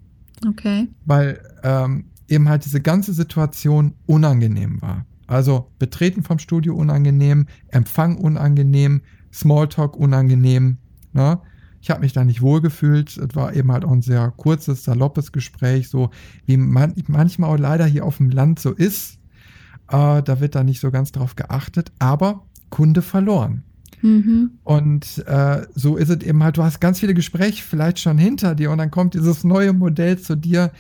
Okay. 0.46 0.88
Weil 1.04 1.40
ähm, 1.62 2.06
eben 2.28 2.48
halt 2.48 2.64
diese 2.64 2.80
ganze 2.80 3.12
Situation 3.12 3.94
unangenehm 4.06 4.80
war. 4.82 5.06
Also 5.26 5.70
Betreten 5.78 6.22
vom 6.22 6.38
Studio 6.38 6.74
unangenehm, 6.74 7.46
Empfang 7.68 8.16
unangenehm, 8.16 9.02
Smalltalk 9.32 9.96
unangenehm. 9.96 10.78
Ne? 11.16 11.40
Ich 11.80 11.90
habe 11.90 12.00
mich 12.00 12.12
da 12.12 12.24
nicht 12.24 12.42
wohlgefühlt. 12.42 13.16
Es 13.16 13.34
war 13.34 13.54
eben 13.54 13.72
halt 13.72 13.84
auch 13.84 13.92
ein 13.92 14.02
sehr 14.02 14.32
kurzes, 14.36 14.84
saloppes 14.84 15.32
Gespräch, 15.32 15.88
so 15.88 16.10
wie 16.44 16.56
man, 16.56 16.94
manchmal 17.08 17.50
auch 17.50 17.58
leider 17.58 17.86
hier 17.86 18.04
auf 18.04 18.18
dem 18.18 18.30
Land 18.30 18.58
so 18.60 18.72
ist. 18.72 19.18
Äh, 19.88 20.22
da 20.22 20.40
wird 20.40 20.54
da 20.54 20.62
nicht 20.62 20.80
so 20.80 20.90
ganz 20.90 21.12
drauf 21.12 21.36
geachtet, 21.36 21.92
aber 21.98 22.44
Kunde 22.70 23.02
verloren. 23.02 23.62
Mhm. 24.02 24.50
Und 24.64 25.24
äh, 25.26 25.62
so 25.74 25.96
ist 25.96 26.10
es 26.10 26.22
eben 26.22 26.42
halt, 26.42 26.58
du 26.58 26.62
hast 26.62 26.80
ganz 26.80 27.00
viele 27.00 27.14
Gespräche 27.14 27.62
vielleicht 27.62 27.98
schon 27.98 28.18
hinter 28.18 28.54
dir 28.54 28.70
und 28.70 28.78
dann 28.78 28.90
kommt 28.90 29.14
dieses 29.14 29.44
neue 29.44 29.72
Modell 29.72 30.18
zu 30.18 30.36
dir 30.36 30.72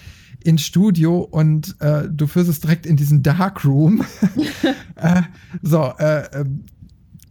ins 0.44 0.62
Studio 0.62 1.20
und 1.20 1.76
äh, 1.80 2.08
du 2.10 2.26
führst 2.26 2.50
es 2.50 2.60
direkt 2.60 2.84
in 2.84 2.96
diesen 2.96 3.22
Darkroom. 3.22 4.04
äh, 4.96 5.22
so, 5.62 5.92
äh, 5.98 6.40
ähm, 6.40 6.64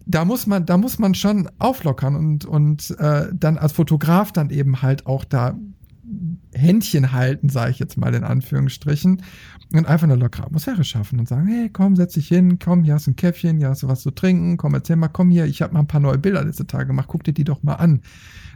da 0.05 0.25
muss 0.25 0.47
man, 0.47 0.65
da 0.65 0.77
muss 0.77 0.99
man 0.99 1.15
schon 1.15 1.49
auflockern 1.59 2.15
und, 2.15 2.45
und 2.45 2.95
äh, 2.99 3.27
dann 3.33 3.57
als 3.57 3.73
Fotograf 3.73 4.31
dann 4.31 4.49
eben 4.49 4.81
halt 4.81 5.07
auch 5.07 5.25
da 5.25 5.57
Händchen 6.53 7.11
halten, 7.11 7.49
sage 7.49 7.71
ich 7.71 7.79
jetzt 7.79 7.97
mal 7.97 8.13
in 8.13 8.23
Anführungsstrichen, 8.23 9.23
und 9.73 9.87
einfach 9.87 10.05
eine 10.05 10.15
lockere 10.15 10.45
Atmosphäre 10.45 10.83
schaffen 10.83 11.19
und 11.19 11.27
sagen, 11.27 11.47
hey, 11.47 11.69
komm, 11.69 11.95
setz 11.95 12.13
dich 12.13 12.27
hin, 12.27 12.59
komm, 12.59 12.83
hier 12.83 12.93
hast 12.93 13.07
du 13.07 13.11
ein 13.11 13.15
Käffchen, 13.15 13.57
hier 13.57 13.69
hast 13.69 13.83
du 13.83 13.87
was 13.87 14.01
zu 14.01 14.11
trinken, 14.11 14.57
komm, 14.57 14.75
erzähl 14.75 14.95
mal, 14.95 15.07
komm 15.07 15.31
hier, 15.31 15.45
ich 15.45 15.61
habe 15.61 15.73
mal 15.73 15.79
ein 15.79 15.87
paar 15.87 15.99
neue 15.99 16.19
Bilder 16.19 16.43
letzte 16.43 16.67
Tage 16.67 16.87
gemacht, 16.87 17.07
guck 17.09 17.23
dir 17.23 17.33
die 17.33 17.43
doch 17.43 17.63
mal 17.63 17.75
an. 17.75 18.01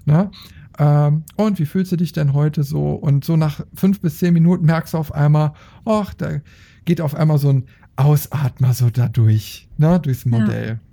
Na? 0.06 0.32
Ähm, 0.78 1.24
und 1.36 1.60
wie 1.60 1.66
fühlst 1.66 1.92
du 1.92 1.98
dich 1.98 2.14
denn 2.14 2.34
heute 2.34 2.64
so? 2.64 2.92
Und 2.92 3.26
so 3.26 3.36
nach 3.36 3.66
fünf 3.74 4.00
bis 4.00 4.20
zehn 4.20 4.34
Minuten 4.34 4.66
merkst 4.66 4.94
du 4.94 4.98
auf 4.98 5.14
einmal, 5.14 5.54
ach, 5.86 6.14
da 6.14 6.40
geht 6.86 7.02
auf 7.02 7.16
einmal 7.16 7.40
so 7.40 7.50
ein 7.50 7.66
Ausatmer 7.96 8.74
so 8.74 8.90
dadurch, 8.90 9.68
ne, 9.78 10.00
durchs 10.00 10.26
Modell. 10.26 10.68
Ja. 10.68 10.89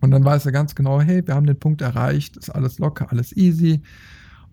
Und 0.00 0.10
dann 0.10 0.24
weißt 0.24 0.46
du 0.46 0.52
ganz 0.52 0.74
genau, 0.74 1.00
hey, 1.00 1.26
wir 1.26 1.34
haben 1.34 1.46
den 1.46 1.58
Punkt 1.58 1.80
erreicht, 1.80 2.36
ist 2.36 2.50
alles 2.50 2.78
locker, 2.78 3.10
alles 3.10 3.36
easy. 3.36 3.80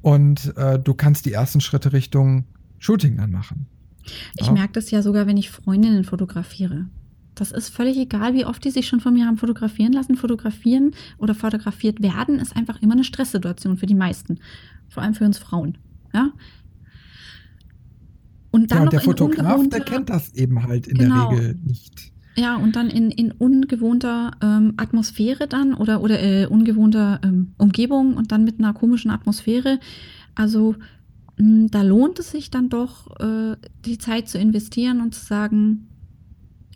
Und 0.02 0.56
äh, 0.58 0.80
du 0.80 0.94
kannst 0.94 1.26
die 1.26 1.34
ersten 1.34 1.62
Schritte 1.62 1.94
Richtung 1.94 2.46
Shooting 2.80 3.18
dann 3.18 3.32
machen. 3.32 3.68
Ich 4.36 4.48
ja. 4.48 4.54
merke 4.54 4.74
das 4.74 4.91
ja 4.91 5.02
sogar, 5.02 5.28
wenn 5.28 5.38
ich 5.38 5.50
Freundinnen 5.50 6.04
fotografiere. 6.04 6.88
Das 7.36 7.52
ist 7.52 7.70
völlig 7.70 7.98
egal, 7.98 8.34
wie 8.34 8.46
oft 8.46 8.64
die 8.64 8.70
sich 8.70 8.88
schon 8.88 9.00
von 9.00 9.14
mir 9.14 9.26
haben 9.26 9.38
fotografieren 9.38 9.94
lassen. 9.94 10.16
Fotografieren 10.16 10.91
oder 11.18 11.34
fotografiert 11.34 12.02
werden 12.02 12.39
ist 12.39 12.56
einfach 12.56 12.82
immer 12.82 12.94
eine 12.94 13.04
Stresssituation 13.04 13.78
für 13.78 13.86
die 13.86 13.96
meisten. 13.96 14.39
Vor 14.89 15.02
allem 15.02 15.16
für 15.16 15.26
uns 15.26 15.39
Frauen. 15.39 15.78
Ja. 16.14 16.32
Und 18.52 18.72
dann 18.72 18.78
ja, 18.78 18.84
und 18.84 18.94
der 18.94 19.02
Fotograf, 19.02 19.68
der 19.70 19.82
kennt 19.82 20.10
das 20.10 20.34
eben 20.36 20.62
halt 20.64 20.86
in 20.88 20.98
genau. 20.98 21.30
der 21.30 21.39
Regel 21.39 21.60
nicht. 21.64 22.12
Ja, 22.36 22.56
und 22.56 22.76
dann 22.76 22.90
in, 22.90 23.12
in 23.12 23.32
ungewohnter 23.32 24.32
ähm, 24.42 24.74
Atmosphäre 24.78 25.48
dann 25.48 25.74
oder, 25.74 26.02
oder 26.02 26.22
äh, 26.22 26.46
ungewohnter 26.48 27.20
ähm, 27.24 27.54
Umgebung 27.58 28.16
und 28.16 28.32
dann 28.32 28.44
mit 28.44 28.60
einer 28.60 28.74
komischen 28.74 29.12
Atmosphäre. 29.12 29.80
Also 30.34 30.76
hm, 31.38 31.70
da 31.70 31.82
lohnt 31.82 32.20
es 32.20 32.32
sich 32.32 32.50
dann 32.50 32.70
doch, 32.70 33.20
äh, 33.20 33.56
die 33.86 33.98
Zeit 33.98 34.30
zu 34.30 34.38
investieren 34.38 35.02
und 35.02 35.14
zu 35.14 35.26
sagen, 35.26 35.88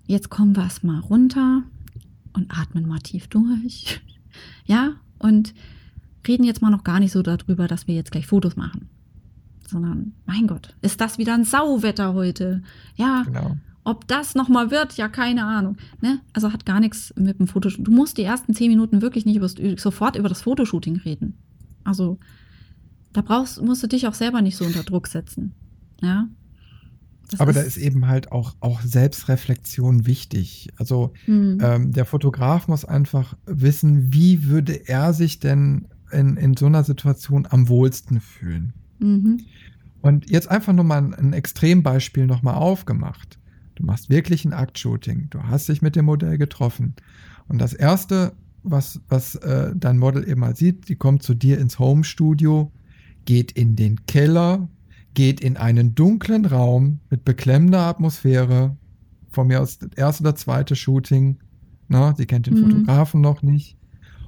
jetzt 0.05 0.29
kommen 0.29 0.55
wir 0.55 0.63
erstmal 0.63 0.99
runter 0.99 1.63
und 2.33 2.51
atmen 2.51 2.87
mal 2.87 2.99
tief 2.99 3.27
durch. 3.27 4.01
ja, 4.65 4.93
und 5.19 5.53
reden 6.27 6.43
jetzt 6.43 6.61
mal 6.61 6.69
noch 6.69 6.83
gar 6.83 6.99
nicht 6.99 7.11
so 7.11 7.21
darüber, 7.21 7.67
dass 7.67 7.87
wir 7.87 7.95
jetzt 7.95 8.11
gleich 8.11 8.27
Fotos 8.27 8.55
machen. 8.55 8.89
sondern 9.67 10.13
mein 10.25 10.47
Gott, 10.47 10.75
ist 10.81 11.01
das 11.01 11.17
wieder 11.17 11.33
ein 11.33 11.43
Sauwetter 11.43 12.13
heute? 12.13 12.63
Ja, 12.95 13.23
genau. 13.23 13.57
Ob 13.87 14.05
das 14.05 14.35
nochmal 14.35 14.69
wird, 14.69 14.97
ja, 14.97 15.07
keine 15.07 15.45
Ahnung. 15.45 15.77
Ne? 16.01 16.19
Also 16.33 16.51
hat 16.51 16.65
gar 16.65 16.81
nichts 16.81 17.13
mit 17.15 17.39
dem 17.39 17.47
Fotoshooting. 17.47 17.85
Du 17.85 17.91
musst 17.91 18.17
die 18.17 18.23
ersten 18.23 18.53
zehn 18.53 18.69
Minuten 18.69 19.01
wirklich 19.01 19.25
nicht 19.25 19.37
übers, 19.37 19.55
sofort 19.77 20.17
über 20.17 20.27
das 20.27 20.41
Fotoshooting 20.41 20.97
reden. 20.97 21.37
Also 21.85 22.17
da 23.13 23.21
brauchst, 23.21 23.61
musst 23.61 23.83
du 23.83 23.87
dich 23.87 24.05
auch 24.05 24.13
selber 24.13 24.41
nicht 24.41 24.57
so 24.57 24.65
unter 24.65 24.83
Druck 24.83 25.07
setzen. 25.07 25.53
Ja. 26.01 26.27
Das 27.31 27.39
Aber 27.39 27.51
ist 27.51 27.57
da 27.57 27.61
ist 27.61 27.77
eben 27.77 28.07
halt 28.07 28.33
auch, 28.33 28.55
auch 28.59 28.81
Selbstreflexion 28.81 30.05
wichtig. 30.05 30.67
Also 30.75 31.13
mhm. 31.25 31.59
ähm, 31.61 31.93
der 31.93 32.03
Fotograf 32.03 32.67
muss 32.67 32.83
einfach 32.83 33.37
wissen, 33.45 34.13
wie 34.13 34.49
würde 34.49 34.89
er 34.89 35.13
sich 35.13 35.39
denn 35.39 35.87
in, 36.11 36.35
in 36.35 36.57
so 36.57 36.65
einer 36.65 36.83
Situation 36.83 37.47
am 37.49 37.69
wohlsten 37.69 38.19
fühlen. 38.19 38.73
Mhm. 38.99 39.45
Und 40.01 40.29
jetzt 40.29 40.51
einfach 40.51 40.73
nur 40.73 40.83
mal 40.83 40.97
ein, 40.97 41.13
ein 41.13 41.31
Extrembeispiel 41.31 42.27
nochmal 42.27 42.55
aufgemacht. 42.55 43.36
Du 43.77 43.85
machst 43.85 44.09
wirklich 44.09 44.43
ein 44.43 44.53
Aktshooting. 44.53 45.27
Du 45.29 45.43
hast 45.43 45.69
dich 45.69 45.83
mit 45.83 45.95
dem 45.95 46.05
Modell 46.05 46.39
getroffen. 46.39 46.95
Und 47.47 47.59
das 47.59 47.73
Erste, 47.73 48.33
was, 48.63 49.01
was 49.07 49.35
äh, 49.35 49.71
dein 49.75 49.99
Model 49.99 50.27
eben 50.27 50.39
mal 50.41 50.55
sieht, 50.55 50.89
die 50.89 50.95
kommt 50.95 51.21
zu 51.21 51.35
dir 51.35 51.59
ins 51.59 51.77
Home-Studio, 51.77 52.71
geht 53.25 53.51
in 53.51 53.75
den 53.75 54.07
Keller, 54.07 54.67
geht 55.13 55.41
in 55.41 55.57
einen 55.57 55.93
dunklen 55.93 56.45
Raum 56.45 57.01
mit 57.11 57.23
beklemmender 57.23 57.81
Atmosphäre. 57.81 58.75
Von 59.29 59.47
mir 59.47 59.61
aus 59.61 59.77
das 59.77 59.91
erste 59.95 60.23
oder 60.23 60.35
zweite 60.35 60.75
Shooting. 60.75 61.37
Na, 61.87 62.15
sie 62.15 62.25
kennt 62.25 62.47
den 62.47 62.55
mhm. 62.55 62.63
Fotografen 62.63 63.21
noch 63.21 63.43
nicht. 63.43 63.77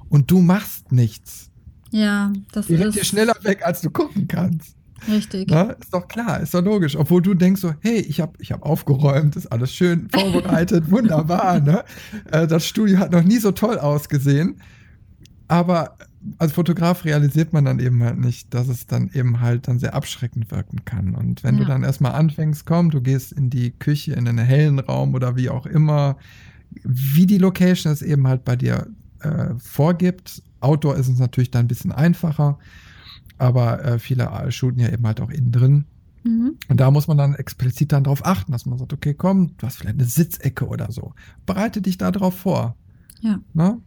Und 0.08 0.30
du 0.30 0.40
machst 0.40 0.92
nichts. 0.92 1.50
Ja, 1.90 2.32
das 2.52 2.68
die 2.68 2.74
ist. 2.74 2.96
dir 2.96 3.04
schneller 3.04 3.34
weg, 3.42 3.66
als 3.66 3.80
du 3.80 3.90
gucken 3.90 4.28
kannst. 4.28 4.76
Richtig. 5.08 5.48
Na, 5.50 5.70
ist 5.70 5.92
doch 5.92 6.08
klar, 6.08 6.40
ist 6.40 6.54
doch 6.54 6.64
logisch. 6.64 6.96
Obwohl 6.96 7.22
du 7.22 7.34
denkst 7.34 7.60
so, 7.60 7.74
hey, 7.80 8.00
ich 8.00 8.20
habe 8.20 8.32
ich 8.38 8.52
hab 8.52 8.62
aufgeräumt, 8.62 9.36
ist 9.36 9.46
alles 9.46 9.72
schön 9.72 10.08
vorbereitet, 10.10 10.84
wunderbar. 10.90 11.60
Ne? 11.60 11.84
Äh, 12.30 12.46
das 12.46 12.66
Studio 12.66 12.98
hat 12.98 13.12
noch 13.12 13.22
nie 13.22 13.38
so 13.38 13.52
toll 13.52 13.78
ausgesehen. 13.78 14.60
Aber 15.48 15.96
als 16.38 16.52
Fotograf 16.52 17.04
realisiert 17.04 17.52
man 17.52 17.64
dann 17.64 17.78
eben 17.78 18.02
halt 18.02 18.18
nicht, 18.18 18.52
dass 18.54 18.68
es 18.68 18.86
dann 18.86 19.10
eben 19.14 19.40
halt 19.40 19.68
dann 19.68 19.78
sehr 19.78 19.94
abschreckend 19.94 20.50
wirken 20.50 20.84
kann. 20.84 21.14
Und 21.14 21.42
wenn 21.42 21.56
ja. 21.56 21.62
du 21.62 21.66
dann 21.66 21.82
erstmal 21.82 22.12
anfängst, 22.12 22.66
komm, 22.66 22.90
du 22.90 23.00
gehst 23.00 23.32
in 23.32 23.50
die 23.50 23.70
Küche, 23.70 24.12
in 24.12 24.28
einen 24.28 24.38
hellen 24.38 24.78
Raum 24.78 25.14
oder 25.14 25.36
wie 25.36 25.48
auch 25.48 25.66
immer, 25.66 26.16
wie 26.84 27.26
die 27.26 27.38
Location 27.38 27.92
es 27.92 28.02
eben 28.02 28.28
halt 28.28 28.44
bei 28.44 28.56
dir 28.56 28.86
äh, 29.20 29.54
vorgibt. 29.58 30.42
Outdoor 30.60 30.96
ist 30.96 31.08
es 31.08 31.18
natürlich 31.18 31.50
dann 31.50 31.64
ein 31.64 31.68
bisschen 31.68 31.92
einfacher, 31.92 32.58
aber 33.40 33.84
äh, 33.84 33.98
viele 33.98 34.30
shooten 34.50 34.80
ja 34.80 34.90
eben 34.90 35.06
halt 35.06 35.20
auch 35.20 35.30
innen 35.30 35.52
drin. 35.52 35.84
Mhm. 36.22 36.56
Und 36.68 36.80
da 36.80 36.90
muss 36.90 37.08
man 37.08 37.16
dann 37.16 37.34
explizit 37.34 37.92
dann 37.92 38.04
darauf 38.04 38.24
achten, 38.24 38.52
dass 38.52 38.66
man 38.66 38.78
sagt, 38.78 38.92
okay, 38.92 39.14
komm, 39.14 39.56
du 39.56 39.66
hast 39.66 39.78
vielleicht 39.78 39.96
eine 39.96 40.04
Sitzecke 40.04 40.66
oder 40.66 40.92
so. 40.92 41.14
Bereite 41.46 41.80
dich 41.80 41.98
da 41.98 42.10
drauf 42.10 42.36
vor. 42.36 42.76
Ja. 43.20 43.40
Na? 43.54 43.78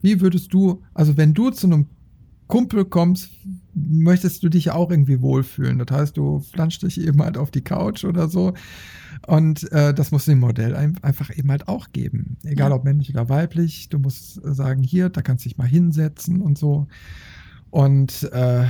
Wie 0.00 0.20
würdest 0.20 0.52
du, 0.52 0.82
also 0.94 1.16
wenn 1.16 1.34
du 1.34 1.50
zu 1.50 1.66
einem 1.66 1.86
Kumpel 2.46 2.84
kommst, 2.84 3.30
möchtest 3.74 4.42
du 4.42 4.48
dich 4.48 4.66
ja 4.66 4.74
auch 4.74 4.90
irgendwie 4.90 5.22
wohlfühlen. 5.22 5.78
Das 5.78 5.96
heißt, 5.96 6.16
du 6.16 6.40
flanschst 6.40 6.82
dich 6.82 7.00
eben 7.00 7.22
halt 7.22 7.38
auf 7.38 7.50
die 7.50 7.62
Couch 7.62 8.04
oder 8.04 8.28
so. 8.28 8.52
Und 9.26 9.70
äh, 9.72 9.94
das 9.94 10.10
muss 10.10 10.24
dem 10.24 10.40
Modell 10.40 10.74
ein, 10.76 10.98
einfach 11.02 11.34
eben 11.34 11.50
halt 11.50 11.68
auch 11.68 11.92
geben. 11.92 12.36
Egal 12.42 12.70
ja. 12.70 12.76
ob 12.76 12.84
männlich 12.84 13.10
oder 13.10 13.28
weiblich. 13.28 13.88
Du 13.88 13.98
musst 13.98 14.40
sagen, 14.42 14.82
hier, 14.82 15.08
da 15.08 15.22
kannst 15.22 15.44
du 15.44 15.48
dich 15.48 15.58
mal 15.58 15.66
hinsetzen 15.66 16.42
und 16.42 16.58
so. 16.58 16.88
Und 17.72 18.22
äh, 18.32 18.66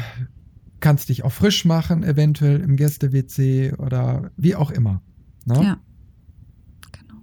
kannst 0.80 1.10
dich 1.10 1.24
auch 1.24 1.32
frisch 1.32 1.66
machen, 1.66 2.02
eventuell 2.02 2.60
im 2.60 2.76
Gäste-WC 2.76 3.74
oder 3.74 4.30
wie 4.36 4.54
auch 4.54 4.70
immer. 4.70 5.02
Ne? 5.44 5.62
Ja. 5.62 5.78
Genau. 6.92 7.20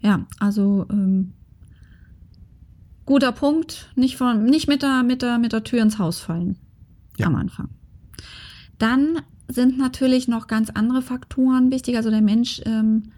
Ja, 0.00 0.26
also 0.38 0.86
ähm, 0.90 1.32
Guter 3.06 3.32
Punkt. 3.32 3.90
Nicht, 3.96 4.16
von, 4.16 4.44
nicht 4.44 4.68
mit, 4.68 4.82
der, 4.82 5.02
mit, 5.02 5.22
der, 5.22 5.38
mit 5.38 5.52
der 5.52 5.64
Tür 5.64 5.82
ins 5.82 5.98
Haus 5.98 6.20
fallen. 6.20 6.56
Ja. 7.18 7.26
Am 7.26 7.36
Anfang. 7.36 7.68
Dann 8.78 9.20
sind 9.48 9.78
natürlich 9.78 10.26
noch 10.26 10.46
ganz 10.46 10.70
andere 10.70 11.02
Faktoren 11.02 11.70
wichtig. 11.70 11.96
Also 11.96 12.10
der 12.10 12.22
Mensch 12.22 12.60
ähm, 12.64 13.12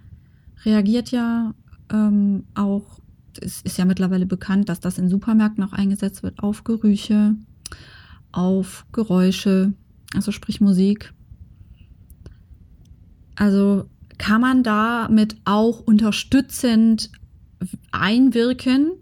reagiert 0.65 1.11
ja 1.11 1.55
ähm, 1.91 2.45
auch, 2.55 3.01
es 3.41 3.63
ist 3.63 3.79
ja 3.79 3.85
mittlerweile 3.85 4.27
bekannt, 4.27 4.69
dass 4.69 4.81
das 4.81 4.99
in 4.99 5.09
Supermärkten 5.09 5.63
auch 5.63 5.73
eingesetzt 5.73 6.23
wird, 6.23 6.41
auf 6.41 6.65
Gerüche, 6.65 7.37
auf 8.33 8.87
Geräusche, 8.93 9.73
also 10.15 10.33
sprich 10.33 10.61
Musik. 10.61 11.13
Also 13.37 13.89
kann 14.19 14.41
man 14.41 14.63
damit 14.63 15.37
auch 15.45 15.81
unterstützend 15.81 17.11
einwirken, 17.91 18.93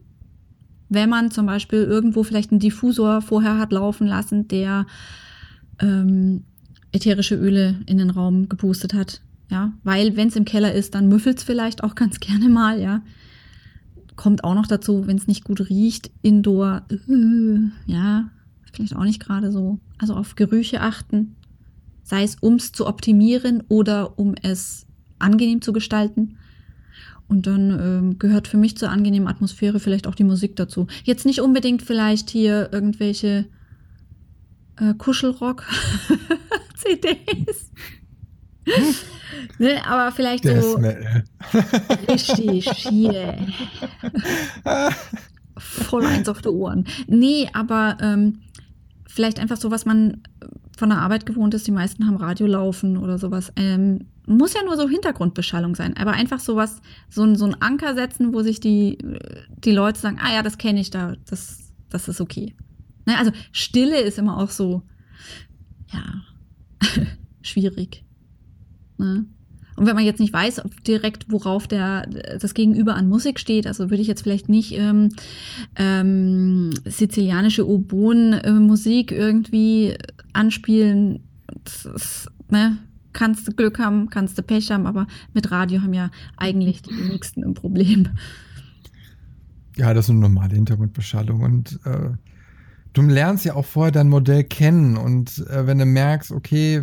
wenn 0.89 1.09
man 1.09 1.31
zum 1.31 1.47
Beispiel 1.47 1.83
irgendwo 1.83 2.23
vielleicht 2.23 2.51
einen 2.51 2.61
Diffusor 2.61 3.23
vorher 3.23 3.59
hat 3.59 3.73
laufen 3.73 4.07
lassen, 4.07 4.49
der 4.49 4.87
ähm, 5.81 6.45
ätherische 6.93 7.35
Öle 7.35 7.81
in 7.87 7.99
den 7.99 8.11
Raum 8.11 8.49
gepustet 8.49 8.95
hat. 8.95 9.21
Ja, 9.51 9.73
weil 9.83 10.17
wenn 10.17 10.29
es 10.29 10.37
im 10.37 10.45
Keller 10.45 10.73
ist, 10.73 10.95
dann 10.95 11.09
müffelt 11.09 11.39
es 11.39 11.45
vielleicht 11.45 11.85
auch 11.85 11.95
ganz 11.95 12.21
gerne 12.21 12.49
mal, 12.49 12.81
ja. 12.81 13.03
Kommt 14.17 14.45
auch 14.45 14.55
noch 14.55 14.69
dazu, 14.69 15.09
wenn 15.09 15.17
es 15.17 15.27
nicht 15.27 15.43
gut 15.43 15.69
riecht, 15.69 16.11
indoor, 16.23 16.83
äh, 16.89 17.59
ja, 17.87 18.31
vielleicht 18.75 18.97
auch 18.97 19.05
nicht 19.05 19.21
gerade 19.21 19.53
so. 19.53 19.79
Also 19.99 20.15
auf 20.15 20.35
Gerüche 20.35 20.81
achten, 20.81 21.37
sei 22.03 22.23
es 22.23 22.37
um 22.37 22.55
es 22.55 22.73
zu 22.73 22.87
optimieren 22.87 23.63
oder 23.69 24.19
um 24.19 24.35
es 24.43 24.87
angenehm 25.19 25.63
zu 25.63 25.73
gestalten. 25.73 26.37
Und 27.27 27.47
dann 27.47 27.71
ähm, 27.71 28.19
gehört 28.19 28.49
für 28.49 28.59
mich 28.59 28.77
zur 28.77 28.91
angenehmen 28.91 29.29
Atmosphäre 29.29 29.81
vielleicht 29.81 30.07
auch 30.07 30.15
die 30.15 30.25
Musik 30.25 30.57
dazu. 30.57 30.89
Jetzt 31.05 31.25
nicht 31.25 31.41
unbedingt 31.41 31.81
vielleicht 31.83 32.29
hier 32.29 32.69
irgendwelche 32.71 33.47
äh, 34.77 34.93
Kuschelrock-CDs. 34.95 37.71
ne, 39.59 39.87
aber 39.87 40.13
vielleicht 40.13 40.45
Der 40.45 40.63
so 40.63 40.79
richtig 42.09 42.71
hier. 42.71 43.39
Voll 45.57 46.05
eins 46.05 46.29
auf 46.29 46.43
die 46.43 46.49
Ohren. 46.49 46.87
Nee, 47.07 47.49
aber 47.53 47.97
ähm, 48.01 48.41
vielleicht 49.15 49.39
einfach 49.39 49.57
so, 49.57 49.71
was 49.71 49.87
man 49.87 50.23
von 50.77 50.89
der 50.89 50.99
Arbeit 50.99 51.25
gewohnt 51.25 51.55
ist. 51.55 51.67
Die 51.69 51.73
meisten 51.73 52.07
haben 52.07 52.17
Radio 52.17 52.49
laufen 52.49 52.97
oder 52.97 53.17
sowas. 53.17 53.53
Ähm, 53.55 54.07
muss 54.27 54.55
ja 54.55 54.65
nur 54.65 54.77
so 54.77 54.89
Hintergrundbeschallung 54.89 55.77
sein, 55.77 55.97
aber 55.97 56.13
einfach 56.13 56.41
sowas, 56.41 56.81
so 57.11 57.33
so 57.37 57.45
ein 57.45 57.61
Anker 57.63 57.95
setzen, 57.95 58.35
wo 58.35 58.43
sich 58.43 58.59
die, 58.59 58.99
die 59.65 59.71
Leute 59.71 60.01
sagen, 60.01 60.19
ah 60.21 60.33
ja, 60.33 60.43
das 60.43 60.59
kenne 60.59 60.81
ich 60.81 60.91
da, 60.91 61.15
das, 61.27 61.73
das 61.91 62.09
ist 62.09 62.21
okay. 62.21 62.55
Ne? 63.07 63.17
Also 63.17 63.31
Stille 63.53 64.01
ist 64.01 64.19
immer 64.19 64.39
auch 64.39 64.51
so, 64.51 64.83
ja, 65.93 66.03
schwierig. 67.43 68.05
Ne? 68.99 69.27
Und 69.77 69.87
wenn 69.87 69.95
man 69.95 70.05
jetzt 70.05 70.21
nicht 70.21 70.33
weiß, 70.33 70.63
direkt, 70.87 71.31
worauf 71.31 71.67
der, 71.67 72.07
das 72.07 72.55
Gegenüber 72.55 72.95
an 72.95 73.09
Musik 73.09 73.41
steht, 73.41 73.67
also 73.67 73.91
würde 73.91 74.03
ich 74.03 74.09
jetzt 74.09 74.23
vielleicht 74.23 74.49
nicht 74.49 74.73
ähm, 74.79 75.09
ähm, 75.77 76.71
sizilianische 76.85 77.69
Oboen-Musik 77.69 79.11
irgendwie 79.11 79.95
anspielen. 80.33 81.21
Ist, 81.65 82.29
ne? 82.51 82.79
kannst 83.15 83.49
du 83.49 83.53
Glück 83.53 83.79
haben, 83.79 84.11
kannst 84.11 84.37
du 84.37 84.43
Pech 84.43 84.71
haben, 84.71 84.87
aber 84.87 85.07
mit 85.33 85.51
Radio 85.51 85.81
haben 85.81 85.95
ja 85.95 86.11
eigentlich 86.37 86.83
die 86.83 86.91
wenigsten 86.91 87.43
ein 87.43 87.55
Problem. 87.55 88.09
Ja, 89.77 89.95
das 89.95 90.07
ist 90.07 90.11
eine 90.11 90.21
normale 90.21 90.55
Hintergrundbeschallung 90.55 91.41
und 91.41 91.81
äh, 91.85 92.11
du 92.93 93.03
lernst 93.03 93.45
ja 93.45 93.55
auch 93.55 93.65
vorher 93.65 93.93
dein 93.93 94.09
Modell 94.09 94.45
kennen 94.45 94.97
und 94.97 95.39
äh, 95.49 95.67
wenn 95.67 95.79
du 95.79 95.87
merkst, 95.87 96.31
okay, 96.31 96.83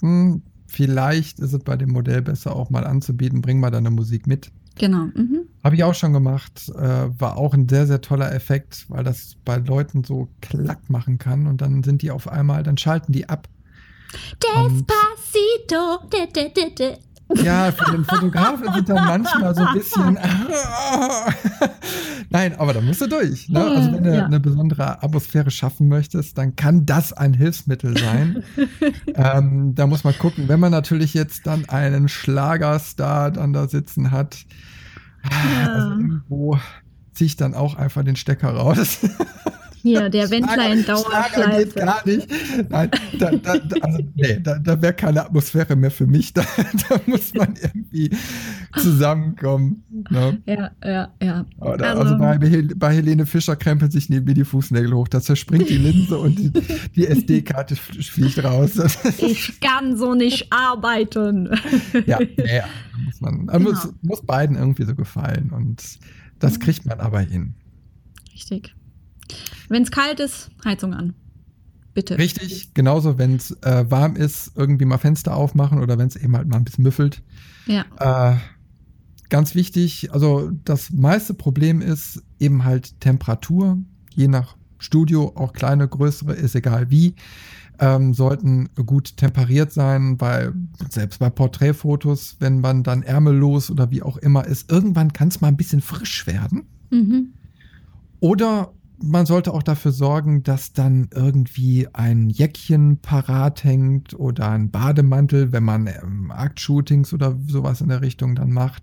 hm, 0.00 0.42
vielleicht 0.70 1.38
ist 1.40 1.52
es 1.52 1.62
bei 1.62 1.76
dem 1.76 1.90
Modell 1.90 2.22
besser 2.22 2.54
auch 2.54 2.70
mal 2.70 2.86
anzubieten, 2.86 3.42
bring 3.42 3.60
mal 3.60 3.70
deine 3.70 3.90
Musik 3.90 4.26
mit. 4.26 4.50
Genau. 4.78 5.08
Mhm. 5.14 5.42
Habe 5.62 5.74
ich 5.74 5.84
auch 5.84 5.94
schon 5.94 6.12
gemacht. 6.12 6.70
Äh, 6.74 7.20
war 7.20 7.36
auch 7.36 7.52
ein 7.52 7.68
sehr, 7.68 7.86
sehr 7.86 8.00
toller 8.00 8.32
Effekt, 8.32 8.86
weil 8.88 9.04
das 9.04 9.36
bei 9.44 9.56
Leuten 9.56 10.04
so 10.04 10.28
klack 10.40 10.88
machen 10.88 11.18
kann 11.18 11.46
und 11.46 11.60
dann 11.60 11.82
sind 11.82 12.02
die 12.02 12.10
auf 12.10 12.28
einmal, 12.28 12.62
dann 12.62 12.78
schalten 12.78 13.12
die 13.12 13.28
ab 13.28 13.48
Despacito. 14.42 16.08
De, 16.12 16.26
de, 16.32 16.52
de, 16.52 16.74
de. 16.74 16.96
Ja, 17.36 17.72
für 17.72 17.92
den 17.92 18.04
Fotografen 18.04 18.72
sind 18.74 18.88
dann 18.88 19.04
manchmal 19.04 19.54
so 19.54 19.64
ein 19.64 19.74
bisschen. 19.74 20.18
Nein, 22.30 22.54
aber 22.58 22.72
da 22.72 22.80
musst 22.80 23.00
du 23.00 23.06
durch. 23.06 23.48
Ne? 23.48 23.60
Also, 23.60 23.92
wenn 23.92 24.04
du 24.04 24.14
ja. 24.14 24.24
eine 24.24 24.40
besondere 24.40 25.02
Atmosphäre 25.02 25.50
schaffen 25.50 25.88
möchtest, 25.88 26.38
dann 26.38 26.56
kann 26.56 26.86
das 26.86 27.12
ein 27.12 27.34
Hilfsmittel 27.34 27.98
sein. 27.98 28.42
ähm, 29.14 29.74
da 29.74 29.86
muss 29.86 30.04
man 30.04 30.16
gucken. 30.16 30.48
Wenn 30.48 30.60
man 30.60 30.72
natürlich 30.72 31.14
jetzt 31.14 31.46
dann 31.46 31.68
einen 31.68 32.08
Schlagerstar 32.08 33.30
dann 33.30 33.52
da 33.52 33.68
sitzen 33.68 34.10
hat, 34.10 34.38
ja. 35.24 35.72
also 35.72 35.90
irgendwo 35.90 36.58
ziehe 37.12 37.26
ich 37.26 37.36
dann 37.36 37.54
auch 37.54 37.74
einfach 37.74 38.04
den 38.04 38.16
Stecker 38.16 38.50
raus. 38.50 39.00
Hier, 39.82 40.10
der 40.10 40.30
Wendler 40.30 40.72
in 40.72 40.84
Dauerschleife. 40.84 41.78
gar 41.78 42.06
nicht. 42.06 42.28
Nein, 42.68 42.90
da, 43.18 43.30
da, 43.30 43.52
also, 43.80 43.98
nee, 44.14 44.40
da, 44.40 44.58
da 44.58 44.82
wäre 44.82 44.92
keine 44.92 45.24
Atmosphäre 45.24 45.76
mehr 45.76 45.90
für 45.90 46.06
mich. 46.06 46.32
Da, 46.40 46.44
da 46.88 47.00
muss 47.06 47.34
man 47.34 47.54
irgendwie 47.60 48.10
zusammenkommen. 48.78 49.82
Ne? 50.10 50.40
Ja, 50.46 50.70
ja, 50.84 51.12
ja. 51.20 51.44
Oder, 51.58 51.90
also, 51.90 52.02
also 52.02 52.18
bei, 52.18 52.38
bei, 52.76 52.94
Helene 52.94 53.26
Fischer 53.26 53.56
krempelt 53.56 53.92
sich 53.92 54.08
neben 54.08 54.26
mir 54.26 54.34
die 54.34 54.44
Fußnägel 54.44 54.94
hoch. 54.94 55.08
Da 55.08 55.20
zerspringt 55.20 55.68
die 55.68 55.76
Linse 55.76 56.16
und 56.18 56.38
die, 56.38 56.52
die 56.94 57.06
SD-Karte 57.08 57.74
fliegt 57.76 58.42
raus. 58.44 58.72
Ich 59.18 59.60
kann 59.60 59.96
so 59.96 60.14
nicht 60.14 60.52
arbeiten. 60.52 61.50
Ja, 62.06 62.18
ja 62.20 62.64
muss 63.04 63.20
man. 63.20 63.46
Genau. 63.46 63.58
Muss, 63.58 63.88
muss 64.02 64.22
beiden 64.22 64.56
irgendwie 64.56 64.84
so 64.84 64.94
gefallen. 64.94 65.50
Und 65.50 65.82
das 66.38 66.60
kriegt 66.60 66.86
man 66.86 67.00
aber 67.00 67.20
hin. 67.20 67.54
Richtig. 68.32 68.74
Wenn 69.68 69.82
es 69.82 69.90
kalt 69.90 70.20
ist, 70.20 70.50
Heizung 70.64 70.94
an. 70.94 71.14
Bitte. 71.94 72.18
Richtig, 72.18 72.72
genauso, 72.74 73.18
wenn 73.18 73.36
es 73.36 73.50
äh, 73.62 73.84
warm 73.90 74.16
ist, 74.16 74.52
irgendwie 74.54 74.84
mal 74.84 74.98
Fenster 74.98 75.36
aufmachen 75.36 75.80
oder 75.80 75.98
wenn 75.98 76.06
es 76.06 76.16
eben 76.16 76.36
halt 76.36 76.48
mal 76.48 76.56
ein 76.56 76.64
bisschen 76.64 76.84
müffelt. 76.84 77.22
Ja. 77.66 77.84
Äh, 77.98 78.36
ganz 79.28 79.54
wichtig, 79.54 80.12
also 80.12 80.50
das 80.64 80.90
meiste 80.92 81.34
Problem 81.34 81.80
ist 81.80 82.22
eben 82.38 82.64
halt 82.64 83.00
Temperatur, 83.00 83.78
je 84.14 84.28
nach 84.28 84.56
Studio, 84.78 85.32
auch 85.34 85.52
kleine, 85.52 85.88
größere, 85.88 86.34
ist 86.34 86.54
egal 86.54 86.90
wie, 86.90 87.14
ähm, 87.80 88.14
sollten 88.14 88.68
gut 88.86 89.16
temperiert 89.16 89.72
sein, 89.72 90.20
weil 90.20 90.52
selbst 90.90 91.18
bei 91.18 91.30
Porträtfotos, 91.30 92.36
wenn 92.38 92.60
man 92.60 92.82
dann 92.82 93.02
ärmellos 93.02 93.70
oder 93.70 93.90
wie 93.90 94.02
auch 94.02 94.16
immer 94.18 94.46
ist, 94.46 94.70
irgendwann 94.70 95.12
kann 95.12 95.28
es 95.28 95.40
mal 95.40 95.48
ein 95.48 95.56
bisschen 95.56 95.80
frisch 95.80 96.26
werden. 96.26 96.66
Mhm. 96.90 97.32
Oder 98.20 98.72
man 99.02 99.26
sollte 99.26 99.52
auch 99.52 99.62
dafür 99.62 99.92
sorgen, 99.92 100.42
dass 100.42 100.72
dann 100.72 101.08
irgendwie 101.14 101.88
ein 101.92 102.30
Jäckchen 102.30 102.98
parat 102.98 103.64
hängt 103.64 104.14
oder 104.14 104.50
ein 104.50 104.70
Bademantel, 104.70 105.52
wenn 105.52 105.64
man 105.64 105.86
ähm, 105.86 106.30
Aktshootings 106.30 107.12
oder 107.12 107.38
sowas 107.46 107.80
in 107.80 107.88
der 107.88 108.02
Richtung 108.02 108.34
dann 108.34 108.52
macht, 108.52 108.82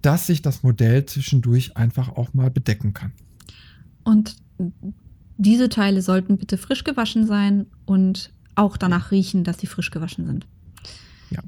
dass 0.00 0.26
sich 0.26 0.42
das 0.42 0.62
Modell 0.62 1.06
zwischendurch 1.06 1.76
einfach 1.76 2.08
auch 2.08 2.34
mal 2.34 2.50
bedecken 2.50 2.92
kann. 2.94 3.12
Und 4.04 4.36
diese 5.36 5.68
Teile 5.68 6.02
sollten 6.02 6.38
bitte 6.38 6.56
frisch 6.56 6.84
gewaschen 6.84 7.26
sein 7.26 7.66
und 7.84 8.32
auch 8.54 8.76
danach 8.76 9.10
riechen, 9.10 9.44
dass 9.44 9.58
sie 9.58 9.66
frisch 9.66 9.90
gewaschen 9.90 10.26
sind. 10.26 10.46
Ja. 11.30 11.40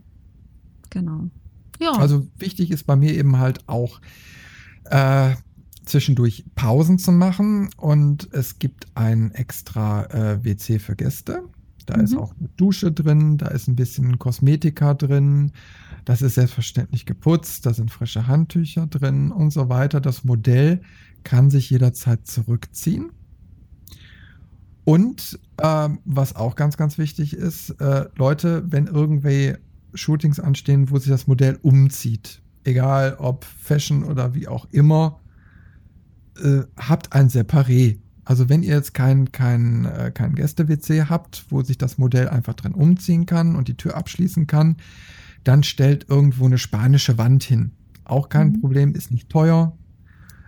Genau. 0.90 1.28
Ja. 1.80 1.92
Also 1.92 2.26
wichtig 2.38 2.70
ist 2.70 2.84
bei 2.84 2.96
mir 2.96 3.14
eben 3.14 3.38
halt 3.38 3.68
auch, 3.68 4.00
äh, 4.84 5.34
zwischendurch 5.84 6.44
Pausen 6.54 6.98
zu 6.98 7.12
machen 7.12 7.70
und 7.76 8.28
es 8.32 8.58
gibt 8.58 8.86
ein 8.94 9.32
extra 9.32 10.04
äh, 10.06 10.44
WC 10.44 10.78
für 10.78 10.96
Gäste. 10.96 11.42
Da 11.86 11.96
mhm. 11.96 12.04
ist 12.04 12.16
auch 12.16 12.34
eine 12.38 12.48
Dusche 12.56 12.92
drin, 12.92 13.38
da 13.38 13.48
ist 13.48 13.68
ein 13.68 13.76
bisschen 13.76 14.18
Kosmetika 14.18 14.94
drin, 14.94 15.52
das 16.04 16.22
ist 16.22 16.34
selbstverständlich 16.34 17.06
geputzt, 17.06 17.66
da 17.66 17.74
sind 17.74 17.90
frische 17.90 18.26
Handtücher 18.26 18.86
drin 18.86 19.30
und 19.30 19.50
so 19.52 19.68
weiter. 19.68 20.00
Das 20.00 20.24
Modell 20.24 20.80
kann 21.22 21.50
sich 21.50 21.70
jederzeit 21.70 22.26
zurückziehen. 22.26 23.10
Und 24.84 25.38
äh, 25.56 25.88
was 26.04 26.36
auch 26.36 26.56
ganz, 26.56 26.76
ganz 26.76 26.98
wichtig 26.98 27.34
ist, 27.34 27.70
äh, 27.80 28.06
Leute, 28.16 28.64
wenn 28.70 28.86
irgendwie 28.86 29.54
Shootings 29.94 30.40
anstehen, 30.40 30.90
wo 30.90 30.98
sich 30.98 31.08
das 31.08 31.26
Modell 31.26 31.58
umzieht, 31.62 32.42
egal 32.64 33.16
ob 33.18 33.44
Fashion 33.44 34.04
oder 34.04 34.34
wie 34.34 34.46
auch 34.46 34.66
immer, 34.72 35.20
äh, 36.42 36.62
habt 36.76 37.12
ein 37.12 37.28
Separé. 37.28 37.98
Also 38.24 38.48
wenn 38.48 38.62
ihr 38.62 38.74
jetzt 38.74 38.94
kein, 38.94 39.32
kein, 39.32 39.84
äh, 39.84 40.10
kein 40.12 40.34
Gäste-WC 40.34 41.04
habt, 41.08 41.44
wo 41.50 41.62
sich 41.62 41.78
das 41.78 41.98
Modell 41.98 42.28
einfach 42.28 42.54
drin 42.54 42.72
umziehen 42.72 43.26
kann 43.26 43.54
und 43.54 43.68
die 43.68 43.76
Tür 43.76 43.96
abschließen 43.96 44.46
kann, 44.46 44.76
dann 45.44 45.62
stellt 45.62 46.08
irgendwo 46.08 46.46
eine 46.46 46.58
spanische 46.58 47.18
Wand 47.18 47.44
hin. 47.44 47.72
Auch 48.04 48.28
kein 48.28 48.48
mhm. 48.48 48.60
Problem, 48.60 48.94
ist 48.94 49.10
nicht 49.10 49.28
teuer. 49.28 49.76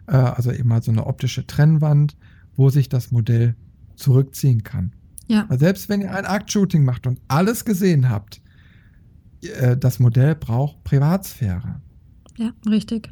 Äh, 0.06 0.16
also 0.16 0.52
eben 0.52 0.72
halt 0.72 0.84
so 0.84 0.90
eine 0.90 1.06
optische 1.06 1.46
Trennwand, 1.46 2.16
wo 2.56 2.70
sich 2.70 2.88
das 2.88 3.10
Modell 3.10 3.56
zurückziehen 3.96 4.62
kann. 4.62 4.92
Ja. 5.28 5.44
Weil 5.48 5.58
selbst 5.58 5.88
wenn 5.88 6.00
ihr 6.00 6.14
ein 6.14 6.24
Akt-Shooting 6.24 6.84
macht 6.84 7.06
und 7.06 7.20
alles 7.28 7.64
gesehen 7.64 8.08
habt, 8.08 8.40
äh, 9.42 9.76
das 9.76 9.98
Modell 9.98 10.34
braucht 10.34 10.82
Privatsphäre. 10.84 11.80
Ja, 12.36 12.52
richtig. 12.68 13.10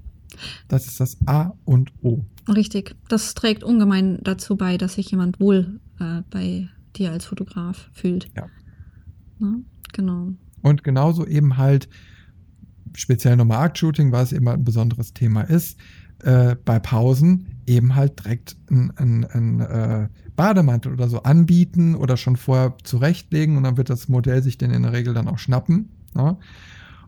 Das 0.68 0.86
ist 0.86 1.00
das 1.00 1.16
A 1.26 1.52
und 1.64 1.92
O. 2.02 2.24
Richtig. 2.48 2.94
Das 3.08 3.34
trägt 3.34 3.64
ungemein 3.64 4.18
dazu 4.22 4.56
bei, 4.56 4.76
dass 4.76 4.94
sich 4.94 5.10
jemand 5.10 5.40
wohl 5.40 5.80
äh, 6.00 6.22
bei 6.30 6.68
dir 6.96 7.12
als 7.12 7.26
Fotograf 7.26 7.90
fühlt. 7.92 8.28
Ja. 8.36 8.46
Na, 9.38 9.56
genau. 9.92 10.32
Und 10.62 10.84
genauso 10.84 11.26
eben 11.26 11.56
halt, 11.56 11.88
speziell 12.94 13.36
nochmal 13.36 13.58
Art-Shooting, 13.58 14.12
weil 14.12 14.24
es 14.24 14.32
eben 14.32 14.48
halt 14.48 14.60
ein 14.60 14.64
besonderes 14.64 15.12
Thema 15.12 15.42
ist, 15.42 15.78
äh, 16.22 16.56
bei 16.64 16.78
Pausen 16.78 17.48
eben 17.66 17.94
halt 17.94 18.24
direkt 18.24 18.56
ein, 18.70 18.92
ein, 18.96 19.24
ein 19.24 19.60
äh, 19.60 20.08
Bademantel 20.36 20.92
oder 20.92 21.08
so 21.08 21.22
anbieten 21.22 21.94
oder 21.94 22.16
schon 22.16 22.36
vorher 22.36 22.76
zurechtlegen 22.82 23.56
und 23.56 23.64
dann 23.64 23.76
wird 23.76 23.90
das 23.90 24.08
Modell 24.08 24.42
sich 24.42 24.58
denn 24.58 24.70
in 24.70 24.82
der 24.82 24.92
Regel 24.92 25.14
dann 25.14 25.28
auch 25.28 25.38
schnappen. 25.38 25.90
Ja? 26.14 26.38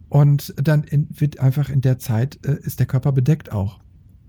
Und 0.09 0.55
dann 0.57 0.85
in, 0.85 1.09
wird 1.11 1.41
einfach 1.41 1.69
in 1.69 1.81
der 1.81 1.99
Zeit 1.99 2.39
äh, 2.47 2.59
ist 2.63 2.79
der 2.79 2.87
Körper 2.87 3.13
bedeckt 3.13 3.53
auch. 3.53 3.81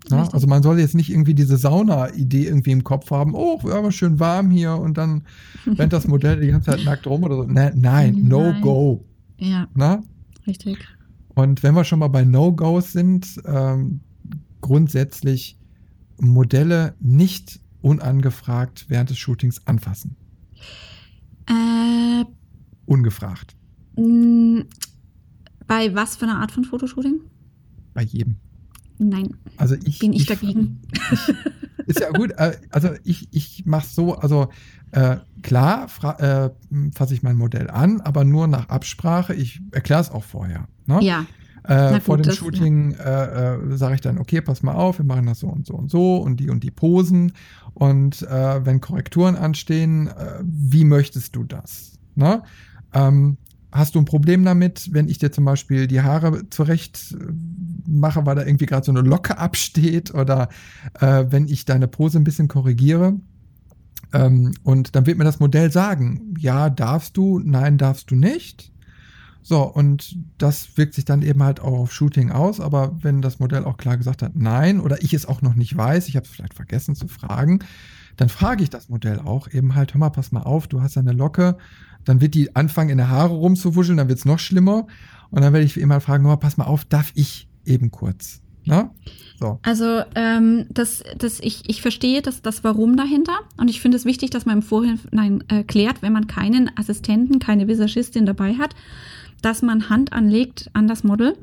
Ja? 0.09 0.27
Also 0.31 0.47
man 0.47 0.63
soll 0.63 0.79
jetzt 0.79 0.95
nicht 0.95 1.09
irgendwie 1.09 1.33
diese 1.33 1.57
Sauna-Idee 1.57 2.45
irgendwie 2.45 2.71
im 2.71 2.83
Kopf 2.83 3.11
haben, 3.11 3.35
oh, 3.35 3.61
wir 3.63 3.73
haben 3.73 3.91
schön 3.91 4.19
warm 4.19 4.49
hier 4.49 4.75
und 4.75 4.97
dann 4.97 5.23
rennt 5.67 5.93
das 5.93 6.07
Modell 6.07 6.39
die 6.39 6.47
ganze 6.47 6.71
Zeit 6.71 6.85
nackt 6.85 7.05
rum 7.05 7.23
oder 7.23 7.35
so. 7.35 7.43
Ne, 7.43 7.71
nein, 7.75 8.13
nein, 8.13 8.27
no 8.27 8.53
go. 8.61 9.05
Ja. 9.37 9.67
Na? 9.75 10.03
Richtig. 10.47 10.77
Und 11.35 11.61
wenn 11.61 11.75
wir 11.75 11.83
schon 11.83 11.99
mal 11.99 12.07
bei 12.07 12.23
No-Gos 12.23 12.93
sind, 12.93 13.39
ähm, 13.45 13.99
grundsätzlich 14.61 15.59
Modelle 16.19 16.95
nicht 16.99 17.59
unangefragt 17.81 18.85
während 18.87 19.11
des 19.11 19.19
Shootings 19.19 19.67
anfassen. 19.67 20.15
Äh, 21.47 22.25
Ungefragt. 22.87 23.55
Bei 25.67 25.93
was 25.93 26.15
für 26.15 26.25
eine 26.25 26.35
Art 26.35 26.51
von 26.51 26.63
Fotoshooting? 26.63 27.19
Bei 27.93 28.03
jedem. 28.03 28.37
Nein. 28.99 29.35
Also 29.57 29.75
ich 29.85 29.99
bin 29.99 30.13
ich, 30.13 30.21
ich 30.21 30.25
dagegen. 30.27 30.81
Ich, 31.11 31.35
ist 31.87 31.99
ja 31.99 32.11
gut. 32.11 32.31
Äh, 32.37 32.57
also 32.69 32.89
ich, 33.03 33.27
ich 33.31 33.65
mache 33.65 33.87
so, 33.87 34.15
also 34.15 34.49
äh, 34.91 35.17
klar 35.41 35.87
äh, 36.19 36.49
fasse 36.93 37.13
ich 37.13 37.23
mein 37.23 37.35
Modell 37.35 37.69
an, 37.69 38.01
aber 38.01 38.23
nur 38.23 38.47
nach 38.47 38.69
Absprache. 38.69 39.33
Ich 39.33 39.61
erkläre 39.71 40.01
es 40.01 40.11
auch 40.11 40.23
vorher. 40.23 40.67
Ne? 40.85 40.99
Ja. 41.01 41.25
Äh, 41.63 41.93
gut, 41.93 42.03
vor 42.03 42.17
dem 42.17 42.23
das, 42.23 42.35
Shooting 42.37 42.91
ja. 42.91 43.25
äh, 43.25 43.55
äh, 43.55 43.77
sage 43.77 43.95
ich 43.95 44.01
dann, 44.01 44.17
okay, 44.17 44.41
pass 44.41 44.63
mal 44.63 44.73
auf, 44.73 44.99
wir 44.99 45.05
machen 45.05 45.25
das 45.25 45.39
so 45.39 45.47
und 45.47 45.65
so 45.65 45.73
und 45.73 45.89
so 45.89 46.17
und 46.17 46.39
die 46.39 46.49
und 46.49 46.63
die 46.63 46.71
Posen. 46.71 47.33
Und 47.73 48.21
äh, 48.23 48.65
wenn 48.65 48.81
Korrekturen 48.81 49.35
anstehen, 49.35 50.09
wie 50.43 50.85
möchtest 50.85 51.35
du 51.35 51.43
das? 51.43 51.99
Ne? 52.15 52.43
Ähm, 52.93 53.37
hast 53.71 53.95
du 53.95 53.99
ein 53.99 54.05
Problem 54.05 54.43
damit, 54.45 54.93
wenn 54.93 55.09
ich 55.09 55.17
dir 55.17 55.31
zum 55.31 55.45
Beispiel 55.45 55.87
die 55.87 56.01
Haare 56.01 56.49
zurecht 56.49 57.15
äh, 57.19 57.25
mache, 57.87 58.25
weil 58.25 58.35
da 58.35 58.45
irgendwie 58.45 58.65
gerade 58.65 58.85
so 58.85 58.91
eine 58.91 59.01
Locke 59.01 59.37
absteht 59.37 60.13
oder 60.13 60.49
äh, 60.99 61.25
wenn 61.29 61.47
ich 61.47 61.65
deine 61.65 61.87
Pose 61.87 62.17
ein 62.17 62.23
bisschen 62.23 62.47
korrigiere? 62.47 63.15
Ähm, 64.13 64.53
und 64.63 64.95
dann 64.95 65.05
wird 65.05 65.17
mir 65.17 65.23
das 65.25 65.39
Modell 65.39 65.71
sagen, 65.71 66.33
ja, 66.39 66.69
darfst 66.69 67.17
du, 67.17 67.39
nein, 67.39 67.77
darfst 67.77 68.11
du 68.11 68.15
nicht. 68.15 68.71
So, 69.41 69.63
und 69.63 70.17
das 70.37 70.75
wirkt 70.75 70.93
sich 70.93 71.05
dann 71.05 71.21
eben 71.21 71.41
halt 71.41 71.61
auch 71.61 71.79
auf 71.79 71.93
Shooting 71.93 72.31
aus, 72.31 72.59
aber 72.59 72.97
wenn 73.01 73.21
das 73.21 73.39
Modell 73.39 73.63
auch 73.63 73.77
klar 73.77 73.95
gesagt 73.95 74.21
hat, 74.21 74.35
nein, 74.35 74.81
oder 74.81 75.01
ich 75.01 75.13
es 75.13 75.25
auch 75.25 75.41
noch 75.41 75.55
nicht 75.55 75.75
weiß, 75.75 76.09
ich 76.09 76.17
habe 76.17 76.25
es 76.25 76.31
vielleicht 76.31 76.53
vergessen 76.53 76.95
zu 76.95 77.07
fragen, 77.07 77.59
dann 78.17 78.29
frage 78.29 78.63
ich 78.63 78.69
das 78.69 78.89
Modell 78.89 79.19
auch 79.19 79.51
eben 79.51 79.75
halt, 79.75 79.93
hör 79.93 79.99
mal, 79.99 80.09
pass 80.09 80.31
mal 80.31 80.41
auf, 80.41 80.67
du 80.67 80.81
hast 80.81 80.97
eine 80.97 81.13
Locke, 81.13 81.57
dann 82.03 82.19
wird 82.19 82.33
die 82.33 82.55
anfangen, 82.55 82.89
in 82.89 82.97
der 82.97 83.09
Haare 83.09 83.33
rumzuwuscheln, 83.33 83.97
dann 83.97 84.09
wird 84.09 84.19
es 84.19 84.25
noch 84.25 84.39
schlimmer. 84.39 84.87
Und 85.29 85.41
dann 85.41 85.53
werde 85.53 85.65
ich 85.65 85.77
immer 85.77 85.99
fragen, 85.99 86.23
hör 86.23 86.31
mal, 86.31 86.37
pass 86.37 86.57
mal 86.57 86.65
auf, 86.65 86.85
darf 86.85 87.11
ich 87.15 87.47
eben 87.65 87.91
kurz? 87.91 88.41
Na? 88.65 88.91
So. 89.39 89.59
Also 89.61 90.01
ähm, 90.15 90.65
das, 90.69 91.03
das, 91.17 91.39
ich, 91.39 91.69
ich 91.69 91.81
verstehe 91.81 92.21
das, 92.21 92.41
das 92.41 92.63
Warum 92.63 92.97
dahinter 92.97 93.37
und 93.57 93.69
ich 93.69 93.81
finde 93.81 93.97
es 93.97 94.05
wichtig, 94.05 94.29
dass 94.31 94.45
man 94.45 94.57
im 94.57 94.61
Vorhinein 94.61 95.43
äh, 95.47 95.63
klärt, 95.63 96.01
wenn 96.01 96.11
man 96.11 96.27
keinen 96.27 96.71
Assistenten, 96.77 97.39
keine 97.39 97.67
Visagistin 97.67 98.25
dabei 98.25 98.55
hat, 98.55 98.75
dass 99.41 99.61
man 99.61 99.89
Hand 99.89 100.11
anlegt 100.11 100.69
an 100.73 100.87
das 100.87 101.03
Model. 101.03 101.37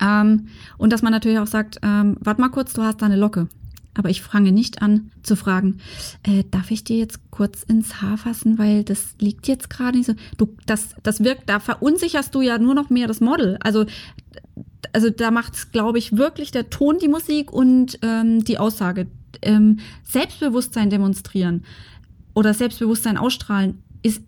Ähm, 0.00 0.48
und 0.78 0.92
dass 0.92 1.02
man 1.02 1.12
natürlich 1.12 1.38
auch 1.38 1.46
sagt, 1.46 1.78
ähm, 1.82 2.16
warte 2.20 2.40
mal 2.40 2.48
kurz, 2.48 2.72
du 2.72 2.82
hast 2.82 3.02
da 3.02 3.06
eine 3.06 3.16
Locke. 3.16 3.48
Aber 3.94 4.08
ich 4.08 4.22
fange 4.22 4.52
nicht 4.52 4.80
an 4.80 5.10
zu 5.22 5.36
fragen, 5.36 5.78
äh, 6.22 6.44
darf 6.50 6.70
ich 6.70 6.84
dir 6.84 6.96
jetzt 6.96 7.20
kurz 7.30 7.62
ins 7.62 8.00
Haar 8.00 8.16
fassen, 8.16 8.58
weil 8.58 8.84
das 8.84 9.14
liegt 9.18 9.48
jetzt 9.48 9.68
gerade 9.68 9.98
nicht 9.98 10.06
so. 10.06 10.14
Du, 10.38 10.54
das, 10.66 10.94
das 11.02 11.22
wirkt, 11.22 11.48
da 11.48 11.60
verunsicherst 11.60 12.34
du 12.34 12.40
ja 12.40 12.58
nur 12.58 12.74
noch 12.74 12.88
mehr 12.88 13.06
das 13.06 13.20
Model. 13.20 13.58
Also, 13.62 13.84
also 14.92 15.10
da 15.10 15.30
macht, 15.30 15.72
glaube 15.72 15.98
ich, 15.98 16.16
wirklich 16.16 16.50
der 16.52 16.70
Ton 16.70 16.98
die 16.98 17.08
Musik 17.08 17.52
und 17.52 17.98
ähm, 18.02 18.44
die 18.44 18.58
Aussage 18.58 19.08
ähm, 19.42 19.78
Selbstbewusstsein 20.04 20.88
demonstrieren 20.88 21.64
oder 22.34 22.54
Selbstbewusstsein 22.54 23.18
ausstrahlen, 23.18 23.82
ist, 24.02 24.22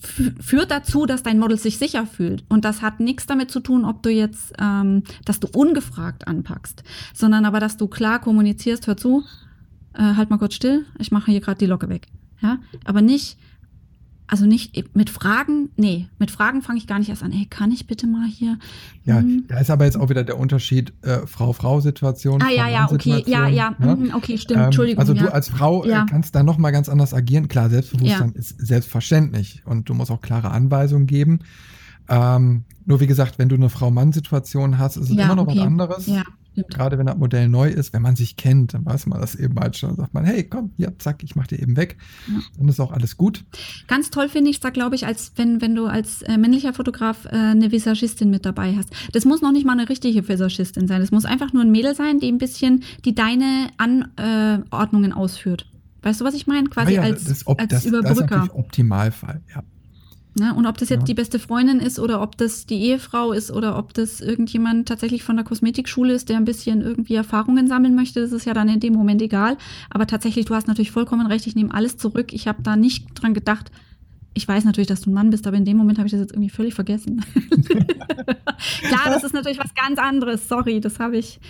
führt 0.00 0.70
dazu, 0.70 1.06
dass 1.06 1.22
dein 1.22 1.38
Model 1.38 1.58
sich 1.58 1.78
sicher 1.78 2.06
fühlt. 2.06 2.44
Und 2.48 2.64
das 2.64 2.82
hat 2.82 3.00
nichts 3.00 3.26
damit 3.26 3.50
zu 3.50 3.60
tun, 3.60 3.84
ob 3.84 4.02
du 4.02 4.10
jetzt, 4.10 4.52
ähm, 4.58 5.02
dass 5.24 5.40
du 5.40 5.48
ungefragt 5.52 6.26
anpackst, 6.26 6.82
sondern 7.14 7.44
aber, 7.44 7.60
dass 7.60 7.76
du 7.76 7.86
klar 7.86 8.20
kommunizierst, 8.20 8.86
hör 8.86 8.96
zu, 8.96 9.24
äh, 9.94 10.14
halt 10.14 10.30
mal 10.30 10.38
kurz 10.38 10.54
still, 10.54 10.86
ich 10.98 11.10
mache 11.12 11.30
hier 11.30 11.40
gerade 11.40 11.58
die 11.58 11.66
Locke 11.66 11.88
weg. 11.88 12.06
Ja, 12.40 12.58
aber 12.84 13.02
nicht, 13.02 13.36
also 14.30 14.46
nicht 14.46 14.94
mit 14.94 15.10
Fragen, 15.10 15.70
nee, 15.76 16.06
mit 16.18 16.30
Fragen 16.30 16.62
fange 16.62 16.78
ich 16.78 16.86
gar 16.86 16.98
nicht 17.00 17.08
erst 17.08 17.22
an. 17.22 17.32
Ey, 17.32 17.46
kann 17.50 17.72
ich 17.72 17.86
bitte 17.86 18.06
mal 18.06 18.28
hier? 18.28 18.58
Ja, 19.04 19.18
hm. 19.18 19.44
da 19.48 19.58
ist 19.58 19.70
aber 19.70 19.84
jetzt 19.84 19.96
auch 19.96 20.08
wieder 20.08 20.22
der 20.22 20.38
Unterschied 20.38 20.92
äh, 21.02 21.26
Frau-Frau-Situation. 21.26 22.40
Ah, 22.40 22.50
ja, 22.50 22.68
ja, 22.68 22.88
okay, 22.90 23.24
ja, 23.26 23.48
ja, 23.48 23.74
ne? 23.78 23.96
Mhm, 23.96 24.14
okay, 24.14 24.38
stimmt, 24.38 24.60
ähm, 24.60 24.64
Entschuldigung. 24.66 25.00
Also 25.00 25.14
ja. 25.14 25.24
du 25.24 25.34
als 25.34 25.48
Frau 25.48 25.84
äh, 25.84 25.90
ja. 25.90 26.06
kannst 26.08 26.34
da 26.34 26.44
nochmal 26.44 26.70
ganz 26.70 26.88
anders 26.88 27.12
agieren. 27.12 27.48
Klar, 27.48 27.70
Selbstbewusstsein 27.70 28.32
ja. 28.34 28.38
ist 28.38 28.54
selbstverständlich 28.64 29.62
und 29.66 29.88
du 29.88 29.94
musst 29.94 30.12
auch 30.12 30.20
klare 30.20 30.50
Anweisungen 30.52 31.06
geben. 31.08 31.40
Ähm, 32.08 32.64
nur 32.84 33.00
wie 33.00 33.06
gesagt, 33.06 33.38
wenn 33.38 33.48
du 33.48 33.56
eine 33.56 33.68
Frau-Mann-Situation 33.68 34.78
hast, 34.78 34.96
ist 34.96 35.10
es 35.10 35.16
immer 35.16 35.34
noch 35.34 35.48
okay. 35.48 35.58
was 35.58 35.66
anderes. 35.66 36.06
Ja. 36.06 36.22
Stimmt. 36.52 36.70
Gerade 36.70 36.98
wenn 36.98 37.06
das 37.06 37.16
Modell 37.16 37.48
neu 37.48 37.68
ist, 37.68 37.92
wenn 37.92 38.02
man 38.02 38.16
sich 38.16 38.36
kennt, 38.36 38.74
dann 38.74 38.84
weiß 38.84 39.06
man 39.06 39.20
das 39.20 39.34
eben 39.34 39.58
halt 39.58 39.76
schon. 39.76 39.90
Dann 39.90 39.96
sagt 39.96 40.14
man, 40.14 40.24
hey, 40.24 40.44
komm, 40.44 40.72
hier, 40.76 40.98
zack, 40.98 41.22
ich 41.22 41.36
mach 41.36 41.46
dir 41.46 41.60
eben 41.60 41.76
weg. 41.76 41.96
Ja. 42.28 42.40
Dann 42.58 42.68
ist 42.68 42.80
auch 42.80 42.92
alles 42.92 43.16
gut. 43.16 43.44
Ganz 43.86 44.10
toll 44.10 44.28
finde 44.28 44.50
ich 44.50 44.56
es 44.56 44.60
da, 44.60 44.70
glaube 44.70 44.96
ich, 44.96 45.06
als 45.06 45.32
wenn, 45.36 45.60
wenn 45.60 45.74
du 45.74 45.86
als 45.86 46.22
äh, 46.22 46.38
männlicher 46.38 46.72
Fotograf 46.72 47.24
äh, 47.26 47.28
eine 47.30 47.70
Visagistin 47.70 48.30
mit 48.30 48.44
dabei 48.44 48.74
hast. 48.76 48.90
Das 49.12 49.24
muss 49.24 49.42
noch 49.42 49.52
nicht 49.52 49.64
mal 49.64 49.72
eine 49.72 49.88
richtige 49.88 50.28
Visagistin 50.28 50.88
sein. 50.88 51.00
Das 51.00 51.10
muss 51.10 51.24
einfach 51.24 51.52
nur 51.52 51.62
ein 51.62 51.70
Mädel 51.70 51.94
sein, 51.94 52.18
die 52.18 52.30
ein 52.30 52.38
bisschen, 52.38 52.82
die 53.04 53.14
deine 53.14 53.68
Anordnungen 53.76 55.12
äh, 55.12 55.14
ausführt. 55.14 55.66
Weißt 56.02 56.20
du, 56.20 56.24
was 56.24 56.34
ich 56.34 56.46
meine? 56.46 56.68
Quasi 56.68 56.94
ja, 56.94 57.02
als, 57.02 57.24
das, 57.24 57.46
als 57.46 57.68
das, 57.68 57.84
Überbrücker. 57.84 58.14
Das 58.14 58.24
ist 58.24 58.30
natürlich 58.30 58.54
Optimalfall, 58.54 59.42
ja. 59.54 59.62
Ne? 60.38 60.54
Und 60.54 60.66
ob 60.66 60.78
das 60.78 60.90
jetzt 60.90 61.00
ja. 61.00 61.06
die 61.06 61.14
beste 61.14 61.38
Freundin 61.40 61.80
ist 61.80 61.98
oder 61.98 62.22
ob 62.22 62.36
das 62.36 62.64
die 62.64 62.80
Ehefrau 62.82 63.32
ist 63.32 63.50
oder 63.50 63.76
ob 63.76 63.94
das 63.94 64.20
irgendjemand 64.20 64.86
tatsächlich 64.86 65.24
von 65.24 65.36
der 65.36 65.44
Kosmetikschule 65.44 66.12
ist, 66.12 66.28
der 66.28 66.36
ein 66.36 66.44
bisschen 66.44 66.82
irgendwie 66.82 67.14
Erfahrungen 67.14 67.66
sammeln 67.66 67.96
möchte, 67.96 68.20
das 68.20 68.30
ist 68.30 68.44
ja 68.44 68.54
dann 68.54 68.68
in 68.68 68.78
dem 68.78 68.92
Moment 68.92 69.20
egal. 69.22 69.56
Aber 69.90 70.06
tatsächlich, 70.06 70.46
du 70.46 70.54
hast 70.54 70.68
natürlich 70.68 70.92
vollkommen 70.92 71.26
recht, 71.26 71.46
ich 71.48 71.56
nehme 71.56 71.74
alles 71.74 71.96
zurück. 71.96 72.32
Ich 72.32 72.46
habe 72.46 72.62
da 72.62 72.76
nicht 72.76 73.08
dran 73.14 73.34
gedacht. 73.34 73.72
Ich 74.32 74.46
weiß 74.46 74.64
natürlich, 74.64 74.86
dass 74.86 75.00
du 75.00 75.10
ein 75.10 75.14
Mann 75.14 75.30
bist, 75.30 75.48
aber 75.48 75.56
in 75.56 75.64
dem 75.64 75.76
Moment 75.76 75.98
habe 75.98 76.06
ich 76.06 76.12
das 76.12 76.20
jetzt 76.20 76.32
irgendwie 76.32 76.50
völlig 76.50 76.74
vergessen. 76.74 77.24
Klar, 78.82 79.06
das 79.06 79.24
ist 79.24 79.34
natürlich 79.34 79.58
was 79.58 79.74
ganz 79.74 79.98
anderes. 79.98 80.48
Sorry, 80.48 80.80
das 80.80 81.00
habe 81.00 81.16
ich, 81.16 81.40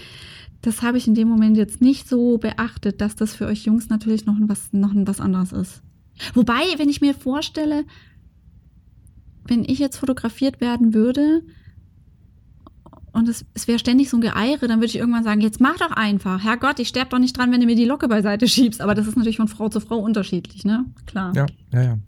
das 0.63 0.81
habe 0.81 0.97
ich 0.97 1.07
in 1.07 1.15
dem 1.15 1.29
Moment 1.29 1.59
jetzt 1.59 1.83
nicht 1.83 2.09
so 2.09 2.39
beachtet, 2.39 3.03
dass 3.03 3.15
das 3.15 3.35
für 3.35 3.45
euch 3.45 3.67
Jungs 3.67 3.91
natürlich 3.91 4.25
noch 4.25 4.37
was, 4.41 4.73
noch 4.73 4.93
was 4.95 5.21
anderes 5.21 5.53
ist. 5.53 5.83
Wobei, 6.33 6.63
wenn 6.79 6.89
ich 6.89 7.03
mir 7.03 7.15
vorstelle, 7.15 7.85
wenn 9.45 9.65
ich 9.65 9.79
jetzt 9.79 9.99
fotografiert 9.99 10.61
werden 10.61 10.95
würde 10.95 11.43
und 13.13 13.29
es, 13.29 13.45
es 13.55 13.67
wäre 13.67 13.79
ständig 13.79 14.09
so 14.11 14.17
ein 14.17 14.21
Geeire, 14.21 14.69
dann 14.69 14.79
würde 14.79 14.87
ich 14.87 14.97
irgendwann 14.97 15.25
sagen, 15.25 15.41
jetzt 15.41 15.61
mach 15.61 15.77
doch 15.79 15.91
einfach. 15.91 16.43
Herrgott, 16.43 16.79
ich 16.79 16.89
sterbe 16.89 17.11
doch 17.11 17.19
nicht 17.19 17.37
dran, 17.37 17.51
wenn 17.53 17.61
du 17.61 17.67
mir 17.67 17.77
die 17.77 17.85
Locke 17.85 18.09
beiseite 18.09 18.47
schiebst. 18.49 18.81
Aber 18.81 18.95
das 18.95 19.07
ist 19.07 19.17
natürlich 19.17 19.37
von 19.37 19.49
Frau 19.49 19.69
zu 19.69 19.81
Frau 19.81 19.99
unterschiedlich, 19.99 20.65
ne? 20.65 20.85
Klar. 21.07 21.33
Ja, 21.35 21.47
ja, 21.73 21.83
ja. 21.83 21.99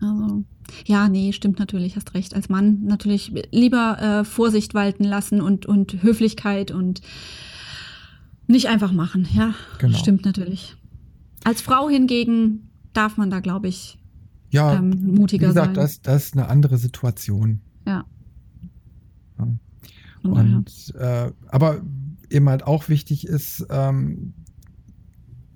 Also, 0.00 0.44
ja, 0.86 1.08
nee, 1.08 1.32
stimmt 1.32 1.58
natürlich, 1.58 1.96
hast 1.96 2.14
recht. 2.14 2.34
Als 2.34 2.48
Mann 2.48 2.84
natürlich 2.84 3.32
lieber 3.50 3.98
äh, 4.00 4.24
Vorsicht 4.24 4.72
walten 4.72 5.04
lassen 5.04 5.40
und, 5.40 5.66
und 5.66 6.02
Höflichkeit 6.02 6.70
und 6.70 7.00
nicht 8.46 8.68
einfach 8.68 8.92
machen. 8.92 9.28
Ja, 9.34 9.54
genau. 9.78 9.98
stimmt 9.98 10.24
natürlich. 10.24 10.76
Als 11.44 11.60
Frau 11.60 11.88
hingegen 11.88 12.70
darf 12.92 13.16
man 13.16 13.30
da, 13.30 13.40
glaube 13.40 13.68
ich, 13.68 13.98
ja, 14.50 14.74
ähm, 14.74 15.14
mutiger 15.14 15.48
wie 15.48 15.48
gesagt, 15.48 15.66
sein. 15.66 15.74
Das, 15.74 16.02
das 16.02 16.24
ist 16.26 16.34
eine 16.34 16.48
andere 16.48 16.76
Situation. 16.76 17.60
Ja. 17.86 18.04
ja. 19.38 19.48
Und, 20.22 20.94
äh, 20.98 21.32
aber 21.48 21.80
eben 22.28 22.48
halt 22.48 22.64
auch 22.64 22.88
wichtig 22.88 23.26
ist, 23.26 23.66
ähm, 23.70 24.34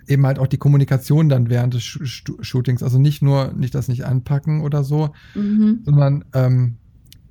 eben 0.07 0.27
halt 0.27 0.39
auch 0.39 0.47
die 0.47 0.59
Kommunikation 0.59 1.29
dann 1.29 1.49
während 1.49 1.75
des 1.75 1.83
Sh 1.83 2.25
Shootings. 2.41 2.83
Also 2.83 2.99
nicht 2.99 3.23
nur, 3.23 3.53
nicht 3.53 3.75
das 3.75 3.89
nicht 3.89 4.05
anpacken 4.05 4.61
oder 4.61 4.85
so, 4.85 5.11
mhm. 5.35 5.81
sondern 5.85 6.25
ähm, 6.33 6.77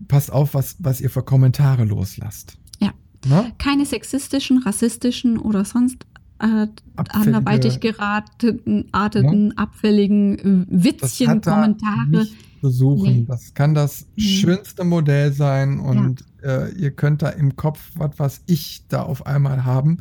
passt 0.08 0.32
auf, 0.32 0.54
was, 0.54 0.78
was 0.80 1.02
ihr 1.02 1.10
für 1.10 1.24
Kommentare 1.24 1.86
loslasst. 1.86 2.58
Ja. 2.80 2.94
Na? 3.26 3.52
Keine 3.58 3.86
sexistischen, 3.86 4.60
rassistischen 4.60 5.38
oder 5.38 5.66
sonst 5.66 6.06
äh, 6.44 6.68
anderweitig 6.96 7.80
gerateten, 7.80 8.86
arteten, 8.92 9.50
ja. 9.52 9.58
abfälligen 9.58 10.66
Witzchen, 10.70 11.42
Kommentare. 11.42 12.28
Besuchen. 12.62 13.04
Nee. 13.04 13.26
Das 13.28 13.54
kann 13.54 13.74
das 13.74 14.08
mhm. 14.16 14.22
schönste 14.22 14.84
Modell 14.84 15.34
sein 15.34 15.80
und 15.80 16.24
ja. 16.42 16.66
äh, 16.66 16.72
ihr 16.74 16.92
könnt 16.92 17.22
da 17.22 17.30
im 17.30 17.56
Kopf 17.56 17.92
was, 17.96 18.12
was 18.18 18.42
ich 18.46 18.86
da 18.88 19.04
auf 19.04 19.26
einmal 19.26 19.66
haben. 19.66 19.98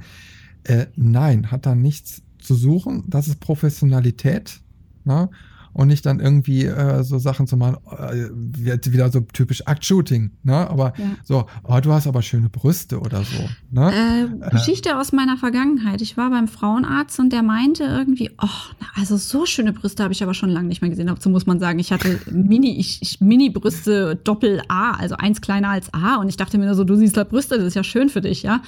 Äh, 0.64 0.86
nein, 0.94 1.50
hat 1.50 1.66
da 1.66 1.74
nichts 1.74 2.22
zu 2.38 2.54
suchen. 2.54 3.04
Das 3.08 3.26
ist 3.26 3.40
Professionalität. 3.40 4.60
Ne? 5.04 5.28
Und 5.72 5.88
nicht 5.88 6.04
dann 6.04 6.20
irgendwie 6.20 6.66
äh, 6.66 7.02
so 7.02 7.18
Sachen 7.18 7.46
zu 7.46 7.56
machen, 7.56 7.78
äh, 7.98 8.28
wieder 8.62 9.10
so 9.10 9.20
typisch 9.20 9.62
Act-Shooting, 9.66 10.30
ne? 10.42 10.68
Aber 10.68 10.92
ja. 10.98 11.04
so, 11.24 11.46
oh, 11.64 11.80
du 11.80 11.92
hast 11.92 12.06
aber 12.06 12.20
schöne 12.22 12.48
Brüste 12.48 13.00
oder 13.00 13.22
so. 13.22 13.48
Ne? 13.70 13.92
Äh, 13.92 14.50
Geschichte 14.50 14.98
aus 14.98 15.12
meiner 15.12 15.36
Vergangenheit. 15.36 16.02
Ich 16.02 16.16
war 16.16 16.30
beim 16.30 16.48
Frauenarzt 16.48 17.18
und 17.20 17.32
der 17.32 17.42
meinte 17.42 17.84
irgendwie, 17.84 18.30
oh, 18.40 18.74
also 18.94 19.16
so 19.16 19.46
schöne 19.46 19.72
Brüste 19.72 20.02
habe 20.02 20.12
ich 20.12 20.22
aber 20.22 20.34
schon 20.34 20.50
lange 20.50 20.68
nicht 20.68 20.82
mehr 20.82 20.90
gesehen. 20.90 21.06
Dazu 21.06 21.30
muss 21.30 21.46
man 21.46 21.58
sagen, 21.58 21.78
ich 21.78 21.92
hatte 21.92 22.20
Mini, 22.30 22.78
ich, 22.78 23.00
ich 23.00 23.20
Mini-Brüste 23.20 24.16
Doppel 24.16 24.60
A, 24.68 24.92
also 24.92 25.16
eins 25.16 25.40
kleiner 25.40 25.70
als 25.70 25.92
A. 25.94 26.16
Und 26.16 26.28
ich 26.28 26.36
dachte 26.36 26.58
mir 26.58 26.66
nur 26.66 26.74
so, 26.74 26.84
du 26.84 26.96
siehst 26.96 27.16
da 27.16 27.24
Brüste, 27.24 27.56
das 27.56 27.68
ist 27.68 27.74
ja 27.74 27.84
schön 27.84 28.08
für 28.10 28.20
dich, 28.20 28.42
ja. 28.42 28.60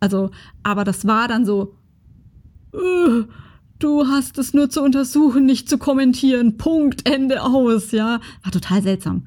Also, 0.00 0.30
aber 0.62 0.84
das 0.84 1.06
war 1.06 1.28
dann 1.28 1.44
so. 1.44 1.74
Uh, 2.74 3.24
du 3.78 4.06
hast 4.06 4.38
es 4.38 4.54
nur 4.54 4.70
zu 4.70 4.82
untersuchen, 4.82 5.46
nicht 5.46 5.68
zu 5.68 5.78
kommentieren. 5.78 6.56
Punkt, 6.56 7.08
Ende 7.08 7.42
aus, 7.42 7.92
ja. 7.92 8.20
War 8.42 8.52
total 8.52 8.82
seltsam. 8.82 9.26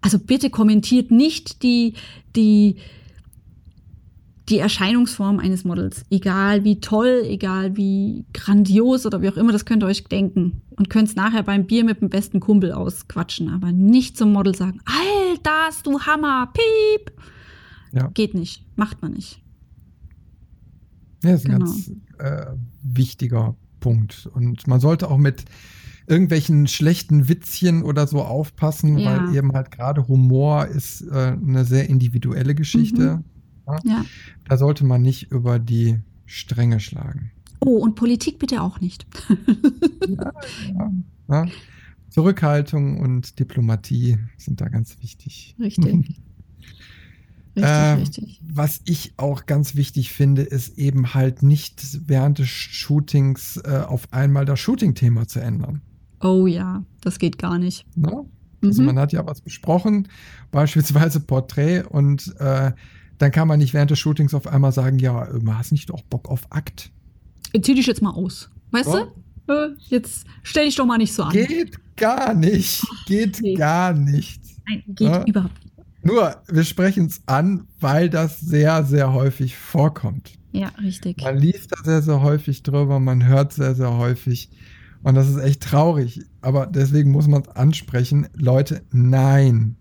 Also 0.00 0.18
bitte 0.18 0.50
kommentiert 0.50 1.10
nicht 1.10 1.62
die, 1.62 1.94
die, 2.36 2.76
die 4.48 4.58
Erscheinungsform 4.58 5.38
eines 5.38 5.64
Models. 5.64 6.04
Egal 6.10 6.64
wie 6.64 6.80
toll, 6.80 7.22
egal 7.24 7.76
wie 7.76 8.24
grandios 8.32 9.06
oder 9.06 9.22
wie 9.22 9.28
auch 9.28 9.36
immer, 9.36 9.52
das 9.52 9.64
könnt 9.64 9.82
ihr 9.82 9.86
euch 9.86 10.04
denken. 10.04 10.62
Und 10.76 10.90
könnt 10.90 11.08
es 11.08 11.16
nachher 11.16 11.42
beim 11.42 11.66
Bier 11.66 11.84
mit 11.84 12.00
dem 12.00 12.10
besten 12.10 12.38
Kumpel 12.38 12.72
ausquatschen. 12.72 13.48
Aber 13.48 13.72
nicht 13.72 14.16
zum 14.16 14.32
Model 14.32 14.54
sagen, 14.54 14.80
Alter, 14.84 15.74
du 15.82 16.00
Hammer, 16.00 16.52
piep. 16.52 17.12
Ja. 17.92 18.08
Geht 18.08 18.34
nicht. 18.34 18.64
Macht 18.76 19.00
man 19.02 19.12
nicht. 19.12 19.40
Ja, 21.22 21.32
das 21.32 21.40
ist 21.40 21.46
genau. 21.46 21.56
ein 21.56 21.60
ganz 21.64 21.90
äh, 22.18 22.46
wichtiger 22.82 23.56
Punkt. 23.86 24.28
Und 24.34 24.66
man 24.66 24.80
sollte 24.80 25.08
auch 25.08 25.16
mit 25.16 25.44
irgendwelchen 26.08 26.66
schlechten 26.66 27.28
Witzchen 27.28 27.84
oder 27.84 28.08
so 28.08 28.22
aufpassen, 28.22 28.98
ja. 28.98 29.28
weil 29.28 29.36
eben 29.36 29.52
halt 29.52 29.70
gerade 29.70 30.08
Humor 30.08 30.66
ist 30.66 31.02
äh, 31.02 31.36
eine 31.40 31.64
sehr 31.64 31.88
individuelle 31.88 32.56
Geschichte. 32.56 33.22
Mhm. 33.64 33.88
Ja? 33.88 34.04
Da 34.48 34.56
sollte 34.56 34.84
man 34.84 35.02
nicht 35.02 35.30
über 35.30 35.60
die 35.60 36.00
Stränge 36.24 36.80
schlagen. 36.80 37.30
Oh, 37.60 37.78
und 37.78 37.94
Politik 37.94 38.40
bitte 38.40 38.60
auch 38.60 38.80
nicht. 38.80 39.06
ja, 41.28 41.46
Zurückhaltung 42.10 42.98
und 42.98 43.38
Diplomatie 43.38 44.18
sind 44.36 44.60
da 44.60 44.68
ganz 44.68 45.00
wichtig. 45.00 45.54
Richtig. 45.60 46.20
Richtig, 47.56 47.70
äh, 47.70 47.92
richtig. 47.92 48.40
Was 48.46 48.80
ich 48.84 49.14
auch 49.16 49.46
ganz 49.46 49.74
wichtig 49.74 50.12
finde, 50.12 50.42
ist 50.42 50.76
eben 50.78 51.14
halt 51.14 51.42
nicht 51.42 51.82
während 52.06 52.38
des 52.38 52.48
Shootings 52.48 53.56
äh, 53.64 53.82
auf 53.86 54.12
einmal 54.12 54.44
das 54.44 54.60
Shooting-Thema 54.60 55.26
zu 55.26 55.40
ändern. 55.40 55.80
Oh 56.20 56.46
ja, 56.46 56.84
das 57.00 57.18
geht 57.18 57.38
gar 57.38 57.58
nicht. 57.58 57.86
Ne? 57.96 58.26
Also 58.62 58.82
mhm. 58.82 58.86
man 58.86 58.98
hat 58.98 59.12
ja 59.12 59.26
was 59.26 59.40
besprochen, 59.40 60.08
beispielsweise 60.50 61.20
Porträt, 61.20 61.82
und 61.82 62.34
äh, 62.38 62.72
dann 63.18 63.30
kann 63.30 63.48
man 63.48 63.58
nicht 63.58 63.72
während 63.72 63.90
des 63.90 63.98
Shootings 63.98 64.34
auf 64.34 64.46
einmal 64.46 64.72
sagen, 64.72 64.98
ja, 64.98 65.28
man 65.40 65.58
hast 65.58 65.72
nicht 65.72 65.90
auch 65.90 66.02
Bock 66.02 66.28
auf 66.28 66.46
Akt. 66.50 66.90
Zieh 67.62 67.74
dich 67.74 67.86
jetzt 67.86 68.02
mal 68.02 68.10
aus. 68.10 68.50
Weißt 68.72 68.90
so? 68.90 69.12
du? 69.46 69.52
Äh, 69.52 69.68
jetzt 69.88 70.26
stell 70.42 70.66
dich 70.66 70.76
doch 70.76 70.86
mal 70.86 70.98
nicht 70.98 71.14
so 71.14 71.22
an. 71.22 71.32
Geht 71.32 71.78
gar 71.96 72.34
nicht. 72.34 72.84
Geht 73.06 73.40
nee. 73.40 73.54
gar 73.54 73.92
nicht. 73.94 74.42
Nein, 74.68 74.82
geht 74.88 75.08
ja? 75.08 75.24
überhaupt 75.24 75.64
nicht. 75.64 75.65
Nur, 76.06 76.36
wir 76.48 76.64
sprechen 76.64 77.06
es 77.06 77.22
an, 77.26 77.66
weil 77.80 78.08
das 78.08 78.40
sehr, 78.40 78.84
sehr 78.84 79.12
häufig 79.12 79.56
vorkommt. 79.56 80.32
Ja, 80.52 80.68
richtig. 80.82 81.22
Man 81.22 81.36
liest 81.36 81.72
da 81.72 81.82
sehr, 81.84 82.02
sehr 82.02 82.22
häufig 82.22 82.62
drüber, 82.62 82.98
man 82.98 83.26
hört 83.26 83.52
sehr, 83.52 83.74
sehr 83.74 83.96
häufig. 83.96 84.50
Und 85.02 85.14
das 85.14 85.28
ist 85.28 85.38
echt 85.38 85.62
traurig. 85.62 86.22
Aber 86.40 86.66
deswegen 86.66 87.10
muss 87.10 87.28
man 87.28 87.42
es 87.42 87.48
ansprechen. 87.48 88.28
Leute, 88.34 88.82
nein. 88.90 89.76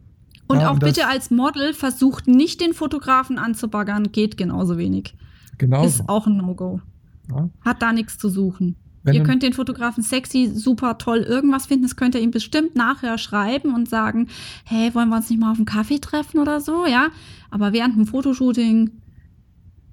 Und 0.47 0.60
ja, 0.60 0.69
auch 0.69 0.73
und 0.73 0.80
bitte 0.80 1.07
als 1.07 1.31
Model 1.31 1.73
versucht 1.73 2.27
nicht 2.27 2.61
den 2.61 2.73
Fotografen 2.73 3.39
anzubaggern, 3.39 4.11
geht 4.11 4.38
genauso 4.38 4.77
wenig. 4.77 5.15
Genau. 5.57 5.85
Ist 5.85 6.07
auch 6.07 6.27
ein 6.27 6.38
No-Go. 6.38 6.81
Ja. 7.30 7.49
Hat 7.61 7.81
da 7.81 7.93
nichts 7.93 8.18
zu 8.18 8.30
suchen. 8.30 8.76
Wenn 9.06 9.14
ihr 9.14 9.23
könnt 9.23 9.44
den 9.44 9.53
Fotografen 9.53 10.02
sexy, 10.02 10.52
super 10.53 10.98
toll 10.98 11.19
irgendwas 11.19 11.68
finden. 11.68 11.84
Das 11.84 11.95
könnt 11.95 12.15
ihr 12.15 12.22
ihm 12.22 12.32
bestimmt 12.32 12.76
nachher 12.76 13.19
schreiben 13.19 13.76
und 13.76 13.88
sagen, 13.88 14.27
hey, 14.64 14.94
wollen 14.95 15.10
wir 15.10 15.18
uns 15.18 15.30
nicht 15.30 15.40
mal 15.40 15.52
auf 15.52 15.57
einen 15.57 15.65
Kaffee 15.65 15.99
treffen 15.99 16.40
oder 16.40 16.60
so, 16.60 16.88
ja? 16.88 17.10
Aber 17.52 17.72
während 17.72 17.95
dem 17.95 18.07
Fotoshooting, 18.07 18.90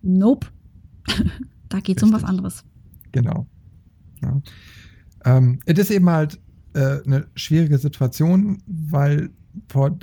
nope. 0.00 0.46
da 1.68 1.80
geht 1.80 1.98
es 1.98 2.02
um 2.02 2.12
was 2.12 2.24
anderes. 2.24 2.64
Genau. 3.12 3.46
Ja. 4.22 4.40
Ähm, 5.26 5.58
es 5.66 5.78
ist 5.78 5.90
eben 5.90 6.08
halt 6.08 6.40
äh, 6.72 7.02
eine 7.04 7.26
schwierige 7.34 7.76
Situation, 7.76 8.62
weil 8.66 9.30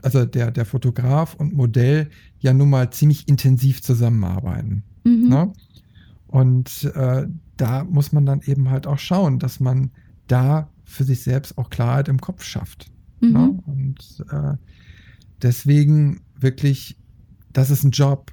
also 0.03 0.26
der, 0.26 0.52
der 0.52 0.65
Fotograf 0.65 1.34
und 1.34 1.56
Modell 1.56 2.10
ja 2.40 2.53
nun 2.53 2.69
mal 2.69 2.91
ziemlich 2.91 3.27
intensiv 3.27 3.81
zusammenarbeiten. 3.81 4.84
Mhm. 5.03 5.30
Ne? 5.30 5.53
Und 6.27 6.84
äh, 6.94 7.26
da 7.60 7.84
muss 7.84 8.11
man 8.14 8.26
dann 8.26 8.41
eben 8.45 8.69
halt 8.69 8.88
auch 8.88 8.98
schauen, 8.98 9.38
dass 9.38 9.60
man 9.60 9.91
da 10.27 10.69
für 10.86 11.03
sich 11.03 11.23
selbst 11.23 11.57
auch 11.57 11.69
Klarheit 11.69 12.07
im 12.07 12.22
Kopf 12.22 12.44
schafft. 12.44 12.90
Mhm. 13.19 13.31
Ne? 13.31 13.60
Und 13.65 14.26
äh, 14.31 14.56
deswegen 15.41 16.22
wirklich, 16.40 16.98
das 17.52 17.69
ist 17.69 17.84
ein 17.84 17.91
Job. 17.91 18.31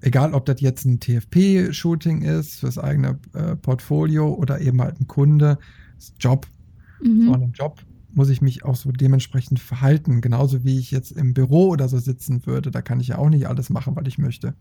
Egal, 0.00 0.34
ob 0.34 0.46
das 0.46 0.60
jetzt 0.60 0.84
ein 0.84 0.98
TFP-Shooting 0.98 2.22
ist 2.22 2.60
fürs 2.60 2.76
eigene 2.76 3.18
äh, 3.34 3.56
Portfolio 3.56 4.34
oder 4.34 4.60
eben 4.60 4.82
halt 4.82 5.00
ein 5.00 5.06
Kunde, 5.06 5.58
ist 5.96 6.14
Job. 6.18 6.46
Mhm. 7.00 7.26
So 7.26 7.32
ein 7.34 7.52
Job 7.52 7.80
muss 8.16 8.30
ich 8.30 8.40
mich 8.40 8.64
auch 8.64 8.76
so 8.76 8.90
dementsprechend 8.92 9.60
verhalten. 9.60 10.22
Genauso 10.22 10.64
wie 10.64 10.78
ich 10.78 10.90
jetzt 10.90 11.12
im 11.12 11.34
Büro 11.34 11.68
oder 11.68 11.86
so 11.86 11.98
sitzen 11.98 12.46
würde. 12.46 12.70
Da 12.70 12.80
kann 12.80 12.98
ich 12.98 13.08
ja 13.08 13.18
auch 13.18 13.28
nicht 13.28 13.46
alles 13.46 13.68
machen, 13.68 13.94
was 13.94 14.06
ich 14.06 14.16
möchte. 14.16 14.54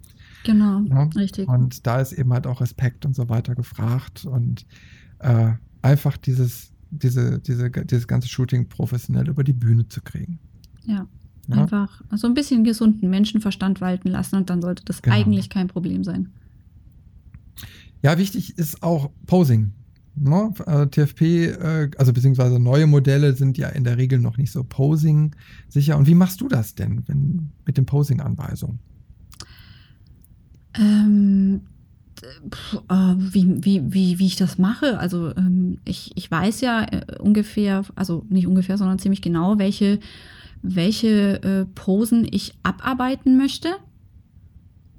Genau, 0.43 0.81
ja? 0.81 1.03
richtig. 1.15 1.47
Und 1.47 1.87
da 1.87 2.01
ist 2.01 2.11
eben 2.11 2.33
halt 2.33 2.47
auch 2.47 2.59
Respekt 2.59 3.05
und 3.05 3.15
so 3.15 3.29
weiter 3.29 3.55
gefragt 3.55 4.25
und 4.25 4.65
äh, 5.19 5.53
einfach 5.81 6.17
dieses, 6.17 6.73
diese, 6.91 7.39
diese, 7.39 7.71
dieses 7.71 8.07
ganze 8.09 8.27
Shooting 8.27 8.67
professionell 8.67 9.29
über 9.29 9.45
die 9.45 9.53
Bühne 9.53 9.87
zu 9.87 10.01
kriegen. 10.01 10.37
Ja. 10.83 11.07
ja? 11.47 11.55
Einfach 11.55 12.01
so 12.11 12.27
ein 12.27 12.33
bisschen 12.33 12.65
gesunden 12.65 13.09
Menschenverstand 13.09 13.79
walten 13.79 14.09
lassen 14.09 14.35
und 14.35 14.49
dann 14.49 14.61
sollte 14.61 14.83
das 14.83 15.01
genau. 15.01 15.15
eigentlich 15.15 15.49
kein 15.49 15.69
Problem 15.69 16.03
sein. 16.03 16.33
Ja, 18.03 18.17
wichtig 18.17 18.57
ist 18.57 18.83
auch 18.83 19.11
Posing. 19.27 19.71
Ne? 20.15 20.53
Also 20.65 20.85
TFP, 20.85 21.21
äh, 21.21 21.91
also 21.97 22.13
beziehungsweise 22.13 22.59
neue 22.59 22.87
Modelle 22.87 23.33
sind 23.33 23.57
ja 23.57 23.69
in 23.69 23.83
der 23.83 23.97
Regel 23.97 24.19
noch 24.19 24.37
nicht 24.37 24.51
so 24.51 24.63
Posing 24.63 25.35
sicher. 25.69 25.97
Und 25.97 26.07
wie 26.07 26.15
machst 26.15 26.41
du 26.41 26.47
das 26.47 26.75
denn 26.75 27.03
wenn, 27.07 27.49
mit 27.65 27.77
den 27.77 27.85
Posing-Anweisungen? 27.85 28.79
Ähm, 30.77 31.61
äh, 32.89 32.93
wie, 33.17 33.63
wie, 33.63 33.93
wie, 33.93 34.19
wie 34.19 34.25
ich 34.25 34.35
das 34.35 34.57
mache. 34.57 34.99
Also 34.99 35.35
ähm, 35.35 35.79
ich, 35.85 36.11
ich 36.15 36.29
weiß 36.29 36.61
ja 36.61 36.83
äh, 36.83 37.17
ungefähr, 37.19 37.83
also 37.95 38.25
nicht 38.29 38.47
ungefähr, 38.47 38.77
sondern 38.77 38.99
ziemlich 38.99 39.21
genau, 39.21 39.59
welche, 39.59 39.99
welche 40.61 41.43
äh, 41.43 41.65
Posen 41.75 42.27
ich 42.29 42.53
abarbeiten 42.63 43.37
möchte 43.37 43.75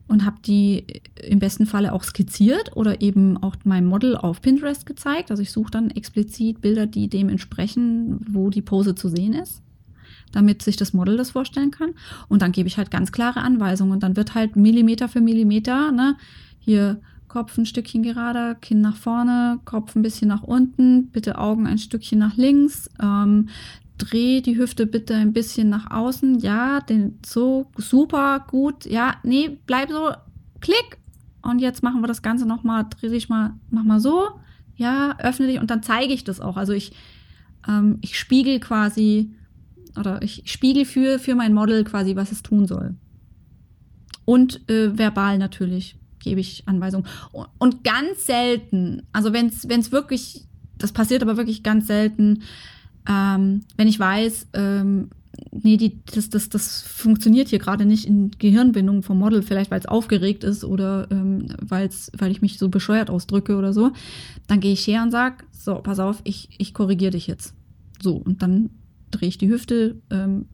und 0.09 0.24
habe 0.24 0.37
die 0.45 0.87
im 1.23 1.39
besten 1.39 1.66
Falle 1.66 1.93
auch 1.93 2.05
skizziert 2.05 2.77
oder 2.77 3.01
eben 3.01 3.37
auch 3.39 3.57
mein 3.65 3.87
Model 3.87 4.16
auf 4.16 4.41
Pinterest 4.41 4.87
gezeigt. 4.87 5.31
Also 5.31 5.43
ich 5.43 5.51
suche 5.51 5.70
dann 5.70 5.91
explizit 5.91 6.61
Bilder, 6.61 6.87
die 6.87 7.09
dem 7.09 7.28
entsprechen, 7.28 8.20
wo 8.28 8.51
die 8.51 8.62
Pose 8.62 8.95
zu 8.95 9.09
sehen 9.09 9.33
ist, 9.33 9.62
damit 10.33 10.62
sich 10.62 10.77
das 10.77 10.93
Model 10.93 11.16
das 11.16 11.31
vorstellen 11.31 11.73
kann. 11.73 11.95
Und 12.28 12.43
dann 12.43 12.53
gebe 12.53 12.69
ich 12.69 12.78
halt 12.78 12.91
ganz 12.91 13.11
klare 13.11 13.41
Anweisungen 13.41 13.93
und 13.93 14.03
dann 14.03 14.16
wird 14.16 14.35
halt 14.35 14.55
Millimeter 14.55 15.09
für 15.09 15.20
Millimeter, 15.20 15.91
ne, 15.91 16.16
hier 16.59 17.01
Kopf 17.28 17.59
ein 17.59 17.66
Stückchen 17.66 18.03
gerader, 18.03 18.55
Kinn 18.55 18.81
nach 18.81 18.97
vorne, 18.97 19.59
Kopf 19.65 19.97
ein 19.97 20.03
bisschen 20.03 20.28
nach 20.28 20.43
unten, 20.43 21.09
bitte 21.09 21.39
Augen 21.39 21.66
ein 21.66 21.78
Stückchen 21.78 22.19
nach 22.19 22.37
links, 22.37 22.89
ähm, 23.03 23.49
dreh 23.98 24.40
die 24.40 24.56
Hüfte 24.56 24.86
bitte 24.86 25.14
ein 25.14 25.32
bisschen 25.32 25.68
nach 25.68 25.90
außen. 25.90 26.39
Ja, 26.40 26.81
den 26.81 27.18
so 27.24 27.70
super 27.77 28.44
gut. 28.48 28.86
Ja, 28.86 29.16
nee, 29.23 29.59
bleib 29.66 29.90
so. 29.90 30.12
Klick. 30.60 30.98
Und 31.43 31.60
jetzt 31.60 31.82
machen 31.82 32.01
wir 32.01 32.09
das 32.09 32.23
Ganze 32.23 32.47
nochmal. 32.47 32.86
Dreh 32.90 33.09
dich 33.09 33.28
mal, 33.28 33.55
mach 33.70 33.85
mal 33.85 34.01
so. 34.01 34.40
Ja, 34.77 35.16
öffne 35.18 35.47
dich 35.47 35.60
und 35.60 35.70
dann 35.70 35.82
zeige 35.82 36.12
ich 36.12 36.24
das 36.24 36.40
auch. 36.40 36.56
Also 36.56 36.73
ich, 36.73 36.93
ähm, 37.66 37.98
ich 38.02 38.18
spiegel 38.18 38.60
quasi 38.60 39.31
oder 39.98 40.20
ich 40.23 40.43
spiegel 40.47 40.85
für, 40.85 41.18
für 41.18 41.35
mein 41.35 41.55
Model 41.55 41.85
quasi, 41.85 42.16
was 42.16 42.32
es 42.32 42.43
tun 42.43 42.66
soll. 42.66 42.94
Und 44.24 44.68
äh, 44.68 44.98
verbal 44.98 45.39
natürlich 45.39 45.97
gebe 46.18 46.40
ich 46.40 46.64
Anweisungen. 46.66 47.06
Und, 47.59 47.85
ganz 47.85 48.27
selten, 48.27 49.02
also 49.12 49.32
wenn 49.32 49.47
es 49.47 49.93
wirklich, 49.93 50.44
das 50.77 50.93
passiert 50.93 51.23
aber 51.23 51.36
wirklich 51.36 51.62
ganz 51.62 51.86
selten, 51.86 52.43
ähm, 53.09 53.62
wenn 53.77 53.89
ich 53.89 53.99
weiß, 53.99 54.49
ähm, 54.55 55.11
nee, 55.51 55.77
die, 55.77 56.01
das, 56.07 56.31
das, 56.31 56.49
das 56.49 56.83
funktioniert 56.83 57.49
hier 57.49 57.59
gerade 57.59 57.85
nicht 57.85 58.07
in 58.07 58.31
Gehirnbindung 58.39 59.03
vom 59.03 59.19
Model, 59.19 59.43
vielleicht 59.43 59.70
weil 59.70 59.81
es 59.81 59.87
aufgeregt 59.87 60.45
ist 60.45 60.65
oder 60.65 61.09
ähm, 61.11 61.49
weil's, 61.61 62.11
weil 62.16 62.31
ich 62.31 62.43
mich 62.43 62.59
so 62.59 62.69
bescheuert 62.69 63.11
ausdrücke 63.11 63.57
oder 63.57 63.73
so, 63.73 63.93
dann 64.47 64.61
gehe 64.61 64.73
ich 64.73 64.87
her 64.87 65.03
und 65.03 65.11
sage, 65.11 65.45
so, 65.53 65.77
pass 65.77 65.99
auf, 65.99 66.20
ich, 66.24 66.49
ich 66.59 66.74
korrigiere 66.74 67.12
dich 67.12 67.27
jetzt. 67.27 67.55
So, 68.01 68.16
und 68.16 68.43
dann 68.43 68.70
drehe 69.11 69.28
ich 69.28 69.39
die 69.39 69.49
Hüfte, 69.49 69.97
ähm, 70.11 70.47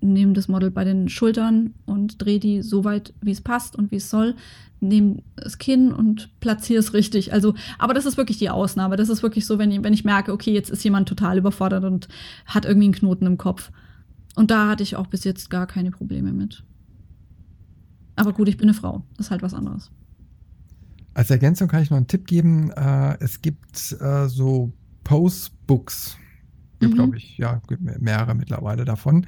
nehme 0.00 0.32
das 0.32 0.48
Model 0.48 0.70
bei 0.70 0.84
den 0.84 1.08
Schultern 1.08 1.74
und 1.86 2.22
drehe 2.22 2.40
die 2.40 2.62
so 2.62 2.84
weit, 2.84 3.14
wie 3.20 3.30
es 3.30 3.40
passt 3.40 3.76
und 3.76 3.90
wie 3.90 3.96
es 3.96 4.10
soll, 4.10 4.34
nehme 4.80 5.22
das 5.36 5.58
Kinn 5.58 5.92
und 5.92 6.30
platziere 6.40 6.80
es 6.80 6.94
richtig. 6.94 7.32
Also, 7.32 7.54
aber 7.78 7.94
das 7.94 8.06
ist 8.06 8.16
wirklich 8.16 8.38
die 8.38 8.50
Ausnahme. 8.50 8.96
Das 8.96 9.08
ist 9.08 9.22
wirklich 9.22 9.46
so, 9.46 9.58
wenn 9.58 9.70
ich, 9.70 9.82
wenn 9.82 9.92
ich 9.92 10.04
merke, 10.04 10.32
okay, 10.32 10.52
jetzt 10.52 10.70
ist 10.70 10.84
jemand 10.84 11.08
total 11.08 11.38
überfordert 11.38 11.84
und 11.84 12.08
hat 12.46 12.64
irgendwie 12.64 12.86
einen 12.86 12.94
Knoten 12.94 13.26
im 13.26 13.38
Kopf. 13.38 13.70
Und 14.36 14.50
da 14.50 14.68
hatte 14.68 14.82
ich 14.82 14.96
auch 14.96 15.06
bis 15.06 15.24
jetzt 15.24 15.50
gar 15.50 15.66
keine 15.66 15.90
Probleme 15.90 16.32
mit. 16.32 16.64
Aber 18.16 18.32
gut, 18.32 18.48
ich 18.48 18.56
bin 18.56 18.68
eine 18.68 18.74
Frau. 18.74 19.02
Das 19.16 19.26
ist 19.26 19.30
halt 19.30 19.42
was 19.42 19.54
anderes. 19.54 19.90
Als 21.14 21.30
Ergänzung 21.30 21.68
kann 21.68 21.82
ich 21.82 21.90
noch 21.90 21.96
einen 21.96 22.06
Tipp 22.06 22.26
geben. 22.26 22.70
Äh, 22.70 23.16
es 23.20 23.42
gibt 23.42 23.96
äh, 24.00 24.28
so 24.28 24.72
Postbooks 25.04 26.16
Gibt, 26.80 26.92
mhm. 26.92 26.96
glaube 26.96 27.16
ich, 27.18 27.38
ja, 27.38 27.60
gibt 27.68 27.82
mehrere 28.00 28.34
mittlerweile 28.34 28.84
davon, 28.84 29.26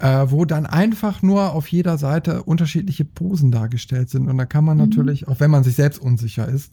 äh, 0.00 0.26
wo 0.28 0.44
dann 0.44 0.66
einfach 0.66 1.22
nur 1.22 1.52
auf 1.52 1.68
jeder 1.68 1.96
Seite 1.96 2.42
unterschiedliche 2.42 3.04
Posen 3.04 3.52
dargestellt 3.52 4.10
sind. 4.10 4.28
Und 4.28 4.36
da 4.36 4.46
kann 4.46 4.64
man 4.64 4.76
mhm. 4.76 4.84
natürlich, 4.84 5.28
auch 5.28 5.40
wenn 5.40 5.50
man 5.50 5.64
sich 5.64 5.76
selbst 5.76 5.98
unsicher 6.00 6.48
ist, 6.48 6.72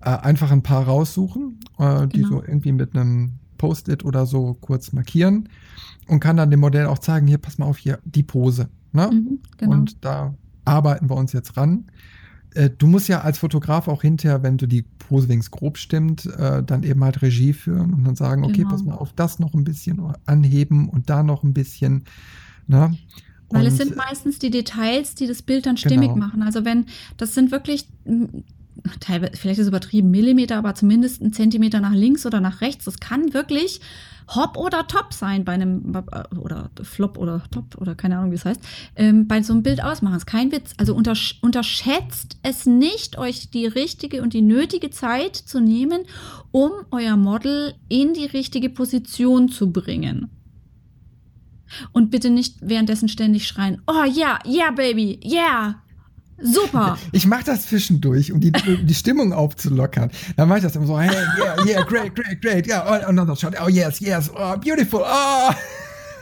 äh, 0.00 0.10
einfach 0.10 0.50
ein 0.52 0.62
paar 0.62 0.84
raussuchen, 0.84 1.58
äh, 1.78 2.06
die 2.06 2.22
genau. 2.22 2.28
so 2.28 2.42
irgendwie 2.42 2.72
mit 2.72 2.94
einem 2.94 3.32
Post-it 3.58 4.04
oder 4.04 4.26
so 4.26 4.54
kurz 4.60 4.92
markieren 4.92 5.48
und 6.06 6.20
kann 6.20 6.36
dann 6.36 6.50
dem 6.50 6.60
Modell 6.60 6.86
auch 6.86 6.98
zeigen, 6.98 7.26
hier, 7.26 7.38
pass 7.38 7.58
mal 7.58 7.66
auf, 7.66 7.78
hier, 7.78 7.98
die 8.04 8.22
Pose. 8.22 8.68
Ne? 8.92 9.10
Mhm, 9.12 9.38
genau. 9.56 9.72
Und 9.72 10.04
da 10.04 10.34
arbeiten 10.64 11.10
wir 11.10 11.16
uns 11.16 11.32
jetzt 11.32 11.56
ran. 11.56 11.86
Äh, 12.54 12.70
du 12.70 12.86
musst 12.86 13.08
ja 13.08 13.20
als 13.20 13.38
Fotograf 13.38 13.88
auch 13.88 14.02
hinterher, 14.02 14.42
wenn 14.42 14.56
du 14.56 14.66
die 14.66 14.82
Pose 14.82 15.28
wenigstens 15.28 15.50
grob 15.50 15.78
stimmt, 15.78 16.26
äh, 16.26 16.62
dann 16.62 16.82
eben 16.82 17.02
halt 17.04 17.22
Regie 17.22 17.52
führen 17.52 17.92
und 17.92 18.04
dann 18.04 18.16
sagen, 18.16 18.44
okay, 18.44 18.58
genau. 18.58 18.70
pass 18.70 18.82
mal 18.82 18.94
auf, 18.94 19.12
das 19.12 19.38
noch 19.38 19.54
ein 19.54 19.64
bisschen 19.64 20.00
anheben 20.26 20.88
und 20.88 21.10
da 21.10 21.22
noch 21.22 21.42
ein 21.42 21.52
bisschen. 21.52 22.04
Ne? 22.66 22.96
Weil 23.50 23.66
es 23.66 23.76
sind 23.76 23.96
meistens 23.96 24.38
die 24.38 24.50
Details, 24.50 25.14
die 25.14 25.26
das 25.26 25.42
Bild 25.42 25.66
dann 25.66 25.76
stimmig 25.76 26.08
genau. 26.12 26.26
machen. 26.26 26.42
Also 26.42 26.64
wenn, 26.64 26.86
das 27.16 27.34
sind 27.34 27.52
wirklich 27.52 27.86
teilweise, 29.00 29.32
vielleicht 29.36 29.58
ist 29.58 29.64
es 29.64 29.68
übertrieben, 29.68 30.10
Millimeter, 30.10 30.56
aber 30.56 30.74
zumindest 30.74 31.22
ein 31.22 31.32
Zentimeter 31.32 31.80
nach 31.80 31.92
links 31.92 32.26
oder 32.26 32.40
nach 32.40 32.60
rechts. 32.60 32.84
Das 32.84 33.00
kann 33.00 33.34
wirklich 33.34 33.80
Hop 34.28 34.56
oder 34.56 34.86
Top 34.86 35.12
sein 35.12 35.44
bei 35.44 35.52
einem, 35.52 35.94
oder 36.38 36.70
Flop 36.82 37.18
oder 37.18 37.42
Top 37.50 37.76
oder 37.78 37.94
keine 37.94 38.18
Ahnung, 38.18 38.30
wie 38.30 38.36
es 38.36 38.44
heißt, 38.44 38.60
ähm, 38.96 39.28
bei 39.28 39.42
so 39.42 39.52
einem 39.52 39.62
Bild 39.62 39.82
ausmachen. 39.82 40.14
Das 40.14 40.22
ist 40.22 40.26
kein 40.26 40.50
Witz. 40.50 40.72
Also 40.78 40.94
untersch 40.94 41.38
unterschätzt 41.42 42.38
es 42.42 42.66
nicht, 42.66 43.18
euch 43.18 43.50
die 43.50 43.66
richtige 43.66 44.22
und 44.22 44.32
die 44.32 44.42
nötige 44.42 44.90
Zeit 44.90 45.36
zu 45.36 45.60
nehmen, 45.60 46.02
um 46.52 46.70
euer 46.90 47.16
Model 47.16 47.74
in 47.88 48.14
die 48.14 48.26
richtige 48.26 48.70
Position 48.70 49.48
zu 49.48 49.70
bringen. 49.72 50.30
Und 51.92 52.10
bitte 52.10 52.30
nicht 52.30 52.58
währenddessen 52.60 53.08
ständig 53.08 53.46
schreien, 53.46 53.82
oh 53.86 54.04
ja, 54.04 54.38
yeah, 54.46 54.46
yeah, 54.46 54.70
baby, 54.70 55.18
yeah, 55.24 55.82
Super. 56.40 56.98
Ich 57.12 57.26
mache 57.26 57.44
das 57.44 57.66
zwischendurch, 57.66 58.32
um 58.32 58.40
die, 58.40 58.50
die 58.50 58.94
Stimmung 58.94 59.32
aufzulockern. 59.32 60.10
Dann 60.36 60.48
mache 60.48 60.58
ich 60.58 60.64
das 60.64 60.76
immer 60.76 60.86
so, 60.86 60.98
hey, 60.98 61.14
yeah, 61.38 61.64
yeah, 61.64 61.82
great, 61.82 62.14
great, 62.14 62.42
great, 62.42 62.66
ja, 62.66 62.84
yeah, 62.84 63.02
oh, 63.04 63.08
another 63.08 63.36
shot, 63.36 63.54
oh 63.64 63.68
yes, 63.68 64.00
yes, 64.00 64.30
oh, 64.34 64.56
beautiful, 64.56 65.02
oh. 65.04 65.52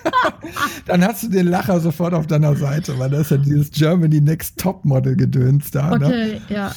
Dann 0.86 1.04
hast 1.04 1.22
du 1.22 1.28
den 1.28 1.46
Lacher 1.46 1.80
sofort 1.80 2.14
auf 2.14 2.26
deiner 2.26 2.56
Seite, 2.56 2.98
weil 2.98 3.10
das 3.10 3.22
ist 3.22 3.30
ja 3.30 3.36
dieses 3.38 3.70
Germany 3.70 4.20
Next 4.20 4.58
Top 4.58 4.84
Model 4.84 5.16
Gedöns 5.16 5.70
da. 5.70 5.96
Ne? 5.96 6.06
Okay, 6.06 6.32
ne? 6.32 6.40
ja. 6.48 6.72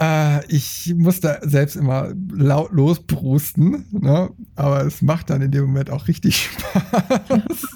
Äh, 0.00 0.46
ich 0.46 0.94
muss 0.96 1.20
da 1.20 1.38
selbst 1.42 1.76
immer 1.76 2.12
laut 2.30 2.72
losbrusten, 2.72 3.86
ne? 3.90 4.30
aber 4.54 4.86
es 4.86 5.02
macht 5.02 5.30
dann 5.30 5.42
in 5.42 5.50
dem 5.50 5.64
Moment 5.66 5.90
auch 5.90 6.06
richtig 6.08 6.50
Spaß. 6.50 7.66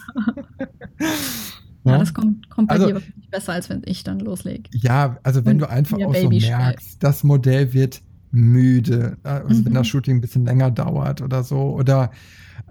Ja, 1.84 1.98
das 1.98 2.14
kommt, 2.14 2.48
kommt 2.48 2.68
bei 2.68 2.74
also, 2.74 2.86
dir 2.86 3.02
besser, 3.30 3.54
als 3.54 3.68
wenn 3.68 3.82
ich 3.84 4.04
dann 4.04 4.20
loslege. 4.20 4.70
Ja, 4.72 5.18
also 5.22 5.44
wenn 5.44 5.54
Und 5.54 5.62
du 5.62 5.70
einfach 5.70 5.98
auch 5.98 6.14
so 6.14 6.30
merkst, 6.30 7.02
das 7.02 7.24
Modell 7.24 7.72
wird 7.72 8.02
müde, 8.30 9.16
äh, 9.24 9.28
also 9.28 9.60
mhm. 9.60 9.66
wenn 9.66 9.74
das 9.74 9.88
Shooting 9.88 10.18
ein 10.18 10.20
bisschen 10.20 10.44
länger 10.44 10.70
dauert 10.70 11.22
oder 11.22 11.42
so. 11.42 11.74
Oder 11.74 12.10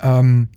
ähm, 0.02 0.48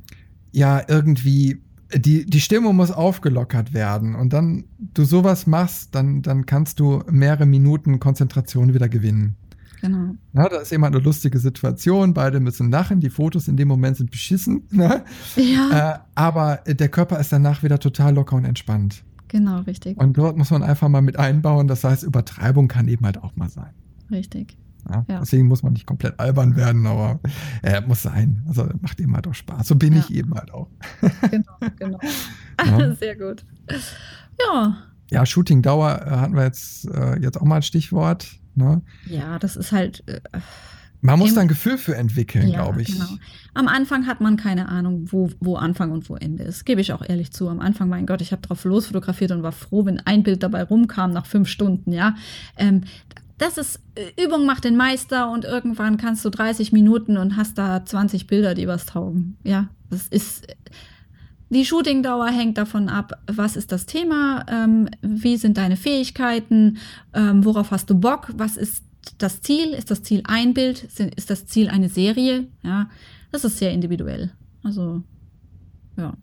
ja, 0.52 0.82
irgendwie 0.86 1.60
die, 1.94 2.26
die 2.26 2.40
Stimmung 2.40 2.76
muss 2.76 2.90
aufgelockert 2.90 3.72
werden. 3.72 4.14
Und 4.14 4.32
dann 4.32 4.64
du 4.78 5.05
sowas 5.05 5.47
machst, 5.47 5.94
dann, 5.94 6.22
dann 6.22 6.47
kannst 6.47 6.81
du 6.81 7.02
mehrere 7.10 7.47
Minuten 7.47 8.01
Konzentration 8.01 8.74
wieder 8.74 8.89
gewinnen. 8.89 9.36
Genau. 9.85 10.15
Na, 10.32 10.48
da 10.48 10.61
ist 10.61 10.73
immer 10.73 10.86
eine 10.86 10.98
lustige 10.98 11.39
Situation, 11.39 12.15
beide 12.15 12.40
müssen 12.40 12.70
lachen, 12.70 13.01
die 13.01 13.11
Fotos 13.11 13.48
in 13.48 13.59
dem 13.59 13.69
Moment 13.69 13.98
sind 13.98 14.11
beschissen. 14.11 14.62
Ne? 14.70 15.05
Ja. 15.36 15.94
Äh, 15.94 15.98
aber 16.15 16.61
der 16.66 16.89
Körper 16.89 17.20
ist 17.20 17.31
danach 17.31 17.62
wieder 17.62 17.78
total 17.78 18.15
locker 18.15 18.35
und 18.36 18.44
entspannt. 18.44 19.05
Genau, 19.28 19.61
richtig. 19.61 19.98
Und 19.98 20.16
dort 20.16 20.36
muss 20.39 20.51
man 20.51 20.62
einfach 20.62 20.89
mal 20.89 21.02
mit 21.02 21.19
einbauen. 21.19 21.69
Das 21.69 21.85
heißt, 21.85 22.02
Übertreibung 22.02 22.66
kann 22.66 22.89
eben 22.89 23.05
halt 23.05 23.19
auch 23.19 23.36
mal 23.36 23.51
sein. 23.51 23.70
Richtig. 24.11 24.56
Ja, 24.89 25.05
ja. 25.06 25.20
Deswegen 25.20 25.48
muss 25.48 25.62
man 25.62 25.74
nicht 25.74 25.86
komplett 25.86 26.19
albern 26.19 26.56
werden, 26.56 26.86
aber 26.86 27.20
er 27.62 27.78
äh, 27.78 27.86
muss 27.86 28.02
sein. 28.02 28.43
Also 28.48 28.66
macht 28.81 28.98
eben 29.01 29.15
halt 29.15 29.27
auch 29.28 29.35
Spaß. 29.35 29.69
So 29.69 29.77
bin 29.77 29.93
ja. 29.93 30.01
ich 30.01 30.15
eben 30.15 30.35
halt 30.35 30.52
auch. 30.52 30.69
Genau, 31.31 31.59
genau. 31.78 32.94
Sehr 32.98 33.16
gut. 33.16 33.44
Ja. 34.40 34.77
Ja, 35.11 35.27
Shooting-Dauer 35.27 36.06
äh, 36.06 36.11
hatten 36.11 36.35
wir 36.35 36.44
jetzt, 36.44 36.89
äh, 36.89 37.20
jetzt 37.20 37.40
auch 37.40 37.44
mal 37.44 37.56
als 37.56 37.66
Stichwort. 37.66 38.40
Ne? 38.55 38.82
Ja, 39.06 39.39
das 39.39 39.56
ist 39.56 39.72
halt. 39.72 40.02
Äh, 40.06 40.20
man 41.01 41.18
muss 41.18 41.35
da 41.35 41.43
ein 41.43 41.48
Gefühl 41.48 41.76
für 41.76 41.94
entwickeln, 41.94 42.48
ja, 42.48 42.62
glaube 42.62 42.81
ich. 42.81 42.93
Genau. 42.93 43.05
Am 43.52 43.68
Anfang 43.68 44.06
hat 44.06 44.22
man 44.22 44.39
keine 44.39 44.70
Ahnung, 44.70 45.12
wo, 45.12 45.28
wo 45.39 45.56
Anfang 45.56 45.93
und 45.93 46.09
wo 46.09 46.16
Ende 46.16 46.44
ist. 46.44 46.64
Gebe 46.64 46.81
ich 46.81 46.94
auch 46.94 47.02
ehrlich 47.06 47.31
zu. 47.31 47.51
Am 47.51 47.60
Anfang, 47.60 47.90
mein 47.90 48.06
Gott, 48.06 48.22
ich 48.22 48.32
habe 48.32 48.40
drauf 48.40 48.64
losfotografiert 48.64 49.31
und 49.31 49.43
war 49.43 49.52
froh, 49.52 49.85
wenn 49.85 50.01
ein 50.01 50.22
Bild 50.22 50.43
dabei 50.43 50.62
rumkam 50.62 51.12
nach 51.12 51.26
fünf 51.26 51.48
Stunden, 51.48 51.93
ja. 51.93 52.16
Ähm, 52.56 52.85
das 53.36 53.59
ist, 53.59 53.81
äh, 53.97 54.24
Übung 54.24 54.47
macht 54.47 54.64
den 54.64 54.76
Meister 54.76 55.31
und 55.31 55.44
irgendwann 55.44 55.98
kannst 55.98 56.24
du 56.24 56.31
30 56.31 56.72
Minuten 56.72 57.18
und 57.18 57.36
hast 57.36 57.59
da 57.59 57.85
20 57.85 58.26
Bilder, 58.26 58.55
die 58.55 58.66
was 58.66 58.86
taugen. 58.86 59.36
Ja, 59.43 59.68
das 59.90 60.09
ist, 60.09 60.47
die 61.50 61.64
Shootingdauer 61.64 62.28
hängt 62.28 62.58
davon 62.58 62.88
ab, 62.88 63.20
was 63.26 63.56
ist 63.56 63.70
das 63.72 63.86
Thema, 63.86 64.44
ähm, 64.48 64.88
wie 65.02 65.36
sind 65.36 65.56
deine 65.56 65.76
Fähigkeiten, 65.76 66.78
ähm, 67.12 67.44
worauf 67.44 67.70
hast 67.70 67.90
du 67.90 67.94
Bock, 67.94 68.32
was 68.36 68.56
ist 68.56 68.84
das 69.18 69.40
Ziel, 69.40 69.68
ist 69.68 69.90
das 69.90 70.02
Ziel 70.02 70.22
ein 70.24 70.54
Bild, 70.54 70.84
ist 70.84 71.30
das 71.30 71.46
Ziel 71.46 71.68
eine 71.68 71.88
Serie, 71.88 72.48
ja, 72.62 72.88
das 73.30 73.44
ist 73.44 73.58
sehr 73.58 73.72
individuell. 73.72 74.32
Also, 74.62 75.02
ja. 75.96 76.16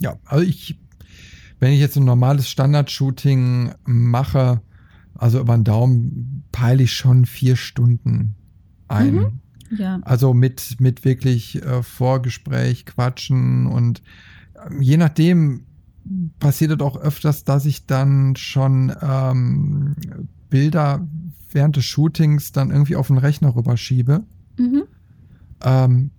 Ja, 0.00 0.16
also 0.24 0.44
ich, 0.44 0.78
wenn 1.58 1.72
ich 1.72 1.80
jetzt 1.80 1.96
ein 1.96 2.04
normales 2.04 2.48
Standard-Shooting 2.48 3.74
mache, 3.84 4.62
also 5.14 5.40
über 5.40 5.56
den 5.56 5.64
Daumen 5.64 6.44
peile 6.52 6.82
ich 6.84 6.92
schon 6.92 7.26
vier 7.26 7.56
Stunden 7.56 8.34
ein. 8.88 9.14
Mhm. 9.14 9.40
Ja. 9.76 10.00
Also 10.02 10.34
mit, 10.34 10.80
mit 10.80 11.04
wirklich 11.04 11.62
äh, 11.62 11.82
Vorgespräch, 11.82 12.86
Quatschen 12.86 13.66
und 13.66 14.02
äh, 14.54 14.82
je 14.82 14.96
nachdem 14.96 15.64
passiert 16.38 16.72
es 16.72 16.80
auch 16.80 16.96
öfters, 16.96 17.44
dass 17.44 17.64
ich 17.64 17.86
dann 17.86 18.36
schon 18.36 18.92
ähm, 19.00 19.94
Bilder 20.50 21.06
während 21.50 21.76
des 21.76 21.84
Shootings 21.84 22.52
dann 22.52 22.70
irgendwie 22.70 22.96
auf 22.96 23.06
den 23.06 23.18
Rechner 23.18 23.54
rüberschiebe. 23.54 24.24
Mhm. 24.58 24.82
Ähm, 25.64 26.10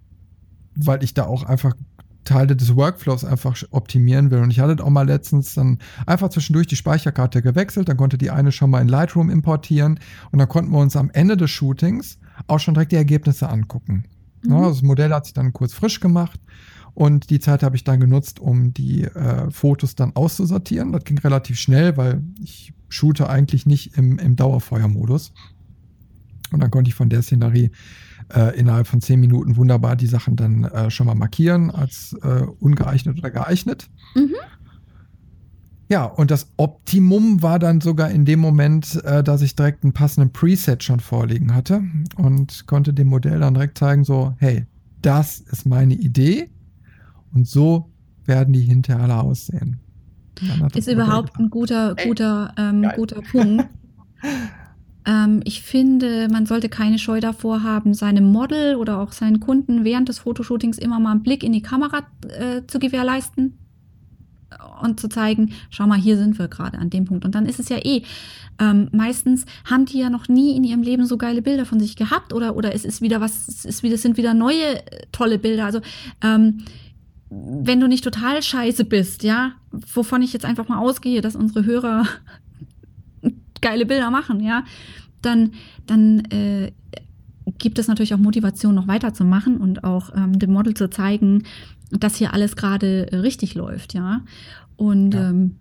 weil 0.76 1.04
ich 1.04 1.14
da 1.14 1.26
auch 1.26 1.44
einfach 1.44 1.76
Teile 2.24 2.56
des 2.56 2.76
Workflows 2.76 3.26
einfach 3.26 3.62
optimieren 3.72 4.32
will. 4.32 4.40
Und 4.40 4.52
ich 4.52 4.60
hatte 4.60 4.84
auch 4.84 4.90
mal 4.90 5.06
letztens 5.06 5.54
dann 5.54 5.80
einfach 6.06 6.30
zwischendurch 6.30 6.68
die 6.68 6.76
Speicherkarte 6.76 7.42
gewechselt, 7.42 7.90
dann 7.90 7.98
konnte 7.98 8.18
die 8.18 8.32
eine 8.32 8.52
schon 8.52 8.70
mal 8.70 8.82
in 8.82 8.88
Lightroom 8.88 9.30
importieren 9.30 10.00
und 10.32 10.40
dann 10.40 10.48
konnten 10.48 10.72
wir 10.72 10.80
uns 10.80 10.96
am 10.96 11.10
Ende 11.12 11.38
des 11.38 11.52
Shootings 11.52 12.18
auch 12.48 12.60
schon 12.60 12.74
direkt 12.74 12.92
die 12.92 12.98
Ergebnisse 12.98 13.50
angucken. 13.50 14.06
Mhm. 14.44 14.52
Ja, 14.52 14.68
das 14.68 14.82
Modell 14.82 15.14
hat 15.14 15.26
sich 15.26 15.34
dann 15.34 15.54
kurz 15.54 15.74
frisch 15.74 16.00
gemacht 16.00 16.40
und 16.94 17.30
die 17.30 17.40
Zeit 17.40 17.64
habe 17.64 17.76
ich 17.76 17.84
dann 17.84 18.00
genutzt, 18.00 18.40
um 18.40 18.74
die 18.74 19.04
äh, 19.04 19.50
Fotos 19.50 19.96
dann 19.96 20.16
auszusortieren. 20.16 20.92
Das 20.92 21.04
ging 21.04 21.18
relativ 21.18 21.58
schnell, 21.58 21.98
weil 21.98 22.22
ich 22.42 22.74
shoote 22.90 23.30
eigentlich 23.30 23.66
nicht 23.66 23.98
im, 23.98 24.20
im 24.20 24.36
Dauerfeuermodus. 24.36 25.34
Und 26.52 26.60
dann 26.60 26.70
konnte 26.70 26.90
ich 26.90 26.96
von 26.96 27.10
der 27.10 27.24
Szenerie 27.24 27.72
äh, 28.34 28.58
innerhalb 28.58 28.88
von 28.88 29.02
zehn 29.02 29.20
Minuten 29.20 29.56
wunderbar 29.56 29.96
die 29.96 30.06
Sachen 30.08 30.36
dann 30.36 30.66
äh, 30.66 30.92
schon 30.92 31.08
mal 31.08 31.16
markieren 31.16 31.72
als 31.72 32.16
äh, 32.22 32.46
ungeeignet 32.60 33.18
oder 33.18 33.32
geeignet. 33.32 33.90
Mhm. 34.16 34.36
Ja, 35.90 36.06
und 36.06 36.32
das 36.32 36.52
Optimum 36.58 37.42
war 37.42 37.60
dann 37.60 37.82
sogar 37.82 38.10
in 38.10 38.26
dem 38.26 38.40
Moment, 38.40 39.04
äh, 39.04 39.24
dass 39.24 39.42
ich 39.42 39.56
direkt 39.56 39.84
einen 39.84 39.94
passenden 39.94 40.32
Preset 40.32 40.82
schon 40.84 41.00
vorliegen 41.00 41.54
hatte 41.54 41.84
und 42.16 42.66
konnte 42.68 42.94
dem 42.94 43.08
Modell 43.08 43.40
dann 43.40 43.54
direkt 43.54 43.78
zeigen, 43.78 44.04
so, 44.04 44.34
hey, 44.38 44.66
das 45.02 45.40
ist 45.40 45.66
meine 45.66 45.94
Idee 45.94 46.50
und 47.34 47.48
so 47.48 47.90
werden 48.26 48.54
die 48.54 48.62
hinterher 48.62 49.04
alle 49.04 49.20
aussehen. 49.20 49.80
Ist 50.74 50.88
überhaupt 50.88 51.38
ein 51.38 51.50
guter, 51.50 51.96
guter, 51.96 52.54
ähm, 52.58 52.90
guter 52.96 53.22
Punkt. 53.22 53.66
Ähm, 55.06 55.42
ich 55.44 55.62
finde, 55.62 56.30
man 56.32 56.46
sollte 56.46 56.70
keine 56.70 56.98
Scheu 56.98 57.20
davor 57.20 57.62
haben, 57.62 57.94
seinem 57.94 58.24
Model 58.24 58.78
oder 58.78 59.00
auch 59.00 59.12
seinen 59.12 59.42
Kunden 59.42 59.84
während 59.84 60.08
des 60.08 60.20
Fotoshootings 60.20 60.78
immer 60.78 60.98
mal 60.98 61.12
einen 61.12 61.24
Blick 61.24 61.44
in 61.44 61.52
die 61.52 61.62
Kamera 61.62 62.04
äh, 62.30 62.62
zu 62.68 62.80
gewährleisten 62.80 63.58
und 64.82 65.00
zu 65.00 65.10
zeigen, 65.10 65.54
schau 65.70 65.88
mal, 65.88 66.00
hier 66.00 66.18
sind 66.18 66.40
wir 66.40 66.48
gerade 66.48 66.78
an 66.78 66.90
dem 66.90 67.06
Punkt. 67.06 67.26
Und 67.26 67.36
dann 67.36 67.46
ist 67.46 67.60
es 67.60 67.70
ja 67.70 67.78
eh, 67.78 68.04
ähm, 68.60 68.90
meistens 68.92 69.46
haben 69.66 69.86
die 69.86 70.00
ja 70.00 70.10
noch 70.10 70.28
nie 70.28 70.56
in 70.56 70.64
ihrem 70.64 70.84
Leben 70.84 71.06
so 71.06 71.18
geile 71.18 71.42
Bilder 71.42 71.66
von 71.66 71.80
sich 71.80 71.96
gehabt 71.96 72.34
oder, 72.34 72.56
oder 72.56 72.74
es 72.74 72.86
ist 72.86 73.02
wieder 73.02 73.22
was, 73.22 73.48
es 73.48 73.66
ist 73.66 73.84
wieder, 73.84 73.98
sind 73.98 74.18
wieder 74.18 74.34
neue 74.34 74.86
äh, 74.86 75.06
tolle 75.12 75.40
Bilder. 75.40 75.66
Also, 75.66 75.82
ähm, 76.22 76.64
wenn 77.30 77.80
du 77.80 77.88
nicht 77.88 78.04
total 78.04 78.44
scheiße 78.44 78.86
bist, 78.86 79.24
ja, 79.24 79.54
wovon 79.72 80.22
ich 80.22 80.34
jetzt 80.34 80.46
einfach 80.46 80.68
mal 80.68 80.78
ausgehe, 80.78 81.22
dass 81.22 81.36
unsere 81.36 81.66
Hörer 81.66 82.06
geile 83.62 83.86
Bilder 83.86 84.12
machen, 84.12 84.40
ja, 84.40 84.64
dann, 85.22 85.52
dann 85.88 86.20
äh, 86.26 86.72
gibt 87.58 87.80
es 87.80 87.88
natürlich 87.88 88.14
auch 88.14 88.20
Motivation, 88.20 88.76
noch 88.76 88.88
weiterzumachen 88.88 89.58
und 89.58 89.84
auch 89.84 90.16
ähm, 90.16 90.38
dem 90.38 90.52
Model 90.52 90.74
zu 90.74 90.90
zeigen, 90.90 91.44
dass 91.98 92.16
hier 92.16 92.34
alles 92.34 92.56
gerade 92.56 93.12
äh, 93.12 93.18
richtig 93.18 93.56
läuft, 93.56 93.94
ja. 93.94 94.22
Und 94.76 95.14
ja. 95.14 95.30
Ähm, 95.30 95.56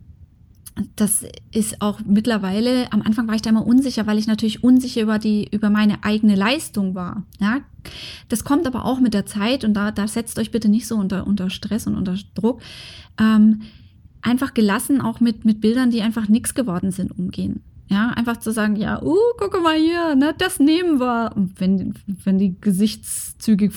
das 0.96 1.24
ist 1.52 1.82
auch 1.82 2.00
mittlerweile, 2.04 2.90
am 2.92 3.02
Anfang 3.02 3.28
war 3.28 3.34
ich 3.34 3.42
da 3.42 3.50
immer 3.50 3.66
unsicher, 3.66 4.06
weil 4.06 4.18
ich 4.18 4.26
natürlich 4.26 4.64
unsicher 4.64 5.02
über 5.02 5.18
die, 5.18 5.46
über 5.50 5.68
meine 5.68 6.02
eigene 6.02 6.34
Leistung 6.34 6.94
war. 6.94 7.24
Ja, 7.40 7.58
das 8.30 8.42
kommt 8.42 8.66
aber 8.66 8.86
auch 8.86 8.98
mit 8.98 9.12
der 9.12 9.26
Zeit 9.26 9.64
und 9.64 9.74
da, 9.74 9.90
da 9.90 10.08
setzt 10.08 10.38
euch 10.38 10.50
bitte 10.50 10.70
nicht 10.70 10.86
so 10.86 10.96
unter, 10.96 11.26
unter 11.26 11.50
Stress 11.50 11.86
und 11.86 11.94
unter 11.94 12.16
Druck. 12.34 12.62
Ähm, 13.20 13.62
einfach 14.22 14.54
gelassen 14.54 15.02
auch 15.02 15.20
mit, 15.20 15.44
mit 15.44 15.60
Bildern, 15.60 15.90
die 15.90 16.00
einfach 16.00 16.28
nichts 16.28 16.54
geworden 16.54 16.90
sind, 16.90 17.18
umgehen. 17.18 17.62
Ja, 17.88 18.08
einfach 18.08 18.38
zu 18.38 18.52
sagen, 18.52 18.76
ja, 18.76 19.02
uh, 19.02 19.18
guck 19.36 19.62
mal 19.62 19.76
hier, 19.76 20.14
ne, 20.14 20.34
das 20.38 20.58
nehmen 20.58 20.98
wir. 20.98 21.32
Und 21.36 21.60
wenn, 21.60 21.92
wenn 22.06 22.38
die 22.38 22.58
Gesichtszüge 22.58 23.70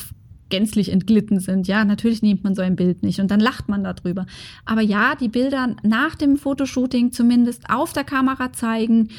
gänzlich 0.49 0.91
entglitten 0.91 1.39
sind, 1.39 1.67
ja, 1.67 1.83
natürlich 1.85 2.21
nimmt 2.21 2.43
man 2.43 2.55
so 2.55 2.61
ein 2.61 2.75
Bild 2.75 3.03
nicht 3.03 3.19
und 3.19 3.31
dann 3.31 3.39
lacht 3.39 3.67
man 3.67 3.83
darüber. 3.83 4.25
Aber 4.65 4.81
ja, 4.81 5.15
die 5.15 5.29
Bilder 5.29 5.75
nach 5.83 6.15
dem 6.15 6.37
Fotoshooting 6.37 7.11
zumindest 7.11 7.69
auf 7.69 7.93
der 7.93 8.03
Kamera 8.03 8.53
zeigen, 8.53 9.09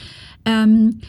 ähm, 0.45 1.01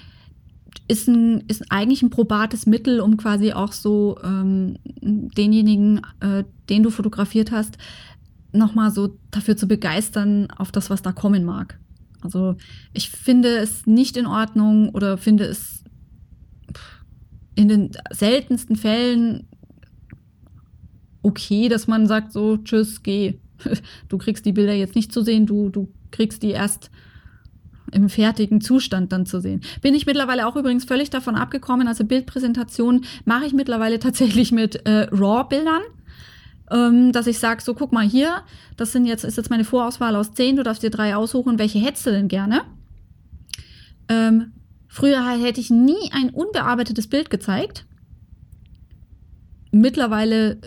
ist, 0.88 1.08
ein, 1.08 1.42
ist 1.48 1.72
eigentlich 1.72 2.02
ein 2.02 2.10
probates 2.10 2.66
Mittel, 2.66 3.00
um 3.00 3.18
quasi 3.18 3.54
auch 3.54 3.74
so 3.74 4.18
ähm, 4.24 4.78
denjenigen, 5.02 6.02
äh, 6.22 6.44
den 6.70 6.84
du 6.84 6.90
fotografiert 6.90 7.52
hast, 7.52 7.78
nochmal 8.52 8.92
so 8.92 9.18
dafür 9.32 9.58
zu 9.58 9.68
begeistern, 9.68 10.50
auf 10.52 10.72
das, 10.72 10.90
was 10.90 11.02
da 11.02 11.12
kommen 11.12 11.44
mag. 11.44 11.80
Also 12.22 12.56
ich 12.94 13.10
finde 13.10 13.58
es 13.58 13.86
nicht 13.86 14.18
in 14.18 14.26
Ordnung 14.26 14.90
oder 14.90 15.18
finde 15.18 15.46
es 15.46 15.84
in 17.56 17.68
den 17.68 17.92
seltensten 18.12 18.76
Fällen 18.76 19.48
okay, 21.28 21.70
dass 21.70 21.88
man 21.88 22.08
sagt 22.08 22.32
so, 22.32 22.58
tschüss, 22.58 23.04
geh. 23.04 23.36
Du 24.10 24.18
kriegst 24.18 24.46
die 24.46 24.54
Bilder 24.54 24.74
jetzt 24.74 24.96
nicht 24.96 25.12
zu 25.12 25.22
sehen, 25.22 25.46
du, 25.46 25.70
du 25.70 25.90
kriegst 26.12 26.44
die 26.44 26.52
erst 26.52 26.90
im 27.92 28.10
fertigen 28.10 28.62
Zustand 28.62 29.12
dann 29.12 29.26
zu 29.26 29.40
sehen. 29.40 29.62
Bin 29.82 29.96
ich 29.96 30.06
mittlerweile 30.06 30.46
auch 30.48 30.56
übrigens 30.56 30.86
völlig 30.86 31.10
davon 31.10 31.36
abgekommen. 31.36 31.88
Also 31.88 32.04
Bildpräsentation 32.04 33.06
mache 33.26 33.46
ich 33.46 33.54
mittlerweile 33.54 34.00
tatsächlich 34.08 34.52
mit 34.52 34.86
äh, 34.86 35.08
RAW-Bildern 35.12 35.82
ähm, 36.72 37.12
dass 37.12 37.28
ich 37.28 37.40
sage, 37.40 37.62
so 37.62 37.74
guck 37.74 37.92
mal 37.92 38.06
hier, 38.06 38.44
das 38.76 38.92
sind 38.92 39.06
jetzt, 39.06 39.24
ist 39.24 39.38
jetzt 39.38 39.50
meine 39.50 39.64
Vorauswahl 39.64 40.16
aus 40.16 40.34
zehn, 40.34 40.56
du 40.56 40.64
darfst 40.64 40.84
dir 40.84 40.90
drei 40.90 41.16
aussuchen, 41.16 41.60
welche 41.60 41.80
hättest 41.80 42.06
du 42.06 42.12
denn 42.12 42.28
gerne? 42.28 42.64
Ähm, 44.10 44.54
früher 44.88 45.26
hätte 45.26 45.62
ich 45.62 45.70
nie 45.70 46.12
ein 46.12 46.30
unbearbeitetes 46.30 47.08
Bild 47.08 47.30
gezeigt. 47.30 47.86
Mittlerweile 49.72 50.60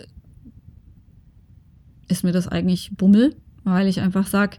ist 2.11 2.23
mir 2.23 2.31
das 2.31 2.47
eigentlich 2.47 2.91
Bummel, 2.95 3.35
weil 3.63 3.87
ich 3.87 4.01
einfach 4.01 4.27
sage, 4.27 4.57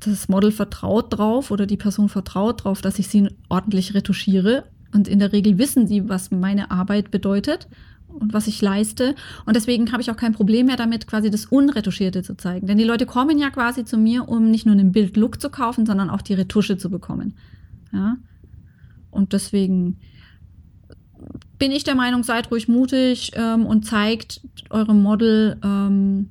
das 0.00 0.28
Model 0.28 0.50
vertraut 0.50 1.16
drauf 1.16 1.50
oder 1.50 1.66
die 1.66 1.76
Person 1.76 2.08
vertraut 2.08 2.64
drauf, 2.64 2.82
dass 2.82 2.98
ich 2.98 3.08
sie 3.08 3.28
ordentlich 3.48 3.94
retuschiere 3.94 4.64
Und 4.94 5.08
in 5.08 5.20
der 5.20 5.32
Regel 5.32 5.58
wissen 5.58 5.86
sie, 5.86 6.08
was 6.08 6.30
meine 6.30 6.70
Arbeit 6.70 7.10
bedeutet 7.10 7.68
und 8.08 8.32
was 8.32 8.46
ich 8.46 8.60
leiste. 8.60 9.14
Und 9.46 9.56
deswegen 9.56 9.90
habe 9.92 10.02
ich 10.02 10.10
auch 10.10 10.16
kein 10.16 10.32
Problem 10.32 10.66
mehr 10.66 10.76
damit, 10.76 11.06
quasi 11.06 11.30
das 11.30 11.46
Unretuschierte 11.46 12.22
zu 12.22 12.36
zeigen. 12.36 12.66
Denn 12.66 12.78
die 12.78 12.84
Leute 12.84 13.06
kommen 13.06 13.38
ja 13.38 13.50
quasi 13.50 13.84
zu 13.84 13.96
mir, 13.96 14.28
um 14.28 14.50
nicht 14.50 14.66
nur 14.66 14.74
einen 14.74 14.92
Bildlook 14.92 15.40
zu 15.40 15.50
kaufen, 15.50 15.86
sondern 15.86 16.10
auch 16.10 16.20
die 16.20 16.34
Retusche 16.34 16.76
zu 16.76 16.90
bekommen. 16.90 17.34
Ja. 17.92 18.16
Und 19.10 19.32
deswegen 19.32 19.98
bin 21.58 21.70
ich 21.70 21.84
der 21.84 21.94
Meinung, 21.94 22.24
seid 22.24 22.50
ruhig 22.50 22.68
mutig 22.68 23.32
ähm, 23.34 23.66
und 23.66 23.86
zeigt 23.86 24.40
eurem 24.70 25.02
Model, 25.02 25.58
ähm, 25.62 26.28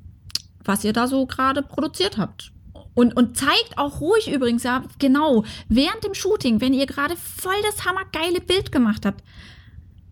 was 0.66 0.84
ihr 0.84 0.94
da 0.94 1.08
so 1.08 1.26
gerade 1.26 1.62
produziert 1.62 2.18
habt. 2.18 2.52
Und, 2.94 3.16
und 3.16 3.38
zeigt 3.38 3.78
auch 3.78 4.02
ruhig 4.02 4.32
übrigens, 4.32 4.64
ja, 4.64 4.84
genau, 5.00 5.46
während 5.70 6.04
dem 6.04 6.14
Shooting, 6.14 6.60
wenn 6.60 6.74
ihr 6.74 6.86
gerade 6.86 7.16
voll 7.16 7.54
das 7.64 7.86
hammergeile 7.86 8.42
Bild 8.42 8.72
gemacht 8.72 9.06
habt, 9.06 9.24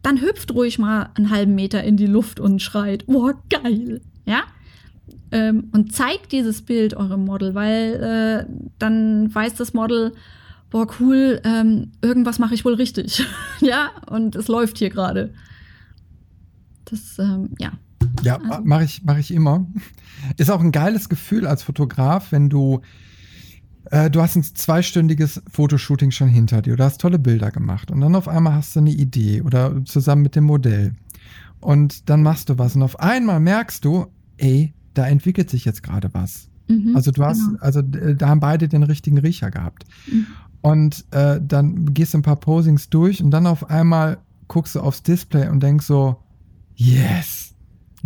dann 0.02 0.22
hüpft 0.22 0.54
ruhig 0.54 0.80
mal 0.80 1.10
einen 1.16 1.30
halben 1.30 1.56
Meter 1.56 1.84
in 1.84 1.98
die 1.98 2.06
Luft 2.06 2.40
und 2.40 2.62
schreit, 2.62 3.06
boah, 3.06 3.34
geil, 3.50 4.02
ja? 4.26 4.44
Ähm, 5.32 5.70
und 5.74 5.94
zeigt 5.94 6.32
dieses 6.32 6.62
Bild 6.62 6.96
eurem 6.96 7.26
Model, 7.26 7.54
weil 7.54 8.48
äh, 8.48 8.54
dann 8.80 9.34
weiß 9.34 9.56
das 9.56 9.74
Model, 9.74 10.14
boah, 10.70 10.88
cool, 11.00 11.42
ähm, 11.44 11.92
irgendwas 12.02 12.40
mache 12.40 12.54
ich 12.54 12.64
wohl 12.64 12.76
richtig. 12.76 13.26
ja, 13.60 13.92
und 14.10 14.36
es 14.36 14.48
läuft 14.48 14.78
hier 14.78 14.90
gerade. 14.90 15.34
Das, 16.86 17.20
ähm, 17.20 17.50
ja. 17.60 17.74
Ja, 18.24 18.38
also. 18.38 18.64
mache 18.64 18.84
ich, 18.84 19.04
mach 19.04 19.18
ich 19.18 19.34
immer. 19.34 19.66
Ist 20.38 20.52
auch 20.52 20.62
ein 20.62 20.72
geiles 20.72 21.10
Gefühl 21.10 21.48
als 21.48 21.64
Fotograf, 21.64 22.32
wenn 22.32 22.50
du, 22.50 22.82
äh, 23.92 24.10
du 24.10 24.22
hast 24.22 24.36
ein 24.36 24.44
zweistündiges 24.44 25.42
Fotoshooting 25.50 26.12
schon 26.12 26.28
hinter 26.28 26.62
dir, 26.62 26.76
du 26.76 26.84
hast 26.84 27.02
tolle 27.02 27.20
Bilder 27.20 27.52
gemacht 27.52 27.92
und 27.92 28.02
dann 28.02 28.16
auf 28.16 28.28
einmal 28.28 28.54
hast 28.54 28.76
du 28.76 28.80
eine 28.80 28.92
Idee 28.92 29.42
oder 29.42 29.84
zusammen 29.86 30.22
mit 30.22 30.36
dem 30.36 30.46
Modell 30.46 30.94
und 31.62 32.10
dann 32.10 32.24
machst 32.24 32.50
du 32.50 32.58
was 32.58 32.76
und 32.76 32.84
auf 32.84 33.00
einmal 33.00 33.40
merkst 33.40 33.84
du, 33.84 34.08
ey, 34.38 34.74
da 34.94 35.08
entwickelt 35.08 35.50
sich 35.50 35.66
jetzt 35.66 35.84
gerade 35.84 36.14
was. 36.14 36.50
Mhm, 36.68 36.96
also 36.96 37.12
du 37.12 37.24
hast, 37.24 37.46
genau. 37.46 37.60
also 37.62 37.82
da 37.82 38.30
haben 38.30 38.40
beide 38.40 38.68
den 38.68 38.84
richtigen 38.84 39.18
Riecher 39.18 39.52
gehabt. 39.52 39.86
Mhm. 40.08 40.28
Und 40.62 41.06
äh, 41.12 41.40
dann 41.42 41.94
gehst 41.94 42.14
du 42.14 42.18
ein 42.18 42.22
paar 42.22 42.36
Posings 42.36 42.90
durch 42.90 43.24
und 43.24 43.32
dann 43.32 43.48
auf 43.48 43.70
einmal 43.70 44.18
guckst 44.48 44.76
du 44.76 44.82
aufs 44.82 45.04
Display 45.04 45.48
und 45.48 45.64
denkst 45.64 45.86
so, 45.86 46.18
yes, 46.76 47.56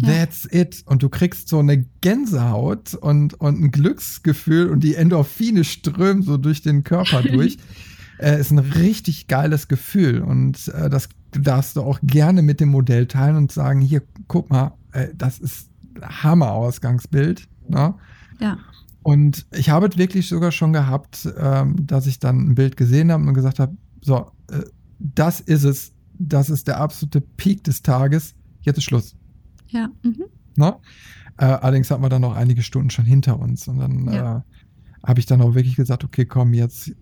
that's 0.01 0.47
ja. 0.51 0.61
it. 0.61 0.83
Und 0.85 1.03
du 1.03 1.09
kriegst 1.09 1.49
so 1.49 1.59
eine 1.59 1.85
Gänsehaut 2.01 2.93
und, 2.93 3.33
und 3.35 3.61
ein 3.61 3.71
Glücksgefühl 3.71 4.69
und 4.69 4.81
die 4.81 4.95
Endorphine 4.95 5.63
strömen 5.63 6.23
so 6.23 6.37
durch 6.37 6.61
den 6.61 6.83
Körper 6.83 7.21
durch. 7.31 7.57
äh, 8.19 8.39
ist 8.39 8.51
ein 8.51 8.59
richtig 8.59 9.27
geiles 9.27 9.67
Gefühl 9.67 10.21
und 10.21 10.67
äh, 10.69 10.89
das 10.89 11.09
darfst 11.31 11.75
du 11.75 11.81
auch 11.81 11.99
gerne 12.03 12.41
mit 12.41 12.59
dem 12.59 12.69
Modell 12.69 13.07
teilen 13.07 13.35
und 13.35 13.51
sagen, 13.51 13.81
hier, 13.81 14.01
guck 14.27 14.49
mal, 14.49 14.73
äh, 14.91 15.07
das 15.15 15.39
ist 15.39 15.69
Hammer-Ausgangsbild. 16.01 17.47
Ne? 17.67 17.95
Ja. 18.39 18.57
Und 19.01 19.45
ich 19.51 19.69
habe 19.69 19.87
es 19.87 19.97
wirklich 19.97 20.29
sogar 20.29 20.51
schon 20.51 20.73
gehabt, 20.73 21.27
ähm, 21.37 21.75
dass 21.85 22.07
ich 22.07 22.19
dann 22.19 22.39
ein 22.39 22.55
Bild 22.55 22.77
gesehen 22.77 23.11
habe 23.11 23.23
und 23.23 23.33
gesagt 23.33 23.59
habe, 23.59 23.75
so, 24.01 24.31
äh, 24.49 24.61
das 24.99 25.41
ist 25.41 25.63
es, 25.63 25.91
das 26.17 26.49
ist 26.49 26.67
der 26.67 26.79
absolute 26.79 27.19
Peak 27.19 27.63
des 27.63 27.81
Tages, 27.81 28.33
jetzt 28.61 28.77
ist 28.77 28.85
Schluss. 28.85 29.15
Ja. 29.73 29.89
Mhm. 30.03 30.23
Ne? 30.55 30.75
Äh, 31.37 31.45
allerdings 31.45 31.89
hatten 31.89 32.03
wir 32.03 32.09
dann 32.09 32.21
noch 32.21 32.35
einige 32.35 32.61
Stunden 32.61 32.89
schon 32.89 33.05
hinter 33.05 33.39
uns 33.39 33.67
und 33.67 33.79
dann 33.79 34.13
ja. 34.13 34.37
äh, 34.37 34.41
habe 35.07 35.19
ich 35.19 35.25
dann 35.25 35.41
auch 35.41 35.55
wirklich 35.55 35.75
gesagt, 35.75 36.03
okay, 36.03 36.25
komm, 36.25 36.53
jetzt, 36.53 36.93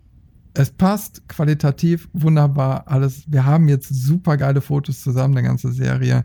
es 0.54 0.72
passt 0.72 1.28
qualitativ 1.28 2.10
wunderbar 2.14 2.88
alles. 2.88 3.30
Wir 3.30 3.46
haben 3.46 3.68
jetzt 3.68 3.90
super 3.90 4.38
geile 4.38 4.62
Fotos 4.62 5.02
zusammen, 5.02 5.38
eine 5.38 5.46
ganze 5.46 5.72
Serie, 5.72 6.24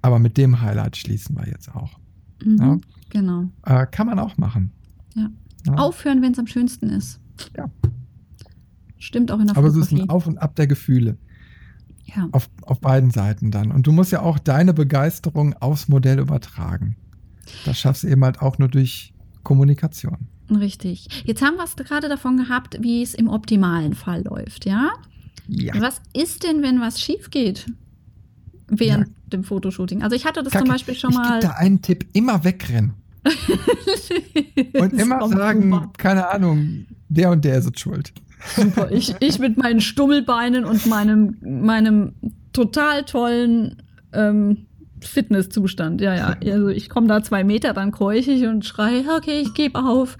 aber 0.00 0.18
mit 0.18 0.36
dem 0.36 0.60
Highlight 0.60 0.96
schließen 0.96 1.36
wir 1.36 1.48
jetzt 1.48 1.74
auch. 1.74 1.98
Mhm, 2.44 2.58
ja? 2.58 2.78
Genau. 3.10 3.48
Äh, 3.66 3.86
kann 3.90 4.06
man 4.06 4.18
auch 4.18 4.38
machen. 4.38 4.70
Ja. 5.14 5.28
ja. 5.66 5.74
Aufhören, 5.74 6.22
wenn 6.22 6.32
es 6.32 6.38
am 6.38 6.46
schönsten 6.46 6.88
ist. 6.90 7.20
Ja. 7.56 7.68
Stimmt 8.98 9.32
auch 9.32 9.40
in 9.40 9.48
der 9.48 9.56
Aber 9.56 9.66
es 9.66 9.74
ist 9.74 9.92
ein 9.92 10.08
Auf 10.08 10.28
und 10.28 10.38
Ab 10.38 10.54
der 10.54 10.68
Gefühle. 10.68 11.18
Ja. 12.16 12.28
Auf, 12.32 12.48
auf 12.62 12.80
beiden 12.80 13.10
Seiten 13.10 13.50
dann. 13.50 13.70
Und 13.70 13.86
du 13.86 13.92
musst 13.92 14.12
ja 14.12 14.20
auch 14.20 14.38
deine 14.38 14.74
Begeisterung 14.74 15.54
aufs 15.54 15.88
Modell 15.88 16.18
übertragen. 16.18 16.96
Das 17.64 17.78
schaffst 17.78 18.02
du 18.02 18.08
eben 18.08 18.24
halt 18.24 18.40
auch 18.40 18.58
nur 18.58 18.68
durch 18.68 19.12
Kommunikation. 19.42 20.28
Richtig. 20.50 21.08
Jetzt 21.24 21.42
haben 21.42 21.56
wir 21.56 21.64
es 21.64 21.76
gerade 21.76 22.08
davon 22.08 22.36
gehabt, 22.36 22.76
wie 22.80 23.02
es 23.02 23.14
im 23.14 23.28
optimalen 23.28 23.94
Fall 23.94 24.22
läuft, 24.24 24.66
ja? 24.66 24.90
Ja. 25.48 25.74
Was 25.80 26.00
ist 26.12 26.44
denn, 26.44 26.62
wenn 26.62 26.80
was 26.80 27.00
schief 27.00 27.30
geht? 27.30 27.66
Während 28.68 29.08
ja. 29.08 29.14
dem 29.32 29.44
Fotoshooting. 29.44 30.02
Also 30.02 30.16
ich 30.16 30.24
hatte 30.24 30.42
das 30.42 30.52
Kacke. 30.52 30.64
zum 30.64 30.72
Beispiel 30.72 30.94
schon 30.94 31.10
ich 31.10 31.16
mal. 31.16 31.38
Ich 31.38 31.44
da 31.44 31.52
einen 31.52 31.82
Tipp, 31.82 32.06
immer 32.12 32.44
wegrennen. 32.44 32.94
und 34.80 34.92
immer 34.94 35.28
sagen, 35.28 35.70
super. 35.70 35.92
keine 35.96 36.28
Ahnung, 36.28 36.86
der 37.08 37.30
und 37.30 37.44
der 37.44 37.58
ist 37.58 37.78
schuld. 37.78 38.12
Super. 38.56 38.90
Ich, 38.90 39.14
ich 39.20 39.38
mit 39.38 39.56
meinen 39.56 39.80
Stummelbeinen 39.80 40.64
und 40.64 40.86
meinem, 40.86 41.36
meinem 41.40 42.14
total 42.52 43.04
tollen 43.04 43.82
ähm, 44.12 44.66
Fitnesszustand. 45.00 46.00
Ja, 46.00 46.14
ja. 46.14 46.36
Also 46.44 46.68
ich 46.68 46.88
komme 46.88 47.06
da 47.06 47.22
zwei 47.22 47.44
Meter, 47.44 47.72
dann 47.72 47.92
keuche 47.92 48.32
ich 48.32 48.46
und 48.46 48.64
schreie, 48.64 49.04
okay, 49.16 49.40
ich 49.40 49.54
gebe 49.54 49.78
auf. 49.78 50.16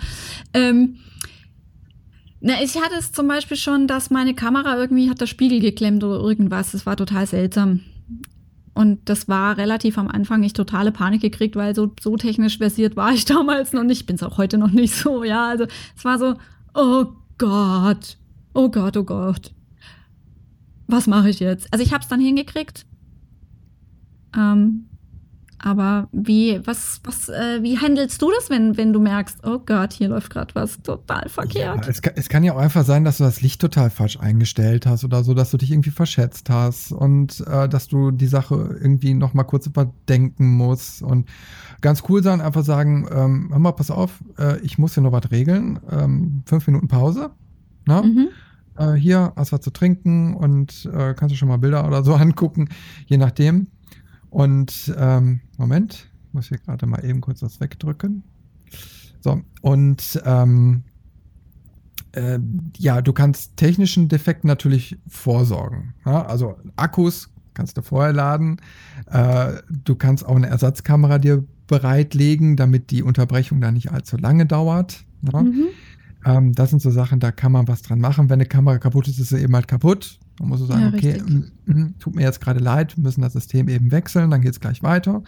Ähm, 0.54 0.96
na, 2.40 2.54
ich 2.62 2.76
hatte 2.76 2.96
es 2.98 3.12
zum 3.12 3.28
Beispiel 3.28 3.56
schon, 3.56 3.86
dass 3.86 4.10
meine 4.10 4.34
Kamera 4.34 4.76
irgendwie 4.76 5.08
hat 5.08 5.20
der 5.20 5.26
Spiegel 5.26 5.60
geklemmt 5.60 6.02
oder 6.02 6.18
irgendwas. 6.18 6.72
Das 6.72 6.86
war 6.86 6.96
total 6.96 7.26
seltsam. 7.26 7.80
Und 8.74 9.08
das 9.08 9.28
war 9.28 9.58
relativ 9.58 9.98
am 9.98 10.08
Anfang 10.08 10.42
ich 10.42 10.54
totale 10.54 10.92
Panik 10.92 11.20
gekriegt, 11.20 11.56
weil 11.56 11.74
so, 11.74 11.92
so 12.00 12.16
technisch 12.16 12.58
versiert 12.58 12.96
war 12.96 13.12
ich 13.12 13.24
damals 13.26 13.72
noch 13.72 13.84
nicht. 13.84 14.06
Bin 14.06 14.16
es 14.16 14.22
auch 14.22 14.38
heute 14.38 14.58
noch 14.58 14.72
nicht 14.72 14.94
so, 14.94 15.22
ja. 15.22 15.46
Also 15.46 15.66
es 15.96 16.04
war 16.04 16.18
so, 16.18 16.34
oh 16.74 17.06
Gott, 17.43 18.19
oh 18.55 18.69
Gott, 18.70 18.97
oh 18.97 19.02
Gott. 19.02 19.52
Was 20.86 21.09
mache 21.09 21.28
ich 21.28 21.40
jetzt? 21.40 21.66
Also 21.73 21.85
ich 21.85 21.93
habe 21.93 22.02
es 22.02 22.09
dann 22.09 22.20
hingekriegt. 22.20 22.86
Ähm, 24.36 24.85
aber 25.59 26.09
wie, 26.12 26.60
was, 26.64 27.01
was, 27.02 27.28
äh, 27.28 27.60
wie 27.62 27.78
handelst 27.78 28.23
du 28.23 28.31
das, 28.31 28.48
wenn, 28.48 28.77
wenn 28.77 28.93
du 28.93 29.01
merkst, 29.01 29.44
oh 29.44 29.59
Gott, 29.59 29.93
hier 29.93 30.09
läuft 30.09 30.31
gerade 30.31 30.55
was 30.55 30.81
total 30.82 31.28
verkehrt? 31.28 31.85
Ja, 31.85 31.90
es, 31.90 32.01
kann, 32.01 32.12
es 32.14 32.28
kann 32.28 32.44
ja 32.44 32.52
auch 32.52 32.59
einfach 32.59 32.85
sein, 32.85 33.05
dass 33.05 33.19
du 33.19 33.24
das 33.24 33.40
Licht 33.40 33.60
total 33.60 33.90
falsch 33.90 34.20
eingestellt 34.20 34.86
hast 34.86 35.05
oder 35.05 35.24
so, 35.24 35.35
dass 35.35 35.51
du 35.51 35.56
dich 35.56 35.73
irgendwie 35.73 35.90
verschätzt 35.90 36.48
hast 36.48 36.93
und 36.93 37.44
äh, 37.48 37.69
dass 37.69 37.89
du 37.89 38.12
die 38.12 38.28
Sache 38.28 38.78
irgendwie 38.81 39.14
noch 39.14 39.35
mal 39.35 39.43
kurz 39.43 39.66
überdenken 39.66 40.47
musst 40.47 41.02
und 41.02 41.28
ganz 41.82 42.04
cool 42.09 42.22
sein, 42.22 42.40
einfach 42.40 42.64
sagen, 42.64 43.06
ähm, 43.12 43.48
hör 43.50 43.59
mal, 43.59 43.72
pass 43.72 43.90
auf, 43.90 44.22
äh, 44.38 44.59
ich 44.60 44.78
muss 44.78 44.94
hier 44.94 45.02
noch 45.02 45.12
was 45.12 45.30
regeln, 45.30 45.78
ähm, 45.90 46.42
fünf 46.46 46.66
Minuten 46.66 46.88
Pause, 46.88 47.30
ne? 47.86 48.02
Mhm. 48.02 48.28
Äh, 48.76 48.94
hier 48.94 49.32
hast 49.36 49.52
was 49.52 49.60
zu 49.60 49.70
trinken 49.70 50.34
und 50.34 50.86
äh, 50.86 51.14
kannst 51.14 51.34
du 51.34 51.36
schon 51.36 51.48
mal 51.48 51.59
Bilder 51.59 51.86
oder 51.86 52.02
so 52.04 52.14
angucken, 52.14 52.68
je 53.06 53.18
nachdem. 53.18 53.66
Und 54.30 54.94
ähm, 54.96 55.40
Moment, 55.59 56.09
muss 56.32 56.48
hier 56.48 56.59
gerade 56.59 56.86
mal 56.86 57.04
eben 57.04 57.20
kurz 57.20 57.40
das 57.40 57.60
wegdrücken. 57.60 58.22
So, 59.20 59.42
und 59.60 60.20
ähm, 60.24 60.84
äh, 62.12 62.38
ja, 62.76 63.02
du 63.02 63.12
kannst 63.12 63.56
technischen 63.56 64.09
Defekten 64.09 64.48
natürlich 64.48 64.98
vorsorgen. 65.06 65.94
Ja? 66.06 66.24
Also 66.24 66.56
Akkus 66.76 67.28
kannst 67.54 67.76
du 67.76 67.82
vorher 67.82 68.12
laden. 68.12 68.60
Äh, 69.06 69.54
du 69.68 69.94
kannst 69.94 70.24
auch 70.24 70.36
eine 70.36 70.48
Ersatzkamera 70.48 71.18
dir 71.18 71.44
bereitlegen, 71.66 72.56
damit 72.56 72.90
die 72.90 73.02
Unterbrechung 73.02 73.60
da 73.60 73.70
nicht 73.70 73.93
allzu 73.93 74.16
lange 74.16 74.47
dauert. 74.47 75.05
Ja? 75.32 75.43
Mhm. 75.43 75.68
Ähm, 76.24 76.52
das 76.52 76.70
sind 76.70 76.82
so 76.82 76.90
Sachen, 76.90 77.20
da 77.20 77.32
kann 77.32 77.52
man 77.52 77.68
was 77.68 77.82
dran 77.82 77.98
machen. 77.98 78.28
Wenn 78.28 78.34
eine 78.34 78.47
Kamera 78.47 78.78
kaputt 78.78 79.09
ist, 79.09 79.18
ist 79.18 79.30
sie 79.30 79.39
eben 79.39 79.55
halt 79.55 79.68
kaputt. 79.68 80.18
Man 80.39 80.48
muss 80.48 80.60
so 80.60 80.66
sagen, 80.66 80.82
ja, 80.82 80.89
okay, 80.89 81.22
mm, 81.66 81.98
tut 81.98 82.14
mir 82.14 82.22
jetzt 82.22 82.40
gerade 82.40 82.60
leid, 82.60 82.97
wir 82.97 83.02
müssen 83.02 83.22
das 83.22 83.32
System 83.32 83.68
eben 83.68 83.90
wechseln, 83.90 84.30
dann 84.30 84.40
geht 84.40 84.52
es 84.52 84.60
gleich 84.60 84.82
weiter. 84.82 85.22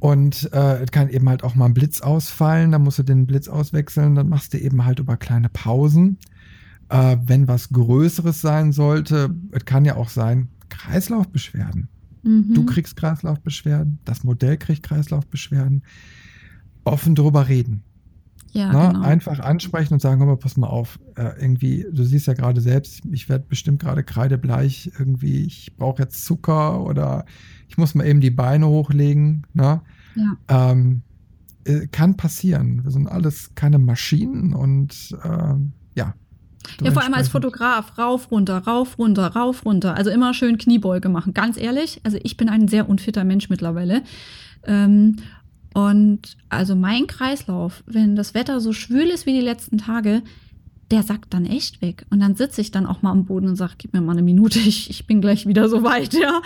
Und 0.00 0.50
äh, 0.52 0.82
es 0.82 0.92
kann 0.92 1.08
eben 1.08 1.28
halt 1.28 1.42
auch 1.42 1.54
mal 1.54 1.66
ein 1.66 1.74
Blitz 1.74 2.00
ausfallen, 2.00 2.70
dann 2.70 2.82
musst 2.82 3.00
du 3.00 3.02
den 3.02 3.26
Blitz 3.26 3.48
auswechseln, 3.48 4.14
dann 4.14 4.28
machst 4.28 4.54
du 4.54 4.58
eben 4.58 4.84
halt 4.84 5.00
über 5.00 5.16
kleine 5.16 5.48
Pausen. 5.48 6.18
Äh, 6.88 7.16
wenn 7.24 7.48
was 7.48 7.70
Größeres 7.70 8.40
sein 8.40 8.72
sollte, 8.72 9.34
es 9.50 9.64
kann 9.64 9.84
ja 9.84 9.96
auch 9.96 10.08
sein, 10.08 10.48
Kreislaufbeschwerden. 10.68 11.88
Mhm. 12.28 12.52
Du 12.54 12.66
kriegst 12.66 12.96
Kreislaufbeschwerden, 12.96 13.98
das 14.04 14.22
Modell 14.22 14.58
kriegt 14.58 14.82
Kreislaufbeschwerden. 14.82 15.82
Offen 16.84 17.14
drüber 17.14 17.48
reden. 17.48 17.82
Ja, 18.52 18.72
Na, 18.72 18.88
genau. 18.88 19.00
Einfach 19.02 19.40
ansprechen 19.40 19.94
und 19.94 20.00
sagen, 20.00 20.38
pass 20.38 20.56
mal 20.56 20.68
auf, 20.68 20.98
äh, 21.16 21.40
irgendwie, 21.40 21.86
du 21.90 22.02
siehst 22.04 22.26
ja 22.26 22.34
gerade 22.34 22.60
selbst, 22.60 23.02
ich 23.10 23.28
werde 23.28 23.44
bestimmt 23.48 23.80
gerade 23.80 24.02
kreidebleich, 24.04 24.90
irgendwie, 24.98 25.44
ich 25.44 25.76
brauche 25.76 26.02
jetzt 26.02 26.24
Zucker 26.24 26.82
oder 26.82 27.24
ich 27.68 27.76
muss 27.76 27.94
mal 27.94 28.06
eben 28.06 28.20
die 28.20 28.30
Beine 28.30 28.66
hochlegen. 28.66 29.46
Ne? 29.52 29.80
Ja. 30.14 30.70
Ähm, 30.70 31.02
äh, 31.64 31.86
kann 31.88 32.16
passieren. 32.16 32.84
Wir 32.84 32.90
sind 32.90 33.06
alles 33.06 33.54
keine 33.54 33.78
Maschinen 33.78 34.54
und 34.54 35.16
ähm, 35.24 35.72
ja. 35.94 36.14
Ja, 36.82 36.92
vor 36.92 37.02
allem 37.02 37.14
als 37.14 37.28
Fotograf, 37.28 37.98
rauf, 37.98 38.30
runter, 38.30 38.58
rauf, 38.58 38.98
runter, 38.98 39.26
rauf, 39.28 39.64
runter. 39.64 39.94
Also 39.96 40.10
immer 40.10 40.34
schön 40.34 40.58
Kniebeuge 40.58 41.08
machen. 41.08 41.34
Ganz 41.34 41.56
ehrlich, 41.56 42.00
also 42.04 42.18
ich 42.22 42.36
bin 42.36 42.48
ein 42.48 42.68
sehr 42.68 42.88
unfitter 42.88 43.24
Mensch 43.24 43.48
mittlerweile. 43.48 44.02
Ähm, 44.64 45.16
und 45.74 46.36
also 46.48 46.74
mein 46.74 47.06
Kreislauf, 47.06 47.82
wenn 47.86 48.16
das 48.16 48.34
Wetter 48.34 48.60
so 48.60 48.72
schwül 48.72 49.06
ist 49.06 49.26
wie 49.26 49.32
die 49.32 49.40
letzten 49.40 49.78
Tage, 49.78 50.22
der 50.90 51.02
sackt 51.02 51.34
dann 51.34 51.44
echt 51.44 51.82
weg. 51.82 52.06
Und 52.10 52.20
dann 52.20 52.34
sitze 52.34 52.60
ich 52.60 52.70
dann 52.70 52.86
auch 52.86 53.02
mal 53.02 53.10
am 53.10 53.26
Boden 53.26 53.48
und 53.48 53.56
sage, 53.56 53.74
gib 53.78 53.92
mir 53.92 54.00
mal 54.00 54.12
eine 54.12 54.22
Minute, 54.22 54.58
ich, 54.58 54.88
ich 54.90 55.06
bin 55.06 55.20
gleich 55.20 55.46
wieder 55.46 55.68
so 55.68 55.82
weit, 55.82 56.14
ja. 56.14 56.40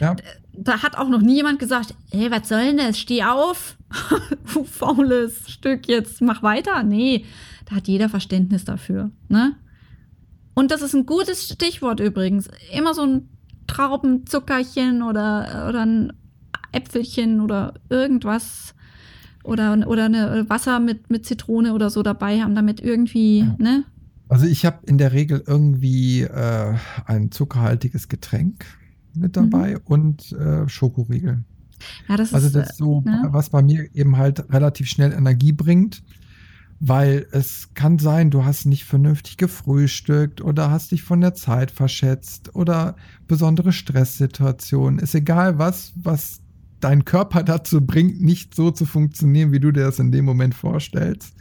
ja. 0.00 0.16
Da 0.52 0.82
hat 0.82 0.96
auch 0.96 1.08
noch 1.08 1.20
nie 1.20 1.36
jemand 1.36 1.58
gesagt, 1.58 1.94
hey, 2.10 2.30
was 2.30 2.48
soll 2.48 2.62
denn 2.62 2.78
das? 2.78 2.98
Steh 2.98 3.24
auf, 3.24 3.76
du 4.52 4.64
faules 4.64 5.50
Stück, 5.50 5.88
jetzt 5.88 6.20
mach 6.20 6.42
weiter. 6.42 6.82
Nee, 6.82 7.24
da 7.66 7.76
hat 7.76 7.88
jeder 7.88 8.08
Verständnis 8.08 8.64
dafür, 8.64 9.10
ne? 9.28 9.56
Und 10.54 10.72
das 10.72 10.82
ist 10.82 10.94
ein 10.94 11.06
gutes 11.06 11.48
Stichwort 11.48 12.00
übrigens. 12.00 12.48
Immer 12.72 12.92
so 12.92 13.02
ein 13.02 13.28
Traubenzuckerchen 13.68 15.04
oder, 15.04 15.66
oder 15.68 15.86
ein 15.86 16.12
Äpfelchen 16.72 17.40
oder 17.40 17.74
irgendwas 17.88 18.74
oder, 19.48 19.86
oder 19.88 20.04
eine 20.04 20.48
Wasser 20.48 20.78
mit, 20.80 21.10
mit 21.10 21.26
Zitrone 21.26 21.74
oder 21.74 21.90
so 21.90 22.02
dabei 22.02 22.40
haben, 22.40 22.54
damit 22.54 22.80
irgendwie, 22.80 23.40
ja. 23.40 23.56
ne? 23.58 23.84
Also 24.28 24.46
ich 24.46 24.66
habe 24.66 24.80
in 24.86 24.98
der 24.98 25.12
Regel 25.12 25.42
irgendwie 25.46 26.22
äh, 26.22 26.74
ein 27.06 27.30
zuckerhaltiges 27.30 28.08
Getränk 28.08 28.66
mit 29.14 29.36
dabei 29.36 29.72
mhm. 29.72 29.80
und 29.84 30.32
äh, 30.32 30.68
Schokoriegel. 30.68 31.44
Ja, 32.08 32.16
das 32.16 32.34
also 32.34 32.50
das 32.50 32.70
ist 32.70 32.76
so, 32.76 33.02
äh, 33.06 33.10
ne? 33.10 33.28
was 33.30 33.50
bei 33.50 33.62
mir 33.62 33.88
eben 33.94 34.16
halt 34.16 34.52
relativ 34.52 34.86
schnell 34.88 35.12
Energie 35.12 35.52
bringt, 35.52 36.02
weil 36.80 37.26
es 37.32 37.70
kann 37.74 37.98
sein, 37.98 38.30
du 38.30 38.44
hast 38.44 38.66
nicht 38.66 38.84
vernünftig 38.84 39.36
gefrühstückt 39.36 40.40
oder 40.40 40.70
hast 40.70 40.92
dich 40.92 41.02
von 41.02 41.20
der 41.20 41.34
Zeit 41.34 41.70
verschätzt 41.70 42.54
oder 42.54 42.96
besondere 43.26 43.72
Stresssituationen. 43.72 44.98
Ist 44.98 45.14
egal 45.14 45.58
was, 45.58 45.92
was 45.96 46.40
deinen 46.80 47.04
Körper 47.04 47.42
dazu 47.42 47.80
bringt, 47.84 48.20
nicht 48.20 48.54
so 48.54 48.70
zu 48.70 48.86
funktionieren, 48.86 49.52
wie 49.52 49.60
du 49.60 49.72
dir 49.72 49.84
das 49.84 49.98
in 49.98 50.12
dem 50.12 50.24
Moment 50.24 50.54
vorstellst. 50.54 51.34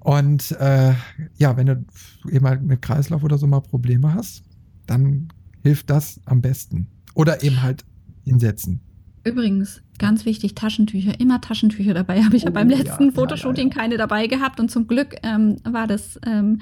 Und 0.00 0.52
äh, 0.60 0.94
ja, 1.36 1.56
wenn 1.56 1.66
du 1.66 1.84
eben 2.30 2.46
halt 2.46 2.62
mit 2.62 2.80
Kreislauf 2.80 3.24
oder 3.24 3.38
so 3.38 3.46
mal 3.46 3.60
Probleme 3.60 4.14
hast, 4.14 4.44
dann 4.86 5.28
hilft 5.62 5.90
das 5.90 6.20
am 6.26 6.40
besten. 6.40 6.86
Oder 7.14 7.42
eben 7.42 7.62
halt 7.62 7.84
hinsetzen. 8.24 8.80
Übrigens, 9.24 9.82
ganz 9.98 10.24
wichtig, 10.24 10.54
Taschentücher. 10.54 11.18
Immer 11.18 11.40
Taschentücher 11.40 11.94
dabei. 11.94 12.22
Habe 12.22 12.36
ich 12.36 12.44
oh, 12.44 12.46
ja 12.46 12.52
beim 12.52 12.68
letzten 12.68 13.06
ja, 13.06 13.10
Fotoshooting 13.10 13.70
ja, 13.70 13.74
keine 13.74 13.96
dabei 13.96 14.28
gehabt. 14.28 14.60
Und 14.60 14.70
zum 14.70 14.86
Glück 14.86 15.16
ähm, 15.24 15.56
war 15.64 15.88
das 15.88 16.20
ähm, 16.24 16.60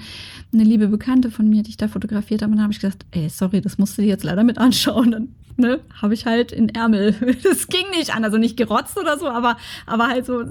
eine 0.51 0.63
liebe 0.63 0.87
Bekannte 0.87 1.29
von 1.29 1.47
mir, 1.47 1.61
die 1.61 1.69
ich 1.69 1.77
da 1.77 1.87
fotografiert 1.87 2.41
habe. 2.41 2.49
Und 2.49 2.57
dann 2.57 2.63
habe 2.63 2.73
ich 2.73 2.79
gesagt, 2.79 3.05
ey, 3.11 3.29
sorry, 3.29 3.61
das 3.61 3.77
musst 3.77 3.95
du 3.95 4.01
dir 4.01 4.07
jetzt 4.07 4.23
leider 4.23 4.43
mit 4.43 4.57
anschauen. 4.57 5.11
Dann 5.11 5.27
ne, 5.57 5.79
habe 6.01 6.13
ich 6.13 6.25
halt 6.25 6.51
in 6.51 6.69
Ärmel. 6.69 7.15
Das 7.43 7.67
ging 7.67 7.89
nicht 7.91 8.15
an. 8.15 8.23
Also 8.23 8.37
nicht 8.37 8.57
gerotzt 8.57 8.97
oder 8.97 9.17
so, 9.17 9.27
aber, 9.27 9.57
aber 9.85 10.07
halt 10.07 10.25
so, 10.25 10.43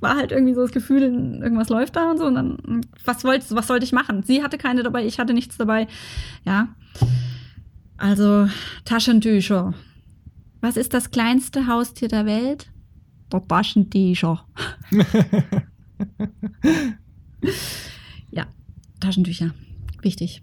war 0.00 0.16
halt 0.16 0.32
irgendwie 0.32 0.54
so 0.54 0.62
das 0.62 0.72
Gefühl, 0.72 1.02
irgendwas 1.02 1.68
läuft 1.68 1.96
da 1.96 2.10
und 2.10 2.18
so. 2.18 2.24
Und 2.26 2.34
dann, 2.34 2.82
was 3.04 3.24
wolltest 3.24 3.54
was 3.54 3.66
sollte 3.66 3.84
ich 3.84 3.92
machen? 3.92 4.22
Sie 4.22 4.42
hatte 4.42 4.58
keine 4.58 4.82
dabei, 4.82 5.04
ich 5.06 5.18
hatte 5.18 5.34
nichts 5.34 5.56
dabei. 5.56 5.86
Ja. 6.44 6.68
Also 7.96 8.48
Taschentücher. 8.84 9.74
Was 10.60 10.76
ist 10.76 10.94
das 10.94 11.10
kleinste 11.10 11.66
Haustier 11.66 12.08
der 12.08 12.26
Welt? 12.26 12.68
Der 13.32 13.46
Taschentücher. 13.46 14.46
ja, 18.30 18.46
Taschentücher. 19.00 19.50
Wichtig. 20.00 20.42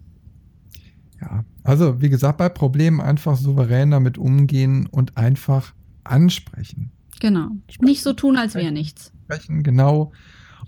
Ja, 1.22 1.46
also 1.64 2.02
wie 2.02 2.10
gesagt, 2.10 2.38
bei 2.40 2.50
Problemen 2.50 3.00
einfach 3.00 3.38
souverän 3.38 3.92
damit 3.92 4.18
umgehen 4.18 4.88
und 4.88 5.18
einfach 5.18 5.74
ansprechen. 6.04 6.92
Genau. 7.20 7.50
Sprechen. 7.68 7.86
Nicht 7.86 8.02
so 8.02 8.14
tun, 8.14 8.38
als 8.38 8.56
wäre 8.56 8.72
nichts. 8.72 9.12
Sprechen, 9.26 9.62
genau. 9.62 10.12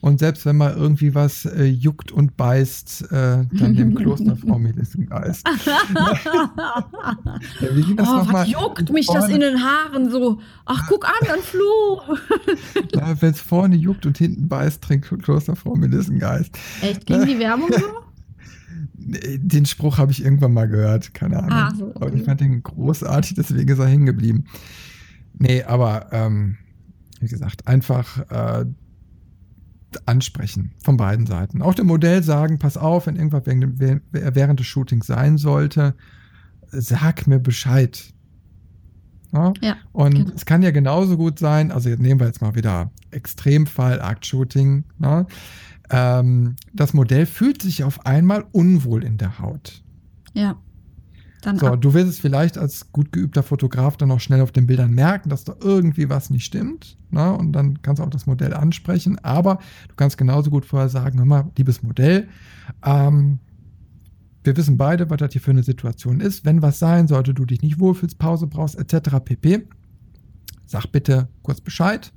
Und 0.02 0.20
selbst 0.20 0.46
wenn 0.46 0.58
mal 0.58 0.74
irgendwie 0.74 1.16
was 1.16 1.46
äh, 1.46 1.64
juckt 1.64 2.12
und 2.12 2.36
beißt, 2.36 3.04
äh, 3.12 3.46
dann 3.52 3.76
dem 3.76 3.96
Klosterfrau 4.00 4.60
Melissengeist. 4.60 5.48
ja, 5.96 6.86
wie 7.72 7.82
ging 7.84 7.96
das 7.96 8.10
oh, 8.10 8.28
was 8.30 8.50
juckt 8.50 8.92
mich 8.92 9.06
vorne? 9.06 9.22
das 9.22 9.30
in 9.30 9.40
den 9.40 9.64
Haaren 9.64 10.12
so? 10.12 10.42
Ach, 10.66 10.88
guck 10.90 11.08
an, 11.08 11.30
ein 11.32 11.42
Floh. 11.42 12.02
ja, 12.94 13.22
wenn 13.22 13.32
es 13.32 13.40
vorne 13.40 13.78
juckt 13.78 14.06
und 14.06 14.18
hinten 14.18 14.50
beißt, 14.50 14.84
trinkt 14.84 15.08
Klosterfrau 15.24 15.76
Melissengeist. 15.76 16.58
Echt? 16.82 17.06
Ging 17.06 17.26
die 17.26 17.40
Werbung 17.40 17.72
so? 17.72 18.03
Den 19.06 19.66
Spruch 19.66 19.98
habe 19.98 20.12
ich 20.12 20.24
irgendwann 20.24 20.54
mal 20.54 20.68
gehört, 20.68 21.14
keine 21.14 21.40
Ahnung. 21.40 21.52
Ah, 21.52 21.74
so, 21.78 21.88
okay. 21.88 21.96
Aber 21.96 22.14
ich 22.14 22.24
fand 22.24 22.42
den 22.42 22.64
großartig, 22.64 23.36
deswegen 23.36 23.70
ist 23.70 23.80
er 23.80 23.88
hängen 23.88 24.06
geblieben. 24.06 24.46
Nee, 25.38 25.64
aber 25.64 26.08
ähm, 26.12 26.58
wie 27.20 27.28
gesagt, 27.28 27.68
einfach 27.68 28.20
äh, 28.30 28.66
ansprechen 30.06 30.72
von 30.84 30.98
beiden 30.98 31.26
Seiten. 31.26 31.62
Auch 31.62 31.76
dem 31.76 31.88
Modell 31.88 32.24
sagen, 32.24 32.60
pass 32.60 32.78
auf, 32.78 33.08
wenn 33.08 33.16
irgendwas 33.16 33.44
während 33.46 34.60
des 34.60 34.68
Shootings 34.68 35.08
sein 35.08 35.38
sollte, 35.38 35.96
sag 36.72 37.28
mir 37.28 37.40
Bescheid. 37.40 38.14
Ja? 39.34 39.54
ja 39.62 39.78
und 39.92 40.14
genau. 40.14 40.32
es 40.36 40.46
kann 40.46 40.62
ja 40.62 40.72
genauso 40.72 41.18
gut 41.18 41.40
sein, 41.40 41.72
also 41.72 41.90
jetzt 41.90 42.02
nehmen 42.02 42.20
wir 42.20 42.28
jetzt 42.28 42.42
mal 42.42 42.56
wieder 42.56 42.92
Extremfall, 43.12 44.02
Akt-Shooting. 44.02 44.84
Ähm, 45.94 46.56
das 46.74 46.96
Modell 46.96 47.28
fühlt 47.28 47.62
sich 47.62 47.84
auf 47.84 48.06
einmal 48.08 48.46
unwohl 48.52 49.04
in 49.04 49.20
der 49.20 49.38
Haut. 49.38 49.84
Ja. 50.34 50.58
Dann 51.44 51.60
so, 51.60 51.68
ab. 51.68 51.82
du 51.82 51.94
wirst 51.94 52.08
es 52.08 52.20
vielleicht 52.20 52.58
als 52.58 52.92
gut 52.92 53.12
geübter 53.12 53.44
Fotograf 53.44 53.96
dann 53.96 54.10
auch 54.10 54.20
schnell 54.20 54.42
auf 54.42 54.52
den 54.52 54.66
Bildern 54.66 54.92
merken, 54.92 55.30
dass 55.30 55.44
da 55.44 55.56
irgendwie 55.62 56.10
was 56.10 56.32
nicht 56.32 56.46
stimmt. 56.46 56.98
Ne? 57.12 57.32
Und 57.32 57.52
dann 57.52 57.82
kannst 57.84 58.00
du 58.00 58.04
auch 58.04 58.10
das 58.10 58.26
Modell 58.26 58.56
ansprechen. 58.56 59.20
Aber 59.20 59.60
du 59.88 59.96
kannst 59.96 60.18
genauso 60.18 60.50
gut 60.50 60.66
vorher 60.66 60.90
sagen, 60.90 61.20
hör 61.20 61.26
mal, 61.26 61.52
liebes 61.58 61.84
Modell, 61.84 62.28
ähm, 62.84 63.40
wir 64.44 64.58
wissen 64.58 64.78
beide, 64.78 65.10
was 65.10 65.18
das 65.18 65.32
hier 65.32 65.42
für 65.42 65.52
eine 65.52 65.64
Situation 65.64 66.22
ist. 66.22 66.44
Wenn 66.44 66.62
was 66.62 66.80
sein 66.80 67.08
sollte, 67.08 67.36
du 67.36 67.46
dich 67.46 67.62
nicht 67.62 67.80
wohlfühlst, 67.80 68.18
Pause 68.18 68.48
brauchst, 68.48 68.78
etc. 68.78 69.18
pp. 69.24 69.68
Sag 70.66 70.88
bitte 70.88 71.30
kurz 71.44 71.62
Bescheid 71.62 72.12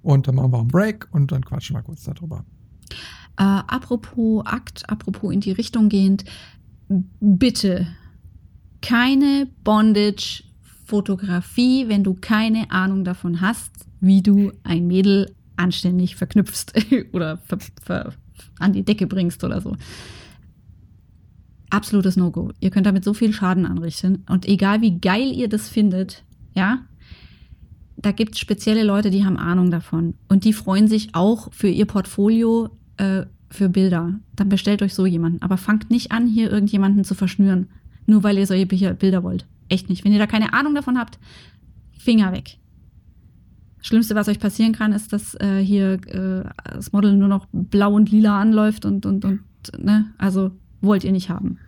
und 0.00 0.28
dann 0.28 0.36
machen 0.36 0.52
wir 0.52 0.60
einen 0.60 0.68
Break 0.68 1.08
und 1.10 1.32
dann 1.32 1.44
quatschen 1.44 1.76
wir 1.76 1.82
kurz 1.82 2.04
darüber. 2.04 2.44
Äh, 3.36 3.42
apropos 3.42 4.44
Akt, 4.44 4.88
apropos 4.88 5.32
in 5.32 5.40
die 5.40 5.52
Richtung 5.52 5.88
gehend, 5.88 6.24
bitte 7.20 7.86
keine 8.82 9.46
Bondage-Fotografie, 9.64 11.88
wenn 11.88 12.04
du 12.04 12.14
keine 12.14 12.70
Ahnung 12.70 13.04
davon 13.04 13.40
hast, 13.40 13.72
wie 14.00 14.22
du 14.22 14.52
ein 14.62 14.86
Mädel 14.86 15.34
anständig 15.56 16.14
verknüpfst 16.16 16.72
oder 17.12 17.38
ver, 17.38 17.58
ver, 17.82 18.12
an 18.58 18.72
die 18.72 18.84
Decke 18.84 19.06
bringst 19.06 19.44
oder 19.44 19.60
so. 19.60 19.76
Absolutes 21.70 22.16
No-Go. 22.16 22.50
Ihr 22.58 22.70
könnt 22.70 22.86
damit 22.86 23.04
so 23.04 23.14
viel 23.14 23.32
Schaden 23.32 23.64
anrichten. 23.64 24.24
Und 24.28 24.46
egal 24.46 24.80
wie 24.80 24.98
geil 24.98 25.32
ihr 25.32 25.48
das 25.48 25.68
findet, 25.68 26.24
ja, 26.54 26.84
da 27.96 28.12
gibt 28.12 28.34
es 28.34 28.40
spezielle 28.40 28.82
Leute, 28.82 29.10
die 29.10 29.24
haben 29.24 29.36
Ahnung 29.36 29.70
davon. 29.70 30.14
Und 30.28 30.44
die 30.44 30.52
freuen 30.52 30.88
sich 30.88 31.14
auch 31.14 31.52
für 31.52 31.68
ihr 31.68 31.86
Portfolio 31.86 32.70
äh, 33.00 33.26
für 33.50 33.68
Bilder. 33.68 34.20
Dann 34.36 34.48
bestellt 34.48 34.82
euch 34.82 34.94
so 34.94 35.06
jemanden. 35.06 35.42
Aber 35.42 35.56
fangt 35.56 35.90
nicht 35.90 36.12
an, 36.12 36.26
hier 36.26 36.50
irgendjemanden 36.50 37.04
zu 37.04 37.14
verschnüren 37.14 37.68
nur 38.10 38.22
weil 38.22 38.36
ihr 38.36 38.46
solche 38.46 38.66
Bilder 38.66 39.22
wollt. 39.22 39.46
Echt 39.68 39.88
nicht. 39.88 40.04
Wenn 40.04 40.12
ihr 40.12 40.18
da 40.18 40.26
keine 40.26 40.52
Ahnung 40.52 40.74
davon 40.74 40.98
habt, 40.98 41.18
Finger 41.98 42.32
weg. 42.32 42.58
Schlimmste, 43.82 44.14
was 44.14 44.28
euch 44.28 44.40
passieren 44.40 44.72
kann, 44.72 44.92
ist, 44.92 45.12
dass 45.12 45.34
äh, 45.36 45.58
hier 45.58 45.92
äh, 46.08 46.44
das 46.74 46.92
Model 46.92 47.16
nur 47.16 47.28
noch 47.28 47.46
blau 47.52 47.94
und 47.94 48.10
lila 48.10 48.38
anläuft 48.38 48.84
und, 48.84 49.06
und, 49.06 49.24
und, 49.24 49.40
ne? 49.78 50.12
Also 50.18 50.50
wollt 50.82 51.04
ihr 51.04 51.12
nicht 51.12 51.30
haben. 51.30 51.58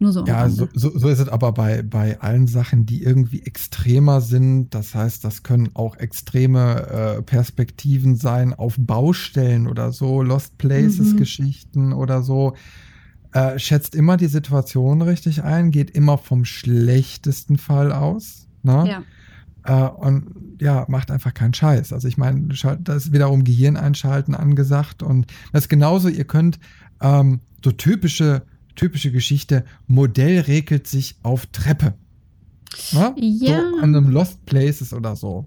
Nur 0.00 0.12
so. 0.12 0.24
Ja, 0.24 0.48
so, 0.48 0.66
so, 0.72 0.96
so, 0.98 1.08
ist 1.08 1.20
es 1.20 1.28
aber 1.28 1.52
bei, 1.52 1.82
bei 1.82 2.20
allen 2.20 2.46
Sachen, 2.46 2.86
die 2.86 3.02
irgendwie 3.02 3.42
extremer 3.42 4.20
sind. 4.20 4.74
Das 4.74 4.94
heißt, 4.94 5.22
das 5.22 5.42
können 5.42 5.70
auch 5.74 5.96
extreme 5.96 7.18
äh, 7.18 7.22
Perspektiven 7.22 8.16
sein 8.16 8.54
auf 8.54 8.76
Baustellen 8.78 9.68
oder 9.68 9.92
so, 9.92 10.22
Lost 10.22 10.58
Places 10.58 11.12
mhm. 11.12 11.16
Geschichten 11.18 11.92
oder 11.92 12.22
so 12.22 12.54
äh, 13.32 13.58
schätzt 13.58 13.94
immer 13.94 14.16
die 14.16 14.26
Situation 14.26 15.02
richtig 15.02 15.44
ein, 15.44 15.70
geht 15.70 15.90
immer 15.90 16.18
vom 16.18 16.44
schlechtesten 16.44 17.58
Fall 17.58 17.92
aus. 17.92 18.48
Ne? 18.62 19.02
Ja. 19.64 19.86
Äh, 19.86 19.90
und 19.90 20.58
ja, 20.60 20.84
macht 20.88 21.10
einfach 21.10 21.34
keinen 21.34 21.54
Scheiß. 21.54 21.92
Also 21.92 22.08
ich 22.08 22.18
meine, 22.18 22.48
da 22.80 22.94
ist 22.94 23.12
wiederum 23.12 23.44
Gehirn 23.44 23.76
einschalten 23.76 24.34
angesagt 24.34 25.02
und 25.02 25.26
das 25.52 25.64
ist 25.64 25.68
genauso, 25.68 26.08
ihr 26.08 26.24
könnt 26.24 26.58
ähm, 27.00 27.40
so 27.64 27.72
typische, 27.72 28.42
typische 28.80 29.12
Geschichte, 29.12 29.64
Modell 29.86 30.40
regelt 30.40 30.86
sich 30.86 31.16
auf 31.22 31.44
Treppe. 31.46 31.92
Ne? 32.92 33.14
Ja. 33.18 33.60
So 33.60 33.78
an 33.82 33.94
einem 33.94 34.08
Lost 34.08 34.44
Places 34.46 34.94
oder 34.94 35.16
so. 35.16 35.46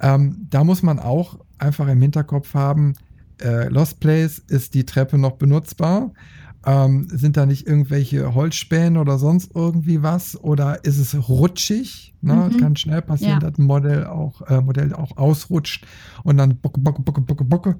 Ähm, 0.00 0.46
da 0.50 0.62
muss 0.62 0.82
man 0.82 0.98
auch 0.98 1.38
einfach 1.58 1.88
im 1.88 2.02
Hinterkopf 2.02 2.52
haben, 2.52 2.92
äh, 3.40 3.68
Lost 3.68 4.00
Place 4.00 4.38
ist 4.38 4.74
die 4.74 4.84
Treppe 4.84 5.16
noch 5.18 5.32
benutzbar 5.32 6.12
Ähm, 6.68 7.06
sind 7.08 7.36
da 7.36 7.46
nicht 7.46 7.64
irgendwelche 7.68 8.34
Holzspäne 8.34 8.98
oder 9.00 9.18
sonst 9.18 9.52
irgendwie 9.54 10.02
was? 10.02 10.36
Oder 10.42 10.84
ist 10.84 10.98
es 10.98 11.28
rutschig? 11.28 12.12
Ne? 12.22 12.50
Mhm. 12.52 12.56
Kann 12.58 12.74
schnell 12.76 13.02
passieren, 13.02 13.40
Ja. 13.40 13.50
dass 13.50 13.56
ein 13.56 13.66
Modell 13.66 14.04
auch, 14.04 14.42
äh, 14.50 14.60
Modell 14.60 14.92
auch 14.92 15.16
ausrutscht 15.16 15.86
und 16.24 16.38
dann 16.38 16.56
bocke, 16.56 16.80
bocke, 16.80 17.02
bocke, 17.02 17.20
bocke, 17.20 17.44
bocke, 17.44 17.76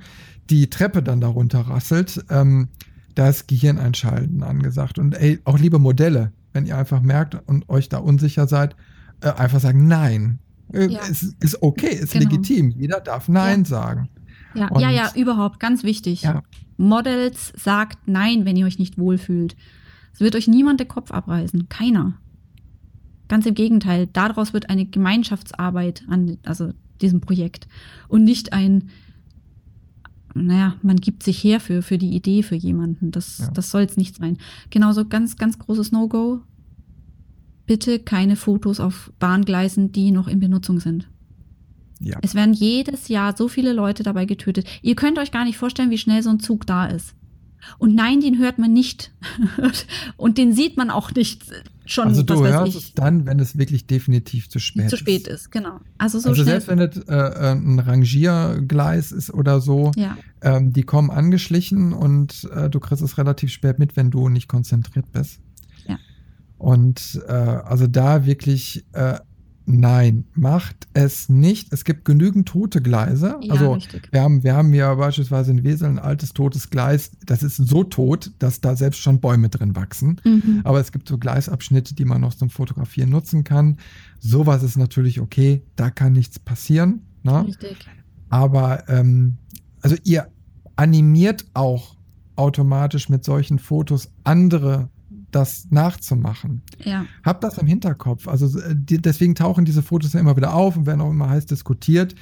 die 0.50 0.70
Treppe 0.70 1.02
dann 1.02 1.20
darunter 1.20 1.62
rasselt. 1.62 2.24
Ähm, 2.30 2.68
da 3.16 3.28
ist 3.28 3.48
Gehirn 3.48 3.78
einschalten 3.78 4.42
angesagt. 4.44 4.98
Und 5.00 5.14
ey, 5.16 5.40
auch 5.44 5.58
liebe 5.58 5.78
Modelle, 5.80 6.32
wenn 6.52 6.64
ihr 6.66 6.78
einfach 6.78 7.02
merkt 7.02 7.34
und 7.48 7.68
euch 7.68 7.88
da 7.88 7.98
unsicher 7.98 8.46
seid, 8.46 8.76
äh, 9.20 9.30
einfach 9.30 9.58
sagen 9.60 9.88
Nein. 9.88 10.38
Äh, 10.72 10.86
Ja. 10.86 11.00
Es 11.10 11.22
ist 11.40 11.62
okay, 11.62 11.88
ist 11.94 12.12
Genau. 12.12 12.24
legitim. 12.30 12.70
Jeder 12.70 13.00
darf 13.00 13.28
Nein 13.28 13.60
Ja. 13.60 13.64
sagen. 13.66 14.08
Ja, 14.54 14.68
Und- 14.68 14.80
ja, 14.80 14.90
ja, 14.90 15.10
überhaupt, 15.14 15.60
ganz 15.60 15.82
wichtig. 15.82 16.22
Ja. 16.22 16.42
Models 16.76 17.52
sagt 17.56 17.98
nein, 18.06 18.44
wenn 18.44 18.56
ihr 18.56 18.66
euch 18.66 18.78
nicht 18.78 18.96
wohlfühlt. 18.98 19.56
Es 20.12 20.20
wird 20.20 20.34
euch 20.36 20.46
niemand 20.48 20.80
den 20.80 20.88
Kopf 20.88 21.10
abreißen. 21.10 21.68
Keiner. 21.68 22.14
Ganz 23.28 23.44
im 23.46 23.54
Gegenteil. 23.54 24.06
Daraus 24.12 24.52
wird 24.52 24.70
eine 24.70 24.86
Gemeinschaftsarbeit 24.86 26.04
an 26.08 26.38
also 26.44 26.72
diesem 27.00 27.20
Projekt. 27.20 27.66
Und 28.08 28.24
nicht 28.24 28.52
ein, 28.52 28.90
naja, 30.44 30.76
man 30.82 30.96
gibt 30.96 31.22
sich 31.22 31.42
her 31.42 31.60
für, 31.60 31.82
für 31.82 31.98
die 31.98 32.14
Idee 32.14 32.42
für 32.42 32.54
jemanden. 32.54 33.10
Das, 33.10 33.38
Ja. 33.38 33.50
das 33.50 33.70
soll 33.70 33.82
es 33.82 33.96
nicht 33.96 34.16
sein. 34.16 34.38
Genauso 34.70 35.04
ganz, 35.04 35.36
ganz 35.36 35.58
großes 35.58 35.92
No-Go. 35.92 36.40
Bitte 37.66 37.98
keine 37.98 38.36
Fotos 38.36 38.78
auf 38.78 39.12
Bahngleisen, 39.18 39.90
die 39.92 40.12
noch 40.12 40.28
in 40.28 40.38
Benutzung 40.40 40.78
sind. 40.78 41.08
Ja. 41.98 42.18
Es 42.22 42.34
werden 42.34 42.52
jedes 42.54 43.08
Jahr 43.08 43.36
so 43.36 43.48
viele 43.48 43.72
Leute 43.72 44.02
dabei 44.02 44.24
getötet. 44.26 44.66
Ihr 44.82 44.94
könnt 44.94 45.18
euch 45.18 45.32
gar 45.32 45.44
nicht 45.44 45.56
vorstellen, 45.56 45.90
wie 45.90 45.98
schnell 45.98 46.22
so 46.22 46.30
ein 46.30 46.40
Zug 46.40 46.66
da 46.66 46.86
ist. 46.86 47.14
Und 47.78 47.94
nein, 47.94 48.20
den 48.20 48.38
hört 48.38 48.58
man 48.58 48.72
nicht. 48.72 49.12
Und 50.16 50.38
den 50.38 50.52
sieht 50.52 50.76
man 50.76 50.90
auch 50.90 51.10
nicht 51.12 51.42
schon, 51.90 52.08
Also 52.08 52.22
du 52.22 52.44
hörst 52.44 52.76
ich, 52.76 52.84
es 52.84 52.94
dann, 52.94 53.26
wenn 53.26 53.38
es 53.40 53.58
wirklich 53.58 53.86
definitiv 53.86 54.48
zu 54.48 54.58
spät 54.58 54.90
zu 54.90 54.96
ist. 54.96 55.00
spät 55.00 55.26
ist. 55.26 55.50
Genau. 55.50 55.80
Also 55.98 56.18
so 56.18 56.30
also 56.30 56.44
selbst 56.44 56.68
wenn 56.68 56.78
es 56.78 56.96
äh, 56.96 57.14
äh, 57.14 57.52
ein 57.52 57.78
Rangiergleis 57.78 59.12
ist 59.12 59.32
oder 59.32 59.60
so, 59.60 59.92
ja, 59.96 60.16
ähm, 60.42 60.72
die 60.72 60.82
kommen 60.82 61.10
angeschlichen 61.10 61.92
und 61.92 62.48
äh, 62.54 62.68
du 62.70 62.80
kriegst 62.80 63.02
es 63.02 63.18
relativ 63.18 63.50
spät 63.50 63.78
mit, 63.78 63.96
wenn 63.96 64.10
du 64.10 64.28
nicht 64.28 64.48
konzentriert 64.48 65.10
bist. 65.12 65.40
Ja. 65.86 65.98
Und 66.58 67.20
äh, 67.26 67.32
also 67.32 67.86
da 67.86 68.26
wirklich 68.26 68.84
äh, 68.92 69.18
nein, 69.66 70.24
macht 70.34 70.88
es 70.94 71.28
nicht. 71.28 71.72
Es 71.72 71.84
gibt 71.84 72.04
genügend 72.04 72.48
tote 72.48 72.80
Gleise. 72.80 73.38
ja 73.42 73.52
also 73.52 73.74
richtig. 73.74 74.08
wir 74.12 74.22
haben, 74.22 74.42
wir 74.42 74.54
haben 74.54 74.72
ja 74.72 74.94
beispielsweise 74.94 75.50
in 75.50 75.64
Wesel 75.64 75.88
ein 75.88 75.98
altes 75.98 76.32
totes 76.32 76.70
Gleis. 76.70 77.10
Das 77.26 77.42
ist 77.42 77.56
so 77.56 77.84
tot, 77.84 78.32
dass 78.38 78.60
da 78.60 78.76
selbst 78.76 79.00
schon 79.00 79.20
Bäume 79.20 79.48
drin 79.48 79.76
wachsen. 79.76 80.20
Mhm. 80.24 80.60
Aber 80.64 80.80
es 80.80 80.92
gibt 80.92 81.08
so 81.08 81.18
Gleisabschnitte, 81.18 81.94
die 81.94 82.04
man 82.04 82.20
noch 82.20 82.34
zum 82.34 82.48
Fotografieren 82.48 83.10
nutzen 83.10 83.44
kann. 83.44 83.78
Sowas 84.20 84.62
ist 84.62 84.76
natürlich 84.76 85.20
okay, 85.20 85.62
da 85.74 85.90
kann 85.90 86.12
nichts 86.12 86.38
passieren. 86.38 87.02
Ne? 87.22 87.46
Richtig. 87.46 87.76
Aber 88.28 88.88
ähm, 88.88 89.36
also 89.80 89.96
ihr 90.04 90.28
animiert 90.76 91.44
auch 91.54 91.96
automatisch 92.36 93.08
mit 93.08 93.24
solchen 93.24 93.58
Fotos 93.58 94.10
andere 94.24 94.90
das 95.36 95.68
nachzumachen. 95.70 96.62
Ja. 96.82 97.04
Habt 97.22 97.44
das 97.44 97.58
im 97.58 97.66
Hinterkopf. 97.66 98.26
Also 98.26 98.58
äh, 98.58 98.74
die, 98.74 98.98
deswegen 98.98 99.34
tauchen 99.34 99.64
diese 99.64 99.82
Fotos 99.82 100.12
ja 100.14 100.20
immer 100.20 100.36
wieder 100.36 100.54
auf 100.54 100.76
und 100.76 100.86
werden 100.86 101.00
auch 101.00 101.10
immer 101.10 101.28
heiß 101.28 101.46
diskutiert, 101.46 102.14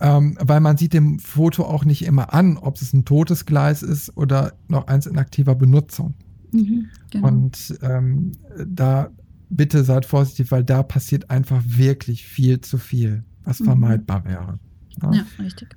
ähm, 0.00 0.36
weil 0.40 0.60
man 0.60 0.76
sieht 0.76 0.92
dem 0.92 1.18
Foto 1.18 1.64
auch 1.64 1.84
nicht 1.84 2.04
immer 2.04 2.32
an, 2.32 2.56
ob 2.58 2.76
es 2.76 2.92
ein 2.92 3.04
totes 3.04 3.46
Gleis 3.46 3.82
ist 3.82 4.16
oder 4.16 4.52
noch 4.68 4.86
eins 4.86 5.06
in 5.06 5.18
aktiver 5.18 5.54
Benutzung. 5.54 6.14
Mhm. 6.52 6.88
Genau. 7.10 7.28
Und 7.28 7.78
ähm, 7.82 8.32
da 8.66 9.10
bitte 9.48 9.84
seid 9.84 10.06
vorsichtig, 10.06 10.50
weil 10.50 10.64
da 10.64 10.82
passiert 10.82 11.30
einfach 11.30 11.62
wirklich 11.66 12.26
viel 12.26 12.60
zu 12.60 12.78
viel, 12.78 13.22
was 13.44 13.60
Mhm. 13.60 13.64
vermeidbar 13.64 14.24
wäre. 14.24 14.58
Ja. 15.02 15.12
ja, 15.12 15.26
richtig. 15.38 15.74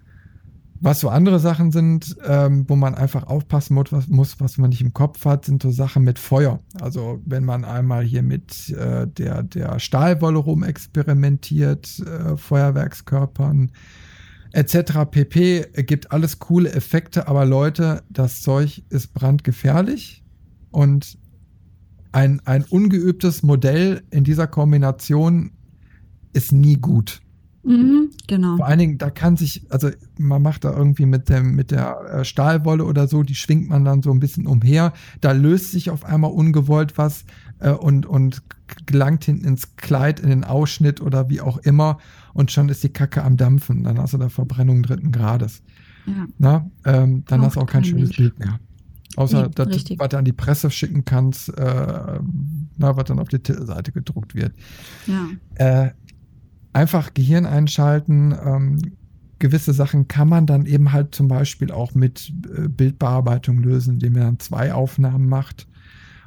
Was 0.81 0.99
so 0.99 1.09
andere 1.09 1.39
Sachen 1.39 1.71
sind, 1.71 2.17
ähm, 2.25 2.65
wo 2.67 2.75
man 2.75 2.95
einfach 2.95 3.23
aufpassen 3.27 3.75
muss 3.75 3.91
was, 3.91 4.07
muss, 4.07 4.39
was 4.39 4.57
man 4.57 4.69
nicht 4.69 4.81
im 4.81 4.93
Kopf 4.93 5.23
hat, 5.23 5.45
sind 5.45 5.63
so 5.63 5.71
Sachen 5.71 6.03
mit 6.03 6.19
Feuer. 6.19 6.59
Also 6.81 7.21
wenn 7.25 7.45
man 7.45 7.63
einmal 7.63 8.03
hier 8.03 8.23
mit 8.23 8.69
äh, 8.71 9.07
der, 9.07 9.43
der 9.43 9.79
Stahlwolle 9.79 10.37
rumexperimentiert, 10.39 11.99
äh, 11.99 12.35
Feuerwerkskörpern 12.37 13.71
etc. 14.51 15.09
pp. 15.09 15.65
gibt 15.83 16.11
alles 16.11 16.39
coole 16.39 16.71
Effekte, 16.71 17.27
aber 17.27 17.45
Leute, 17.45 18.03
das 18.09 18.41
Zeug 18.41 18.83
ist 18.89 19.13
brandgefährlich 19.13 20.23
und 20.71 21.17
ein, 22.11 22.41
ein 22.45 22.63
ungeübtes 22.63 23.43
Modell 23.43 24.03
in 24.11 24.23
dieser 24.23 24.47
Kombination 24.47 25.51
ist 26.31 26.53
nie 26.53 26.77
gut. 26.77 27.21
Mhm. 27.65 28.11
Genau. 28.27 28.57
Vor 28.57 28.67
allen 28.67 28.79
Dingen, 28.79 28.97
da 28.97 29.09
kann 29.09 29.37
sich, 29.37 29.63
also 29.69 29.89
man 30.19 30.41
macht 30.41 30.63
da 30.63 30.75
irgendwie 30.75 31.05
mit 31.05 31.29
dem, 31.29 31.55
mit 31.55 31.71
der 31.71 31.99
äh, 32.01 32.25
Stahlwolle 32.25 32.85
oder 32.85 33.07
so, 33.07 33.23
die 33.23 33.35
schwingt 33.35 33.69
man 33.69 33.83
dann 33.83 34.03
so 34.03 34.11
ein 34.11 34.19
bisschen 34.19 34.45
umher. 34.45 34.93
Da 35.21 35.31
löst 35.31 35.71
sich 35.71 35.89
auf 35.89 36.05
einmal 36.05 36.31
ungewollt 36.31 36.97
was 36.97 37.25
äh, 37.59 37.71
und, 37.71 38.05
und 38.05 38.43
gelangt 38.85 39.25
hinten 39.25 39.45
ins 39.45 39.75
Kleid, 39.77 40.19
in 40.19 40.29
den 40.29 40.43
Ausschnitt 40.43 41.01
oder 41.01 41.29
wie 41.29 41.41
auch 41.41 41.57
immer. 41.57 41.97
Und 42.33 42.51
schon 42.51 42.69
ist 42.69 42.83
die 42.83 42.89
Kacke 42.89 43.23
am 43.23 43.35
Dampfen. 43.35 43.83
Dann 43.83 43.97
hast 43.97 44.13
du 44.13 44.17
da 44.17 44.29
Verbrennung 44.29 44.83
dritten 44.83 45.11
Grades. 45.11 45.63
Ja. 46.05 46.27
Na? 46.37 46.69
Ähm, 46.85 47.23
dann 47.27 47.41
hast 47.41 47.55
du 47.55 47.61
auch 47.61 47.67
kein 47.67 47.83
schönes 47.83 48.09
Mensch. 48.09 48.17
Bild 48.17 48.39
mehr. 48.39 48.59
Außer 49.15 49.43
Nee, 49.43 49.51
das, 49.55 49.67
richtig. 49.67 49.99
was 49.99 50.09
du 50.09 50.17
an 50.17 50.25
die 50.25 50.33
Presse 50.33 50.69
schicken 50.69 51.05
kannst, 51.05 51.49
äh, 51.57 52.19
na, 52.77 52.97
was 52.97 53.05
dann 53.05 53.19
auf 53.19 53.29
die 53.29 53.39
Titelseite 53.39 53.91
gedruckt 53.91 54.35
wird 54.35 54.53
ja. 55.07 55.29
äh, 55.55 55.91
einfach 56.75 57.13
Gehirn 57.13 57.45
einschalten. 57.45 58.35
Ähm, 58.43 58.79
gewisse 59.39 59.73
Sachen 59.73 60.07
kann 60.07 60.27
man 60.27 60.45
dann 60.45 60.65
eben 60.65 60.91
halt 60.91 61.15
zum 61.15 61.27
Beispiel 61.27 61.71
auch 61.71 61.93
mit 61.95 62.33
äh, 62.55 62.67
Bildbearbeitung 62.67 63.59
lösen, 63.59 63.95
indem 63.95 64.13
man 64.13 64.21
dann 64.21 64.39
zwei 64.39 64.73
Aufnahmen 64.73 65.27
macht 65.27 65.67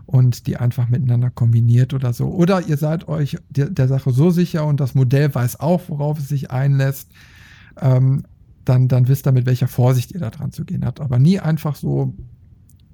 und 0.07 0.47
die 0.47 0.57
einfach 0.57 0.89
miteinander 0.89 1.31
kombiniert 1.31 1.93
oder 1.93 2.15
so. 2.15 2.29
Oder 2.29 2.67
ihr 2.67 2.79
seid 2.79 3.09
euch 3.09 3.37
der, 3.51 3.69
der 3.69 3.89
Sache 3.89 4.11
so 4.11 4.31
sicher 4.31 4.65
und 4.65 4.81
das 4.81 4.95
Modell 4.95 5.35
weiß 5.35 5.61
auch, 5.61 5.83
worauf 5.89 6.19
es 6.19 6.29
sich 6.29 6.51
einlässt. 6.51 7.11
Ähm, 7.81 8.25
dann, 8.65 8.89
dann 8.89 9.09
wisst 9.09 9.27
ihr, 9.27 9.33
mit 9.33 9.47
welcher 9.47 9.69
Vorsicht 9.69 10.13
ihr 10.13 10.21
da 10.21 10.31
dran 10.31 10.53
zu 10.53 10.65
gehen 10.65 10.85
habt. 10.85 11.01
Aber 11.01 11.19
nie 11.19 11.41
einfach 11.41 11.77
so 11.77 12.15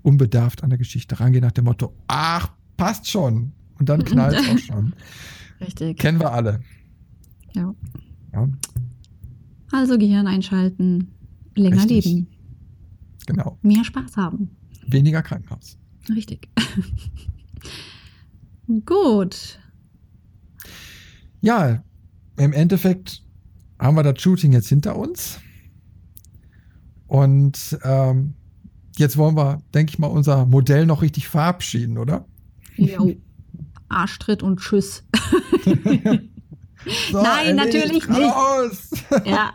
unbedarft 0.03 0.63
an 0.65 0.71
der 0.71 0.79
Geschichte 0.79 1.19
rangehen 1.21 1.45
nach 1.45 1.53
dem 1.53 1.65
Motto, 1.65 1.95
ach, 2.09 2.51
passt 2.77 3.09
schon. 3.09 3.53
Und 3.79 3.89
dann 3.89 4.05
knallt 4.05 4.41
es 4.41 4.49
auch 4.49 4.59
schon. 4.59 4.93
Richtig. 5.61 5.99
Kennen 5.99 6.21
wir 6.21 6.33
alle. 6.33 6.61
Ja. 7.55 7.75
Ja, 8.33 8.49
Also 9.73 9.97
Gehirn 9.99 10.27
einschalten, 10.27 11.09
länger 11.55 11.77
Richtig. 11.77 12.05
leben, 12.05 12.27
genau. 13.27 13.59
mehr 13.63 13.85
Spaß 13.85 14.17
haben. 14.17 14.51
Weniger 14.87 15.23
Krankenhaus. 15.23 15.79
Richtig. 16.09 16.49
Gut. 18.87 19.59
Ja, 21.41 21.83
im 22.37 22.53
Endeffekt 22.53 23.23
haben 23.79 23.97
wir 23.97 24.03
das 24.03 24.21
Shooting 24.21 24.53
jetzt 24.53 24.69
hinter 24.69 24.97
uns. 24.97 25.39
Und 27.07 27.79
ähm, 27.85 28.35
jetzt 28.97 29.17
wollen 29.17 29.37
wir, 29.37 29.63
denke 29.75 29.91
ich 29.91 29.99
mal, 29.99 30.07
unser 30.09 30.47
Modell 30.47 30.87
noch 30.87 31.03
richtig 31.03 31.29
verabschieden, 31.29 31.99
oder? 31.99 32.27
Jo. 32.77 33.15
Arschtritt 33.89 34.43
und 34.43 34.59
Tschüss. 34.61 35.05
So, 37.11 37.23
Nein, 37.23 37.57
natürlich 37.57 38.09
nicht. 38.09 38.11
raus. 38.11 38.91
Ja, 39.25 39.53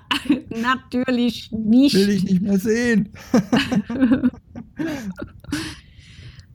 natürlich 0.50 1.52
nicht. 1.52 1.96
Will 1.96 2.10
ich 2.10 2.24
nicht 2.24 2.42
mehr 2.42 2.60
sehen. 2.60 3.10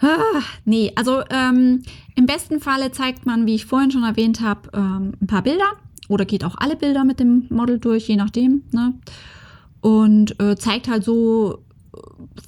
Ah, 0.00 0.42
nee, 0.66 0.92
also 0.96 1.22
ähm, 1.30 1.82
im 2.14 2.26
besten 2.26 2.60
Falle 2.60 2.92
zeigt 2.92 3.24
man, 3.24 3.46
wie 3.46 3.54
ich 3.54 3.64
vorhin 3.64 3.90
schon 3.90 4.02
erwähnt 4.02 4.42
habe, 4.42 4.68
ähm, 4.74 5.14
ein 5.18 5.26
paar 5.26 5.42
Bilder 5.42 5.64
oder 6.08 6.26
geht 6.26 6.44
auch 6.44 6.56
alle 6.58 6.76
Bilder 6.76 7.04
mit 7.04 7.20
dem 7.20 7.46
Model 7.48 7.78
durch, 7.78 8.06
je 8.08 8.16
nachdem. 8.16 8.64
Ne? 8.72 8.94
Und 9.80 10.38
äh, 10.42 10.56
zeigt 10.56 10.88
halt 10.88 11.04
so, 11.04 11.64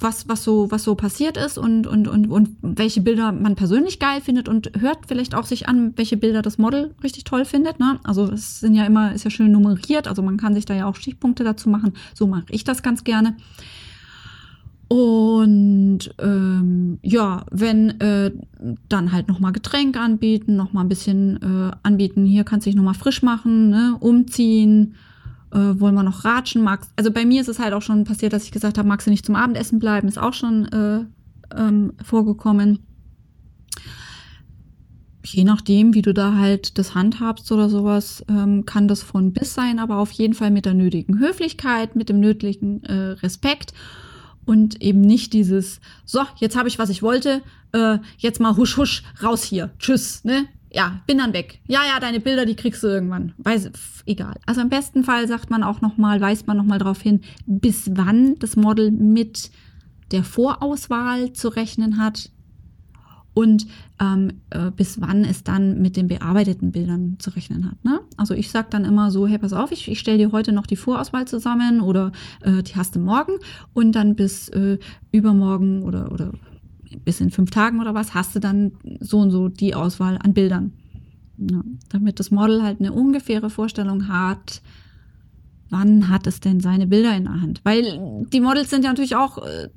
was, 0.00 0.28
was, 0.28 0.44
so, 0.44 0.70
was 0.70 0.84
so 0.84 0.94
passiert 0.94 1.36
ist 1.36 1.56
und, 1.56 1.86
und, 1.86 2.08
und, 2.08 2.26
und 2.30 2.55
welche 2.78 3.00
Bilder 3.00 3.32
man 3.32 3.56
persönlich 3.56 3.98
geil 3.98 4.20
findet 4.20 4.48
und 4.48 4.70
hört 4.78 5.06
vielleicht 5.06 5.34
auch 5.34 5.44
sich 5.44 5.68
an, 5.68 5.92
welche 5.96 6.16
Bilder 6.16 6.42
das 6.42 6.58
Model 6.58 6.94
richtig 7.02 7.24
toll 7.24 7.44
findet. 7.44 7.78
Ne? 7.78 7.98
Also 8.04 8.24
es 8.24 8.60
sind 8.60 8.74
ja 8.74 8.84
immer, 8.84 9.14
ist 9.14 9.24
ja 9.24 9.30
schön 9.30 9.52
nummeriert, 9.52 10.08
also 10.08 10.22
man 10.22 10.36
kann 10.36 10.54
sich 10.54 10.64
da 10.64 10.74
ja 10.74 10.86
auch 10.86 10.96
Stichpunkte 10.96 11.44
dazu 11.44 11.68
machen. 11.68 11.92
So 12.14 12.26
mache 12.26 12.44
ich 12.50 12.64
das 12.64 12.82
ganz 12.82 13.04
gerne. 13.04 13.36
Und 14.88 16.14
ähm, 16.18 16.98
ja, 17.02 17.44
wenn 17.50 18.00
äh, 18.00 18.30
dann 18.88 19.10
halt 19.10 19.26
nochmal 19.26 19.52
Getränk 19.52 19.96
anbieten, 19.96 20.54
nochmal 20.54 20.84
ein 20.84 20.88
bisschen 20.88 21.42
äh, 21.42 21.76
anbieten, 21.82 22.24
hier 22.24 22.44
kannst 22.44 22.66
du 22.66 22.70
dich 22.70 22.76
nochmal 22.76 22.94
frisch 22.94 23.22
machen, 23.22 23.70
ne? 23.70 23.96
umziehen, 23.98 24.94
äh, 25.50 25.80
wollen 25.80 25.96
wir 25.96 26.04
noch 26.04 26.24
ratschen, 26.24 26.62
magst. 26.62 26.92
Also 26.94 27.10
bei 27.10 27.24
mir 27.24 27.40
ist 27.40 27.48
es 27.48 27.58
halt 27.58 27.72
auch 27.72 27.82
schon 27.82 28.04
passiert, 28.04 28.32
dass 28.32 28.44
ich 28.44 28.52
gesagt 28.52 28.78
habe, 28.78 28.86
magst 28.86 29.08
du 29.08 29.10
nicht 29.10 29.26
zum 29.26 29.34
Abendessen 29.34 29.80
bleiben, 29.80 30.06
ist 30.06 30.18
auch 30.18 30.34
schon 30.34 30.66
äh, 30.66 31.04
ähm, 31.56 31.92
vorgekommen. 32.02 32.80
Je 35.24 35.44
nachdem, 35.44 35.94
wie 35.94 36.02
du 36.02 36.14
da 36.14 36.36
halt 36.36 36.78
das 36.78 36.94
handhabst 36.94 37.50
oder 37.50 37.68
sowas, 37.68 38.24
ähm, 38.28 38.64
kann 38.64 38.86
das 38.86 39.02
von 39.02 39.32
bis 39.32 39.54
sein, 39.54 39.80
aber 39.80 39.98
auf 39.98 40.12
jeden 40.12 40.34
Fall 40.34 40.52
mit 40.52 40.66
der 40.66 40.74
nötigen 40.74 41.18
Höflichkeit, 41.18 41.96
mit 41.96 42.08
dem 42.08 42.20
nötigen 42.20 42.84
äh, 42.84 43.10
Respekt 43.22 43.72
und 44.44 44.80
eben 44.80 45.00
nicht 45.00 45.32
dieses, 45.32 45.80
so, 46.04 46.20
jetzt 46.36 46.56
habe 46.56 46.68
ich, 46.68 46.78
was 46.78 46.88
ich 46.88 47.02
wollte, 47.02 47.42
äh, 47.72 47.98
jetzt 48.18 48.40
mal 48.40 48.56
husch 48.56 48.76
husch, 48.76 49.02
raus 49.22 49.42
hier, 49.42 49.70
tschüss, 49.78 50.24
ne? 50.24 50.46
Ja, 50.72 51.00
bin 51.06 51.18
dann 51.18 51.32
weg. 51.32 51.60
Ja, 51.68 51.80
ja, 51.86 52.00
deine 52.00 52.20
Bilder, 52.20 52.44
die 52.44 52.56
kriegst 52.56 52.82
du 52.82 52.88
irgendwann. 52.88 53.32
Weiß, 53.38 53.70
pf, 53.72 54.02
egal. 54.04 54.34
Also 54.46 54.60
im 54.60 54.68
besten 54.68 55.04
Fall 55.04 55.26
sagt 55.26 55.48
man 55.48 55.62
auch 55.62 55.80
noch 55.80 55.96
mal, 55.96 56.20
weist 56.20 56.46
man 56.46 56.56
noch 56.56 56.64
mal 56.64 56.78
darauf 56.78 57.00
hin, 57.00 57.22
bis 57.46 57.90
wann 57.94 58.38
das 58.40 58.56
Model 58.56 58.90
mit 58.90 59.50
der 60.12 60.24
Vorauswahl 60.24 61.32
zu 61.32 61.48
rechnen 61.48 61.98
hat 61.98 62.30
und 63.36 63.66
ähm, 64.00 64.40
äh, 64.48 64.70
bis 64.70 64.98
wann 65.00 65.22
es 65.22 65.44
dann 65.44 65.82
mit 65.82 65.98
den 65.98 66.08
bearbeiteten 66.08 66.72
Bildern 66.72 67.16
zu 67.18 67.28
rechnen 67.30 67.66
hat. 67.70 67.84
Ne? 67.84 68.00
Also 68.16 68.32
ich 68.32 68.50
sage 68.50 68.68
dann 68.70 68.86
immer 68.86 69.10
so, 69.10 69.26
hey, 69.26 69.36
pass 69.36 69.52
auf, 69.52 69.72
ich, 69.72 69.88
ich 69.90 69.98
stelle 69.98 70.16
dir 70.16 70.32
heute 70.32 70.52
noch 70.52 70.66
die 70.66 70.76
Vorauswahl 70.76 71.28
zusammen 71.28 71.82
oder 71.82 72.12
äh, 72.40 72.62
die 72.62 72.76
hast 72.76 72.96
du 72.96 72.98
morgen 72.98 73.32
und 73.74 73.92
dann 73.92 74.14
bis 74.14 74.48
äh, 74.48 74.78
übermorgen 75.12 75.82
oder, 75.82 76.12
oder 76.12 76.32
bis 77.04 77.20
in 77.20 77.30
fünf 77.30 77.50
Tagen 77.50 77.78
oder 77.80 77.92
was 77.92 78.14
hast 78.14 78.34
du 78.34 78.40
dann 78.40 78.72
so 79.00 79.18
und 79.18 79.30
so 79.30 79.48
die 79.48 79.74
Auswahl 79.74 80.18
an 80.22 80.32
Bildern. 80.32 80.72
Ja, 81.36 81.60
damit 81.90 82.18
das 82.18 82.30
Model 82.30 82.62
halt 82.62 82.80
eine 82.80 82.94
ungefähre 82.94 83.50
Vorstellung 83.50 84.08
hat, 84.08 84.62
wann 85.68 86.08
hat 86.08 86.26
es 86.26 86.40
denn 86.40 86.60
seine 86.60 86.86
Bilder 86.86 87.14
in 87.14 87.24
der 87.24 87.42
Hand. 87.42 87.60
Weil 87.64 88.24
die 88.32 88.40
Models 88.40 88.70
sind 88.70 88.84
ja 88.84 88.90
natürlich 88.90 89.16
auch 89.16 89.38
äh, 89.38 89.68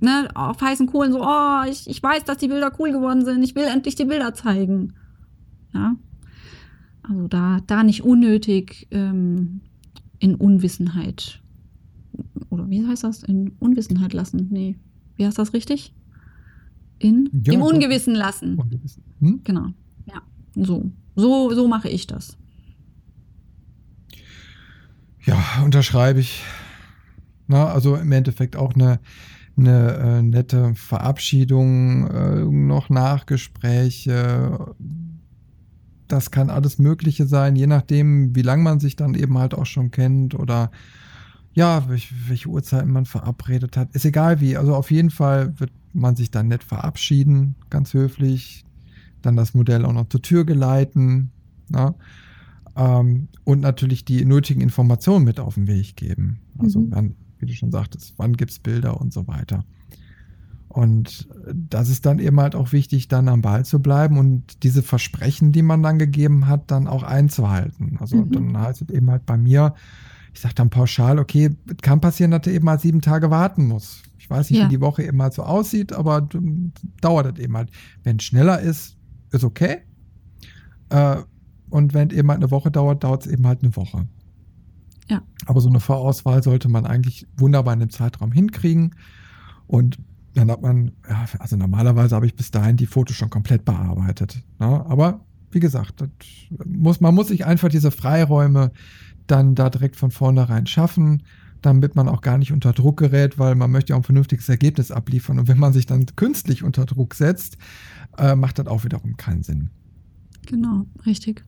ne, 0.00 0.28
auf 0.34 0.60
heißen 0.60 0.86
Kohlen 0.86 1.12
so, 1.12 1.22
oh, 1.22 1.62
ich, 1.68 1.88
ich 1.88 2.02
weiß, 2.02 2.24
dass 2.24 2.38
die 2.38 2.48
Bilder 2.48 2.72
cool 2.78 2.92
geworden 2.92 3.24
sind, 3.24 3.42
ich 3.42 3.54
will 3.54 3.64
endlich 3.64 3.94
die 3.94 4.04
Bilder 4.04 4.34
zeigen. 4.34 4.94
Ja. 5.72 5.96
Also 7.02 7.28
da, 7.28 7.58
da 7.66 7.82
nicht 7.82 8.02
unnötig 8.02 8.88
ähm, 8.90 9.60
in 10.18 10.34
Unwissenheit. 10.34 11.40
Oder 12.50 12.68
wie 12.68 12.86
heißt 12.86 13.04
das? 13.04 13.22
In 13.22 13.52
Unwissenheit 13.58 14.12
lassen. 14.12 14.48
Nee. 14.50 14.76
Wie 15.16 15.26
heißt 15.26 15.38
das 15.38 15.52
richtig? 15.52 15.94
In 16.98 17.30
Ja, 17.44 17.54
im. 17.54 17.62
Ungewissen 17.62 18.14
lassen. 18.14 18.56
Ungewissen. 18.56 19.02
Hm? 19.20 19.40
Genau. 19.44 19.68
Ja. 20.06 20.22
So. 20.54 20.90
So, 21.16 21.52
so 21.54 21.68
mache 21.68 21.88
ich 21.88 22.06
das. 22.06 22.36
Ja, 25.24 25.62
unterschreibe 25.64 26.20
ich. 26.20 26.42
Na, 27.46 27.66
also 27.66 27.96
im 27.96 28.12
Endeffekt 28.12 28.56
auch 28.56 28.74
eine, 28.74 29.00
eine 29.60 29.92
äh, 29.96 30.22
nette 30.22 30.74
Verabschiedung, 30.74 32.06
äh, 32.08 32.44
noch 32.44 32.90
Nachgespräche. 32.90 34.74
Das 36.08 36.30
kann 36.30 36.50
alles 36.50 36.78
Mögliche 36.78 37.26
sein, 37.26 37.54
je 37.56 37.66
nachdem, 37.66 38.34
wie 38.34 38.42
lange 38.42 38.62
man 38.62 38.80
sich 38.80 38.96
dann 38.96 39.14
eben 39.14 39.38
halt 39.38 39.54
auch 39.54 39.66
schon 39.66 39.90
kennt 39.90 40.34
oder 40.34 40.70
ja, 41.52 41.88
welche, 41.88 42.14
welche 42.28 42.48
Uhrzeiten 42.48 42.90
man 42.92 43.06
verabredet 43.06 43.76
hat. 43.76 43.94
Ist 43.94 44.04
egal 44.04 44.40
wie. 44.40 44.56
Also 44.56 44.74
auf 44.74 44.90
jeden 44.90 45.10
Fall 45.10 45.58
wird 45.58 45.72
man 45.92 46.14
sich 46.16 46.30
dann 46.30 46.48
nett 46.48 46.62
verabschieden, 46.62 47.56
ganz 47.70 47.92
höflich. 47.94 48.64
Dann 49.22 49.36
das 49.36 49.54
Modell 49.54 49.84
auch 49.84 49.92
noch 49.92 50.08
zur 50.08 50.22
Tür 50.22 50.44
geleiten. 50.44 51.30
Na? 51.68 51.94
Ähm, 52.76 53.28
und 53.44 53.60
natürlich 53.60 54.04
die 54.04 54.24
nötigen 54.24 54.60
Informationen 54.60 55.24
mit 55.24 55.40
auf 55.40 55.54
den 55.54 55.66
Weg 55.66 55.96
geben. 55.96 56.40
Also, 56.58 56.80
Mhm. 56.80 57.16
Wie 57.40 57.46
du 57.46 57.52
schon 57.54 57.70
sagtest, 57.70 58.14
wann 58.16 58.34
gibt 58.36 58.50
es 58.52 58.58
Bilder 58.58 59.00
und 59.00 59.12
so 59.12 59.26
weiter. 59.26 59.64
Und 60.68 61.28
das 61.52 61.88
ist 61.88 62.06
dann 62.06 62.20
eben 62.20 62.38
halt 62.40 62.54
auch 62.54 62.70
wichtig, 62.70 63.08
dann 63.08 63.28
am 63.28 63.40
Ball 63.42 63.64
zu 63.64 63.80
bleiben 63.80 64.18
und 64.18 64.62
diese 64.62 64.82
Versprechen, 64.82 65.50
die 65.50 65.62
man 65.62 65.82
dann 65.82 65.98
gegeben 65.98 66.46
hat, 66.46 66.70
dann 66.70 66.86
auch 66.86 67.02
einzuhalten. 67.02 67.96
Also 67.98 68.16
Mhm. 68.18 68.30
dann 68.32 68.58
heißt 68.58 68.82
es 68.82 68.88
eben 68.90 69.10
halt 69.10 69.26
bei 69.26 69.36
mir, 69.36 69.74
ich 70.32 70.38
sage 70.40 70.54
dann 70.54 70.70
pauschal, 70.70 71.18
okay, 71.18 71.50
es 71.68 71.78
kann 71.82 72.00
passieren, 72.00 72.30
dass 72.30 72.42
du 72.42 72.52
eben 72.52 72.64
mal 72.66 72.78
sieben 72.78 73.00
Tage 73.00 73.30
warten 73.30 73.66
muss. 73.66 74.02
Ich 74.18 74.30
weiß 74.30 74.48
nicht, 74.50 74.60
Ja. 74.60 74.66
wie 74.66 74.76
die 74.76 74.80
Woche 74.80 75.02
eben 75.02 75.20
halt 75.20 75.32
so 75.34 75.42
aussieht, 75.42 75.92
aber 75.92 76.28
dauert 77.00 77.26
das 77.26 77.44
eben 77.44 77.56
halt. 77.56 77.70
Wenn 78.04 78.18
es 78.18 78.22
schneller 78.22 78.60
ist, 78.60 78.96
ist 79.32 79.42
okay. 79.42 79.78
Äh, 80.90 81.16
und 81.68 81.94
wenn 81.94 82.10
es 82.10 82.16
eben 82.16 82.28
halt 82.28 82.38
eine 82.42 82.52
Woche 82.52 82.70
dauert, 82.70 83.02
dauert 83.02 83.26
es 83.26 83.32
eben 83.32 83.44
halt 83.44 83.64
eine 83.64 83.74
Woche. 83.74 84.06
Ja. 85.10 85.22
Aber 85.46 85.60
so 85.60 85.68
eine 85.68 85.80
Vorauswahl 85.80 86.42
sollte 86.42 86.68
man 86.68 86.86
eigentlich 86.86 87.26
wunderbar 87.36 87.74
in 87.74 87.80
dem 87.80 87.90
Zeitraum 87.90 88.30
hinkriegen. 88.30 88.94
Und 89.66 89.98
dann 90.34 90.50
hat 90.50 90.62
man, 90.62 90.92
ja, 91.08 91.24
also 91.40 91.56
normalerweise 91.56 92.14
habe 92.14 92.26
ich 92.26 92.36
bis 92.36 92.52
dahin 92.52 92.76
die 92.76 92.86
Fotos 92.86 93.16
schon 93.16 93.28
komplett 93.28 93.64
bearbeitet. 93.64 94.42
Ne? 94.60 94.86
Aber 94.86 95.24
wie 95.50 95.58
gesagt, 95.58 96.04
muss, 96.64 97.00
man 97.00 97.14
muss 97.14 97.28
sich 97.28 97.44
einfach 97.44 97.68
diese 97.68 97.90
Freiräume 97.90 98.70
dann 99.26 99.56
da 99.56 99.68
direkt 99.68 99.96
von 99.96 100.12
vornherein 100.12 100.66
schaffen, 100.66 101.24
damit 101.60 101.96
man 101.96 102.08
auch 102.08 102.20
gar 102.20 102.38
nicht 102.38 102.52
unter 102.52 102.72
Druck 102.72 102.98
gerät, 102.98 103.36
weil 103.36 103.56
man 103.56 103.72
möchte 103.72 103.90
ja 103.90 103.96
auch 103.96 104.00
ein 104.00 104.04
vernünftiges 104.04 104.48
Ergebnis 104.48 104.92
abliefern. 104.92 105.40
Und 105.40 105.48
wenn 105.48 105.58
man 105.58 105.72
sich 105.72 105.86
dann 105.86 106.06
künstlich 106.14 106.62
unter 106.62 106.86
Druck 106.86 107.14
setzt, 107.14 107.58
äh, 108.16 108.36
macht 108.36 108.60
das 108.60 108.68
auch 108.68 108.84
wiederum 108.84 109.16
keinen 109.16 109.42
Sinn. 109.42 109.70
Genau, 110.46 110.86
richtig. 111.04 111.44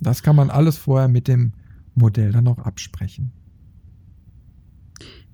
Das 0.00 0.22
kann 0.22 0.36
man 0.36 0.48
alles 0.48 0.78
vorher 0.78 1.08
mit 1.08 1.26
dem 1.26 1.52
Modell 2.00 2.32
dann 2.32 2.48
auch 2.48 2.58
absprechen. 2.58 3.30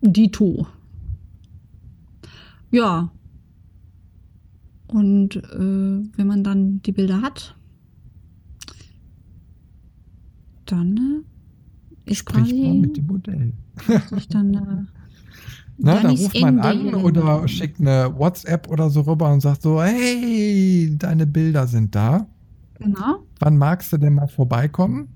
Dito. 0.02 0.66
Ja. 2.70 3.10
Und 4.88 5.36
äh, 5.36 5.40
wenn 6.16 6.26
man 6.26 6.44
dann 6.44 6.80
die 6.82 6.92
Bilder 6.92 7.22
hat, 7.22 7.56
dann 10.66 11.24
äh, 12.06 12.10
ist 12.10 12.18
Spricht 12.18 12.52
man 12.52 12.62
quasi 12.62 12.78
mit 12.78 12.96
dem 12.96 13.06
Modell. 13.06 13.52
sich 14.10 14.28
dann 14.28 14.54
äh, 14.54 14.84
Na, 15.78 16.00
dann 16.00 16.16
ruft 16.16 16.40
man 16.40 16.58
an 16.60 16.94
oder 16.94 17.46
schickt 17.48 17.80
eine 17.80 18.14
WhatsApp 18.16 18.68
oder 18.68 18.88
so 18.88 19.02
rüber 19.02 19.30
und 19.32 19.40
sagt 19.40 19.62
so, 19.62 19.82
hey, 19.82 20.94
deine 20.98 21.26
Bilder 21.26 21.66
sind 21.66 21.94
da. 21.94 22.26
genau. 22.78 23.24
Wann 23.40 23.58
magst 23.58 23.92
du 23.92 23.98
denn 23.98 24.14
mal 24.14 24.28
vorbeikommen? 24.28 25.08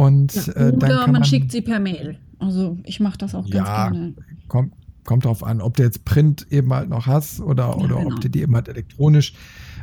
Und 0.00 0.34
Ja, 0.34 0.52
äh, 0.54 0.72
dann 0.72 0.76
oder 0.76 1.00
man, 1.02 1.12
man, 1.12 1.24
schickt 1.24 1.52
sie 1.52 1.60
per 1.60 1.78
Mail. 1.78 2.18
Also 2.38 2.78
ich 2.84 3.00
mache 3.00 3.18
das 3.18 3.34
auch 3.34 3.44
ganz 3.50 3.68
Ja, 3.68 3.90
gerne. 3.90 4.14
kommt, 4.48 4.72
kommt 5.04 5.26
drauf 5.26 5.44
an, 5.44 5.60
ob 5.60 5.76
du 5.76 5.82
jetzt 5.82 6.06
Print 6.06 6.46
eben 6.50 6.72
halt 6.72 6.88
noch 6.88 7.06
hast 7.06 7.40
oder, 7.40 7.64
Ja, 7.64 7.74
oder 7.74 7.96
genau. 7.96 8.06
ob 8.06 8.20
du 8.22 8.30
die 8.30 8.40
eben 8.40 8.54
halt 8.54 8.68
elektronisch. 8.68 9.34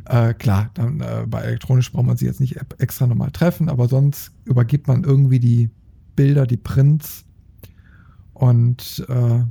Äh, 0.05 0.33
klar, 0.33 0.71
dann 0.73 1.01
äh, 1.01 1.25
bei 1.27 1.41
elektronisch 1.41 1.91
braucht 1.91 2.07
man 2.07 2.17
sie 2.17 2.25
jetzt 2.25 2.39
nicht 2.39 2.55
e- 2.55 2.61
extra 2.79 3.05
nochmal 3.05 3.29
treffen, 3.29 3.69
aber 3.69 3.87
sonst 3.87 4.31
übergibt 4.45 4.87
man 4.87 5.03
irgendwie 5.03 5.39
die 5.39 5.69
Bilder, 6.15 6.47
die 6.47 6.57
Prints 6.57 7.23
und 8.33 9.05
äh, 9.09 9.43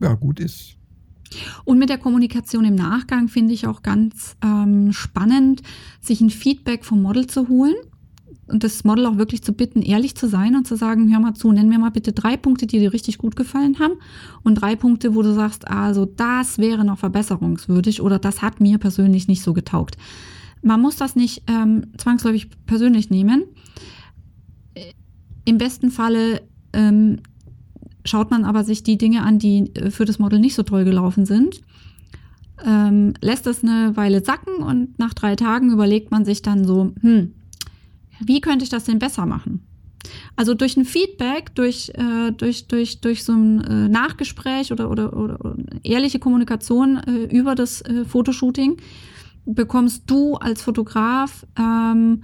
ja, 0.00 0.14
gut 0.14 0.40
ist. 0.40 0.76
Und 1.66 1.78
mit 1.78 1.90
der 1.90 1.98
Kommunikation 1.98 2.64
im 2.64 2.76
Nachgang 2.76 3.28
finde 3.28 3.52
ich 3.52 3.66
auch 3.66 3.82
ganz 3.82 4.36
ähm, 4.42 4.90
spannend, 4.94 5.60
sich 6.00 6.22
ein 6.22 6.30
Feedback 6.30 6.86
vom 6.86 7.02
Model 7.02 7.26
zu 7.26 7.48
holen 7.48 7.74
und 8.48 8.64
das 8.64 8.84
Model 8.84 9.06
auch 9.06 9.18
wirklich 9.18 9.42
zu 9.42 9.52
bitten, 9.52 9.82
ehrlich 9.82 10.14
zu 10.16 10.28
sein 10.28 10.56
und 10.56 10.66
zu 10.66 10.76
sagen, 10.76 11.12
hör 11.12 11.20
mal 11.20 11.34
zu, 11.34 11.52
nenn 11.52 11.68
mir 11.68 11.78
mal 11.78 11.90
bitte 11.90 12.12
drei 12.12 12.36
Punkte, 12.36 12.66
die 12.66 12.78
dir 12.78 12.92
richtig 12.92 13.18
gut 13.18 13.36
gefallen 13.36 13.78
haben 13.78 13.94
und 14.42 14.56
drei 14.56 14.76
Punkte, 14.76 15.14
wo 15.14 15.22
du 15.22 15.32
sagst, 15.34 15.68
also 15.68 16.06
das 16.06 16.58
wäre 16.58 16.84
noch 16.84 16.98
verbesserungswürdig 16.98 18.02
oder 18.02 18.18
das 18.18 18.42
hat 18.42 18.60
mir 18.60 18.78
persönlich 18.78 19.28
nicht 19.28 19.42
so 19.42 19.52
getaugt. 19.52 19.96
Man 20.62 20.80
muss 20.80 20.96
das 20.96 21.14
nicht 21.14 21.42
ähm, 21.46 21.86
zwangsläufig 21.96 22.48
persönlich 22.66 23.10
nehmen. 23.10 23.44
Im 25.44 25.58
besten 25.58 25.90
Falle 25.90 26.42
ähm, 26.72 27.20
schaut 28.04 28.30
man 28.30 28.44
aber 28.44 28.64
sich 28.64 28.82
die 28.82 28.98
Dinge 28.98 29.22
an, 29.22 29.38
die 29.38 29.74
äh, 29.74 29.90
für 29.90 30.04
das 30.04 30.18
Model 30.18 30.40
nicht 30.40 30.54
so 30.54 30.62
toll 30.62 30.84
gelaufen 30.84 31.26
sind, 31.26 31.60
ähm, 32.64 33.14
lässt 33.20 33.46
es 33.46 33.62
eine 33.62 33.96
Weile 33.96 34.24
sacken 34.24 34.56
und 34.56 34.98
nach 34.98 35.14
drei 35.14 35.36
Tagen 35.36 35.70
überlegt 35.70 36.10
man 36.10 36.24
sich 36.24 36.42
dann 36.42 36.64
so, 36.64 36.92
hm, 37.00 37.34
wie 38.24 38.40
könnte 38.40 38.64
ich 38.64 38.70
das 38.70 38.84
denn 38.84 38.98
besser 38.98 39.26
machen? 39.26 39.66
Also 40.36 40.54
durch 40.54 40.76
ein 40.76 40.84
Feedback, 40.84 41.54
durch, 41.54 41.90
äh, 41.94 42.32
durch, 42.32 42.68
durch, 42.68 43.00
durch 43.00 43.24
so 43.24 43.32
ein 43.32 43.60
äh, 43.64 43.88
Nachgespräch 43.88 44.72
oder, 44.72 44.90
oder, 44.90 45.16
oder, 45.16 45.44
oder 45.44 45.56
ehrliche 45.82 46.18
Kommunikation 46.18 46.98
äh, 46.98 47.24
über 47.24 47.54
das 47.54 47.82
äh, 47.82 48.04
Fotoshooting 48.04 48.76
bekommst 49.44 50.04
du 50.06 50.34
als 50.34 50.62
Fotograf 50.62 51.46
ähm, 51.58 52.22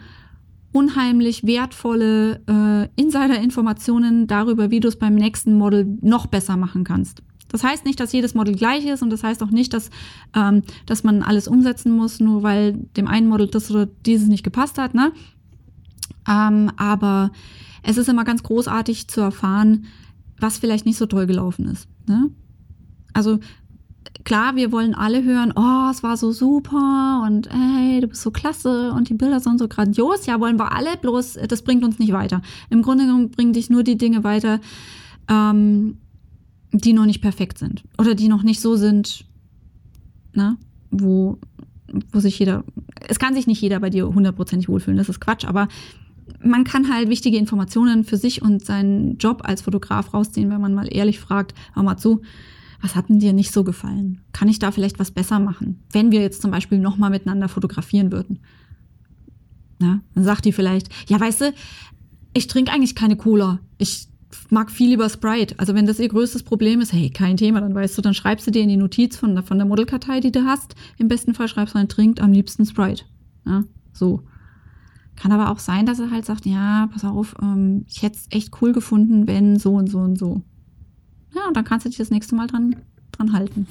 unheimlich 0.73 1.47
wertvolle 1.47 2.41
äh, 2.47 3.01
Insider-Informationen 3.01 4.27
darüber, 4.27 4.71
wie 4.71 4.81
du 4.81 4.89
es 4.89 4.97
beim 4.97 5.15
nächsten 5.15 5.57
Model 5.57 5.87
noch 6.01 6.27
besser 6.27 6.57
machen 6.57 6.85
kannst. 6.85 7.23
Das 7.49 7.63
heißt 7.63 7.85
nicht, 7.85 8.01
dass 8.01 8.13
jedes 8.13 8.35
Model 8.35 8.57
gleich 8.57 8.85
ist 8.85 9.01
und 9.03 9.11
das 9.11 9.23
heißt 9.23 9.41
auch 9.43 9.51
nicht, 9.51 9.73
dass, 9.73 9.91
ähm, 10.35 10.63
dass 10.87 11.05
man 11.05 11.23
alles 11.23 11.47
umsetzen 11.47 11.93
muss, 11.93 12.19
nur 12.19 12.43
weil 12.43 12.73
dem 12.97 13.07
einen 13.07 13.29
Model 13.29 13.47
das 13.47 13.71
oder 13.71 13.87
dieses 13.87 14.27
nicht 14.27 14.43
gepasst 14.43 14.77
hat. 14.77 14.93
Ne? 14.93 15.13
Ähm, 16.29 16.71
aber 16.77 17.31
es 17.83 17.97
ist 17.97 18.09
immer 18.09 18.25
ganz 18.25 18.43
großartig 18.43 19.09
zu 19.09 19.21
erfahren, 19.21 19.87
was 20.39 20.59
vielleicht 20.59 20.87
nicht 20.87 20.99
so 20.99 21.07
toll 21.07 21.27
gelaufen 21.27 21.67
ist. 21.67 21.89
Ne? 22.07 22.31
Also 23.13 23.39
klar, 24.25 24.57
wir 24.57 24.73
wollen 24.73 24.95
alle 24.95 25.23
hören, 25.23 25.53
oh, 25.55 25.91
es 25.91 26.03
war 26.03 26.17
so 26.17 26.33
super 26.33 27.23
und 27.27 27.49
hey, 27.51 28.01
du 28.01 28.09
bist 28.09 28.23
so 28.23 28.31
klasse 28.31 28.93
und 28.93 29.09
die 29.09 29.15
Bilder 29.15 29.41
sind 29.41 29.59
so 29.59 29.69
grandios. 29.69 30.27
Ja, 30.27 30.41
wollen 30.41 30.59
wir 30.59 30.73
alle, 30.73 30.97
bloß 30.97 31.39
das 31.49 31.63
bringt 31.63 31.85
uns 31.85 31.99
nicht 31.99 32.13
weiter. 32.13 32.43
Im 32.71 32.83
Grunde 32.83 33.05
genommen 33.05 33.31
bringen 33.31 33.53
dich 33.53 33.71
nur 33.71 33.83
die 33.83 33.99
Dinge 33.99 34.25
weiter, 34.25 34.61
ähm, 35.29 35.99
die 36.73 36.93
noch 36.93 37.07
nicht 37.07 37.21
perfekt 37.21 37.59
sind 37.59 37.85
oder 37.99 38.15
die 38.15 38.29
noch 38.29 38.43
nicht 38.43 38.61
so 38.61 38.77
sind, 38.77 39.27
na, 40.33 40.57
wo, 40.91 41.39
wo 42.11 42.21
sich 42.21 42.39
jeder, 42.39 42.65
es 43.09 43.19
kann 43.19 43.35
sich 43.35 43.47
nicht 43.47 43.61
jeder 43.61 43.79
bei 43.79 43.91
dir 43.91 44.13
hundertprozentig 44.13 44.69
wohlfühlen, 44.69 44.99
das 44.99 45.09
ist 45.09 45.21
Quatsch, 45.21 45.45
aber 45.45 45.69
man 46.43 46.65
kann 46.65 46.93
halt 46.93 47.09
wichtige 47.09 47.37
Informationen 47.37 48.05
für 48.05 48.17
sich 48.17 48.43
und 48.43 48.65
seinen 48.65 49.19
Job 49.19 49.43
als 49.45 49.63
Fotograf 49.63 50.15
rausziehen, 50.15 50.51
wenn 50.51 50.61
man 50.61 50.75
mal 50.75 50.89
ehrlich 50.93 51.21
fragt, 51.21 51.55
hör 51.75 51.83
mal 51.83 51.97
zu, 51.97 52.23
was 52.81 52.95
hat 52.95 53.09
denn 53.09 53.19
dir 53.19 53.33
nicht 53.33 53.53
so 53.53 53.65
gefallen? 53.65 54.21
Kann 54.33 54.49
ich 54.49 54.59
da 54.59 54.71
vielleicht 54.71 54.99
was 54.99 55.11
besser 55.11 55.39
machen? 55.39 55.83
Wenn 55.91 56.13
wir 56.13 56.21
jetzt 56.21 56.43
zum 56.43 56.51
Beispiel 56.51 56.79
nochmal 56.79 57.11
miteinander 57.11 57.49
fotografieren 57.49 58.13
würden. 58.13 58.41
Na, 59.79 60.01
dann 60.15 60.25
sagt 60.25 60.45
die 60.45 60.53
vielleicht, 60.53 60.89
ja, 61.09 61.19
weißt 61.19 61.41
du, 61.41 61.55
ich 62.35 62.47
trinke 62.47 62.73
eigentlich 62.73 62.95
keine 62.95 63.17
Cola. 63.17 63.61
Ich 63.79 64.09
mag 64.51 64.71
viel 64.71 64.91
lieber 64.91 65.09
Sprite. 65.09 65.55
Also 65.59 65.75
wenn 65.75 65.87
das 65.87 65.99
ihr 65.99 66.09
größtes 66.09 66.43
Problem 66.43 66.81
ist, 66.81 66.93
hey, 66.93 67.11
kein 67.11 67.37
Thema, 67.37 67.61
dann 67.61 67.75
weißt 67.75 67.97
du, 67.97 68.03
dann 68.03 68.15
schreibst 68.15 68.47
du 68.47 68.51
dir 68.51 68.63
in 68.63 68.69
die 68.69 68.77
Notiz 68.77 69.17
von, 69.17 69.43
von 69.43 69.59
der 69.59 69.67
Modelkartei, 69.67 70.21
die 70.21 70.33
du 70.33 70.45
hast. 70.45 70.75
Im 70.99 71.09
besten 71.09 71.35
Fall 71.35 71.49
schreibst 71.49 71.75
du 71.75 71.79
rein, 71.79 71.89
trinkt 71.89 72.21
am 72.21 72.33
liebsten 72.33 72.67
Sprite. 72.67 73.05
Ja, 73.47 73.65
so. 73.93 74.23
Kann 75.17 75.33
aber 75.33 75.51
auch 75.51 75.59
sein, 75.59 75.87
dass 75.87 76.01
er 76.01 76.11
halt 76.11 76.25
sagt, 76.25 76.45
ja, 76.47 76.89
pass 76.93 77.05
auf, 77.05 77.35
ähm, 77.41 77.85
ich 77.89 78.03
hätte 78.03 78.17
es 78.17 78.27
echt 78.31 78.61
cool 78.61 78.73
gefunden, 78.73 79.27
wenn 79.27 79.59
so 79.59 79.75
und 79.75 79.89
so 79.89 79.99
und 79.99 80.19
so. 80.19 80.43
Ja, 81.35 81.47
und 81.49 81.57
dann 81.57 81.65
kannst 81.65 81.87
du 81.87 81.91
dich 81.91 81.99
das 81.99 82.11
nächste 82.11 82.35
Mal 82.35 82.47
dran, 82.47 82.77
dran 83.13 83.33
halten. 83.33 83.67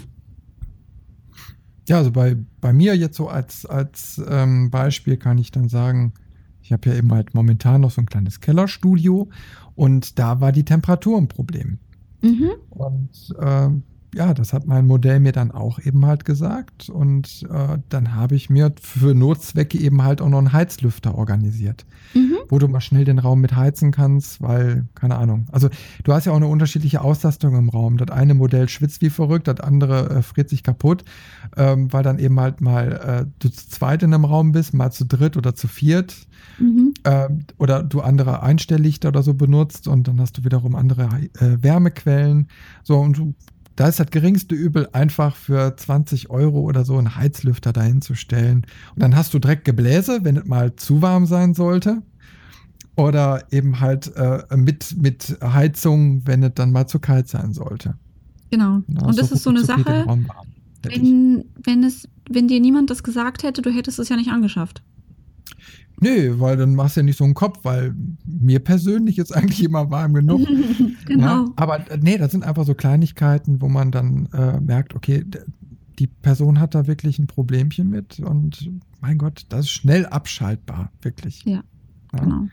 Ja, 1.87 1.97
also 1.97 2.11
bei, 2.11 2.37
bei 2.61 2.71
mir 2.71 2.95
jetzt 2.95 3.17
so 3.17 3.27
als, 3.27 3.65
als 3.65 4.21
ähm, 4.27 4.71
Beispiel 4.71 5.17
kann 5.17 5.37
ich 5.37 5.51
dann 5.51 5.67
sagen, 5.67 6.13
ich 6.61 6.71
habe 6.71 6.89
ja 6.89 6.95
eben 6.95 7.11
halt 7.11 7.33
momentan 7.33 7.81
noch 7.81 7.91
so 7.91 8.01
ein 8.01 8.05
kleines 8.05 8.39
Kellerstudio 8.39 9.29
und 9.75 10.17
da 10.17 10.39
war 10.39 10.53
die 10.53 10.63
Temperatur 10.63 11.17
ein 11.17 11.27
Problem. 11.27 11.79
Mhm. 12.21 12.51
Und 12.69 13.35
äh, 13.37 13.69
ja, 14.15 14.34
das 14.34 14.53
hat 14.53 14.65
mein 14.68 14.85
Modell 14.85 15.19
mir 15.19 15.31
dann 15.31 15.52
auch 15.52 15.80
eben 15.80 16.06
halt 16.06 16.26
gesagt. 16.26 16.90
Und 16.90 17.48
äh, 17.52 17.77
dann 17.90 18.15
habe 18.15 18.35
ich 18.35 18.49
mir 18.49 18.73
für 18.81 19.14
Notzwecke 19.14 19.77
eben 19.77 20.03
halt 20.03 20.22
auch 20.22 20.30
noch 20.30 20.38
einen 20.38 20.53
Heizlüfter 20.53 21.15
organisiert, 21.15 21.85
mhm. 22.14 22.38
wo 22.49 22.60
du 22.60 22.68
mal 22.68 22.81
schnell 22.81 23.06
den 23.06 23.19
Raum 23.19 23.41
mit 23.41 23.56
heizen 23.56 23.91
kannst, 23.91 24.41
weil, 24.41 24.85
keine 24.95 25.18
Ahnung. 25.18 25.48
Also 25.52 25.69
du 26.03 26.14
hast 26.14 26.26
ja 26.26 26.31
auch 26.31 26.38
eine 26.38 26.48
unterschiedliche 26.48 27.02
Auslastung 27.02 27.56
im 27.56 27.69
Raum. 27.69 27.98
Das 27.98 28.11
eine 28.11 28.34
Modell 28.34 28.69
schwitzt 28.69 29.02
wie 29.02 29.10
verrückt, 29.10 29.48
das 29.48 29.60
andere 29.60 30.10
äh, 30.10 30.22
friert 30.22 30.49
sich 30.49 30.64
kaputt, 30.64 31.03
ähm, 31.57 31.91
weil 31.91 32.03
dann 32.03 32.19
eben 32.19 32.40
halt 32.40 32.61
mal 32.61 32.91
äh, 32.94 33.31
du 33.40 33.49
zu 33.49 33.68
zweit 33.68 34.03
in 34.03 34.14
einem 34.14 34.26
Raum 34.26 34.52
bist, 34.52 34.73
mal 34.73 34.91
zu 34.91 35.06
dritt 35.06 35.38
oder 35.38 35.56
zu 35.56 35.68
viert. 35.68 36.15
Mhm. 36.60 36.94
Ähm, 37.03 37.45
oder 37.57 37.84
du 37.84 38.02
andere 38.02 38.44
Einstelllichter 38.44 39.10
oder 39.10 39.23
so 39.23 39.34
benutzt 39.34 39.88
und 39.88 40.07
dann 40.07 40.19
hast 40.19 40.38
du 40.38 40.44
wiederum 40.44 40.76
andere 40.76 41.10
äh, 41.40 41.57
Wärmequellen. 41.61 42.48
So, 42.84 42.99
und 42.99 43.18
du 43.18 43.34
da 43.75 43.87
ist 43.87 43.99
das 43.99 44.11
geringste 44.11 44.55
Übel, 44.55 44.87
einfach 44.91 45.35
für 45.35 45.75
20 45.75 46.29
Euro 46.29 46.61
oder 46.61 46.85
so 46.85 46.97
einen 46.97 47.15
Heizlüfter 47.15 47.73
dahin 47.73 48.01
zu 48.01 48.15
stellen. 48.15 48.65
Und 48.93 49.01
dann 49.01 49.15
hast 49.15 49.33
du 49.33 49.39
direkt 49.39 49.65
Gebläse, 49.65 50.19
wenn 50.23 50.37
es 50.37 50.45
mal 50.45 50.75
zu 50.75 51.01
warm 51.01 51.25
sein 51.25 51.53
sollte. 51.53 52.01
Oder 52.95 53.51
eben 53.51 53.79
halt 53.79 54.15
äh, 54.15 54.43
mit, 54.55 54.95
mit 55.01 55.37
Heizung, 55.41 56.21
wenn 56.27 56.43
es 56.43 56.51
dann 56.53 56.71
mal 56.71 56.85
zu 56.85 56.99
kalt 56.99 57.27
sein 57.27 57.53
sollte. 57.53 57.95
Genau. 58.51 58.81
Und 58.87 59.17
das 59.17 59.31
ist 59.31 59.41
so 59.41 59.49
eine 59.49 59.65
Sache, 59.65 60.05
wenn, 60.83 61.45
wenn, 61.63 61.83
es, 61.83 62.07
wenn 62.29 62.47
dir 62.47 62.59
niemand 62.59 62.91
das 62.91 63.01
gesagt 63.01 63.41
hätte, 63.41 63.63
du 63.63 63.71
hättest 63.71 63.97
es 63.97 64.09
ja 64.09 64.15
nicht 64.15 64.29
angeschafft. 64.29 64.83
Nee, 65.99 66.39
weil 66.39 66.57
dann 66.57 66.75
machst 66.75 66.95
du 66.95 67.01
ja 67.01 67.05
nicht 67.05 67.17
so 67.17 67.23
einen 67.23 67.33
Kopf, 67.33 67.59
weil 67.63 67.95
mir 68.25 68.59
persönlich 68.59 69.19
ist 69.19 69.31
eigentlich 69.35 69.63
immer 69.63 69.89
warm 69.91 70.13
genug. 70.13 70.41
genau. 71.05 71.45
Ja, 71.45 71.53
aber 71.55 71.91
äh, 71.91 71.97
nee, 72.01 72.17
das 72.17 72.31
sind 72.31 72.43
einfach 72.43 72.65
so 72.65 72.73
Kleinigkeiten, 72.73 73.61
wo 73.61 73.69
man 73.69 73.91
dann 73.91 74.27
äh, 74.33 74.59
merkt, 74.59 74.95
okay, 74.95 75.25
die 75.99 76.07
Person 76.07 76.59
hat 76.59 76.75
da 76.75 76.87
wirklich 76.87 77.19
ein 77.19 77.27
Problemchen 77.27 77.89
mit 77.89 78.19
und 78.19 78.69
mein 78.99 79.17
Gott, 79.17 79.45
das 79.49 79.65
ist 79.65 79.71
schnell 79.71 80.05
abschaltbar, 80.05 80.91
wirklich. 81.01 81.43
Ja, 81.45 81.63
ja. 82.13 82.19
genau. 82.19 82.47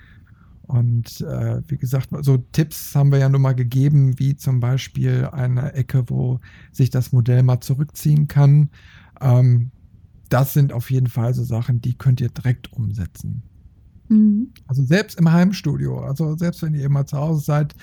Und 0.70 1.20
äh, 1.22 1.62
wie 1.66 1.78
gesagt, 1.78 2.10
so 2.20 2.36
Tipps 2.36 2.94
haben 2.94 3.10
wir 3.10 3.18
ja 3.18 3.28
nun 3.28 3.42
mal 3.42 3.54
gegeben, 3.54 4.20
wie 4.20 4.36
zum 4.36 4.60
Beispiel 4.60 5.28
eine 5.32 5.72
Ecke, 5.72 6.04
wo 6.06 6.38
sich 6.70 6.90
das 6.90 7.10
Modell 7.10 7.42
mal 7.42 7.60
zurückziehen 7.60 8.28
kann. 8.28 8.70
Ähm, 9.20 9.72
das 10.30 10.54
sind 10.54 10.72
auf 10.72 10.90
jeden 10.90 11.08
Fall 11.08 11.34
so 11.34 11.44
Sachen, 11.44 11.80
die 11.80 11.94
könnt 11.94 12.20
ihr 12.20 12.30
direkt 12.30 12.72
umsetzen. 12.72 13.42
Mhm. 14.08 14.52
Also 14.66 14.84
selbst 14.84 15.18
im 15.18 15.30
Heimstudio, 15.30 16.00
also 16.00 16.36
selbst 16.36 16.62
wenn 16.62 16.74
ihr 16.74 16.84
immer 16.84 17.06
zu 17.06 17.18
Hause 17.18 17.44
seid, 17.44 17.74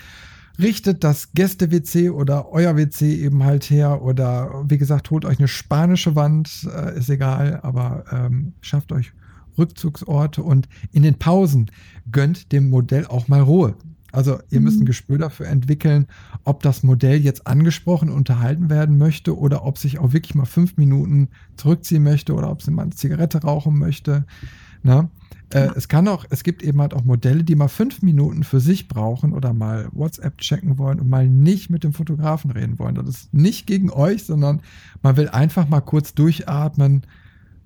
richtet 0.60 1.04
das 1.04 1.34
Gäste-WC 1.34 2.10
oder 2.10 2.52
euer 2.52 2.76
WC 2.76 3.24
eben 3.24 3.44
halt 3.44 3.70
her 3.70 4.02
oder 4.02 4.66
wie 4.68 4.78
gesagt, 4.78 5.12
holt 5.12 5.26
euch 5.26 5.38
eine 5.38 5.48
spanische 5.48 6.16
Wand, 6.16 6.68
äh, 6.74 6.98
ist 6.98 7.10
egal, 7.10 7.60
aber 7.62 8.06
ähm, 8.12 8.54
schafft 8.62 8.92
euch 8.92 9.14
Rückzugsorte 9.58 10.44
und 10.44 10.68
in 10.92 11.04
den 11.04 11.20
Pausen 11.20 11.72
gönnt 12.12 12.52
dem 12.52 12.70
Modell 12.70 13.06
auch 13.06 13.28
mal 13.28 13.42
Ruhe. 13.42 13.76
Also 14.18 14.40
ihr 14.50 14.62
müsst 14.62 14.80
ein 14.80 14.82
mhm. 14.82 14.88
Gespür 14.88 15.20
dafür 15.20 15.46
entwickeln, 15.46 16.08
ob 16.44 16.64
das 16.64 16.82
Modell 16.82 17.20
jetzt 17.20 17.46
angesprochen, 17.46 18.10
unterhalten 18.10 18.68
werden 18.68 18.98
möchte 18.98 19.38
oder 19.38 19.64
ob 19.64 19.78
sich 19.78 20.00
auch 20.00 20.12
wirklich 20.12 20.34
mal 20.34 20.46
fünf 20.46 20.76
Minuten 20.76 21.28
zurückziehen 21.56 22.02
möchte 22.02 22.34
oder 22.34 22.50
ob 22.50 22.64
sie 22.64 22.72
mal 22.72 22.82
eine 22.82 22.96
Zigarette 22.96 23.44
rauchen 23.44 23.78
möchte. 23.78 24.26
Na? 24.82 25.12
Äh, 25.52 25.70
es 25.76 25.88
kann 25.88 26.08
auch, 26.08 26.26
es 26.32 26.42
gibt 26.42 26.64
eben 26.64 26.82
halt 26.82 26.96
auch 26.96 27.04
Modelle, 27.04 27.44
die 27.44 27.54
mal 27.54 27.68
fünf 27.68 28.02
Minuten 28.02 28.44
für 28.44 28.60
sich 28.60 28.88
brauchen 28.88 29.34
oder 29.34 29.54
mal 29.54 29.88
WhatsApp 29.92 30.40
checken 30.40 30.80
wollen 30.80 31.00
und 31.00 31.10
mal 31.10 31.28
nicht 31.28 31.70
mit 31.70 31.84
dem 31.84 31.94
Fotografen 31.94 32.50
reden 32.50 32.80
wollen. 32.80 32.96
Das 32.96 33.08
ist 33.08 33.34
nicht 33.36 33.68
gegen 33.68 33.92
euch, 33.92 34.24
sondern 34.24 34.64
man 35.04 35.16
will 35.16 35.30
einfach 35.30 35.70
mal 35.70 35.82
kurz 35.82 36.16
durchatmen, 36.16 37.04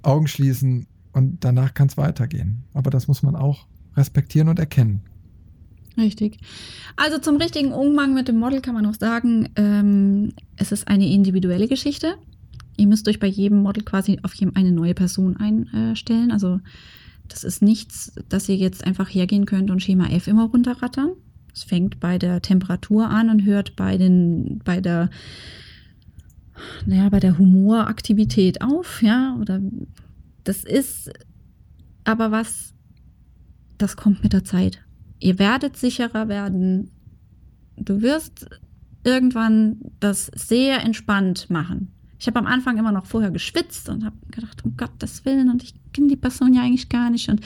Augen 0.02 0.28
schließen 0.28 0.86
und 1.14 1.46
danach 1.46 1.74
kann 1.74 1.88
es 1.88 1.96
weitergehen. 1.96 2.66
Aber 2.74 2.90
das 2.90 3.08
muss 3.08 3.24
man 3.24 3.38
auch 3.38 3.68
respektieren 3.96 4.50
und 4.50 4.60
erkennen. 4.60 5.02
Richtig. 5.98 6.38
Also 6.96 7.18
zum 7.18 7.38
richtigen 7.38 7.74
Umgang 7.74 8.14
mit 8.14 8.28
dem 8.28 8.40
Model 8.40 8.62
kann 8.62 8.76
man 8.76 8.86
auch 8.86 8.96
sagen, 8.96 9.50
ähm, 9.56 10.34
es 10.56 10.72
ist 10.72 10.88
eine 10.88 11.12
individuelle 11.12 11.68
Geschichte. 11.68 12.16
Ihr 12.78 12.88
müsst 12.88 13.08
euch 13.08 13.20
bei 13.20 13.28
jedem 13.28 13.62
Model 13.62 13.84
quasi 13.84 14.20
auf 14.24 14.34
eine 14.56 14.72
neue 14.72 14.94
Person 14.94 15.38
einstellen. 15.38 16.32
Also 16.32 16.60
das 17.28 17.44
ist 17.44 17.62
nichts, 17.62 18.14
dass 18.30 18.50
ihr 18.50 18.56
jetzt 18.56 18.86
einfach 18.86 19.10
hergehen 19.10 19.46
könnt 19.46 19.70
und 19.70 19.82
Schema 19.82 20.10
F 20.10 20.28
immer 20.28 20.46
runterrattern. 20.46 21.12
Es 21.54 21.64
fängt 21.64 22.00
bei 22.00 22.18
der 22.18 22.42
Temperatur 22.42 23.10
an 23.10 23.30
und 23.30 23.46
hört 23.46 23.76
bei 23.76 23.98
den, 23.98 24.60
bei 24.64 24.80
der, 24.80 25.10
naja, 26.86 27.10
bei 27.10 27.20
der 27.20 27.38
Humoraktivität 27.38 28.62
auf, 28.62 29.02
ja, 29.02 29.38
oder 29.40 29.62
das 30.44 30.64
ist 30.64 31.12
aber 32.04 32.32
was, 32.32 32.74
das 33.78 33.96
kommt 33.96 34.24
mit 34.24 34.34
der 34.34 34.44
Zeit. 34.44 34.82
Ihr 35.22 35.40
werdet 35.40 35.78
sicherer 35.78 36.28
werden. 36.28 36.92
Du 37.78 38.02
wirst 38.02 38.48
irgendwann 39.04 39.78
das 40.00 40.32
sehr 40.36 40.84
entspannt 40.84 41.50
machen. 41.50 41.94
Ich 42.20 42.28
habe 42.28 42.40
am 42.40 42.46
Anfang 42.46 42.78
immer 42.78 42.92
noch 42.92 43.06
vorher 43.06 43.32
geschwitzt 43.32 43.90
und 43.90 44.04
habe 44.04 44.16
gedacht, 44.30 44.64
um 44.64 44.78
Gottes 44.78 45.26
Willen, 45.26 45.50
und 45.50 45.64
ich 45.64 45.74
kenne 45.92 46.08
die 46.08 46.16
Person 46.16 46.54
ja 46.54 46.62
eigentlich 46.62 46.90
gar 46.90 47.10
nicht. 47.10 47.30
Und 47.30 47.42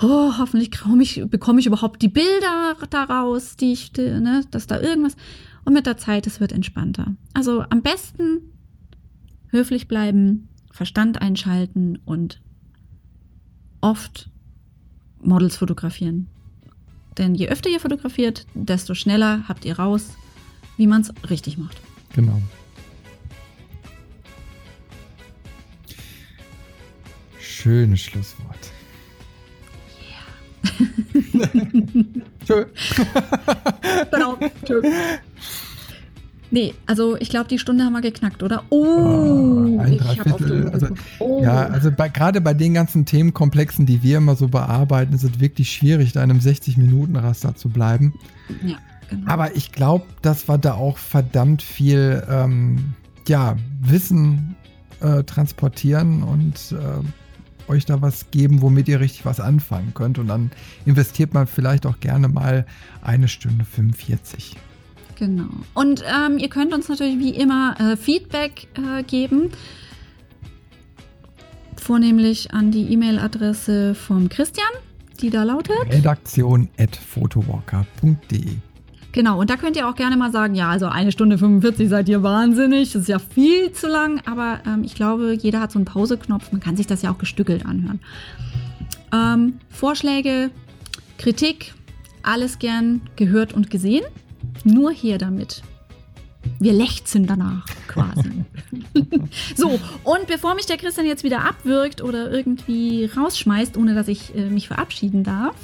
oh, 0.00 0.38
hoffentlich 0.38 0.70
ich, 1.00 1.24
bekomme 1.28 1.58
ich 1.58 1.66
überhaupt 1.66 2.02
die 2.02 2.08
Bilder 2.08 2.76
daraus, 2.90 3.56
die 3.56 3.72
ich, 3.72 3.92
ne, 3.96 4.44
dass 4.50 4.68
da 4.68 4.80
irgendwas. 4.80 5.16
Und 5.64 5.72
mit 5.72 5.86
der 5.86 5.96
Zeit, 5.96 6.26
es 6.28 6.38
wird 6.38 6.52
entspannter. 6.52 7.16
Also 7.34 7.64
am 7.70 7.82
besten 7.82 8.42
höflich 9.48 9.88
bleiben, 9.88 10.48
Verstand 10.70 11.20
einschalten 11.20 11.98
und 12.04 12.40
oft 13.80 14.30
Models 15.20 15.56
fotografieren. 15.56 16.28
Denn 17.18 17.34
je 17.34 17.48
öfter 17.48 17.70
ihr 17.70 17.80
fotografiert, 17.80 18.46
desto 18.54 18.94
schneller 18.94 19.44
habt 19.48 19.64
ihr 19.64 19.78
raus, 19.78 20.10
wie 20.76 20.86
man 20.86 21.02
es 21.02 21.12
richtig 21.30 21.56
macht. 21.56 21.80
Genau. 22.14 22.40
Schönes 27.38 28.00
Schlusswort. 28.00 28.70
Ja. 30.10 31.46
Tschö. 32.46 32.66
genau. 34.10 34.38
Tschö. 34.64 34.82
Nee, 36.50 36.74
also 36.86 37.16
ich 37.16 37.28
glaube, 37.28 37.48
die 37.48 37.58
Stunde 37.58 37.84
haben 37.84 37.92
wir 37.92 38.00
geknackt, 38.00 38.42
oder? 38.42 38.62
Oh, 38.70 38.84
oh 38.84 39.78
ein 39.80 39.94
ich 39.94 40.20
habe 40.20 40.34
auf 40.34 40.40
also, 40.72 40.88
oh. 41.18 41.42
Ja, 41.42 41.66
also 41.66 41.90
gerade 41.90 42.40
bei 42.40 42.54
den 42.54 42.74
ganzen 42.74 43.04
Themenkomplexen, 43.04 43.86
die 43.86 44.02
wir 44.02 44.18
immer 44.18 44.36
so 44.36 44.48
bearbeiten, 44.48 45.12
ist 45.14 45.24
es 45.24 45.40
wirklich 45.40 45.72
schwierig, 45.72 46.12
da 46.12 46.22
in 46.22 46.30
einem 46.30 46.40
60-Minuten-Raster 46.40 47.56
zu 47.56 47.68
bleiben. 47.68 48.14
Ja, 48.64 48.76
genau. 49.10 49.30
Aber 49.30 49.56
ich 49.56 49.72
glaube, 49.72 50.06
dass 50.22 50.48
wir 50.48 50.58
da 50.58 50.74
auch 50.74 50.98
verdammt 50.98 51.62
viel 51.62 52.24
ähm, 52.30 52.94
ja, 53.26 53.56
Wissen 53.80 54.54
äh, 55.00 55.24
transportieren 55.24 56.22
und 56.22 56.72
äh, 56.72 57.70
euch 57.70 57.84
da 57.84 58.00
was 58.00 58.30
geben, 58.30 58.62
womit 58.62 58.88
ihr 58.88 59.00
richtig 59.00 59.24
was 59.24 59.40
anfangen 59.40 59.92
könnt. 59.94 60.18
Und 60.18 60.28
dann 60.28 60.50
investiert 60.84 61.34
man 61.34 61.46
vielleicht 61.46 61.86
auch 61.86 61.98
gerne 62.00 62.28
mal 62.28 62.66
eine 63.02 63.26
Stunde 63.26 63.64
45. 63.64 64.56
Genau. 65.16 65.48
Und 65.74 66.04
ähm, 66.06 66.38
ihr 66.38 66.48
könnt 66.48 66.72
uns 66.72 66.88
natürlich 66.88 67.18
wie 67.18 67.30
immer 67.30 67.74
äh, 67.80 67.96
Feedback 67.96 68.68
äh, 68.74 69.02
geben. 69.02 69.50
Vornehmlich 71.76 72.52
an 72.52 72.70
die 72.70 72.92
E-Mail-Adresse 72.92 73.94
vom 73.94 74.28
Christian, 74.28 74.68
die 75.20 75.30
da 75.30 75.42
lautet 75.42 75.74
redaktion.photowalker.de. 75.90 78.56
Genau, 79.12 79.40
und 79.40 79.48
da 79.48 79.56
könnt 79.56 79.76
ihr 79.76 79.88
auch 79.88 79.94
gerne 79.94 80.18
mal 80.18 80.30
sagen, 80.30 80.54
ja, 80.54 80.68
also 80.68 80.88
eine 80.88 81.10
Stunde 81.10 81.38
45 81.38 81.88
seid 81.88 82.06
ihr 82.06 82.22
wahnsinnig, 82.22 82.92
das 82.92 83.00
ist 83.02 83.08
ja 83.08 83.18
viel 83.18 83.72
zu 83.72 83.88
lang, 83.88 84.20
aber 84.26 84.60
ähm, 84.66 84.84
ich 84.84 84.94
glaube, 84.94 85.32
jeder 85.32 85.60
hat 85.60 85.72
so 85.72 85.78
einen 85.78 85.86
Pauseknopf, 85.86 86.52
man 86.52 86.60
kann 86.60 86.76
sich 86.76 86.86
das 86.86 87.00
ja 87.00 87.10
auch 87.10 87.16
gestückelt 87.16 87.64
anhören. 87.64 88.00
Ähm, 89.14 89.54
Vorschläge, 89.70 90.50
Kritik, 91.16 91.72
alles 92.22 92.58
gern 92.58 93.00
gehört 93.16 93.54
und 93.54 93.70
gesehen. 93.70 94.04
Nur 94.66 94.90
hier 94.90 95.16
damit. 95.16 95.62
Wir 96.58 96.72
lechzen 96.72 97.24
danach 97.26 97.64
quasi. 97.86 98.44
so, 99.56 99.78
und 100.02 100.26
bevor 100.26 100.56
mich 100.56 100.66
der 100.66 100.76
Christian 100.76 101.06
jetzt 101.06 101.22
wieder 101.22 101.44
abwirkt 101.44 102.02
oder 102.02 102.32
irgendwie 102.32 103.04
rausschmeißt, 103.04 103.76
ohne 103.76 103.94
dass 103.94 104.08
ich 104.08 104.34
äh, 104.34 104.50
mich 104.50 104.66
verabschieden 104.66 105.22
darf, 105.22 105.54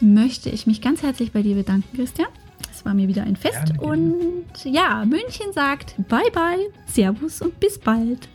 möchte 0.00 0.48
ich 0.48 0.66
mich 0.66 0.80
ganz 0.80 1.02
herzlich 1.02 1.32
bei 1.32 1.42
dir 1.42 1.54
bedanken, 1.54 1.94
Christian. 1.94 2.28
Es 2.72 2.86
war 2.86 2.94
mir 2.94 3.08
wieder 3.08 3.24
ein 3.24 3.36
Fest. 3.36 3.66
Gerne, 3.66 3.80
und 3.82 4.24
ja, 4.64 5.04
München 5.04 5.52
sagt 5.52 5.94
Bye 6.08 6.30
bye, 6.32 6.70
Servus 6.86 7.42
und 7.42 7.60
bis 7.60 7.78
bald. 7.78 8.28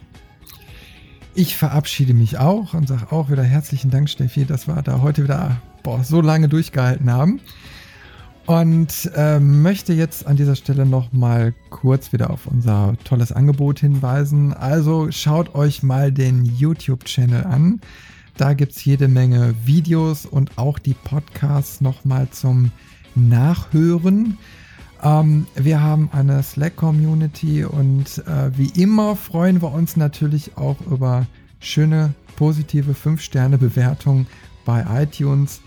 Ich 1.34 1.58
verabschiede 1.58 2.14
mich 2.14 2.38
auch 2.38 2.76
und 2.76 2.88
sage 2.88 3.12
auch 3.12 3.32
wieder 3.32 3.44
herzlichen 3.44 3.90
Dank, 3.90 4.08
Steffi, 4.08 4.46
dass 4.46 4.68
wir 4.68 4.82
da 4.84 5.02
heute 5.02 5.24
wieder 5.24 5.60
boah, 5.82 6.04
so 6.04 6.22
lange 6.22 6.48
durchgehalten 6.48 7.12
haben. 7.12 7.42
Und 8.50 9.12
äh, 9.16 9.40
möchte 9.40 9.94
jetzt 9.94 10.26
an 10.26 10.36
dieser 10.36 10.56
Stelle 10.56 10.84
noch 10.84 11.14
mal 11.14 11.54
kurz 11.70 12.12
wieder 12.12 12.32
auf 12.32 12.48
unser 12.48 12.96
tolles 13.04 13.32
Angebot 13.32 13.80
hinweisen. 13.80 14.54
Also 14.54 15.12
schaut 15.12 15.54
euch 15.54 15.84
mal 15.84 16.12
den 16.12 16.46
YouTube-Channel 16.46 17.44
an. 17.44 17.80
Da 18.38 18.54
gibt 18.54 18.72
es 18.72 18.84
jede 18.84 19.08
Menge 19.08 19.54
Videos 19.66 20.26
und 20.26 20.58
auch 20.58 20.80
die 20.80 20.96
Podcasts 20.96 21.80
noch 21.80 22.06
mal 22.06 22.28
zum 22.32 22.72
Nachhören. 23.14 24.40
Ähm, 25.04 25.46
wir 25.54 25.84
haben 25.84 26.10
eine 26.12 26.42
Slack-Community 26.42 27.66
und 27.66 28.18
äh, 28.26 28.50
wie 28.58 28.82
immer 28.82 29.16
freuen 29.16 29.62
wir 29.62 29.72
uns 29.72 29.96
natürlich 29.96 30.58
auch 30.58 30.82
über 30.90 31.28
schöne, 31.60 32.16
positive 32.36 32.94
5-Sterne-Bewertungen 32.94 34.26
bei 34.66 35.04
iTunes. 35.04 35.62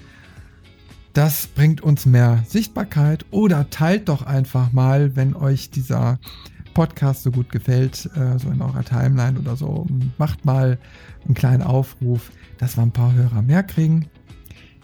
Das 1.13 1.47
bringt 1.47 1.83
uns 1.83 2.07
mehr 2.07 2.43
Sichtbarkeit 2.49 3.27
oder 3.31 3.69
teilt 3.69 4.09
doch 4.09 4.23
einfach 4.23 4.73
mal, 4.73 5.15
wenn 5.15 5.37
euch 5.37 5.71
dieser 5.71 6.19
Podcast 6.73 7.23
so 7.25 7.31
gut 7.31 7.51
gefällt, 7.51 8.09
äh, 8.17 8.39
so 8.39 8.49
in 8.49 8.63
eurer 8.63 8.83
Timeline 8.83 9.39
oder 9.39 9.57
so. 9.57 9.87
Macht 10.17 10.47
mal 10.47 10.79
einen 11.27 11.35
kleinen 11.35 11.63
Aufruf, 11.63 12.31
dass 12.57 12.79
wir 12.79 12.83
ein 12.83 12.93
paar 12.93 13.13
Hörer 13.13 13.43
mehr 13.43 13.63
kriegen. 13.63 14.07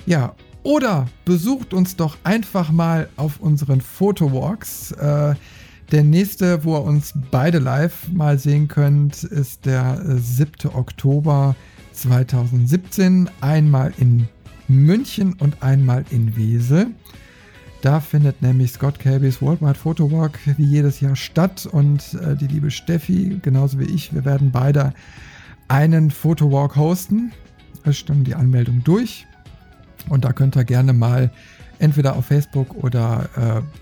Ja, 0.05 0.35
oder 0.65 1.07
besucht 1.25 1.73
uns 1.73 1.97
doch 1.97 2.19
einfach 2.25 2.71
mal 2.71 3.09
auf 3.17 3.41
unseren 3.41 3.81
Fotowalks. 3.81 4.93
Äh, 4.93 5.35
der 5.91 6.05
nächste, 6.05 6.63
wo 6.65 6.77
ihr 6.77 6.83
uns 6.83 7.15
beide 7.31 7.59
live 7.59 8.09
mal 8.13 8.39
sehen 8.39 8.69
könnt, 8.69 9.25
ist 9.25 9.65
der 9.65 10.03
7. 10.05 10.75
Oktober 10.75 11.57
2017. 11.95 13.31
Einmal 13.41 13.95
in 13.97 14.29
München 14.69 15.33
und 15.35 15.63
einmal 15.63 16.05
in 16.11 16.37
Wesel. 16.37 16.89
Da 17.81 18.01
findet 18.01 18.43
nämlich 18.43 18.73
Scott 18.73 18.99
Cabys 18.99 19.41
Worldwide 19.41 19.75
Photo 19.75 20.11
Walk 20.11 20.39
wie 20.57 20.65
jedes 20.65 21.01
Jahr 21.01 21.17
statt 21.17 21.67
und 21.71 22.15
äh, 22.15 22.37
die 22.37 22.49
liebe 22.49 22.71
Steffi, 22.71 23.39
genauso 23.41 23.79
wie 23.79 23.85
ich, 23.85 24.13
wir 24.13 24.25
werden 24.25 24.51
beide 24.51 24.93
einen 25.69 26.11
Fotowalk 26.11 26.77
hosten. 26.77 27.33
Es 27.85 27.97
stimmt 27.97 28.27
die 28.27 28.35
Anmeldung 28.35 28.83
durch 28.83 29.27
und 30.09 30.25
da 30.25 30.33
könnt 30.33 30.57
ihr 30.57 30.65
gerne 30.65 30.93
mal 30.93 31.31
entweder 31.79 32.17
auf 32.17 32.27
Facebook 32.27 32.75
oder 32.75 33.29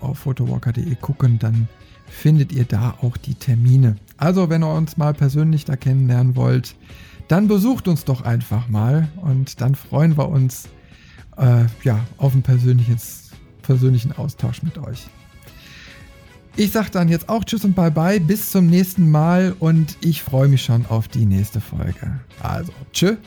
äh, 0.01 0.03
auf 0.03 0.19
photowalker.de 0.19 0.95
gucken, 0.95 1.39
dann 1.39 1.67
findet 2.07 2.51
ihr 2.51 2.65
da 2.65 2.95
auch 3.01 3.17
die 3.17 3.35
Termine. 3.35 3.95
Also 4.17 4.49
wenn 4.49 4.63
ihr 4.63 4.73
uns 4.73 4.97
mal 4.97 5.13
persönlich 5.13 5.65
da 5.65 5.75
kennenlernen 5.75 6.35
wollt, 6.35 6.75
dann 7.27 7.47
besucht 7.47 7.87
uns 7.87 8.05
doch 8.05 8.21
einfach 8.21 8.69
mal 8.69 9.09
und 9.17 9.59
dann 9.59 9.75
freuen 9.75 10.17
wir 10.17 10.29
uns 10.29 10.69
äh, 11.37 11.65
ja, 11.83 11.99
auf 12.17 12.33
einen 12.33 12.43
persönlichen 12.43 14.11
Austausch 14.13 14.63
mit 14.63 14.77
euch. 14.77 15.07
Ich 16.55 16.71
sage 16.71 16.89
dann 16.91 17.07
jetzt 17.07 17.29
auch 17.29 17.43
Tschüss 17.43 17.63
und 17.65 17.75
Bye 17.75 17.91
Bye, 17.91 18.19
bis 18.19 18.49
zum 18.49 18.65
nächsten 18.65 19.11
Mal 19.11 19.55
und 19.59 19.95
ich 20.01 20.23
freue 20.23 20.47
mich 20.47 20.63
schon 20.63 20.87
auf 20.87 21.07
die 21.07 21.25
nächste 21.25 21.61
Folge. 21.61 22.19
Also, 22.41 22.73
tschüss. 22.91 23.17